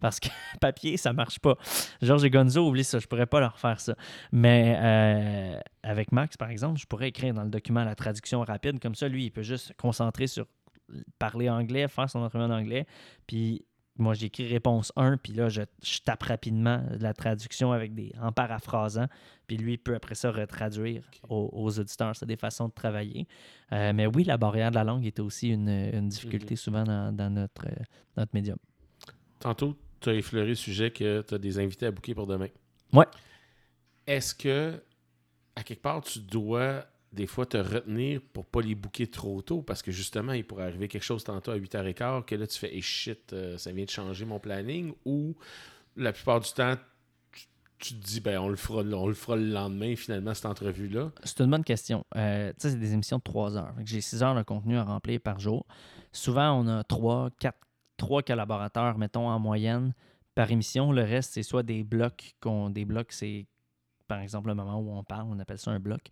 Parce 0.00 0.20
que 0.20 0.28
papier, 0.60 0.96
ça 0.96 1.12
marche 1.12 1.38
pas. 1.38 1.56
Georges 2.02 2.24
et 2.24 2.30
Gonzo, 2.30 2.68
oublie 2.68 2.84
ça, 2.84 2.98
je 2.98 3.06
pourrais 3.06 3.26
pas 3.26 3.40
leur 3.40 3.58
faire 3.58 3.80
ça. 3.80 3.94
Mais 4.32 4.76
euh, 4.78 5.60
avec 5.82 6.12
Max, 6.12 6.36
par 6.36 6.50
exemple, 6.50 6.78
je 6.78 6.86
pourrais 6.86 7.08
écrire 7.08 7.34
dans 7.34 7.44
le 7.44 7.50
document 7.50 7.84
la 7.84 7.94
traduction 7.94 8.40
rapide. 8.42 8.80
Comme 8.80 8.94
ça, 8.94 9.08
lui, 9.08 9.26
il 9.26 9.30
peut 9.30 9.42
juste 9.42 9.68
se 9.68 9.72
concentrer 9.74 10.26
sur 10.26 10.46
parler 11.18 11.48
anglais, 11.48 11.86
faire 11.88 12.10
son 12.10 12.20
entraînement 12.20 12.52
en 12.52 12.58
anglais, 12.58 12.86
puis 13.26 13.64
moi, 14.00 14.14
j'écris 14.14 14.46
réponse 14.46 14.92
1, 14.96 15.18
puis 15.18 15.34
là, 15.34 15.48
je, 15.48 15.62
tape 16.04 16.22
rapidement 16.22 16.82
la 16.98 17.12
traduction 17.12 17.72
avec 17.72 17.94
des, 17.94 18.12
en 18.20 18.32
paraphrasant, 18.32 19.06
puis 19.46 19.58
lui 19.58 19.76
peut 19.76 19.94
après 19.94 20.14
ça 20.14 20.30
retraduire 20.30 21.02
aux, 21.28 21.78
auditeurs. 21.78 22.16
C'est 22.16 22.26
des 22.26 22.36
façons 22.36 22.68
de 22.68 22.72
travailler. 22.72 23.28
Euh, 23.72 23.92
mais 23.94 24.06
oui, 24.06 24.24
la 24.24 24.38
barrière 24.38 24.70
de 24.70 24.76
la 24.76 24.84
langue 24.84 25.04
était 25.04 25.20
aussi 25.20 25.50
une, 25.50 26.08
difficulté 26.08 26.56
souvent 26.56 26.84
dans, 26.84 27.30
notre, 27.30 27.66
euh, 27.66 27.82
notre 28.16 28.30
médium. 28.32 28.56
Tantôt, 29.38 29.76
tu 30.00 30.08
as 30.08 30.14
effleuré 30.14 30.48
le 30.48 30.54
sujet 30.54 30.90
que 30.90 31.22
tu 31.22 31.34
as 31.34 31.38
des 31.38 31.58
invités 31.58 31.86
à 31.86 31.90
bouquer 31.90 32.14
pour 32.14 32.26
demain. 32.26 32.48
Ouais. 32.92 33.06
Est-ce 34.06 34.34
que, 34.34 34.82
à 35.56 35.62
quelque 35.62 35.82
part, 35.82 36.02
tu 36.02 36.20
dois 36.20 36.84
des 37.12 37.26
fois 37.26 37.44
te 37.44 37.56
retenir 37.56 38.20
pour 38.32 38.46
pas 38.46 38.60
les 38.60 38.74
bouquer 38.74 39.06
trop 39.06 39.42
tôt? 39.42 39.62
Parce 39.62 39.82
que 39.82 39.92
justement, 39.92 40.32
il 40.32 40.44
pourrait 40.44 40.64
arriver 40.64 40.88
quelque 40.88 41.04
chose 41.04 41.24
tantôt 41.24 41.50
à 41.50 41.58
8h15 41.58 42.24
que 42.24 42.34
là, 42.34 42.46
tu 42.46 42.58
fais 42.58 42.74
hey, 42.74 42.82
shit, 42.82 43.32
euh, 43.32 43.58
ça 43.58 43.72
vient 43.72 43.84
de 43.84 43.90
changer 43.90 44.24
mon 44.24 44.38
planning? 44.38 44.94
Ou 45.04 45.36
la 45.96 46.12
plupart 46.12 46.40
du 46.40 46.50
temps, 46.50 46.76
tu, 47.78 47.94
te 47.94 48.06
dis 48.06 48.20
ben 48.20 48.38
on 48.38 48.50
le 48.50 48.56
fera 48.56 48.82
on 48.82 49.06
le 49.06 49.14
fera 49.14 49.36
le 49.36 49.46
lendemain 49.46 49.96
finalement 49.96 50.34
cette 50.34 50.44
entrevue 50.44 50.88
là 50.88 51.10
c'est 51.24 51.40
une 51.40 51.50
bonne 51.50 51.64
question. 51.64 52.04
Euh, 52.14 52.50
tu 52.50 52.56
sais 52.58 52.70
c'est 52.72 52.78
des 52.78 52.92
émissions 52.92 53.16
de 53.16 53.22
3 53.22 53.56
heures. 53.56 53.74
J'ai 53.86 54.02
6 54.02 54.22
heures 54.22 54.34
de 54.34 54.42
contenu 54.42 54.76
à 54.76 54.84
remplir 54.84 55.18
par 55.18 55.40
jour. 55.40 55.64
Souvent 56.12 56.60
on 56.60 56.68
a 56.68 56.84
3 56.84 57.30
4 57.38 57.56
3 58.00 58.22
collaborateurs 58.22 58.96
mettons 58.96 59.28
en 59.28 59.38
moyenne 59.38 59.92
par 60.34 60.50
émission. 60.50 60.90
Le 60.90 61.02
reste, 61.02 61.34
c'est 61.34 61.42
soit 61.42 61.62
des 61.62 61.84
blocs, 61.84 62.34
qu'on, 62.40 62.70
des 62.70 62.86
blocs, 62.86 63.12
c'est 63.12 63.46
par 64.08 64.20
exemple 64.20 64.48
le 64.48 64.54
moment 64.54 64.78
où 64.78 64.90
on 64.90 65.04
parle, 65.04 65.26
on 65.28 65.38
appelle 65.38 65.58
ça 65.58 65.70
un 65.70 65.78
bloc. 65.78 66.08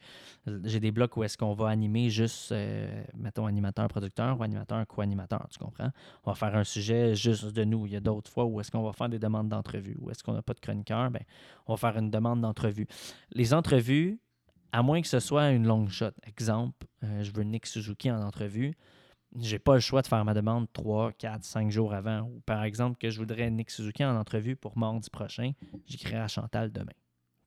J'ai 0.65 0.81
des 0.81 0.93
blocs 0.93 1.17
où 1.17 1.25
est-ce 1.25 1.39
qu'on 1.39 1.55
va 1.55 1.69
animer 1.69 2.11
juste, 2.11 2.53
euh, 2.53 3.03
mettons, 3.17 3.47
animateur-producteur 3.47 4.39
ou 4.39 4.43
animateur-co-animateur, 4.43 5.49
tu 5.51 5.59
comprends? 5.59 5.91
On 6.25 6.31
va 6.31 6.35
faire 6.35 6.55
un 6.55 6.63
sujet 6.63 7.15
juste 7.15 7.47
de 7.47 7.65
nous. 7.65 7.87
Il 7.87 7.95
y 7.95 7.97
a 7.97 8.01
d'autres 8.01 8.31
fois 8.31 8.45
où 8.45 8.61
est-ce 8.61 8.71
qu'on 8.71 8.83
va 8.83 8.93
faire 8.93 9.09
des 9.09 9.19
demandes 9.19 9.49
d'entrevue. 9.49 9.97
Ou 10.01 10.11
est-ce 10.11 10.23
qu'on 10.23 10.35
n'a 10.35 10.43
pas 10.43 10.55
de 10.55 10.61
chroniqueur? 10.61 11.11
Ben, 11.11 11.23
on 11.67 11.75
va 11.75 11.79
faire 11.79 11.99
une 11.99 12.11
demande 12.11 12.43
d'entrevue. 12.43 12.87
Les 13.33 13.55
entrevues, 13.55 14.21
à 14.73 14.83
moins 14.83 15.01
que 15.01 15.09
ce 15.09 15.21
soit 15.21 15.51
une 15.51 15.67
longue 15.67 15.89
shot. 15.89 16.13
Exemple, 16.25 16.87
euh, 17.03 17.23
je 17.23 17.33
veux 17.33 17.43
Nick 17.43 17.67
Suzuki 17.67 18.11
en 18.11 18.21
entrevue. 18.23 18.77
J'ai 19.41 19.59
pas 19.59 19.75
le 19.75 19.81
choix 19.81 20.03
de 20.03 20.07
faire 20.07 20.25
ma 20.25 20.35
demande 20.35 20.67
3, 20.73 21.13
4, 21.13 21.45
5 21.45 21.71
jours 21.71 21.95
avant. 21.95 22.23
Ou 22.23 22.41
par 22.47 22.65
exemple, 22.65 22.99
que 22.99 23.11
je 23.11 23.19
voudrais 23.19 23.51
Nick 23.51 23.71
Suzuki 23.71 24.05
en 24.05 24.17
entrevue 24.17 24.57
pour 24.57 24.77
mardi 24.77 25.09
prochain, 25.11 25.53
j'écrirai 25.87 26.19
à 26.19 26.29
Chantal 26.29 26.73
demain. 26.73 26.93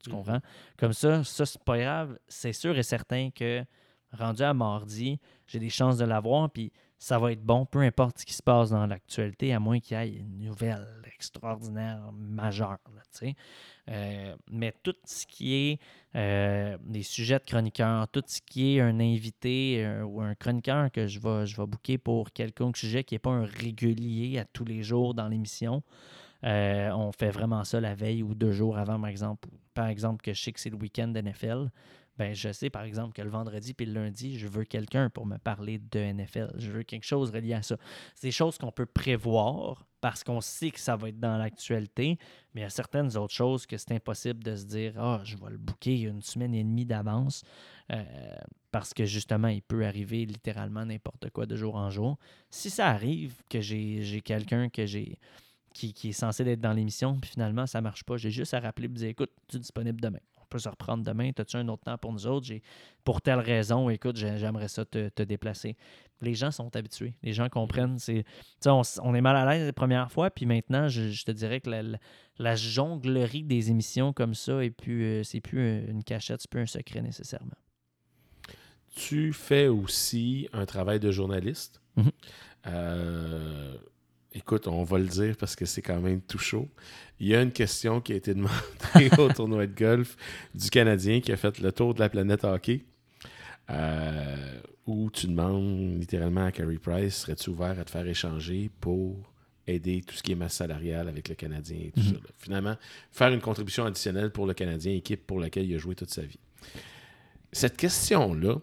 Tu 0.04 0.10
Mhm. 0.10 0.16
comprends? 0.16 0.40
Comme 0.78 0.94
ça, 0.94 1.24
ça, 1.24 1.46
c'est 1.46 1.64
pas 1.64 1.78
grave. 1.78 2.18
C'est 2.28 2.54
sûr 2.54 2.78
et 2.78 2.84
certain 2.84 3.30
que 3.32 3.64
rendu 4.14 4.42
à 4.44 4.54
mardi, 4.54 5.20
j'ai 5.48 5.60
des 5.60 5.70
chances 5.70 5.98
de 5.98 6.06
l'avoir, 6.06 6.50
puis 6.50 6.72
ça 7.02 7.18
va 7.18 7.32
être 7.32 7.42
bon, 7.42 7.66
peu 7.66 7.80
importe 7.80 8.20
ce 8.20 8.26
qui 8.28 8.34
se 8.34 8.44
passe 8.44 8.70
dans 8.70 8.86
l'actualité, 8.86 9.56
à 9.56 9.60
moins 9.60 9.80
qu'il 9.80 9.98
y 9.98 10.00
ait 10.00 10.20
une 10.20 10.46
nouvelle 10.46 10.88
extraordinaire 11.16 12.12
majeure. 12.14 12.78
là. 12.94 13.32
Euh, 13.90 14.36
mais 14.52 14.72
tout 14.84 14.94
ce 15.06 15.26
qui 15.26 15.56
est 15.56 15.80
euh, 16.16 16.78
des 16.84 17.02
sujets 17.02 17.40
de 17.40 17.44
chroniqueurs, 17.44 18.08
tout 18.10 18.22
ce 18.28 18.40
qui 18.46 18.78
est 18.78 18.82
un 18.82 19.00
invité 19.00 19.84
euh, 19.84 20.04
ou 20.04 20.22
un 20.22 20.36
chroniqueur 20.36 20.92
que 20.92 21.08
je 21.08 21.20
vais, 21.20 21.48
je 21.48 21.60
vais 21.60 21.66
booker 21.66 21.98
pour 21.98 22.32
quelconque 22.34 22.78
sujet 22.78 23.04
qui 23.04 23.16
n'est 23.16 23.20
pas 23.20 23.32
un 23.32 23.46
régulier 23.46 24.38
à 24.38 24.46
tous 24.46 24.66
les 24.66 24.84
jours 24.84 25.16
dans 25.16 25.28
l'émission, 25.28 25.82
euh, 26.44 26.90
on 26.92 27.12
fait 27.12 27.30
vraiment 27.30 27.64
ça 27.64 27.80
la 27.80 27.94
veille 27.94 28.24
ou 28.24 28.34
deux 28.34 28.52
jours 28.52 28.78
avant, 28.78 29.00
par 29.00 29.10
exemple. 29.10 29.50
Par 29.74 29.88
exemple, 29.88 30.22
que 30.22 30.34
je 30.34 30.42
sais 30.42 30.52
que 30.52 30.60
c'est 30.60 30.70
le 30.70 30.78
week-end 30.78 31.14
NFL. 31.16 31.70
Ben, 32.18 32.34
je 32.34 32.52
sais, 32.52 32.70
par 32.70 32.84
exemple, 32.84 33.14
que 33.14 33.22
le 33.22 33.30
vendredi 33.30 33.74
puis 33.74 33.86
le 33.86 33.94
lundi, 33.94 34.38
je 34.38 34.48
veux 34.48 34.64
quelqu'un 34.64 35.10
pour 35.10 35.26
me 35.26 35.38
parler 35.38 35.80
de 35.80 36.00
NFL. 36.00 36.52
Je 36.58 36.70
veux 36.72 36.84
quelque 36.84 37.06
chose 37.06 37.32
relié 37.32 37.54
à 37.54 37.64
ça. 37.64 37.78
C'est 38.16 38.28
des 38.28 38.32
choses 38.32 38.58
qu'on 38.58 38.72
peut 38.72 38.86
prévoir 38.86 39.86
parce 40.02 40.24
qu'on 40.24 40.42
sait 40.42 40.72
que 40.72 40.80
ça 40.80 40.96
va 40.96 41.10
être 41.10 41.20
dans 41.20 41.38
l'actualité, 41.38 42.18
mais 42.54 42.62
il 42.62 42.64
y 42.64 42.68
a 42.68 42.70
certaines 42.70 43.16
autres 43.18 43.34
choses 43.34 43.66
que 43.66 43.78
c'est 43.78 43.94
impossible 43.94 44.44
de 44.44 44.56
se 44.56 44.66
dire 44.66 44.94
Ah, 44.98 45.22
je 45.24 45.38
vais 45.38 45.52
le 45.52 45.58
booker 45.58 46.02
une 46.02 46.22
semaine 46.22 46.54
et 46.54 46.64
demie 46.64 46.86
d'avance 46.86 47.44
euh, 47.92 48.04
parce 48.72 48.94
que 48.94 49.06
justement, 49.06 49.48
il 49.48 49.62
peut 49.62 49.86
arriver 49.86 50.26
littéralement 50.26 50.86
n'importe 50.86 51.30
quoi 51.30 51.46
de 51.46 51.56
jour 51.56 51.76
en 51.76 51.90
jour. 51.90 52.18
Si 52.50 52.70
ça 52.70 52.88
arrive 52.88 53.36
que 53.50 53.62
j'ai 53.62 54.22
quelqu'un 54.24 54.70
que 54.70 54.86
j'ai 54.86 55.18
qui, 55.74 55.94
qui 55.94 56.10
est 56.10 56.14
censé 56.14 56.44
être 56.48 56.60
dans 56.60 56.74
l'émission, 56.74 57.18
puis 57.20 57.32
finalement, 57.32 57.66
ça 57.66 57.80
marche 57.80 58.04
pas. 58.04 58.18
J'ai 58.18 58.32
juste 58.32 58.54
à 58.54 58.60
rappeler 58.60 58.86
et 58.86 58.90
dire 58.90 59.10
écoute, 59.10 59.32
tu 59.48 59.58
es 59.58 59.60
disponible 59.60 60.02
demain. 60.02 60.20
On 60.52 60.56
peut 60.56 60.60
se 60.60 60.68
reprendre 60.68 61.02
demain. 61.06 61.32
As-tu 61.38 61.56
un 61.56 61.68
autre 61.70 61.84
temps 61.86 61.98
pour 61.98 62.12
nous 62.12 62.28
autres? 62.28 62.46
J'ai- 62.46 62.62
Pour 63.06 63.22
telle 63.22 63.40
raison, 63.40 63.90
écoute, 63.90 64.18
j'ai- 64.18 64.38
j'aimerais 64.38 64.68
ça 64.68 64.84
te, 64.84 65.08
te 65.08 65.24
déplacer. 65.24 65.78
Les 66.20 66.34
gens 66.36 66.52
sont 66.52 66.76
habitués. 66.76 67.14
Les 67.24 67.32
gens 67.32 67.48
comprennent. 67.48 67.98
C'est, 68.00 68.26
on, 68.66 68.82
on 69.02 69.16
est 69.16 69.22
mal 69.22 69.38
à 69.38 69.50
l'aise 69.50 69.66
les 69.66 69.72
premières 69.72 70.12
fois, 70.12 70.30
puis 70.30 70.46
maintenant, 70.46 70.90
je, 70.90 71.10
je 71.10 71.24
te 71.24 71.32
dirais 71.32 71.62
que 71.62 71.70
la, 71.70 71.84
la- 71.84 71.98
la 72.38 72.56
jonglerie 72.58 73.44
des 73.44 73.70
émissions 73.72 74.12
comme 74.12 74.34
ça, 74.34 74.62
et 74.62 74.72
plus, 74.72 75.04
euh, 75.06 75.24
c'est 75.24 75.40
plus 75.40 75.60
euh, 75.60 75.86
une 75.90 76.04
cachette, 76.04 76.42
c'est 76.42 76.50
plus 76.52 76.60
un 76.62 76.66
secret 76.66 77.02
nécessairement. 77.02 77.56
Tu 78.94 79.32
fais 79.32 79.70
aussi 79.70 80.50
un 80.52 80.66
travail 80.66 81.00
de 81.00 81.12
journaliste. 81.12 81.82
Mhm. 81.96 82.12
Euh, 82.68 83.78
écoute, 84.34 84.68
on 84.68 84.84
va 84.84 84.98
le 84.98 85.06
dire 85.08 85.36
parce 85.38 85.56
que 85.56 85.66
c'est 85.66 85.82
quand 85.82 86.00
même 86.00 86.22
tout 86.22 86.38
chaud. 86.40 86.70
Il 87.20 87.28
y 87.28 87.36
a 87.36 87.42
une 87.42 87.52
question 87.52 88.02
qui 88.02 88.14
a 88.14 88.16
été 88.16 88.34
demandée 88.34 88.52
au 89.18 89.32
tournoi 89.32 89.68
de 89.68 89.76
golf 89.76 90.16
du 90.56 90.70
Canadien 90.70 91.20
qui 91.22 91.32
a 91.32 91.38
fait 91.38 91.60
le 91.60 91.72
tour 91.72 91.94
de 91.94 92.00
la 92.00 92.10
planète 92.10 92.44
hockey. 92.44 92.84
euh, 93.70 94.60
où 94.88 95.10
tu 95.12 95.28
demandes 95.28 96.00
littéralement 96.00 96.46
à 96.46 96.52
Carey 96.52 96.78
Price 96.82 97.18
serais-tu 97.18 97.52
ouvert 97.52 97.80
à 97.80 97.86
te 97.86 97.92
faire 97.92 98.06
échanger 98.06 98.70
pour 98.82 99.16
aider 99.68 100.02
tout 100.06 100.16
ce 100.16 100.24
qui 100.24 100.32
est 100.34 100.36
masse 100.36 100.56
salariale 100.56 101.08
avec 101.08 101.30
le 101.30 101.36
Canadien 101.36 101.78
et 101.78 101.92
tout 101.92 102.00
Mhm. 102.02 102.06
ça. 102.08 102.14
là? 102.14 102.30
Finalement, 102.40 102.76
faire 103.12 103.32
une 103.32 103.40
contribution 103.40 103.86
additionnelle 103.86 104.32
pour 104.32 104.46
le 104.48 104.54
Canadien, 104.56 104.94
équipe 104.94 105.26
pour 105.26 105.40
laquelle 105.40 105.70
il 105.70 105.76
a 105.76 105.78
joué 105.78 105.96
toute 105.96 106.10
sa 106.10 106.24
vie. 106.24 106.40
Cette 107.54 107.78
question-là, 107.78 108.56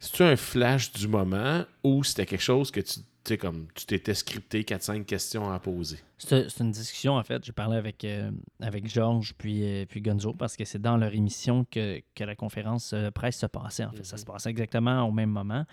c'est-tu 0.00 0.22
un 0.22 0.36
flash 0.36 0.92
du 0.92 1.06
moment 1.06 1.64
ou 1.84 2.02
c'était 2.02 2.26
quelque 2.26 2.40
chose 2.42 2.70
que 2.70 2.80
tu 2.80 3.00
sais, 3.28 3.38
comme 3.38 3.66
tu 3.74 3.86
t'étais 3.86 4.14
scripté 4.14 4.62
4-5 4.62 5.04
questions 5.04 5.50
à 5.50 5.58
poser? 5.58 5.98
C'est 6.18 6.48
une 6.60 6.70
discussion, 6.72 7.14
en 7.16 7.22
fait. 7.22 7.44
J'ai 7.44 7.52
parlé 7.52 7.76
avec, 7.76 8.04
euh, 8.04 8.30
avec 8.60 8.86
Georges 8.88 9.34
puis, 9.36 9.62
euh, 9.64 9.86
puis 9.86 10.00
Gonzo 10.02 10.32
parce 10.34 10.56
que 10.56 10.64
c'est 10.64 10.80
dans 10.80 10.96
leur 10.96 11.12
émission 11.14 11.64
que, 11.70 12.00
que 12.14 12.24
la 12.24 12.34
conférence 12.36 12.92
euh, 12.92 13.10
presse 13.10 13.38
se 13.38 13.46
passait. 13.46 13.84
En 13.84 13.92
fait, 13.92 14.04
ça 14.04 14.16
Mhm. 14.16 14.20
se 14.20 14.24
passait 14.26 14.50
exactement 14.50 15.02
au 15.08 15.12
même 15.12 15.30
moment. 15.30 15.64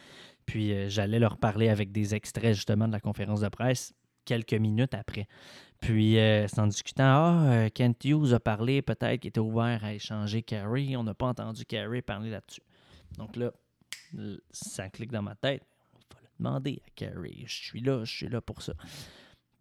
Puis 0.46 0.74
euh, 0.74 0.90
j'allais 0.90 1.20
leur 1.20 1.38
parler 1.38 1.70
avec 1.70 1.92
des 1.92 2.16
extraits 2.16 2.54
justement 2.56 2.88
de 2.88 2.94
la 2.94 3.00
conférence 3.00 3.42
de 3.42 3.50
presse 3.50 3.94
quelques 4.26 4.54
minutes 4.54 4.94
après. 4.94 5.28
Puis 5.80 6.20
euh, 6.20 6.48
c'est 6.48 6.60
en 6.60 6.68
discutant, 6.68 7.04
ah, 7.50 7.70
Kent 7.74 8.06
Hughes 8.06 8.34
a 8.34 8.40
parlé 8.40 8.82
peut-être 8.82 9.20
qu'il 9.22 9.30
était 9.30 9.40
ouvert 9.40 9.84
à 9.84 9.94
échanger 9.94 10.44
Carey. 10.44 10.96
On 10.96 11.04
n'a 11.04 11.14
pas 11.14 11.28
entendu 11.28 11.66
Carey 11.66 12.02
parler 12.02 12.30
là-dessus. 12.30 12.62
Donc 13.18 13.36
là, 13.36 13.52
ça 14.52 14.90
clique 14.90 15.12
dans 15.12 15.22
ma 15.24 15.36
tête. 15.36 15.64
Demander 16.42 16.82
à 16.88 16.90
Carey. 16.96 17.44
Je 17.46 17.54
suis 17.54 17.82
là, 17.82 18.04
je 18.04 18.12
suis 18.12 18.28
là 18.28 18.42
pour 18.42 18.64
ça. 18.64 18.74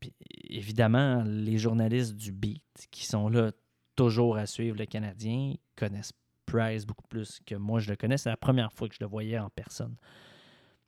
Puis 0.01 0.15
évidemment, 0.49 1.23
les 1.27 1.59
journalistes 1.59 2.15
du 2.17 2.33
beat 2.33 2.65
qui 2.91 3.05
sont 3.05 3.29
là 3.29 3.53
toujours 3.97 4.39
à 4.39 4.47
suivre 4.47 4.79
le 4.79 4.87
Canadien 4.87 5.55
connaissent 5.77 6.15
Price 6.47 6.87
beaucoup 6.87 7.07
plus 7.07 7.39
que 7.45 7.55
moi 7.55 7.81
je 7.81 7.91
le 7.91 7.97
connais. 7.97 8.17
C'est 8.17 8.31
la 8.31 8.39
première 8.39 8.73
fois 8.73 8.89
que 8.89 8.95
je 8.95 9.01
le 9.03 9.07
voyais 9.07 9.39
en 9.39 9.51
personne. 9.51 9.95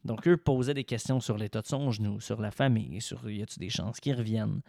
Donc, 0.05 0.27
eux 0.27 0.37
posaient 0.37 0.75
des 0.75 0.83
questions 0.83 1.21
sur 1.21 1.37
l'état 1.37 1.61
de 1.61 1.67
son 1.67 1.91
genou, 1.93 2.21
sur 2.21 2.41
la 2.41 2.51
famille, 2.51 3.01
sur 3.01 3.31
y 3.31 3.43
a-t-il 3.43 3.61
des 3.61 3.71
chances 3.71 4.01
qu'ils 4.01 4.17
reviennent? 4.17 4.63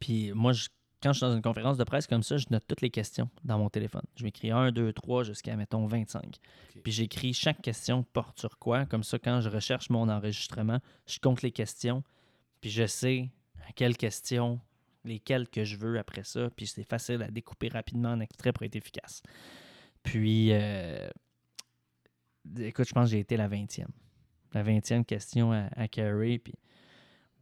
Puis 0.00 0.32
moi, 0.32 0.52
je- 0.52 0.68
quand 1.02 1.12
je 1.12 1.18
suis 1.18 1.26
dans 1.26 1.34
une 1.34 1.42
conférence 1.42 1.76
de 1.76 1.84
presse 1.84 2.06
comme 2.06 2.22
ça, 2.22 2.36
je 2.36 2.46
note 2.50 2.64
toutes 2.66 2.80
les 2.80 2.90
questions 2.90 3.28
dans 3.44 3.58
mon 3.58 3.70
téléphone. 3.70 4.02
Je 4.16 4.24
m'écris 4.24 4.50
1, 4.50 4.72
2, 4.72 4.92
3 4.92 5.24
jusqu'à, 5.24 5.56
mettons, 5.56 5.86
25. 5.86 6.36
Puis 6.82 6.92
j'écris 6.92 7.32
chaque 7.32 7.62
question 7.62 8.02
porte 8.02 8.38
sur 8.38 8.58
quoi. 8.58 8.86
Comme 8.86 9.02
ça, 9.02 9.18
quand 9.18 9.40
je 9.40 9.48
recherche 9.48 9.90
mon 9.90 10.08
enregistrement, 10.08 10.78
je 11.06 11.18
compte 11.18 11.42
les 11.42 11.52
questions. 11.52 12.02
Puis 12.60 12.70
je 12.70 12.86
sais 12.86 13.30
à 13.68 13.72
quelles 13.72 13.96
questions, 13.96 14.60
lesquelles 15.04 15.48
que 15.48 15.64
je 15.64 15.76
veux 15.76 15.98
après 15.98 16.24
ça. 16.24 16.50
Puis 16.50 16.66
c'est 16.66 16.84
facile 16.84 17.22
à 17.22 17.30
découper 17.30 17.68
rapidement 17.68 18.10
en 18.10 18.20
extrait 18.20 18.52
pour 18.52 18.64
être 18.64 18.76
efficace. 18.76 19.22
Puis, 20.02 20.52
euh, 20.52 21.08
écoute, 22.58 22.88
je 22.88 22.92
pense 22.92 23.06
que 23.06 23.12
j'ai 23.12 23.20
été 23.20 23.36
la 23.36 23.48
20e. 23.48 23.86
La 24.52 24.64
20e 24.64 25.04
question 25.04 25.52
à, 25.52 25.68
à 25.76 25.88
Carey. 25.88 26.38
Puis, 26.38 26.54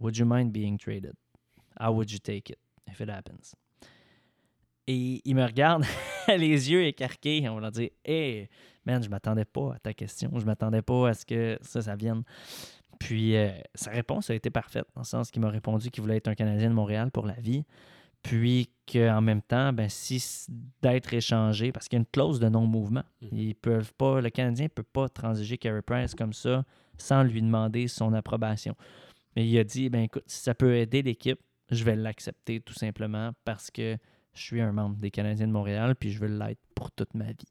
Would 0.00 0.16
you 0.16 0.24
mind 0.24 0.52
being 0.52 0.78
traded? 0.78 1.16
How 1.80 1.92
would 1.92 2.12
you 2.12 2.18
take 2.18 2.50
it? 2.50 2.58
If 2.90 3.00
it 3.00 3.08
happens? 3.08 3.54
Et 4.86 5.20
il 5.24 5.34
me 5.34 5.44
regarde, 5.44 5.84
les 6.28 6.70
yeux 6.70 6.86
écarqués. 6.86 7.46
On 7.48 7.60
va 7.60 7.70
dire 7.70 7.90
Hey, 8.04 8.48
man, 8.84 9.02
je 9.02 9.08
m'attendais 9.08 9.44
pas 9.44 9.74
à 9.74 9.78
ta 9.78 9.92
question. 9.92 10.30
Je 10.38 10.44
m'attendais 10.44 10.82
pas 10.82 11.10
à 11.10 11.14
ce 11.14 11.26
que 11.26 11.58
ça, 11.60 11.82
ça 11.82 11.94
vienne. 11.94 12.22
Puis 12.98 13.36
euh, 13.36 13.50
sa 13.74 13.90
réponse 13.90 14.30
a 14.30 14.34
été 14.34 14.50
parfaite, 14.50 14.86
dans 14.94 15.02
le 15.02 15.06
sens 15.06 15.30
qu'il 15.30 15.40
m'a 15.42 15.50
répondu 15.50 15.90
qu'il 15.90 16.02
voulait 16.02 16.16
être 16.16 16.28
un 16.28 16.34
Canadien 16.34 16.70
de 16.70 16.74
Montréal 16.74 17.10
pour 17.10 17.26
la 17.26 17.34
vie. 17.34 17.64
Puis 18.22 18.70
qu'en 18.90 19.20
même 19.20 19.42
temps, 19.42 19.72
ben, 19.72 19.88
si 19.88 20.46
d'être 20.82 21.14
échangé, 21.14 21.70
parce 21.70 21.86
qu'il 21.88 21.98
y 21.98 22.00
a 22.00 22.00
une 22.00 22.06
clause 22.06 22.40
de 22.40 22.48
non-mouvement. 22.48 23.04
Mhm. 23.22 23.38
Ils 23.38 23.54
peuvent 23.54 23.92
pas, 23.94 24.20
le 24.20 24.30
Canadien 24.30 24.64
ne 24.64 24.68
peut 24.70 24.82
pas 24.82 25.08
transiger 25.08 25.58
Carey 25.58 25.82
Price 25.82 26.14
comme 26.14 26.32
ça 26.32 26.64
sans 26.96 27.22
lui 27.22 27.42
demander 27.42 27.86
son 27.86 28.12
approbation. 28.12 28.74
Mais 29.36 29.46
il 29.46 29.56
a 29.58 29.64
dit 29.64 29.88
ben 29.88 30.02
écoute, 30.02 30.24
si 30.26 30.40
ça 30.40 30.54
peut 30.54 30.74
aider 30.74 31.02
l'équipe, 31.02 31.38
je 31.70 31.84
vais 31.84 31.96
l'accepter 31.96 32.60
tout 32.60 32.74
simplement 32.74 33.32
parce 33.44 33.70
que 33.70 33.96
je 34.34 34.42
suis 34.42 34.60
un 34.60 34.72
membre 34.72 34.96
des 34.96 35.10
Canadiens 35.10 35.46
de 35.46 35.52
Montréal 35.52 35.94
puis 35.96 36.10
je 36.10 36.18
veux 36.18 36.28
l'être 36.28 36.60
pour 36.74 36.90
toute 36.90 37.14
ma 37.14 37.32
vie. 37.32 37.48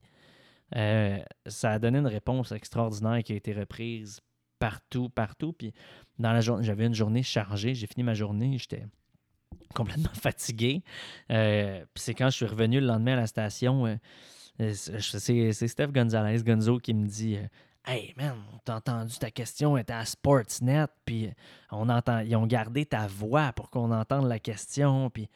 Euh, 0.75 1.19
ça 1.45 1.71
a 1.71 1.79
donné 1.79 1.99
une 1.99 2.07
réponse 2.07 2.51
extraordinaire 2.51 3.23
qui 3.23 3.33
a 3.33 3.35
été 3.35 3.53
reprise 3.53 4.19
partout, 4.59 5.09
partout. 5.09 5.53
Puis 5.53 5.73
dans 6.19 6.33
la 6.33 6.41
journée, 6.41 6.65
j'avais 6.65 6.85
une 6.85 6.93
journée 6.93 7.23
chargée. 7.23 7.73
J'ai 7.73 7.87
fini 7.87 8.03
ma 8.03 8.13
journée, 8.13 8.57
j'étais 8.57 8.85
complètement 9.73 10.09
fatigué. 10.13 10.83
Euh, 11.31 11.85
puis 11.93 12.03
c'est 12.03 12.13
quand 12.13 12.29
je 12.29 12.35
suis 12.35 12.45
revenu 12.45 12.79
le 12.79 12.87
lendemain 12.87 13.13
à 13.13 13.17
la 13.17 13.27
station, 13.27 13.85
euh, 14.59 14.73
c'est 14.73 15.67
Steph 15.67 15.87
Gonzalez, 15.87 16.43
Gonzo, 16.43 16.79
qui 16.79 16.93
me 16.93 17.07
dit 17.07 17.37
Hey 17.89 18.13
man, 18.17 18.35
t'as 18.65 18.75
entendu 18.75 19.17
ta 19.17 19.31
question, 19.31 19.77
était 19.77 19.93
à 19.93 20.03
Sportsnet, 20.03 20.87
puis 21.05 21.31
on 21.71 21.87
entend, 21.87 22.19
ils 22.19 22.35
ont 22.35 22.45
gardé 22.45 22.85
ta 22.85 23.07
voix 23.07 23.53
pour 23.53 23.69
qu'on 23.69 23.91
entende 23.93 24.27
la 24.27 24.39
question, 24.39 25.09
puis 25.09 25.29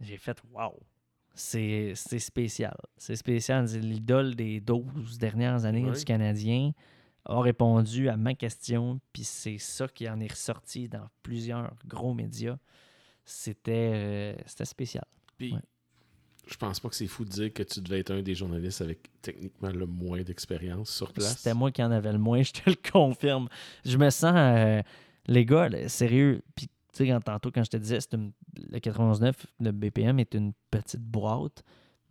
j'ai 0.00 0.18
fait 0.18 0.36
Wow! 0.52 0.78
C'est 1.32 1.94
spécial. 1.94 2.76
C'est 2.98 3.16
spécial. 3.16 3.64
L'idole 3.64 4.34
des 4.34 4.60
12 4.60 5.16
dernières 5.16 5.64
années 5.64 5.90
du 5.90 6.04
Canadien 6.04 6.72
a 7.24 7.40
répondu 7.40 8.10
à 8.10 8.18
ma 8.18 8.34
question, 8.34 9.00
puis 9.14 9.24
c'est 9.24 9.56
ça 9.56 9.88
qui 9.88 10.10
en 10.10 10.20
est 10.20 10.30
ressorti 10.30 10.88
dans 10.90 11.08
plusieurs 11.22 11.74
gros 11.86 12.12
médias. 12.12 12.58
c'était 13.24 13.92
euh, 13.94 14.34
c'était 14.44 14.66
spécial. 14.66 15.06
Puis, 15.38 15.54
Ouais. 15.54 15.60
Je 16.50 16.56
pense 16.56 16.80
pas 16.80 16.88
que 16.88 16.94
c'est 16.96 17.06
fou 17.06 17.24
de 17.24 17.30
dire 17.30 17.52
que 17.52 17.62
tu 17.62 17.80
devais 17.80 18.00
être 18.00 18.10
un 18.10 18.22
des 18.22 18.34
journalistes 18.34 18.80
avec 18.82 19.08
techniquement 19.22 19.70
le 19.70 19.86
moins 19.86 20.22
d'expérience 20.22 20.90
sur 20.90 21.12
place. 21.12 21.36
C'était 21.38 21.54
moi 21.54 21.70
qui 21.70 21.82
en 21.82 21.90
avais 21.90 22.12
le 22.12 22.18
moins, 22.18 22.42
je 22.42 22.52
te 22.52 22.68
le 22.70 22.76
confirme. 22.90 23.48
Je 23.84 23.96
me 23.96 24.10
sens, 24.10 24.34
euh, 24.36 24.82
les 25.26 25.44
gars, 25.44 25.68
là, 25.68 25.88
sérieux. 25.88 26.42
Puis, 26.54 26.66
tu 26.66 26.72
sais, 26.92 27.06
quand- 27.06 27.20
tantôt, 27.20 27.50
quand 27.50 27.62
je 27.64 27.70
te 27.70 27.76
disais, 27.76 28.00
c'est 28.00 28.14
une- 28.14 28.32
le 28.70 28.78
91.9, 28.80 29.46
le 29.60 29.70
BPM 29.72 30.18
est 30.18 30.34
une 30.34 30.52
petite 30.70 31.02
boîte. 31.02 31.62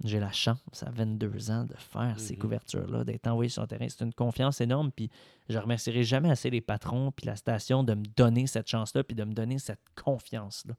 J'ai 0.05 0.21
la 0.21 0.31
chance, 0.31 0.59
à 0.85 0.89
22 0.91 1.51
ans, 1.51 1.65
de 1.65 1.75
faire 1.77 2.17
ces 2.17 2.35
Mhm. 2.35 2.39
couvertures-là, 2.39 3.03
d'être 3.03 3.27
envoyé 3.27 3.49
sur 3.49 3.63
le 3.63 3.67
terrain. 3.67 3.85
C'est 3.89 4.05
une 4.05 4.13
confiance 4.13 4.61
énorme. 4.61 4.91
Puis, 4.93 5.09
je 5.49 5.57
remercierai 5.57 6.03
jamais 6.03 6.31
assez 6.31 6.49
les 6.49 6.61
patrons 6.61 7.11
puis 7.11 7.25
la 7.25 7.35
station 7.35 7.83
de 7.83 7.93
me 7.95 8.05
donner 8.15 8.47
cette 8.47 8.69
chance-là 8.69 9.03
puis 9.03 9.15
de 9.15 9.25
me 9.25 9.33
donner 9.33 9.59
cette 9.59 9.81
confiance-là. 10.01 10.75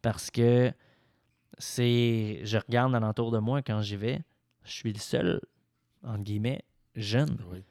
Parce 0.00 0.30
que 0.30 0.72
c'est. 1.58 2.40
Je 2.44 2.58
regarde 2.58 2.94
alentour 2.94 3.30
de 3.30 3.38
moi 3.38 3.62
quand 3.62 3.80
j'y 3.82 3.96
vais, 3.96 4.20
je 4.64 4.72
suis 4.72 4.92
le 4.92 4.98
seul, 4.98 5.40
entre 6.04 6.22
guillemets, 6.22 6.62
jeune. 6.94 7.36
Oui. 7.50 7.62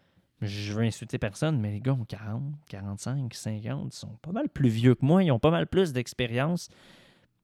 Je 0.42 0.74
veux 0.74 0.84
insulter 0.84 1.18
personne, 1.18 1.60
mais 1.60 1.72
les 1.72 1.80
gars 1.80 1.94
ont 1.94 2.06
40, 2.06 2.44
45, 2.68 3.34
50, 3.34 3.94
ils 3.94 3.98
sont 3.98 4.18
pas 4.22 4.32
mal 4.32 4.50
plus 4.50 4.70
vieux 4.70 4.94
que 4.94 5.06
moi, 5.06 5.24
ils 5.24 5.32
ont 5.32 5.40
pas 5.40 5.52
mal 5.52 5.66
plus 5.66 5.94
d'expérience. 5.94 6.70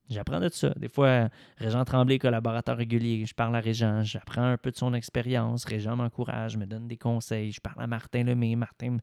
J'apprends 0.10 0.42
de 0.42 0.50
ça. 0.50 0.72
Des 0.76 0.90
fois, 0.90 1.30
Régent 1.58 1.86
Tremblay, 1.86 2.20
collaborateur 2.20 2.76
régulier, 2.76 3.26
je 3.26 3.34
parle 3.34 3.56
à 3.56 3.62
Régent, 3.62 4.04
j'apprends 4.04 4.44
un 4.44 4.58
peu 4.58 4.70
de 4.70 4.76
son 4.76 4.94
expérience. 4.94 5.64
Régent 5.64 5.96
m'encourage, 5.96 6.58
me 6.58 6.66
donne 6.66 6.88
des 6.90 6.98
conseils. 6.98 7.54
Je 7.54 7.62
parle 7.62 7.82
à 7.82 7.88
Martin 7.88 8.26
Lemay, 8.26 8.58
Martin 8.58 8.98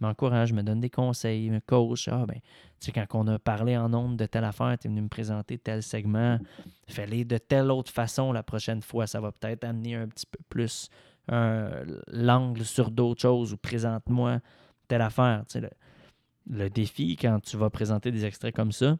m'encourage, 0.00 0.52
me 0.52 0.62
donne 0.62 0.80
des 0.80 0.90
conseils, 0.90 1.50
me 1.50 1.60
coach. 1.60 2.08
Ah, 2.08 2.24
ben, 2.26 2.38
tu 2.80 2.86
sais, 2.86 2.92
quand 2.92 3.06
on 3.14 3.26
a 3.28 3.38
parlé 3.38 3.76
en 3.76 3.92
ondes 3.94 4.16
de 4.16 4.26
telle 4.26 4.44
affaire, 4.44 4.76
tu 4.78 4.88
es 4.88 4.90
venu 4.90 5.02
me 5.02 5.08
présenter 5.08 5.58
tel 5.58 5.82
segment, 5.82 6.38
fais-les 6.88 7.24
de 7.24 7.38
telle 7.38 7.70
autre 7.70 7.92
façon 7.92 8.32
la 8.32 8.42
prochaine 8.42 8.82
fois. 8.82 9.06
Ça 9.06 9.20
va 9.20 9.32
peut-être 9.32 9.64
amener 9.64 9.94
un 9.94 10.08
petit 10.08 10.26
peu 10.26 10.38
plus 10.48 10.88
l'angle 11.28 12.64
sur 12.64 12.90
d'autres 12.90 13.22
choses 13.22 13.52
ou 13.52 13.56
présente-moi 13.56 14.40
telle 14.88 15.02
affaire. 15.02 15.44
Tu 15.48 15.54
sais, 15.54 15.60
le, 15.60 15.70
le 16.50 16.68
défi, 16.68 17.16
quand 17.16 17.40
tu 17.40 17.56
vas 17.56 17.70
présenter 17.70 18.10
des 18.10 18.24
extraits 18.24 18.54
comme 18.54 18.72
ça, 18.72 18.96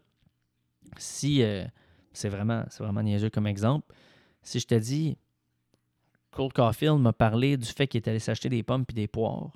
si 0.97 1.43
euh, 1.43 1.65
c'est 2.13 2.29
vraiment, 2.29 2.65
c'est 2.71 2.83
vraiment 2.83 3.03
niaiseux 3.03 3.31
comme 3.31 3.47
exemple, 3.47 3.95
si 4.43 4.61
je 4.61 4.67
te 4.67 4.75
dis 4.75 5.17
Cole 6.31 6.53
Caulfield 6.53 6.99
m'a 6.99 7.13
parlé 7.13 7.57
du 7.57 7.67
fait 7.67 7.87
qu'il 7.87 7.99
est 8.03 8.09
allé 8.09 8.19
s'acheter 8.19 8.49
des 8.49 8.63
pommes 8.63 8.85
puis 8.85 8.95
des 8.95 9.09
poires, 9.09 9.51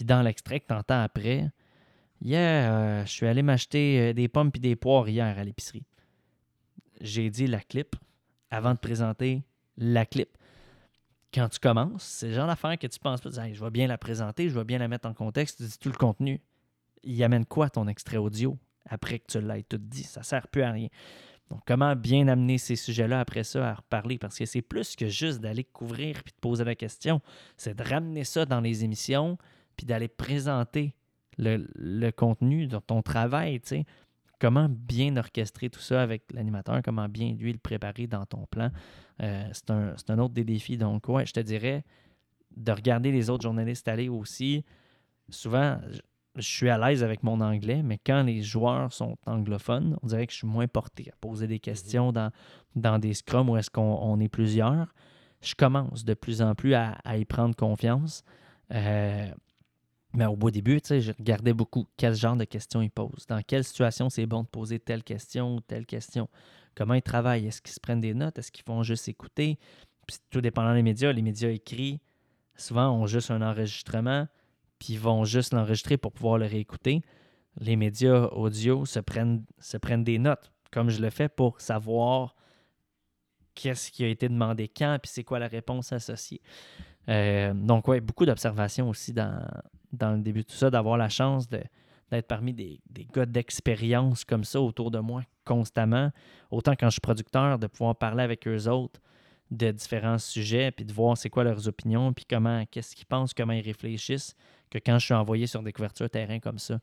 puis 0.00 0.06
dans 0.06 0.22
l'extrait 0.22 0.60
que 0.60 0.66
tu 0.66 0.72
entends 0.72 1.02
après, 1.02 1.50
hier, 2.22 2.72
euh, 2.72 3.04
je 3.04 3.10
suis 3.10 3.26
allé 3.26 3.42
m'acheter 3.42 4.00
euh, 4.00 4.12
des 4.14 4.28
pommes 4.28 4.50
puis 4.50 4.58
des 4.58 4.74
poires 4.74 5.06
hier 5.06 5.38
à 5.38 5.44
l'épicerie. 5.44 5.84
J'ai 7.02 7.28
dit 7.28 7.46
la 7.46 7.60
clip 7.60 7.96
avant 8.50 8.72
de 8.72 8.78
présenter 8.78 9.42
la 9.76 10.06
clip. 10.06 10.30
Quand 11.34 11.50
tu 11.50 11.58
commences, 11.58 12.02
c'est 12.02 12.28
le 12.28 12.32
genre 12.32 12.46
d'affaire 12.46 12.78
que 12.78 12.86
tu 12.86 12.98
penses 12.98 13.20
pas, 13.20 13.28
je 13.30 13.62
vais 13.62 13.70
bien 13.70 13.88
la 13.88 13.98
présenter, 13.98 14.48
je 14.48 14.54
vais 14.54 14.64
bien 14.64 14.78
la 14.78 14.88
mettre 14.88 15.06
en 15.06 15.12
contexte, 15.12 15.58
tu 15.58 15.64
dis 15.64 15.78
tout 15.78 15.90
le 15.90 15.98
contenu. 15.98 16.40
Il 17.02 17.22
amène 17.22 17.44
quoi 17.44 17.68
ton 17.68 17.86
extrait 17.86 18.16
audio 18.16 18.56
après 18.86 19.18
que 19.18 19.26
tu 19.26 19.38
l'aies 19.42 19.64
tout 19.64 19.76
dit? 19.76 20.04
Ça 20.04 20.22
sert 20.22 20.48
plus 20.48 20.62
à 20.62 20.70
rien. 20.70 20.88
Donc, 21.50 21.60
comment 21.66 21.94
bien 21.94 22.26
amener 22.28 22.56
ces 22.56 22.76
sujets-là 22.76 23.20
après 23.20 23.44
ça 23.44 23.68
à 23.68 23.74
reparler? 23.74 24.16
Parce 24.16 24.38
que 24.38 24.46
c'est 24.46 24.62
plus 24.62 24.96
que 24.96 25.08
juste 25.08 25.40
d'aller 25.40 25.64
couvrir 25.64 26.22
puis 26.22 26.32
de 26.32 26.40
poser 26.40 26.64
la 26.64 26.74
question. 26.74 27.20
C'est 27.58 27.76
de 27.76 27.82
ramener 27.82 28.24
ça 28.24 28.46
dans 28.46 28.62
les 28.62 28.82
émissions 28.82 29.36
puis 29.80 29.86
d'aller 29.86 30.08
présenter 30.08 30.94
le, 31.38 31.66
le 31.74 32.10
contenu 32.10 32.66
de 32.66 32.76
ton 32.78 33.00
travail, 33.00 33.60
tu 33.62 33.68
sais. 33.68 33.84
Comment 34.38 34.68
bien 34.68 35.16
orchestrer 35.16 35.70
tout 35.70 35.80
ça 35.80 36.02
avec 36.02 36.30
l'animateur, 36.34 36.82
comment 36.84 37.08
bien 37.08 37.32
lui 37.32 37.50
le 37.50 37.58
préparer 37.58 38.06
dans 38.06 38.26
ton 38.26 38.44
plan. 38.44 38.70
Euh, 39.22 39.48
c'est 39.52 39.70
un, 39.70 39.94
un 40.08 40.18
autre 40.18 40.34
des 40.34 40.44
défis. 40.44 40.76
Donc, 40.76 41.08
ouais, 41.08 41.24
je 41.24 41.32
te 41.32 41.40
dirais 41.40 41.82
de 42.54 42.72
regarder 42.72 43.10
les 43.10 43.30
autres 43.30 43.42
journalistes 43.42 43.88
aller 43.88 44.10
aussi. 44.10 44.66
Souvent, 45.30 45.78
je- 45.90 46.00
suis 46.42 46.68
à 46.68 46.76
l'aise 46.78 47.02
avec 47.02 47.22
mon 47.22 47.40
anglais, 47.40 47.82
mais 47.82 47.98
quand 47.98 48.22
les 48.22 48.42
joueurs 48.42 48.92
sont 48.92 49.16
anglophones, 49.26 49.96
on 50.02 50.06
dirait 50.06 50.26
que 50.26 50.32
je 50.32 50.38
suis 50.38 50.46
moins 50.46 50.68
porté 50.68 51.10
à 51.10 51.16
poser 51.20 51.46
des 51.46 51.58
questions 51.58 52.12
dans, 52.12 52.30
dans 52.76 52.98
des 52.98 53.14
scrums 53.14 53.48
où 53.48 53.56
est-ce 53.56 53.70
qu'on 53.70 53.98
on 54.02 54.20
est 54.20 54.28
plusieurs. 54.28 54.94
Je 55.42 55.54
commence 55.54 56.04
de 56.04 56.14
plus 56.14 56.40
en 56.42 56.54
plus 56.54 56.74
à, 56.74 56.92
à 57.04 57.16
y 57.16 57.24
prendre 57.24 57.56
confiance. 57.56 58.22
Euh, 58.72 59.26
mais 60.12 60.26
au 60.26 60.36
beau 60.36 60.50
début, 60.50 60.80
tu 60.80 60.88
sais, 60.88 61.00
je 61.00 61.12
regardais 61.12 61.52
beaucoup 61.52 61.86
quel 61.96 62.14
genre 62.14 62.36
de 62.36 62.44
questions 62.44 62.82
ils 62.82 62.90
posent. 62.90 63.26
Dans 63.28 63.42
quelle 63.42 63.64
situation 63.64 64.10
c'est 64.10 64.26
bon 64.26 64.42
de 64.42 64.48
poser 64.48 64.80
telle 64.80 65.04
question 65.04 65.56
ou 65.56 65.60
telle 65.60 65.86
question? 65.86 66.28
Comment 66.74 66.94
ils 66.94 67.02
travaillent? 67.02 67.46
Est-ce 67.46 67.62
qu'ils 67.62 67.74
se 67.74 67.80
prennent 67.80 68.00
des 68.00 68.14
notes? 68.14 68.38
Est-ce 68.38 68.50
qu'ils 68.50 68.64
font 68.64 68.82
juste 68.82 69.08
écouter? 69.08 69.58
Puis 70.06 70.16
tout 70.30 70.40
dépendant 70.40 70.74
des 70.74 70.82
médias, 70.82 71.12
les 71.12 71.22
médias 71.22 71.50
écrits, 71.50 72.00
souvent 72.56 72.90
ont 72.90 73.06
juste 73.06 73.30
un 73.30 73.42
enregistrement, 73.42 74.26
puis 74.80 74.96
vont 74.96 75.24
juste 75.24 75.52
l'enregistrer 75.52 75.96
pour 75.96 76.12
pouvoir 76.12 76.38
le 76.38 76.46
réécouter. 76.46 77.02
Les 77.60 77.76
médias 77.76 78.26
audio 78.32 78.84
se 78.86 78.98
prennent, 78.98 79.44
se 79.58 79.76
prennent 79.76 80.04
des 80.04 80.18
notes, 80.18 80.50
comme 80.72 80.90
je 80.90 81.00
le 81.00 81.10
fais 81.10 81.28
pour 81.28 81.60
savoir 81.60 82.34
qu'est-ce 83.54 83.92
qui 83.92 84.04
a 84.04 84.08
été 84.08 84.28
demandé 84.28 84.68
quand, 84.68 84.98
puis 85.00 85.10
c'est 85.12 85.24
quoi 85.24 85.38
la 85.38 85.48
réponse 85.48 85.92
associée. 85.92 86.40
Euh, 87.08 87.52
donc, 87.54 87.86
ouais, 87.88 88.00
beaucoup 88.00 88.24
d'observations 88.24 88.88
aussi 88.88 89.12
dans, 89.12 89.42
dans 89.92 90.12
le 90.12 90.22
début 90.22 90.40
de 90.42 90.46
tout 90.46 90.56
ça, 90.56 90.70
d'avoir 90.70 90.96
la 90.96 91.08
chance 91.08 91.48
d'être 91.48 92.26
parmi 92.26 92.52
des, 92.52 92.80
des 92.88 93.06
gars 93.06 93.26
d'expérience 93.26 94.24
comme 94.24 94.44
ça 94.44 94.60
autour 94.60 94.90
de 94.90 94.98
moi 94.98 95.22
constamment. 95.44 96.10
Autant 96.50 96.72
quand 96.78 96.86
je 96.86 96.92
suis 96.92 97.00
producteur, 97.00 97.58
de 97.58 97.66
pouvoir 97.66 97.96
parler 97.96 98.22
avec 98.22 98.46
eux 98.46 98.68
autres 98.68 99.00
de 99.50 99.72
différents 99.72 100.18
sujets, 100.18 100.70
puis 100.70 100.84
de 100.84 100.92
voir 100.92 101.16
c'est 101.16 101.30
quoi 101.30 101.42
leurs 101.42 101.66
opinions, 101.66 102.12
puis 102.12 102.24
comment, 102.28 102.64
qu'est-ce 102.66 102.94
qu'ils 102.94 103.06
pensent, 103.06 103.34
comment 103.34 103.52
ils 103.52 103.64
réfléchissent, 103.64 104.36
que 104.70 104.78
quand 104.78 104.98
je 104.98 105.06
suis 105.06 105.14
envoyé 105.14 105.48
sur 105.48 105.62
des 105.62 105.72
couvertures 105.72 106.08
terrain 106.08 106.38
comme 106.38 106.58
ça. 106.58 106.78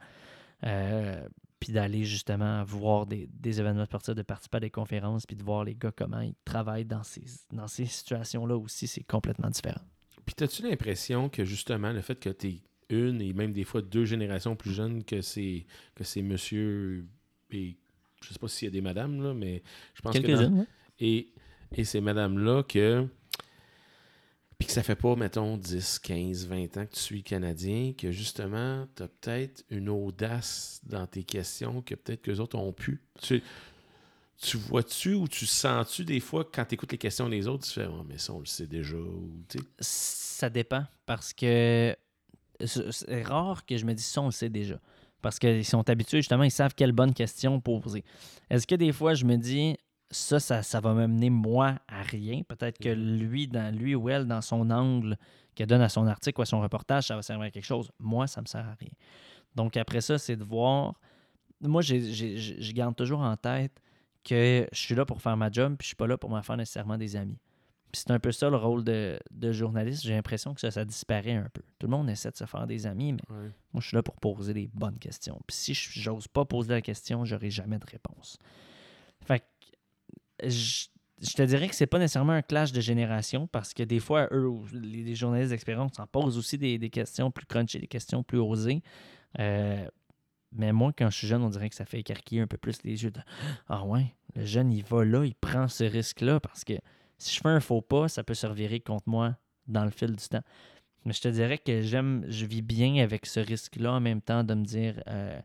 Euh, 0.65 1.27
puis 1.59 1.73
d'aller 1.73 2.03
justement 2.03 2.63
voir 2.63 3.05
des, 3.05 3.27
des 3.31 3.59
événements 3.59 3.85
sportifs, 3.85 4.13
de 4.13 4.21
participer 4.21 4.57
à 4.57 4.59
des 4.59 4.69
conférences, 4.69 5.25
puis 5.25 5.35
de 5.35 5.43
voir 5.43 5.63
les 5.63 5.75
gars 5.75 5.91
comment 5.95 6.21
ils 6.21 6.35
travaillent 6.45 6.85
dans 6.85 7.03
ces, 7.03 7.23
dans 7.51 7.67
ces 7.67 7.85
situations-là 7.85 8.55
aussi, 8.55 8.85
c'est 8.87 9.03
complètement 9.03 9.49
différent. 9.49 9.81
Puis, 10.25 10.35
as-tu 10.43 10.61
l'impression 10.63 11.29
que 11.29 11.45
justement, 11.45 11.91
le 11.91 12.01
fait 12.01 12.19
que 12.19 12.29
tu 12.29 12.47
es 12.47 12.61
une 12.89 13.21
et 13.21 13.33
même 13.33 13.51
des 13.53 13.63
fois 13.63 13.81
deux 13.81 14.05
générations 14.05 14.55
plus 14.55 14.71
jeunes 14.73 15.03
que 15.03 15.21
ces, 15.21 15.65
que 15.95 16.03
ces 16.03 16.21
monsieur 16.21 17.05
et 17.51 17.75
je 18.21 18.33
sais 18.33 18.39
pas 18.39 18.47
s'il 18.47 18.67
y 18.67 18.69
a 18.69 18.71
des 18.71 18.81
madames, 18.81 19.21
là, 19.21 19.33
mais 19.33 19.61
je 19.93 20.01
pense 20.01 20.13
que. 20.19 20.27
dans- 20.27 20.65
et, 20.99 21.29
et 21.75 21.83
ces 21.83 22.01
madames-là 22.01 22.63
que. 22.63 23.05
Puis 24.57 24.65
que 24.65 24.73
ça 24.73 24.81
fait 24.81 24.95
pas, 24.95 25.15
mettons, 25.15 25.55
10, 25.55 25.99
15, 25.99 26.47
20 26.47 26.77
ans 26.77 26.85
que 26.87 26.93
tu 26.95 26.99
suis 26.99 27.21
Canadien, 27.21 27.93
que 27.95 28.11
justement, 28.11 28.87
tu 28.95 29.03
as 29.03 29.07
peut-être 29.07 29.63
une 29.69 29.87
audace 29.87 30.81
dans 30.83 31.05
tes 31.05 31.23
questions 31.23 31.83
que 31.83 31.93
peut-être 31.93 32.23
que 32.23 32.31
les 32.31 32.39
autres 32.39 32.57
ont 32.57 32.73
pu. 32.73 32.99
Tu, 33.21 33.43
tu 34.41 34.57
vois-tu 34.57 35.13
ou 35.13 35.27
tu 35.27 35.45
sens-tu 35.45 36.05
des 36.05 36.19
fois 36.19 36.49
quand 36.51 36.65
tu 36.65 36.73
écoutes 36.73 36.91
les 36.91 36.97
questions 36.97 37.29
des 37.29 37.47
autres, 37.47 37.67
tu 37.67 37.73
fais 37.73 37.85
oh, 37.85 38.03
mais 38.09 38.17
ça, 38.17 38.33
on 38.33 38.39
le 38.39 38.47
sait 38.47 38.65
déjà. 38.65 38.97
Ou. 38.97 39.31
Ça 39.79 40.49
dépend 40.49 40.85
parce 41.05 41.33
que 41.33 41.95
c'est 42.65 43.23
rare 43.23 43.65
que 43.65 43.77
je 43.77 43.85
me 43.85 43.93
dise 43.93 44.05
ça, 44.05 44.21
on 44.21 44.25
le 44.25 44.31
sait 44.31 44.49
déjà. 44.49 44.79
Parce 45.21 45.39
qu'ils 45.39 45.65
sont 45.65 45.89
habitués, 45.89 46.19
justement, 46.19 46.43
ils 46.43 46.51
savent 46.51 46.75
quelle 46.75 46.91
bonne 46.91 47.13
question 47.13 47.59
poser. 47.59 48.03
Est-ce 48.49 48.67
que 48.67 48.75
des 48.75 48.91
fois, 48.91 49.13
je 49.13 49.25
me 49.25 49.35
dis, 49.35 49.75
ça, 50.11 50.39
ça, 50.39 50.63
ça 50.63 50.79
va 50.79 50.93
m'amener 50.93 51.29
moi 51.29 51.79
à 51.87 52.03
rien? 52.03 52.43
Peut-être 52.47 52.77
que 52.77 52.89
lui, 52.89 53.47
dans 53.47 53.75
lui 53.75 53.95
ou 53.95 54.09
elle, 54.09 54.25
dans 54.25 54.41
son 54.41 54.69
angle 54.69 55.17
qu'elle 55.55 55.67
donne 55.67 55.81
à 55.81 55.89
son 55.89 56.05
article 56.07 56.39
ou 56.39 56.43
à 56.43 56.45
son 56.45 56.61
reportage, 56.61 57.07
ça 57.07 57.15
va 57.15 57.21
servir 57.21 57.45
à 57.47 57.49
quelque 57.49 57.65
chose. 57.65 57.91
Moi, 57.99 58.27
ça 58.27 58.41
me 58.41 58.45
sert 58.45 58.65
à 58.65 58.75
rien. 58.79 58.91
Donc 59.55 59.75
après 59.75 60.01
ça, 60.01 60.17
c'est 60.17 60.35
de 60.35 60.43
voir. 60.43 60.93
Moi, 61.61 61.81
je 61.81 62.71
garde 62.73 62.95
toujours 62.95 63.21
en 63.21 63.35
tête 63.35 63.81
que 64.23 64.67
je 64.71 64.79
suis 64.79 64.93
là 64.93 65.05
pour 65.05 65.21
faire 65.21 65.35
ma 65.35 65.49
job, 65.49 65.75
puis 65.77 65.85
je 65.85 65.87
suis 65.87 65.95
pas 65.95 66.05
là 66.05 66.17
pour 66.17 66.29
me 66.29 66.41
faire 66.41 66.57
nécessairement 66.57 66.97
des 66.97 67.15
amis. 67.15 67.39
Puis 67.91 68.01
c'est 68.05 68.11
un 68.11 68.19
peu 68.19 68.31
ça 68.31 68.49
le 68.49 68.57
rôle 68.57 68.83
de, 68.83 69.17
de 69.31 69.51
journaliste. 69.51 70.03
J'ai 70.03 70.13
l'impression 70.13 70.53
que 70.53 70.59
ça, 70.61 70.71
ça 70.71 70.83
disparaît 70.85 71.33
un 71.35 71.47
peu. 71.53 71.61
Tout 71.79 71.87
le 71.87 71.91
monde 71.91 72.09
essaie 72.09 72.31
de 72.31 72.35
se 72.37 72.45
faire 72.45 72.67
des 72.67 72.85
amis, 72.85 73.13
mais 73.13 73.21
Ouais. 73.29 73.49
moi, 73.73 73.81
je 73.81 73.87
suis 73.87 73.95
là 73.95 74.03
pour 74.03 74.15
poser 74.17 74.53
des 74.53 74.69
bonnes 74.73 74.99
questions. 74.99 75.39
Puis 75.47 75.55
si 75.55 75.73
je- 75.73 75.89
j'ose 75.99 76.27
pas 76.27 76.43
poser 76.45 76.71
la 76.73 76.81
question, 76.81 77.23
j'aurai 77.25 77.49
jamais 77.49 77.79
de 77.79 77.85
réponse. 77.85 78.37
Fait 79.25 79.39
que 79.39 79.45
je, 80.49 80.87
je 81.21 81.33
te 81.33 81.41
dirais 81.41 81.67
que 81.67 81.75
c'est 81.75 81.87
pas 81.87 81.97
nécessairement 81.97 82.33
un 82.33 82.41
clash 82.41 82.71
de 82.71 82.81
génération 82.81 83.47
parce 83.47 83.73
que 83.73 83.83
des 83.83 83.99
fois, 83.99 84.27
eux, 84.31 84.51
les, 84.73 85.03
les 85.03 85.15
journalistes 85.15 85.51
d'expérience 85.51 85.97
en 85.99 86.07
posent 86.07 86.37
aussi 86.37 86.57
des, 86.57 86.77
des 86.77 86.89
questions 86.89 87.31
plus 87.31 87.45
crunchy, 87.45 87.79
des 87.79 87.87
questions 87.87 88.21
plus 88.21 88.37
osées. 88.39 88.83
Euh, 89.39 89.87
mais 90.51 90.71
moi, 90.73 90.93
quand 90.97 91.09
je 91.09 91.17
suis 91.17 91.27
jeune, 91.27 91.41
on 91.43 91.49
dirait 91.49 91.69
que 91.69 91.75
ça 91.75 91.85
fait 91.85 91.99
écarquiller 91.99 92.41
un 92.41 92.47
peu 92.47 92.57
plus 92.57 92.83
les 92.83 93.03
yeux. 93.03 93.11
de, 93.11 93.19
ah 93.67 93.83
ouais, 93.85 94.13
le 94.35 94.45
jeune, 94.45 94.71
il 94.71 94.83
va 94.83 95.03
là, 95.03 95.25
il 95.25 95.35
prend 95.35 95.67
ce 95.67 95.83
risque-là 95.83 96.39
parce 96.39 96.63
que 96.63 96.73
si 97.17 97.35
je 97.35 97.41
fais 97.41 97.49
un 97.49 97.59
faux 97.59 97.81
pas, 97.81 98.07
ça 98.07 98.23
peut 98.23 98.33
se 98.33 98.47
revirer 98.47 98.79
contre 98.79 99.07
moi 99.07 99.37
dans 99.67 99.85
le 99.85 99.91
fil 99.91 100.15
du 100.15 100.27
temps. 100.27 100.43
Mais 101.05 101.13
je 101.13 101.21
te 101.21 101.27
dirais 101.27 101.57
que 101.57 101.81
j'aime, 101.81 102.25
je 102.27 102.45
vis 102.45 102.61
bien 102.61 103.03
avec 103.03 103.25
ce 103.25 103.39
risque-là 103.39 103.93
en 103.93 103.99
même 103.99 104.21
temps 104.21 104.43
de 104.43 104.53
me 104.53 104.65
dire 104.65 105.01
euh, 105.07 105.39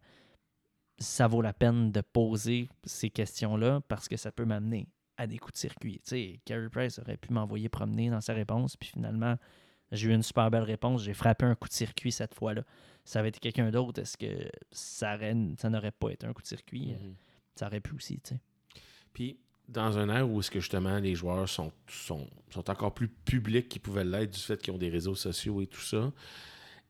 ça 0.99 1.27
vaut 1.27 1.43
la 1.43 1.53
peine 1.53 1.93
de 1.93 2.01
poser 2.01 2.69
ces 2.85 3.11
questions-là 3.11 3.81
parce 3.89 4.09
que 4.09 4.17
ça 4.17 4.33
peut 4.33 4.45
m'amener 4.45 4.89
à 5.17 5.27
des 5.27 5.39
coups 5.39 5.53
de 5.55 5.59
circuit. 5.59 6.01
Tu 6.05 6.11
sais, 6.11 6.41
Carey 6.45 6.69
Price 6.71 6.99
aurait 6.99 7.17
pu 7.17 7.33
m'envoyer 7.33 7.69
promener 7.69 8.11
dans 8.11 8.21
sa 8.21 8.33
réponse, 8.33 8.77
puis 8.77 8.89
finalement, 8.89 9.37
j'ai 9.93 10.09
eu 10.09 10.15
une 10.15 10.23
super 10.23 10.51
belle 10.51 10.63
réponse. 10.63 11.03
J'ai 11.05 11.15
frappé 11.15 11.45
un 11.45 11.55
coup 11.55 11.69
de 11.69 11.75
circuit 11.75 12.13
cette 12.13 12.35
fois-là. 12.35 12.63
Ça 13.05 13.21
avait 13.21 13.29
été 13.29 13.39
quelqu'un 13.39 13.71
d'autre, 13.71 14.01
est-ce 14.01 14.17
que 14.17 14.51
ça, 14.71 15.19
ça 15.59 15.71
n'aurait 15.71 15.93
pas 15.93 16.11
été 16.11 16.27
un 16.27 16.33
coup 16.33 16.43
de 16.43 16.47
circuit? 16.47 16.93
Mhm. 16.93 17.15
Ça 17.55 17.67
aurait 17.67 17.81
pu 17.81 17.95
aussi, 17.95 18.21
tu 18.21 18.35
sais. 18.35 18.41
Puis, 19.13 19.39
dans 19.73 19.99
un 19.99 20.09
air 20.09 20.29
où 20.29 20.41
est-ce 20.41 20.51
que 20.51 20.61
justement 20.61 20.99
les 20.99 21.15
joueurs 21.15 21.49
sont, 21.49 21.73
sont, 21.89 22.29
sont 22.51 22.71
encore 22.71 22.95
plus 22.95 23.09
publics 23.09 23.69
qu'ils 23.69 23.81
pouvaient 23.81 24.05
l'être 24.05 24.33
du 24.33 24.41
fait 24.41 24.61
qu'ils 24.61 24.73
ont 24.75 24.79
des 24.79 24.91
réseaux 24.91 25.15
sociaux 25.15 25.61
et 25.61 25.67
tout 25.67 25.81
ça, 25.81 26.13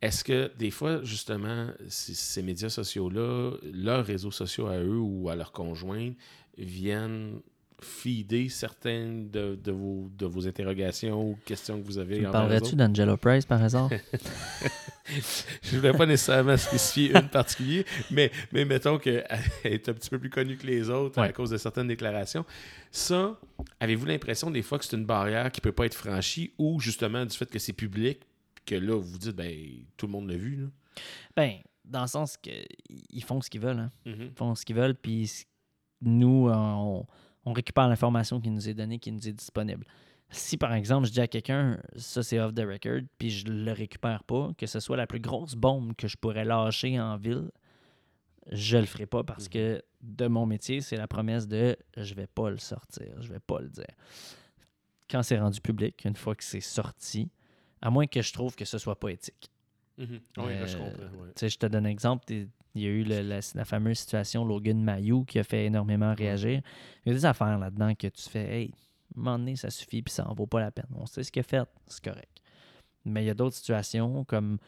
est-ce 0.00 0.24
que 0.24 0.50
des 0.58 0.72
fois, 0.72 1.02
justement, 1.04 1.68
ces 1.88 2.42
médias 2.42 2.68
sociaux-là, 2.68 3.52
leurs 3.72 4.04
réseaux 4.04 4.32
sociaux 4.32 4.66
à 4.66 4.78
eux 4.78 4.98
ou 4.98 5.28
à 5.28 5.36
leurs 5.36 5.52
conjoints, 5.52 6.10
viennent 6.58 7.40
feeder 7.84 8.50
certaines 8.50 9.30
de, 9.30 9.56
de 9.56 9.72
vos, 9.72 10.10
de 10.16 10.26
vos 10.26 10.46
interrogations 10.46 11.30
ou 11.30 11.38
questions 11.44 11.80
que 11.80 11.86
vous 11.86 11.98
avez 11.98 12.18
Tu 12.18 12.24
parlerais-tu 12.24 12.76
d'Angelo 12.76 13.16
Price 13.16 13.46
par 13.46 13.62
hasard? 13.62 13.90
Je 15.62 15.74
ne 15.74 15.80
voulais 15.80 15.92
pas 15.92 16.06
nécessairement 16.06 16.56
spécifier 16.56 17.16
une 17.16 17.28
particulière, 17.28 17.84
mais, 18.10 18.30
mais 18.52 18.64
mettons 18.64 18.98
qu'elle 18.98 19.26
est 19.64 19.88
un 19.88 19.92
petit 19.92 20.10
peu 20.10 20.18
plus 20.18 20.30
connue 20.30 20.56
que 20.56 20.66
les 20.66 20.88
autres 20.90 21.18
à 21.18 21.32
cause 21.32 21.50
de 21.50 21.56
certaines 21.56 21.88
déclarations. 21.88 22.44
Ça, 22.90 23.38
avez-vous 23.80 24.06
l'impression 24.06 24.50
des 24.50 24.62
fois 24.62 24.78
que 24.78 24.84
c'est 24.84 24.96
une 24.96 25.06
barrière 25.06 25.50
qui 25.50 25.60
ne 25.60 25.62
peut 25.62 25.72
pas 25.72 25.86
être 25.86 25.94
franchie 25.94 26.52
ou 26.58 26.80
justement 26.80 27.26
du 27.26 27.36
fait 27.36 27.50
que 27.50 27.58
c'est 27.58 27.72
public, 27.72 28.20
que 28.64 28.74
là, 28.74 28.94
vous 28.96 29.02
vous 29.02 29.18
dites, 29.18 29.36
ben, 29.36 29.52
tout 29.96 30.06
le 30.06 30.12
monde 30.12 30.30
l'a 30.30 30.36
vu, 30.36 30.56
là? 30.56 30.66
ben, 31.36 31.58
dans 31.84 32.02
le 32.02 32.06
sens 32.06 32.36
que 32.36 32.50
ils 33.10 33.24
font 33.24 33.40
ce 33.40 33.50
qu'ils 33.50 33.60
veulent. 33.60 33.78
Hein. 33.78 33.90
Mhm. 34.06 34.22
Ils 34.30 34.36
font 34.36 34.54
ce 34.54 34.64
qu'ils 34.64 34.76
veulent, 34.76 34.94
puis 34.94 35.30
nous, 36.00 36.48
on, 36.50 37.06
on 37.44 37.52
récupère 37.52 37.88
l'information 37.88 38.40
qui 38.40 38.50
nous 38.50 38.68
est 38.68 38.74
donnée, 38.74 38.98
qui 38.98 39.12
nous 39.12 39.28
est 39.28 39.32
disponible. 39.32 39.86
Si, 40.30 40.56
par 40.56 40.72
exemple, 40.72 41.06
je 41.06 41.12
dis 41.12 41.20
à 41.20 41.28
quelqu'un, 41.28 41.78
ça 41.94 42.22
c'est 42.22 42.38
off 42.38 42.54
the 42.54 42.60
record, 42.60 43.02
puis 43.18 43.30
je 43.30 43.46
le 43.46 43.72
récupère 43.72 44.24
pas, 44.24 44.50
que 44.56 44.66
ce 44.66 44.80
soit 44.80 44.96
la 44.96 45.06
plus 45.06 45.20
grosse 45.20 45.54
bombe 45.54 45.94
que 45.94 46.08
je 46.08 46.16
pourrais 46.16 46.44
lâcher 46.44 46.98
en 46.98 47.16
ville, 47.18 47.50
je 48.50 48.78
le 48.78 48.86
ferai 48.86 49.06
pas 49.06 49.22
parce 49.22 49.48
que 49.48 49.82
de 50.00 50.26
mon 50.26 50.46
métier, 50.46 50.80
c'est 50.80 50.96
la 50.96 51.06
promesse 51.06 51.46
de 51.46 51.76
je 51.96 52.14
vais 52.14 52.26
pas 52.26 52.50
le 52.50 52.58
sortir, 52.58 53.20
je 53.20 53.28
vais 53.28 53.40
pas 53.40 53.60
le 53.60 53.68
dire. 53.68 53.84
Quand 55.08 55.22
c'est 55.22 55.38
rendu 55.38 55.60
public, 55.60 56.04
une 56.04 56.16
fois 56.16 56.34
que 56.34 56.42
c'est 56.42 56.60
sorti, 56.60 57.30
à 57.82 57.90
moins 57.90 58.06
que 58.06 58.22
je 58.22 58.32
trouve 58.32 58.56
que 58.56 58.64
ce 58.64 58.78
soit 58.78 58.98
pas 58.98 59.10
éthique. 59.10 59.51
Mhm. 60.02 60.20
Oui, 60.38 60.58
là, 60.58 60.66
je 60.66 60.76
Euh, 60.76 60.78
comprends. 60.78 61.02
ouais. 61.22 61.28
Tu 61.28 61.40
sais, 61.40 61.48
je 61.48 61.58
te 61.58 61.66
donne 61.66 61.86
un 61.86 61.90
exemple. 61.90 62.24
Il 62.32 62.48
y 62.74 62.86
a 62.86 62.90
eu 62.90 63.04
le- 63.04 63.20
la, 63.22 63.40
la 63.54 63.64
fameuse 63.64 63.98
situation 63.98 64.44
Logan 64.44 64.82
Mayou 64.82 65.24
qui 65.24 65.38
a 65.38 65.44
fait 65.44 65.66
énormément 65.66 66.14
réagir. 66.14 66.60
Il 67.04 67.08
y 67.08 67.12
a 67.12 67.14
des 67.14 67.24
affaires 67.26 67.58
là-dedans 67.58 67.94
que 67.94 68.06
tu 68.08 68.28
fais, 68.28 68.62
hey, 68.62 68.66
à 68.70 69.18
un 69.18 69.22
moment 69.22 69.38
donné, 69.38 69.56
ça 69.56 69.70
suffit, 69.70 70.02
puis 70.02 70.12
ça 70.12 70.26
en 70.28 70.34
vaut 70.34 70.46
pas 70.46 70.60
la 70.60 70.70
peine. 70.70 70.86
On 70.96 71.06
sait 71.06 71.22
ce 71.22 71.30
qu'il 71.30 71.40
a 71.40 71.44
fait, 71.44 71.62
c'est 71.86 72.02
correct. 72.02 72.30
Mais 73.04 73.22
il 73.22 73.26
y 73.26 73.30
a 73.30 73.34
d'autres 73.34 73.56
situations 73.56 74.24
comme. 74.24 74.58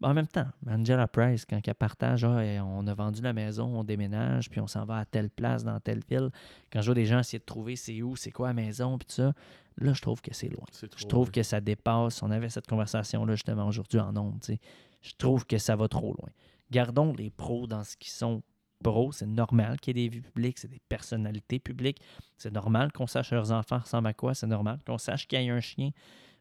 En 0.00 0.14
même 0.14 0.28
temps, 0.28 0.46
Angela 0.68 1.08
Price, 1.08 1.44
quand 1.44 1.60
elle 1.66 1.74
partage, 1.74 2.22
Ah, 2.24 2.40
on 2.64 2.86
a 2.86 2.94
vendu 2.94 3.20
la 3.20 3.32
maison, 3.32 3.66
on 3.80 3.82
déménage, 3.82 4.48
puis 4.48 4.60
on 4.60 4.68
s'en 4.68 4.84
va 4.84 4.98
à 4.98 5.04
telle 5.04 5.28
place 5.28 5.64
dans 5.64 5.80
telle 5.80 6.02
ville. 6.08 6.30
Quand 6.72 6.80
je 6.80 6.86
vois 6.86 6.94
des 6.94 7.06
gens 7.06 7.18
essayer 7.18 7.40
de 7.40 7.44
trouver 7.44 7.74
c'est 7.74 8.00
où, 8.02 8.14
c'est 8.14 8.30
quoi 8.30 8.48
la 8.48 8.54
maison, 8.54 8.96
puis 8.96 9.06
tout 9.06 9.14
ça, 9.14 9.32
là, 9.76 9.92
je 9.92 10.00
trouve 10.00 10.20
que 10.20 10.32
c'est 10.32 10.48
loin. 10.48 10.64
Trop, 10.70 10.88
Je 10.96 11.06
trouve 11.06 11.30
que 11.32 11.42
ça 11.42 11.60
dépasse. 11.60 12.22
On 12.22 12.30
avait 12.30 12.48
cette 12.48 12.68
conversation-là 12.68 13.34
justement 13.34 13.66
aujourd'hui 13.66 13.98
en 13.98 14.16
ondes. 14.16 14.40
tu 14.40 14.54
sais. 14.54 14.60
Je 15.02 15.12
trouve 15.16 15.46
que 15.46 15.58
ça 15.58 15.74
va 15.74 15.88
trop 15.88 16.14
loin. 16.14 16.30
Gardons 16.70 17.12
les 17.14 17.30
pros 17.30 17.66
dans 17.66 17.82
ce 17.82 17.96
qui 17.96 18.10
sont 18.10 18.42
pros. 18.82 19.10
C'est 19.12 19.26
normal 19.26 19.80
qu'il 19.80 19.96
y 19.96 20.04
ait 20.04 20.08
des 20.08 20.14
vues 20.14 20.22
publiques, 20.22 20.58
c'est 20.58 20.68
des 20.68 20.80
personnalités 20.88 21.58
publiques. 21.58 22.00
C'est 22.36 22.52
normal 22.52 22.92
qu'on 22.92 23.06
sache 23.06 23.32
leurs 23.32 23.50
enfants 23.52 23.78
ressemblent 23.78 24.08
à 24.08 24.14
quoi. 24.14 24.34
C'est 24.34 24.46
normal 24.46 24.78
qu'on 24.86 24.98
sache 24.98 25.26
qu'il 25.26 25.42
y 25.42 25.50
a 25.50 25.54
un 25.54 25.60
chien. 25.60 25.90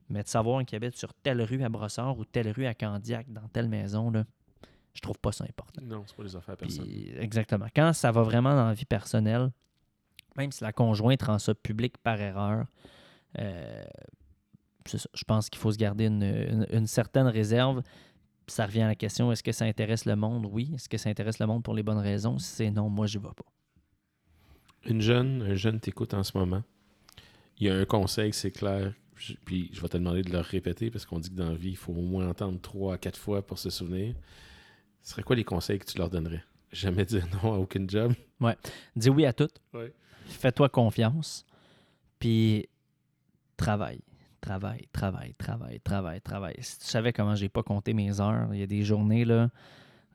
Mais 0.09 0.23
de 0.23 0.27
savoir 0.27 0.63
qu'ils 0.65 0.75
habitent 0.77 0.95
sur 0.95 1.13
telle 1.13 1.41
rue 1.41 1.63
à 1.63 1.69
Brossard 1.69 2.17
ou 2.17 2.25
telle 2.25 2.49
rue 2.51 2.65
à 2.65 2.73
Candiac, 2.73 3.31
dans 3.31 3.47
telle 3.49 3.67
maison, 3.67 4.09
là, 4.09 4.23
je 4.93 5.01
trouve 5.01 5.17
pas 5.19 5.31
ça 5.31 5.43
important. 5.43 5.81
Non, 5.83 6.03
c'est 6.07 6.15
pas 6.15 6.23
les 6.23 6.35
affaires 6.35 6.57
personnelles. 6.57 7.17
exactement. 7.19 7.67
Quand 7.75 7.93
ça 7.93 8.11
va 8.11 8.21
vraiment 8.23 8.55
dans 8.55 8.67
la 8.67 8.73
vie 8.73 8.85
personnelle, 8.85 9.51
même 10.37 10.51
si 10.51 10.63
la 10.63 10.71
conjointe 10.71 11.21
rend 11.23 11.39
ça 11.39 11.53
public 11.55 11.97
par 11.97 12.19
erreur, 12.21 12.65
euh, 13.39 13.83
ça. 14.85 14.97
je 15.13 15.23
pense 15.25 15.49
qu'il 15.49 15.59
faut 15.59 15.71
se 15.71 15.77
garder 15.77 16.05
une, 16.05 16.23
une- 16.23 16.67
une 16.71 16.87
certaine 16.87 17.27
réserve. 17.27 17.81
Ça 18.47 18.65
revient 18.65 18.83
à 18.83 18.87
la 18.87 18.95
question 18.95 19.29
est-ce 19.31 19.43
que 19.43 19.51
ça 19.51 19.65
intéresse 19.65 20.05
le 20.05 20.15
monde? 20.15 20.47
Oui. 20.49 20.71
Est-ce 20.75 20.87
que 20.87 20.97
ça 20.97 21.09
intéresse 21.09 21.39
le 21.39 21.45
monde 21.47 21.63
pour 21.63 21.73
les 21.73 21.83
bonnes 21.83 21.97
raisons? 21.97 22.39
Si 22.39 22.47
c'est 22.55 22.71
non, 22.71 22.89
moi, 22.89 23.05
je 23.07 23.19
vais 23.19 23.27
pas. 23.27 23.43
Une 24.85 25.01
jeune, 25.01 25.41
un 25.41 25.55
jeune 25.55 25.79
t'écoute 25.81 26.13
en 26.13 26.23
ce 26.23 26.37
moment. 26.37 26.63
Il 27.59 27.67
y 27.67 27.69
a 27.69 27.75
un 27.75 27.85
conseil, 27.85 28.31
c'est 28.31 28.51
clair. 28.51 28.93
Puis 29.45 29.69
je 29.73 29.81
vais 29.81 29.87
te 29.87 29.97
demander 29.97 30.21
de 30.21 30.31
le 30.31 30.39
répéter 30.39 30.91
parce 30.91 31.05
qu'on 31.05 31.19
dit 31.19 31.29
que 31.29 31.35
dans 31.35 31.49
la 31.49 31.55
vie, 31.55 31.71
il 31.71 31.77
faut 31.77 31.93
au 31.93 32.01
moins 32.01 32.27
entendre 32.27 32.59
trois 32.61 32.95
à 32.95 32.97
quatre 32.97 33.17
fois 33.17 33.45
pour 33.45 33.59
se 33.59 33.69
souvenir. 33.69 34.15
Ce 35.01 35.11
serait 35.11 35.23
quoi 35.23 35.35
les 35.35 35.43
conseils 35.43 35.79
que 35.79 35.85
tu 35.85 35.97
leur 35.97 36.09
donnerais? 36.09 36.43
Jamais 36.71 37.05
dire 37.05 37.25
non 37.43 37.53
à 37.53 37.57
aucun 37.57 37.85
job? 37.87 38.13
Dis 38.95 39.09
oui 39.09 39.25
à 39.25 39.33
tout. 39.33 39.49
Ouais. 39.73 39.93
Fais-toi 40.25 40.69
confiance. 40.69 41.45
Puis 42.19 42.67
travaille. 43.55 44.01
Travaille, 44.39 44.87
travaille, 44.93 45.33
travaille, 45.33 45.79
travaille, 45.79 46.21
travaille. 46.21 46.55
Si 46.59 46.79
tu 46.79 46.85
savais 46.85 47.11
comment 47.11 47.35
j'ai 47.35 47.49
pas 47.49 47.63
compté 47.63 47.93
mes 47.93 48.21
heures, 48.21 48.49
il 48.53 48.59
y 48.59 48.63
a 48.63 48.67
des 48.67 48.83
journées 48.83 49.25
là. 49.25 49.49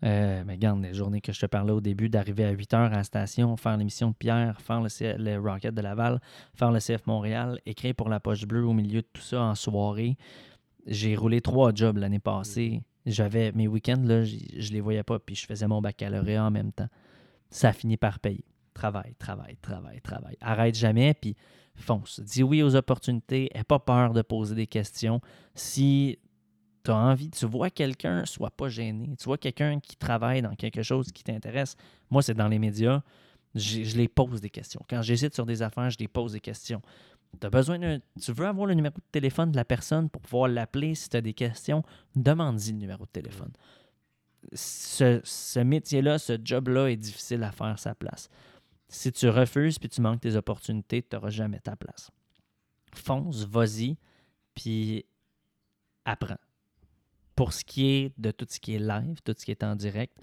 Euh, 0.05 0.43
mais 0.47 0.55
regarde, 0.55 0.83
les 0.83 0.95
journées 0.95 1.21
que 1.21 1.33
je 1.33 1.41
te 1.41 1.47
parlais 1.47 1.73
au 1.73 1.81
début, 1.81 2.09
d'arriver 2.09 2.45
à 2.45 2.51
8 2.51 2.75
heures 2.75 2.93
à 2.93 2.97
la 2.97 3.05
station, 3.05 3.57
faire 3.57 3.77
l'émission 3.77 4.11
de 4.11 4.15
Pierre, 4.15 4.61
faire 4.61 4.81
le, 4.81 4.89
C- 4.89 5.15
le 5.19 5.39
Rocket 5.39 5.75
de 5.75 5.81
Laval, 5.81 6.21
faire 6.55 6.73
le 6.73 6.79
CF 6.81 7.07
Montréal, 7.07 7.61
écrire 7.67 7.95
pour 7.95 8.09
la 8.09 8.19
poche 8.21 8.45
bleue 8.47 8.65
au 8.67 8.73
milieu 8.73 9.03
de 9.03 9.07
tout 9.13 9.23
ça 9.23 9.41
en 9.43 9.55
soirée. 9.55 10.17
J'ai 10.87 11.15
roulé 11.15 11.41
trois 11.41 11.73
jobs 11.73 11.97
l'année 11.99 12.19
passée. 12.19 12.83
J'avais 13.07 13.53
mes 13.53 13.69
week-ends, 13.69 14.03
là, 14.05 14.25
j- 14.25 14.49
je 14.59 14.73
les 14.73 14.81
voyais 14.81 15.03
pas, 15.05 15.19
puis 15.19 15.35
je 15.37 15.47
faisais 15.47 15.67
mon 15.69 15.81
baccalauréat 15.81 16.45
en 16.45 16.51
même 16.51 16.73
temps. 16.73 16.89
Ça 17.51 17.69
a 17.69 17.73
fini 17.73 17.97
par 17.97 18.19
payer. 18.19 18.45
Travaille, 18.75 19.15
travaille, 19.19 19.57
travaille, 19.61 20.01
travaille. 20.01 20.37
Arrête 20.41 20.75
jamais, 20.75 21.13
puis 21.15 21.37
fonce. 21.77 22.21
Dis 22.21 22.43
oui 22.43 22.63
aux 22.63 22.75
opportunités. 22.75 23.51
N'aie 23.55 23.65
pas 23.65 23.79
peur 23.79 24.13
de 24.15 24.23
poser 24.23 24.55
des 24.55 24.67
questions. 24.67 25.21
Si 25.55 26.19
tu 26.85 26.91
as 26.91 26.97
envie, 26.97 27.31
tu 27.31 27.47
vois 27.47 27.71
quelqu'un, 27.71 28.25
sois 28.27 28.51
pas 28.51 28.69
gêné. 28.69 29.15
Tu 29.19 29.25
vois 29.25 29.39
quelqu'un 29.39 29.81
qui 29.81 29.97
travaille 29.97 30.43
dans 30.43 30.55
quelque 30.55 30.83
chose 30.83 31.13
qui 31.13 31.23
t'intéresse. 31.23 31.77
Moi, 32.11 32.23
c'est 32.23 32.35
dans 32.35 32.49
les 32.49 32.59
médias. 32.59 33.03
Je 33.55 33.97
les 33.97 34.09
pose 34.09 34.41
des 34.41 34.51
questions. 34.51 34.81
Quand 34.89 35.03
j'hésite 35.03 35.35
sur 35.35 35.47
des 35.47 35.63
affaires, 35.63 35.91
je 35.91 35.99
les 35.99 36.09
pose 36.09 36.33
des 36.33 36.41
questions. 36.41 36.81
Besoin 37.41 37.79
d'un. 37.79 37.99
Tu 38.21 38.33
veux 38.33 38.47
avoir 38.47 38.67
le 38.67 38.75
numéro 38.75 38.95
de 38.95 39.03
téléphone 39.11 39.53
de 39.53 39.57
la 39.57 39.65
personne 39.65 40.09
pour 40.11 40.23
pouvoir 40.23 40.49
l'appeler 40.49 40.95
si 40.95 41.09
tu 41.09 41.17
as 41.17 41.21
des 41.21 41.33
questions, 41.33 41.83
demande-y 42.15 42.73
le 42.73 42.79
numéro 42.79 43.05
de 43.05 43.11
téléphone. 43.11 43.53
Ce, 44.53 45.21
ce 45.23 45.61
métier-là, 45.61 46.19
ce 46.19 46.39
job-là 46.43 46.89
est 46.89 46.97
difficile 46.97 47.43
à 47.43 47.53
faire 47.53 47.79
sa 47.79 47.95
place. 47.95 48.29
Si 48.89 49.13
tu 49.13 49.29
refuses 49.29 49.79
puis 49.79 49.89
tu 49.89 50.01
manques 50.01 50.21
tes 50.21 50.37
opportunités, 50.37 51.03
tu 51.03 51.17
n'auras 51.17 51.31
jamais 51.31 51.61
ta 51.61 51.77
place. 51.77 52.11
Fonce, 52.95 53.45
vas-y, 53.45 53.97
puis 54.55 55.07
apprends. 56.05 56.37
Pour 57.35 57.53
ce 57.53 57.65
qui 57.65 57.87
est 57.87 58.13
de 58.19 58.31
tout 58.31 58.47
ce 58.49 58.61
qui 58.61 58.75
est 58.75 58.79
live, 58.79 59.21
tout 59.25 59.35
ce 59.37 59.45
qui 59.45 59.51
est 59.51 59.65
en 59.65 59.75
direct, 59.75 60.17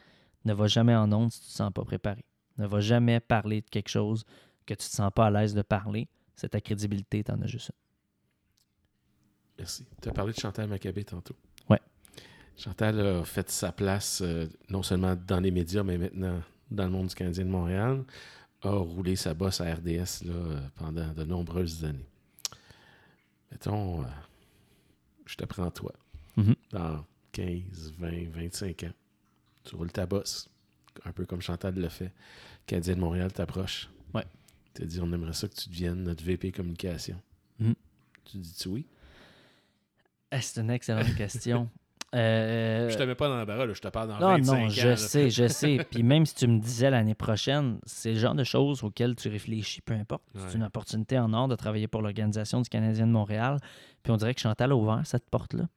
ne 0.45 0.53
va 0.53 0.67
jamais 0.67 0.95
en 0.95 1.11
ondes 1.11 1.31
si 1.31 1.39
tu 1.39 1.45
ne 1.45 1.51
te 1.51 1.55
sens 1.55 1.73
pas 1.73 1.83
préparé. 1.83 2.25
Ne 2.57 2.67
va 2.67 2.79
jamais 2.79 3.19
parler 3.19 3.61
de 3.61 3.69
quelque 3.69 3.89
chose 3.89 4.23
que 4.65 4.73
tu 4.73 4.85
ne 4.85 4.89
te 4.89 4.95
sens 4.95 5.11
pas 5.13 5.27
à 5.27 5.31
l'aise 5.31 5.53
de 5.53 5.61
parler. 5.61 6.07
C'est 6.35 6.49
ta 6.49 6.61
crédibilité, 6.61 7.23
tu 7.23 7.31
en 7.31 7.41
as 7.41 7.47
juste 7.47 7.69
une. 7.69 7.75
Merci. 9.59 9.85
Tu 10.01 10.09
as 10.09 10.13
parlé 10.13 10.31
de 10.31 10.39
Chantal 10.39 10.69
Maccabé 10.69 11.03
tantôt. 11.03 11.35
Ouais. 11.69 11.81
Chantal 12.55 12.99
a 12.99 13.23
fait 13.25 13.49
sa 13.49 13.71
place 13.71 14.21
euh, 14.23 14.47
non 14.69 14.83
seulement 14.83 15.15
dans 15.15 15.39
les 15.39 15.51
médias, 15.51 15.83
mais 15.83 15.97
maintenant 15.97 16.41
dans 16.71 16.85
le 16.85 16.91
monde 16.91 17.07
du 17.07 17.15
Canadien 17.15 17.45
de 17.45 17.49
Montréal. 17.49 18.03
A 18.61 18.71
roulé 18.71 19.15
sa 19.15 19.33
bosse 19.33 19.61
à 19.61 19.73
RDS 19.73 20.25
là, 20.25 20.61
pendant 20.75 21.13
de 21.13 21.23
nombreuses 21.23 21.85
années. 21.85 22.09
Mettons, 23.51 24.01
euh, 24.01 24.05
je 25.25 25.35
te 25.35 25.45
prends 25.45 25.71
toi. 25.71 25.93
Mhm. 26.41 26.55
Dans 26.71 27.05
15, 27.31 27.93
20, 27.97 28.29
25 28.31 28.83
ans, 28.83 28.91
tu 29.63 29.75
roules 29.75 29.91
ta 29.91 30.05
bosse, 30.05 30.49
un 31.05 31.11
peu 31.11 31.25
comme 31.25 31.41
Chantal 31.41 31.75
le 31.75 31.89
fait. 31.89 32.11
Canadien 32.65 32.95
de 32.95 32.99
Montréal 32.99 33.31
t'approche. 33.33 33.89
Ouais. 34.13 34.25
Tu 34.73 34.85
dit 34.85 34.99
on 35.01 35.11
aimerait 35.11 35.33
ça 35.33 35.47
que 35.47 35.55
tu 35.55 35.69
deviennes 35.69 36.03
notre 36.03 36.23
VP 36.23 36.51
communication. 36.51 37.19
Mhm. 37.59 37.75
Tu 38.25 38.37
dis-tu 38.37 38.67
oui? 38.69 38.85
Eh, 40.31 40.41
C'est 40.41 40.61
une 40.61 40.69
excellente 40.71 41.15
question. 41.15 41.69
Euh, 42.15 42.89
Je 42.89 42.97
te 42.97 43.03
mets 43.03 43.13
pas 43.13 43.29
dans 43.29 43.37
la 43.37 43.45
barre, 43.45 43.71
je 43.71 43.79
te 43.79 43.87
parle 43.87 44.07
dans 44.09 44.17
Non, 44.19 44.29
25 44.37 44.57
non, 44.59 44.65
ans. 44.65 44.69
je 44.69 44.87
là. 44.87 44.95
sais, 44.97 45.29
je 45.29 45.47
sais. 45.47 45.85
Puis 45.91 46.01
même 46.01 46.25
si 46.25 46.33
tu 46.33 46.47
me 46.47 46.57
disais 46.59 46.89
l'année 46.89 47.13
prochaine, 47.13 47.77
c'est 47.85 48.13
le 48.13 48.17
genre 48.19 48.33
de 48.33 48.43
choses 48.43 48.83
auxquelles 48.83 49.15
tu 49.15 49.29
réfléchis, 49.29 49.81
peu 49.81 49.93
importe. 49.93 50.23
Ouais. 50.33 50.41
C'est 50.47 50.55
une 50.57 50.63
opportunité 50.63 51.19
en 51.19 51.31
or 51.33 51.47
de 51.47 51.55
travailler 51.55 51.87
pour 51.87 52.01
l'Organisation 52.01 52.61
du 52.61 52.67
Canadien 52.69 53.05
de 53.05 53.11
Montréal. 53.11 53.59
Puis 54.01 54.11
on 54.11 54.17
dirait 54.17 54.33
que 54.33 54.41
Chantal 54.41 54.71
a 54.71 54.75
ouvert 54.75 55.01
cette 55.05 55.29
porte-là. 55.29 55.69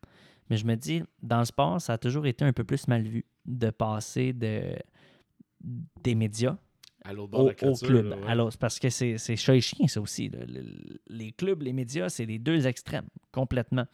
Mais 0.52 0.58
je 0.58 0.66
me 0.66 0.74
dis, 0.74 1.02
dans 1.22 1.38
le 1.38 1.46
sport, 1.46 1.80
ça 1.80 1.94
a 1.94 1.98
toujours 1.98 2.26
été 2.26 2.44
un 2.44 2.52
peu 2.52 2.62
plus 2.62 2.86
mal 2.86 3.04
vu 3.04 3.24
de 3.46 3.70
passer 3.70 4.34
de, 4.34 4.76
des 6.02 6.14
médias 6.14 6.58
À 7.06 7.14
l'autre 7.14 7.30
bord 7.30 7.40
au, 7.40 7.44
de 7.44 7.48
la 7.48 7.54
au 7.54 7.56
clôture, 7.56 7.88
club. 7.88 8.06
là, 8.10 8.16
ouais. 8.18 8.26
Alors, 8.26 8.52
c'est 8.52 8.60
parce 8.60 8.78
que 8.78 8.90
c'est 8.90 9.16
chat 9.36 9.56
et 9.56 9.62
chien, 9.62 9.86
ça 9.88 10.02
aussi. 10.02 10.28
là. 10.28 10.40
Les 11.06 11.32
clubs, 11.32 11.62
les 11.62 11.72
médias, 11.72 12.10
c'est 12.10 12.26
les 12.26 12.38
deux 12.38 12.66
extrêmes, 12.66 13.06
complètement. 13.30 13.86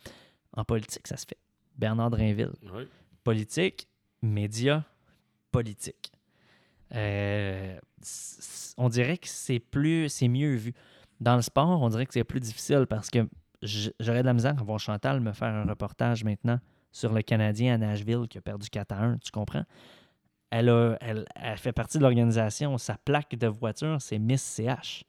En 0.52 0.64
politique, 0.64 1.06
ça 1.06 1.16
se 1.16 1.26
fait. 1.28 1.38
Bernard 1.76 2.10
Drinville. 2.10 2.50
Ouais. 2.74 2.88
Politique, 3.22 3.86
médias, 4.20 4.82
politique. 5.52 6.10
Euh, 6.92 7.78
on 8.76 8.88
dirait 8.88 9.18
que 9.18 9.28
c'est 9.28 9.60
plus, 9.60 10.08
c'est 10.08 10.26
mieux 10.26 10.56
vu. 10.56 10.74
Dans 11.20 11.36
le 11.36 11.42
sport, 11.42 11.80
on 11.80 11.88
dirait 11.88 12.06
que 12.06 12.14
c'est 12.14 12.24
plus 12.24 12.40
difficile 12.40 12.86
parce 12.90 13.10
que 13.10 13.28
j'aurais 13.62 14.22
de 14.22 14.26
la 14.26 14.34
misère 14.34 14.58
à 14.58 14.62
voir 14.62 14.78
Chantal 14.78 15.20
me 15.20 15.32
faire 15.32 15.48
un 15.48 15.64
reportage 15.64 16.24
maintenant 16.24 16.58
sur 16.92 17.12
le 17.12 17.22
Canadien 17.22 17.74
à 17.74 17.78
Nashville 17.78 18.26
qui 18.28 18.38
a 18.38 18.40
perdu 18.40 18.68
4 18.68 18.92
à 18.92 19.02
1, 19.02 19.18
tu 19.18 19.30
comprends? 19.30 19.64
Elle, 20.50 20.70
a, 20.70 20.96
elle, 21.00 21.26
elle 21.34 21.58
fait 21.58 21.72
partie 21.72 21.98
de 21.98 22.02
l'organisation. 22.02 22.78
Sa 22.78 22.96
plaque 22.96 23.34
de 23.34 23.46
voiture, 23.46 24.00
c'est 24.00 24.18
Miss 24.18 24.42
CH. 24.42 25.00
Tu 25.00 25.04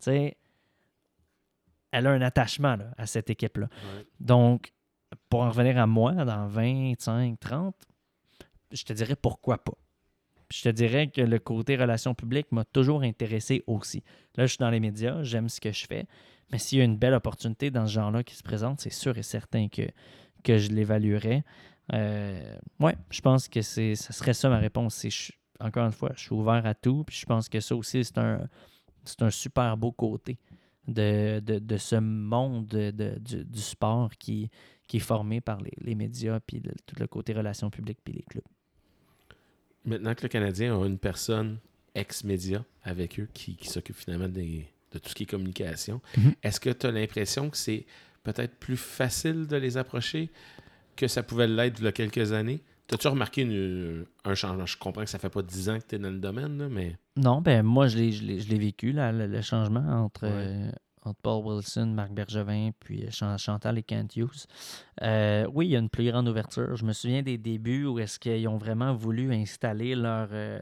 sais, 0.00 0.36
elle 1.92 2.06
a 2.06 2.10
un 2.10 2.20
attachement 2.20 2.76
là, 2.76 2.90
à 2.98 3.06
cette 3.06 3.30
équipe-là. 3.30 3.68
Ouais. 3.72 4.06
Donc, 4.20 4.72
pour 5.30 5.40
en 5.40 5.48
revenir 5.48 5.78
à 5.78 5.86
moi, 5.86 6.12
dans 6.12 6.46
25, 6.46 7.40
30, 7.40 7.74
je 8.72 8.84
te 8.84 8.92
dirais 8.92 9.16
pourquoi 9.16 9.58
pas. 9.58 9.72
Puis 10.48 10.58
Je 10.58 10.64
te 10.64 10.68
dirais 10.68 11.08
que 11.08 11.22
le 11.22 11.38
côté 11.38 11.76
relations 11.76 12.14
publiques 12.14 12.52
m'a 12.52 12.64
toujours 12.64 13.02
intéressé 13.02 13.64
aussi. 13.66 14.02
Là, 14.36 14.44
je 14.46 14.52
suis 14.52 14.58
dans 14.58 14.70
les 14.70 14.80
médias, 14.80 15.22
j'aime 15.22 15.48
ce 15.48 15.60
que 15.60 15.72
je 15.72 15.86
fais, 15.86 16.06
mais 16.52 16.58
s'il 16.58 16.78
y 16.78 16.80
a 16.80 16.84
une 16.84 16.96
belle 16.96 17.14
opportunité 17.14 17.70
dans 17.70 17.86
ce 17.86 17.92
genre-là 17.92 18.22
qui 18.24 18.34
se 18.34 18.42
présente, 18.42 18.80
c'est 18.80 18.92
sûr 18.92 19.16
et 19.18 19.22
certain 19.22 19.68
que, 19.68 19.82
que 20.44 20.58
je 20.58 20.70
l'évaluerais. 20.70 21.44
Euh, 21.92 22.56
ouais, 22.80 22.96
je 23.10 23.20
pense 23.20 23.48
que 23.48 23.62
ça 23.62 23.94
serait 24.12 24.34
ça 24.34 24.48
ma 24.48 24.58
réponse. 24.58 25.06
Encore 25.60 25.86
une 25.86 25.92
fois, 25.92 26.12
je 26.16 26.22
suis 26.22 26.34
ouvert 26.34 26.66
à 26.66 26.74
tout, 26.74 27.04
puis 27.04 27.16
je 27.16 27.26
pense 27.26 27.48
que 27.48 27.60
ça 27.60 27.74
aussi, 27.74 28.04
c'est 28.04 28.18
un, 28.18 28.48
un 29.20 29.30
super 29.30 29.76
beau 29.76 29.92
côté 29.92 30.38
de, 30.86 31.40
de, 31.40 31.58
de 31.58 31.76
ce 31.76 31.96
monde 31.96 32.66
de- 32.66 33.18
du, 33.18 33.44
du 33.44 33.60
sport 33.60 34.10
qui, 34.18 34.50
qui 34.86 34.98
est 34.98 35.00
formé 35.00 35.40
par 35.40 35.60
les, 35.60 35.72
les 35.78 35.94
médias, 35.94 36.38
puis 36.40 36.62
tout 36.86 36.96
le 36.98 37.06
côté 37.06 37.32
relations 37.32 37.70
publiques, 37.70 37.98
puis 38.04 38.14
les 38.14 38.22
clubs. 38.22 38.44
Maintenant 39.84 40.14
que 40.14 40.22
le 40.22 40.28
Canadien 40.28 40.80
a 40.80 40.86
une 40.86 40.98
personne 40.98 41.58
ex-média 41.94 42.64
avec 42.82 43.18
eux 43.18 43.28
qui, 43.32 43.56
qui 43.56 43.68
s'occupe 43.68 43.96
finalement 43.96 44.28
des- 44.28 44.66
de 44.92 44.98
tout 44.98 45.08
ce 45.10 45.14
qui 45.14 45.24
est 45.24 45.26
communication, 45.26 46.00
Mhm. 46.16 46.34
est-ce 46.42 46.60
que 46.60 46.70
tu 46.70 46.86
as 46.86 46.90
l'impression 46.92 47.50
que 47.50 47.56
c'est 47.56 47.86
peut-être 48.22 48.56
plus 48.58 48.76
facile 48.76 49.46
de 49.46 49.56
les 49.56 49.76
approcher 49.76 50.30
que 50.96 51.08
ça 51.08 51.22
pouvait 51.22 51.46
l'être 51.48 51.78
il 51.80 51.84
y 51.84 51.88
a 51.88 51.92
quelques 51.92 52.32
années? 52.32 52.62
T'as-tu 52.88 53.08
remarqué 53.08 53.42
une- 53.42 54.06
un 54.24 54.34
changement? 54.34 54.64
Je 54.64 54.78
comprends 54.78 55.02
que 55.02 55.10
ça 55.10 55.18
fait 55.18 55.28
pas 55.28 55.42
10 55.42 55.68
ans 55.68 55.78
que 55.78 55.84
tu 55.86 55.96
es 55.96 55.98
dans 55.98 56.10
le 56.10 56.18
domaine, 56.18 56.56
là, 56.58 56.68
mais 56.68 56.96
Non, 57.16 57.40
ben 57.40 57.62
moi, 57.64 57.88
je 57.88 57.98
l'ai, 57.98 58.58
vécu, 58.58 58.92
là, 58.92 59.10
le, 59.10 59.26
le 59.26 59.42
changement 59.42 59.80
entre, 60.04 60.24
Ouais. 60.26 60.32
euh, 60.32 60.70
entre 61.02 61.18
Paul 61.20 61.44
Wilson, 61.44 61.86
Marc 61.86 62.12
Bergevin, 62.12 62.70
puis 62.78 63.04
euh, 63.04 63.10
Chan- 63.10 63.38
Chantal 63.38 63.78
et 63.78 63.82
Kent 63.82 64.14
Hughes. 64.16 64.46
Euh, 65.02 65.46
oui, 65.52 65.66
il 65.66 65.70
y 65.70 65.76
a 65.76 65.80
une 65.80 65.88
plus 65.90 66.08
grande 66.10 66.28
ouverture. 66.28 66.76
Je 66.76 66.84
me 66.84 66.92
souviens 66.92 67.22
des 67.22 67.38
débuts 67.38 67.86
où 67.86 67.98
est-ce 67.98 68.18
qu'ils 68.20 68.46
ont 68.48 68.56
vraiment 68.58 68.94
voulu 68.94 69.32
installer 69.34 69.94
leur... 69.96 70.28
euh, 70.32 70.60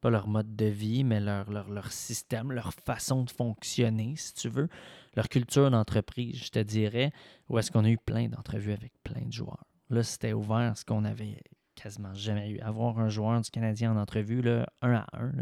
pas 0.00 0.10
leur 0.10 0.28
mode 0.28 0.56
de 0.56 0.66
vie, 0.66 1.04
mais 1.04 1.20
leur, 1.20 1.50
leur, 1.50 1.68
leur 1.68 1.92
système, 1.92 2.52
leur 2.52 2.72
façon 2.72 3.24
de 3.24 3.30
fonctionner, 3.30 4.14
si 4.16 4.34
tu 4.34 4.48
veux, 4.48 4.68
leur 5.14 5.28
culture 5.28 5.70
d'entreprise, 5.70 6.36
je 6.44 6.50
te 6.50 6.58
dirais, 6.58 7.12
où 7.48 7.58
est-ce 7.58 7.70
qu'on 7.70 7.84
a 7.84 7.90
eu 7.90 7.98
plein 7.98 8.28
d'entrevues 8.28 8.72
avec 8.72 8.92
plein 9.02 9.22
de 9.22 9.32
joueurs. 9.32 9.64
Là, 9.90 10.02
c'était 10.02 10.32
ouvert, 10.32 10.76
ce 10.76 10.84
qu'on 10.84 11.04
avait 11.04 11.40
quasiment 11.74 12.14
jamais 12.14 12.50
eu. 12.50 12.60
Avoir 12.60 12.98
un 12.98 13.08
joueur 13.08 13.40
du 13.40 13.50
Canadien 13.50 13.92
en 13.92 13.96
entrevue, 13.96 14.42
là, 14.42 14.66
un 14.82 14.94
à 14.94 15.06
un, 15.14 15.32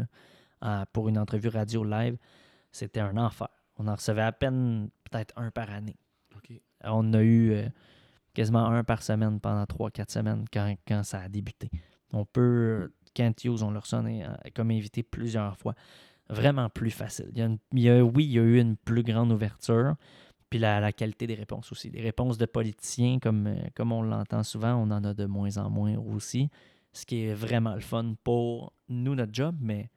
là, 0.61 0.85
pour 0.93 1.09
une 1.09 1.17
entrevue 1.17 1.49
radio 1.49 1.83
live, 1.83 2.17
c'était 2.71 2.99
un 2.99 3.17
enfer. 3.17 3.49
On 3.77 3.87
en 3.87 3.95
recevait 3.95 4.21
à 4.21 4.31
peine 4.31 4.89
peut-être 5.03 5.33
un 5.37 5.51
par 5.51 5.69
année. 5.69 5.97
On 6.83 7.13
a 7.13 7.21
eu 7.21 7.51
euh, 7.51 7.67
quasiment 8.33 8.65
un 8.67 8.83
par 8.83 9.01
semaine 9.01 9.39
pendant 9.39 9.63
3-4 9.63 10.11
semaines 10.11 10.45
quand, 10.51 10.75
quand 10.87 11.03
ça 11.03 11.21
a 11.21 11.27
débuté. 11.27 11.69
On 12.13 12.23
peut, 12.23 12.93
Kent 13.17 13.43
Hughes, 13.45 13.63
on 13.63 13.71
l'a 13.71 13.79
reçu 13.79 13.95
euh, 13.95 14.27
comme 14.55 14.69
invité 14.71 15.01
plusieurs 15.03 15.57
fois. 15.57 15.73
Vraiment 16.29 16.69
plus 16.69 16.91
facile. 16.91 17.29
Il 17.31 17.39
y 17.39 17.41
a 17.41 17.45
une- 17.45 17.57
il 17.73 17.79
y 17.81 17.89
a- 17.89 18.03
oui, 18.03 18.25
il 18.25 18.31
y 18.31 18.39
a 18.39 18.43
eu 18.43 18.59
une 18.59 18.75
plus 18.75 19.01
grande 19.03 19.31
ouverture. 19.31 19.95
Puis 20.49 20.59
la, 20.59 20.79
la 20.79 20.91
qualité 20.93 21.25
des 21.27 21.35
réponses 21.35 21.71
aussi. 21.71 21.89
Les 21.89 22.01
réponses 22.01 22.37
de 22.37 22.45
politiciens, 22.45 23.19
comme, 23.19 23.47
euh, 23.47 23.55
comme 23.75 23.91
on 23.91 24.01
l'entend 24.01 24.43
souvent, 24.43 24.75
on 24.75 24.91
en 24.91 25.03
a 25.03 25.13
de 25.13 25.25
moins 25.25 25.57
en 25.57 25.69
moins 25.69 25.97
aussi. 25.97 26.49
Ce 26.93 27.05
qui 27.05 27.23
est 27.23 27.33
vraiment 27.33 27.75
le 27.75 27.81
fun 27.81 28.15
pour 28.23 28.71
nous, 28.89 29.15
notre 29.15 29.33
job, 29.33 29.55
mais 29.59 29.89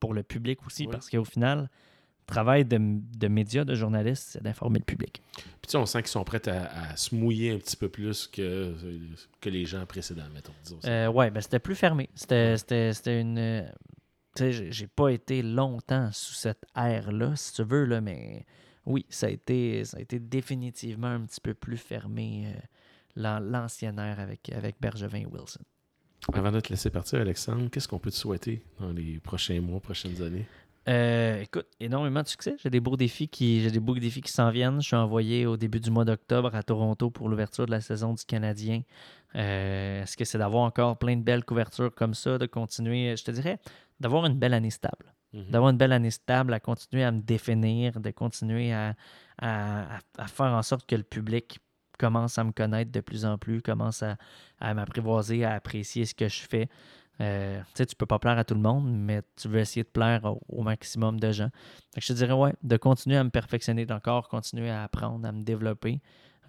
pour 0.00 0.14
le 0.14 0.22
public 0.22 0.64
aussi, 0.66 0.84
Oui. 0.84 0.92
parce 0.92 1.10
qu'au 1.10 1.24
final, 1.24 1.68
travail 2.28 2.64
de, 2.64 2.78
de 2.78 3.28
médias, 3.28 3.64
de 3.64 3.74
journalistes, 3.74 4.28
c'est 4.32 4.42
d'informer 4.42 4.78
le 4.78 4.84
public. 4.84 5.20
Puis 5.34 5.42
tu 5.62 5.70
sais, 5.70 5.76
on 5.78 5.86
sent 5.86 6.02
qu'ils 6.02 6.08
sont 6.10 6.22
prêts 6.24 6.48
à, 6.48 6.90
à 6.92 6.96
se 6.96 7.14
mouiller 7.14 7.50
un 7.52 7.58
petit 7.58 7.76
peu 7.76 7.88
plus 7.88 8.26
que, 8.28 8.74
que 9.40 9.50
les 9.50 9.64
gens 9.64 9.84
précédents, 9.86 10.28
mettons. 10.32 10.52
Euh, 10.84 11.08
ouais, 11.08 11.30
ben 11.30 11.40
c'était 11.40 11.58
plus 11.58 11.74
fermé. 11.74 12.08
C'était, 12.14 12.54
une. 13.20 13.64
Tu 14.36 14.52
sais, 14.52 14.70
j'ai- 14.72 14.86
pas 14.86 15.08
été 15.08 15.42
longtemps 15.42 16.10
sous 16.12 16.34
cette 16.34 16.64
ère-là, 16.76 17.34
si 17.34 17.54
tu 17.54 17.64
veux, 17.64 17.84
là, 17.86 18.00
mais 18.00 18.46
oui, 18.86 19.04
ça 19.08 19.26
a 19.26 19.30
été, 19.30 19.84
ça 19.84 19.96
a 19.96 20.00
été 20.00 20.20
définitivement 20.20 21.08
un 21.08 21.20
petit 21.22 21.40
peu 21.40 21.54
plus 21.54 21.76
fermé, 21.76 22.46
euh, 22.54 22.60
l'an- 23.16 23.40
l'ancienne 23.40 23.98
ère 23.98 24.20
avec, 24.20 24.48
avec 24.50 24.76
Bergevin 24.80 25.18
et 25.20 25.26
Wilson. 25.26 25.60
Avant 26.32 26.52
de 26.52 26.60
te 26.60 26.68
laisser 26.70 26.90
partir, 26.90 27.20
Alexandre, 27.20 27.68
qu'est-ce 27.70 27.88
qu'on 27.88 27.98
peut 27.98 28.10
te 28.10 28.16
souhaiter 28.16 28.62
dans 28.78 28.90
les 28.92 29.18
prochains 29.18 29.60
mois, 29.60 29.80
prochaines 29.80 30.20
années? 30.22 30.46
Euh, 30.88 31.42
écoute, 31.42 31.66
énormément 31.80 32.22
de 32.22 32.28
succès. 32.28 32.56
J'ai 32.62 32.70
des 32.70 32.80
beaux 32.80 32.96
défis 32.96 33.28
qui, 33.28 33.60
j'ai 33.60 33.70
des 33.70 33.80
beaux 33.80 33.94
défis 33.94 34.22
qui 34.22 34.32
s'en 34.32 34.50
viennent. 34.50 34.80
Je 34.80 34.86
suis 34.86 34.96
envoyé 34.96 35.44
au 35.44 35.56
début 35.58 35.80
du 35.80 35.90
mois 35.90 36.04
d'octobre 36.06 36.54
à 36.54 36.62
Toronto 36.62 37.10
pour 37.10 37.28
l'ouverture 37.28 37.66
de 37.66 37.70
la 37.70 37.80
saison 37.82 38.14
du 38.14 38.24
Canadien. 38.24 38.82
Euh, 39.34 40.02
Est-ce 40.02 40.16
que 40.16 40.24
c'est 40.24 40.38
d'avoir 40.38 40.62
encore 40.62 40.96
plein 40.98 41.16
de 41.16 41.22
belles 41.22 41.44
couvertures 41.44 41.94
comme 41.94 42.14
ça, 42.14 42.38
de 42.38 42.46
continuer, 42.46 43.14
je 43.16 43.24
te 43.24 43.30
dirais, 43.30 43.58
d'avoir 44.00 44.24
une 44.24 44.38
belle 44.38 44.54
année 44.54 44.70
stable. 44.70 45.12
Mhm. 45.34 45.50
D'avoir 45.50 45.70
une 45.72 45.76
belle 45.76 45.92
année 45.92 46.10
stable, 46.10 46.54
à 46.54 46.60
continuer 46.60 47.04
à 47.04 47.12
me 47.12 47.20
définir, 47.20 48.00
de 48.00 48.10
continuer 48.10 48.72
à, 48.72 48.94
à- 49.36 49.96
à- 49.96 50.00
à 50.16 50.26
faire 50.26 50.46
en 50.46 50.62
sorte 50.62 50.86
que 50.86 50.96
le 50.96 51.02
public 51.02 51.58
commence 51.98 52.38
à 52.38 52.44
me 52.44 52.52
connaître 52.52 52.92
de 52.92 53.00
plus 53.00 53.26
en 53.26 53.36
plus, 53.36 53.60
commence 53.60 54.02
à, 54.02 54.16
à 54.60 54.72
m'apprivoiser, 54.72 55.44
à 55.44 55.52
apprécier 55.54 56.06
ce 56.06 56.14
que 56.14 56.28
je 56.28 56.40
fais. 56.48 56.68
Euh, 57.20 57.58
tu 57.60 57.64
sais, 57.74 57.86
tu 57.86 57.96
peux 57.96 58.06
pas 58.06 58.18
plaire 58.18 58.38
à 58.38 58.44
tout 58.44 58.54
le 58.54 58.60
monde, 58.60 58.86
mais 58.88 59.22
tu 59.36 59.48
veux 59.48 59.58
essayer 59.58 59.82
de 59.82 59.88
plaire 59.88 60.24
au, 60.24 60.40
au 60.48 60.62
maximum 60.62 61.18
de 61.18 61.32
gens. 61.32 61.48
Fait 61.94 62.00
que 62.00 62.06
je 62.06 62.12
te 62.12 62.18
dirais, 62.18 62.32
ouais, 62.32 62.54
de 62.62 62.76
continuer 62.76 63.16
à 63.16 63.24
me 63.24 63.30
perfectionner 63.30 63.86
encore, 63.90 64.28
continuer 64.28 64.70
à 64.70 64.84
apprendre, 64.84 65.26
à 65.26 65.32
me 65.32 65.42
développer. 65.42 66.00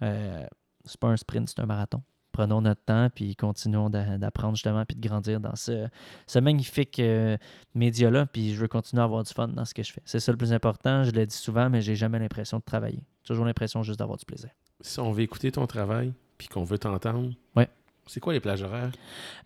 Euh, 0.02 0.46
c'est 0.84 0.98
pas 1.00 1.08
un 1.08 1.16
sprint, 1.16 1.48
c'est 1.48 1.60
un 1.60 1.66
marathon. 1.66 2.02
Prenons 2.32 2.60
notre 2.60 2.82
temps, 2.84 3.08
puis 3.12 3.34
continuons 3.34 3.90
d'a- 3.90 4.16
d'apprendre 4.16 4.54
justement, 4.54 4.84
puis 4.86 4.96
de 4.96 5.06
grandir 5.06 5.40
dans 5.40 5.56
ce, 5.56 5.88
ce 6.28 6.38
magnifique 6.38 7.00
euh, 7.00 7.36
média-là, 7.74 8.26
puis 8.26 8.54
je 8.54 8.60
veux 8.60 8.68
continuer 8.68 9.00
à 9.02 9.04
avoir 9.04 9.24
du 9.24 9.32
fun 9.32 9.48
dans 9.48 9.64
ce 9.64 9.74
que 9.74 9.82
je 9.82 9.92
fais. 9.92 10.02
C'est 10.04 10.20
ça 10.20 10.30
le 10.30 10.38
plus 10.38 10.52
important, 10.52 11.02
je 11.04 11.10
le 11.10 11.26
dis 11.26 11.36
souvent, 11.36 11.68
mais 11.68 11.80
j'ai 11.82 11.96
jamais 11.96 12.18
l'impression 12.20 12.58
de 12.58 12.62
travailler. 12.62 13.02
Toujours 13.24 13.44
l'impression 13.44 13.82
juste 13.82 13.98
d'avoir 13.98 14.16
du 14.16 14.24
plaisir. 14.24 14.50
Si 14.80 15.00
on 15.00 15.10
veut 15.10 15.22
écouter 15.22 15.50
ton 15.50 15.66
travail, 15.66 16.14
puis 16.38 16.46
qu'on 16.48 16.64
veut 16.64 16.78
t'entendre, 16.78 17.32
Ouais. 17.56 17.68
C'est 18.10 18.20
quoi 18.20 18.32
les 18.32 18.40
plages 18.40 18.62
horaires? 18.62 18.90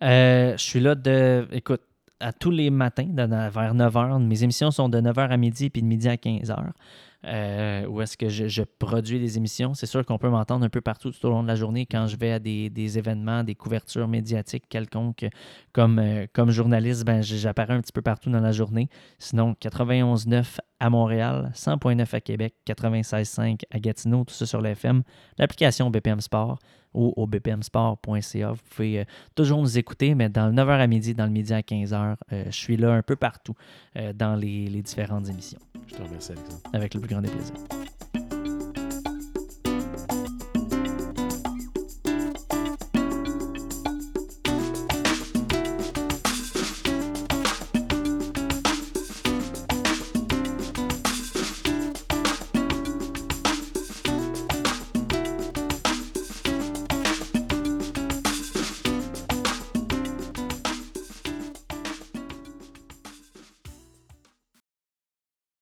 Euh, 0.01 0.57
je 0.57 0.63
suis 0.63 0.79
là 0.79 0.95
de. 0.95 1.47
Écoute, 1.51 1.81
à 2.19 2.33
tous 2.33 2.51
les 2.51 2.69
matins, 2.69 3.07
vers 3.13 3.75
9h. 3.75 4.23
Mes 4.23 4.43
émissions 4.43 4.71
sont 4.71 4.89
de 4.89 4.99
9h 4.99 5.29
à 5.29 5.37
midi, 5.37 5.69
puis 5.69 5.81
de 5.81 5.87
midi 5.87 6.09
à 6.09 6.15
15h. 6.15 6.71
Euh, 7.25 7.87
où 7.87 8.01
est-ce 8.01 8.17
que 8.17 8.29
je, 8.29 8.61
produis 8.63 9.19
des 9.19 9.37
émissions. 9.37 9.73
C'est 9.73 9.87
sûr 9.87 10.05
qu'on 10.05 10.19
peut 10.19 10.29
m'entendre 10.29 10.63
un 10.63 10.69
peu 10.69 10.81
partout 10.81 11.11
tout 11.11 11.25
au 11.25 11.29
long 11.31 11.41
de 11.41 11.47
la 11.47 11.55
journée 11.55 11.87
quand 11.87 12.05
je 12.05 12.17
vais 12.17 12.31
à 12.31 12.39
des, 12.39 12.69
des 12.69 12.99
événements, 12.99 13.43
des 13.43 13.55
couvertures 13.55 14.07
médiatiques 14.07 14.65
quelconques. 14.69 15.25
Comme, 15.73 15.97
euh, 15.97 16.27
comme 16.33 16.51
journaliste, 16.51 17.03
ben, 17.03 17.21
j'apparais 17.23 17.73
un 17.73 17.81
petit 17.81 17.93
peu 17.93 18.03
partout 18.03 18.29
dans 18.29 18.41
la 18.41 18.51
journée. 18.51 18.89
Sinon, 19.17 19.55
91.9 19.59 20.59
à 20.79 20.89
Montréal, 20.89 21.51
100.9 21.55 22.15
à 22.15 22.21
Québec, 22.21 22.55
96.5 22.67 23.61
à 23.71 23.79
Gatineau, 23.79 24.23
tout 24.23 24.33
ça 24.33 24.45
sur 24.45 24.61
l'FM. 24.61 25.01
L'application 25.39 25.89
BPM 25.89 26.21
Sport 26.21 26.59
ou 26.95 27.13
au 27.15 27.27
bpmsport.ca. 27.27 28.51
Vous 28.51 28.61
pouvez 28.75 28.99
euh, 29.01 29.03
toujours 29.35 29.61
nous 29.61 29.77
écouter, 29.77 30.15
mais 30.15 30.29
dans 30.29 30.47
le 30.47 30.53
9h 30.53 30.79
à 30.79 30.87
midi, 30.87 31.13
dans 31.13 31.25
le 31.25 31.31
midi 31.31 31.53
à 31.53 31.61
15h, 31.61 32.15
euh, 32.31 32.43
je 32.47 32.55
suis 32.55 32.77
là 32.77 32.93
un 32.93 33.01
peu 33.01 33.15
partout 33.15 33.53
euh, 33.97 34.13
dans 34.13 34.35
les, 34.35 34.67
les 34.67 34.81
différentes 34.81 35.29
émissions, 35.29 35.59
Je 35.87 35.95
te 35.95 36.01
remercie, 36.01 36.31
Alexandre. 36.31 36.61
avec 36.73 36.93
le 36.93 36.99
plus 37.01 37.09
grand 37.09 37.21
des 37.21 37.29
plaisirs. 37.29 37.55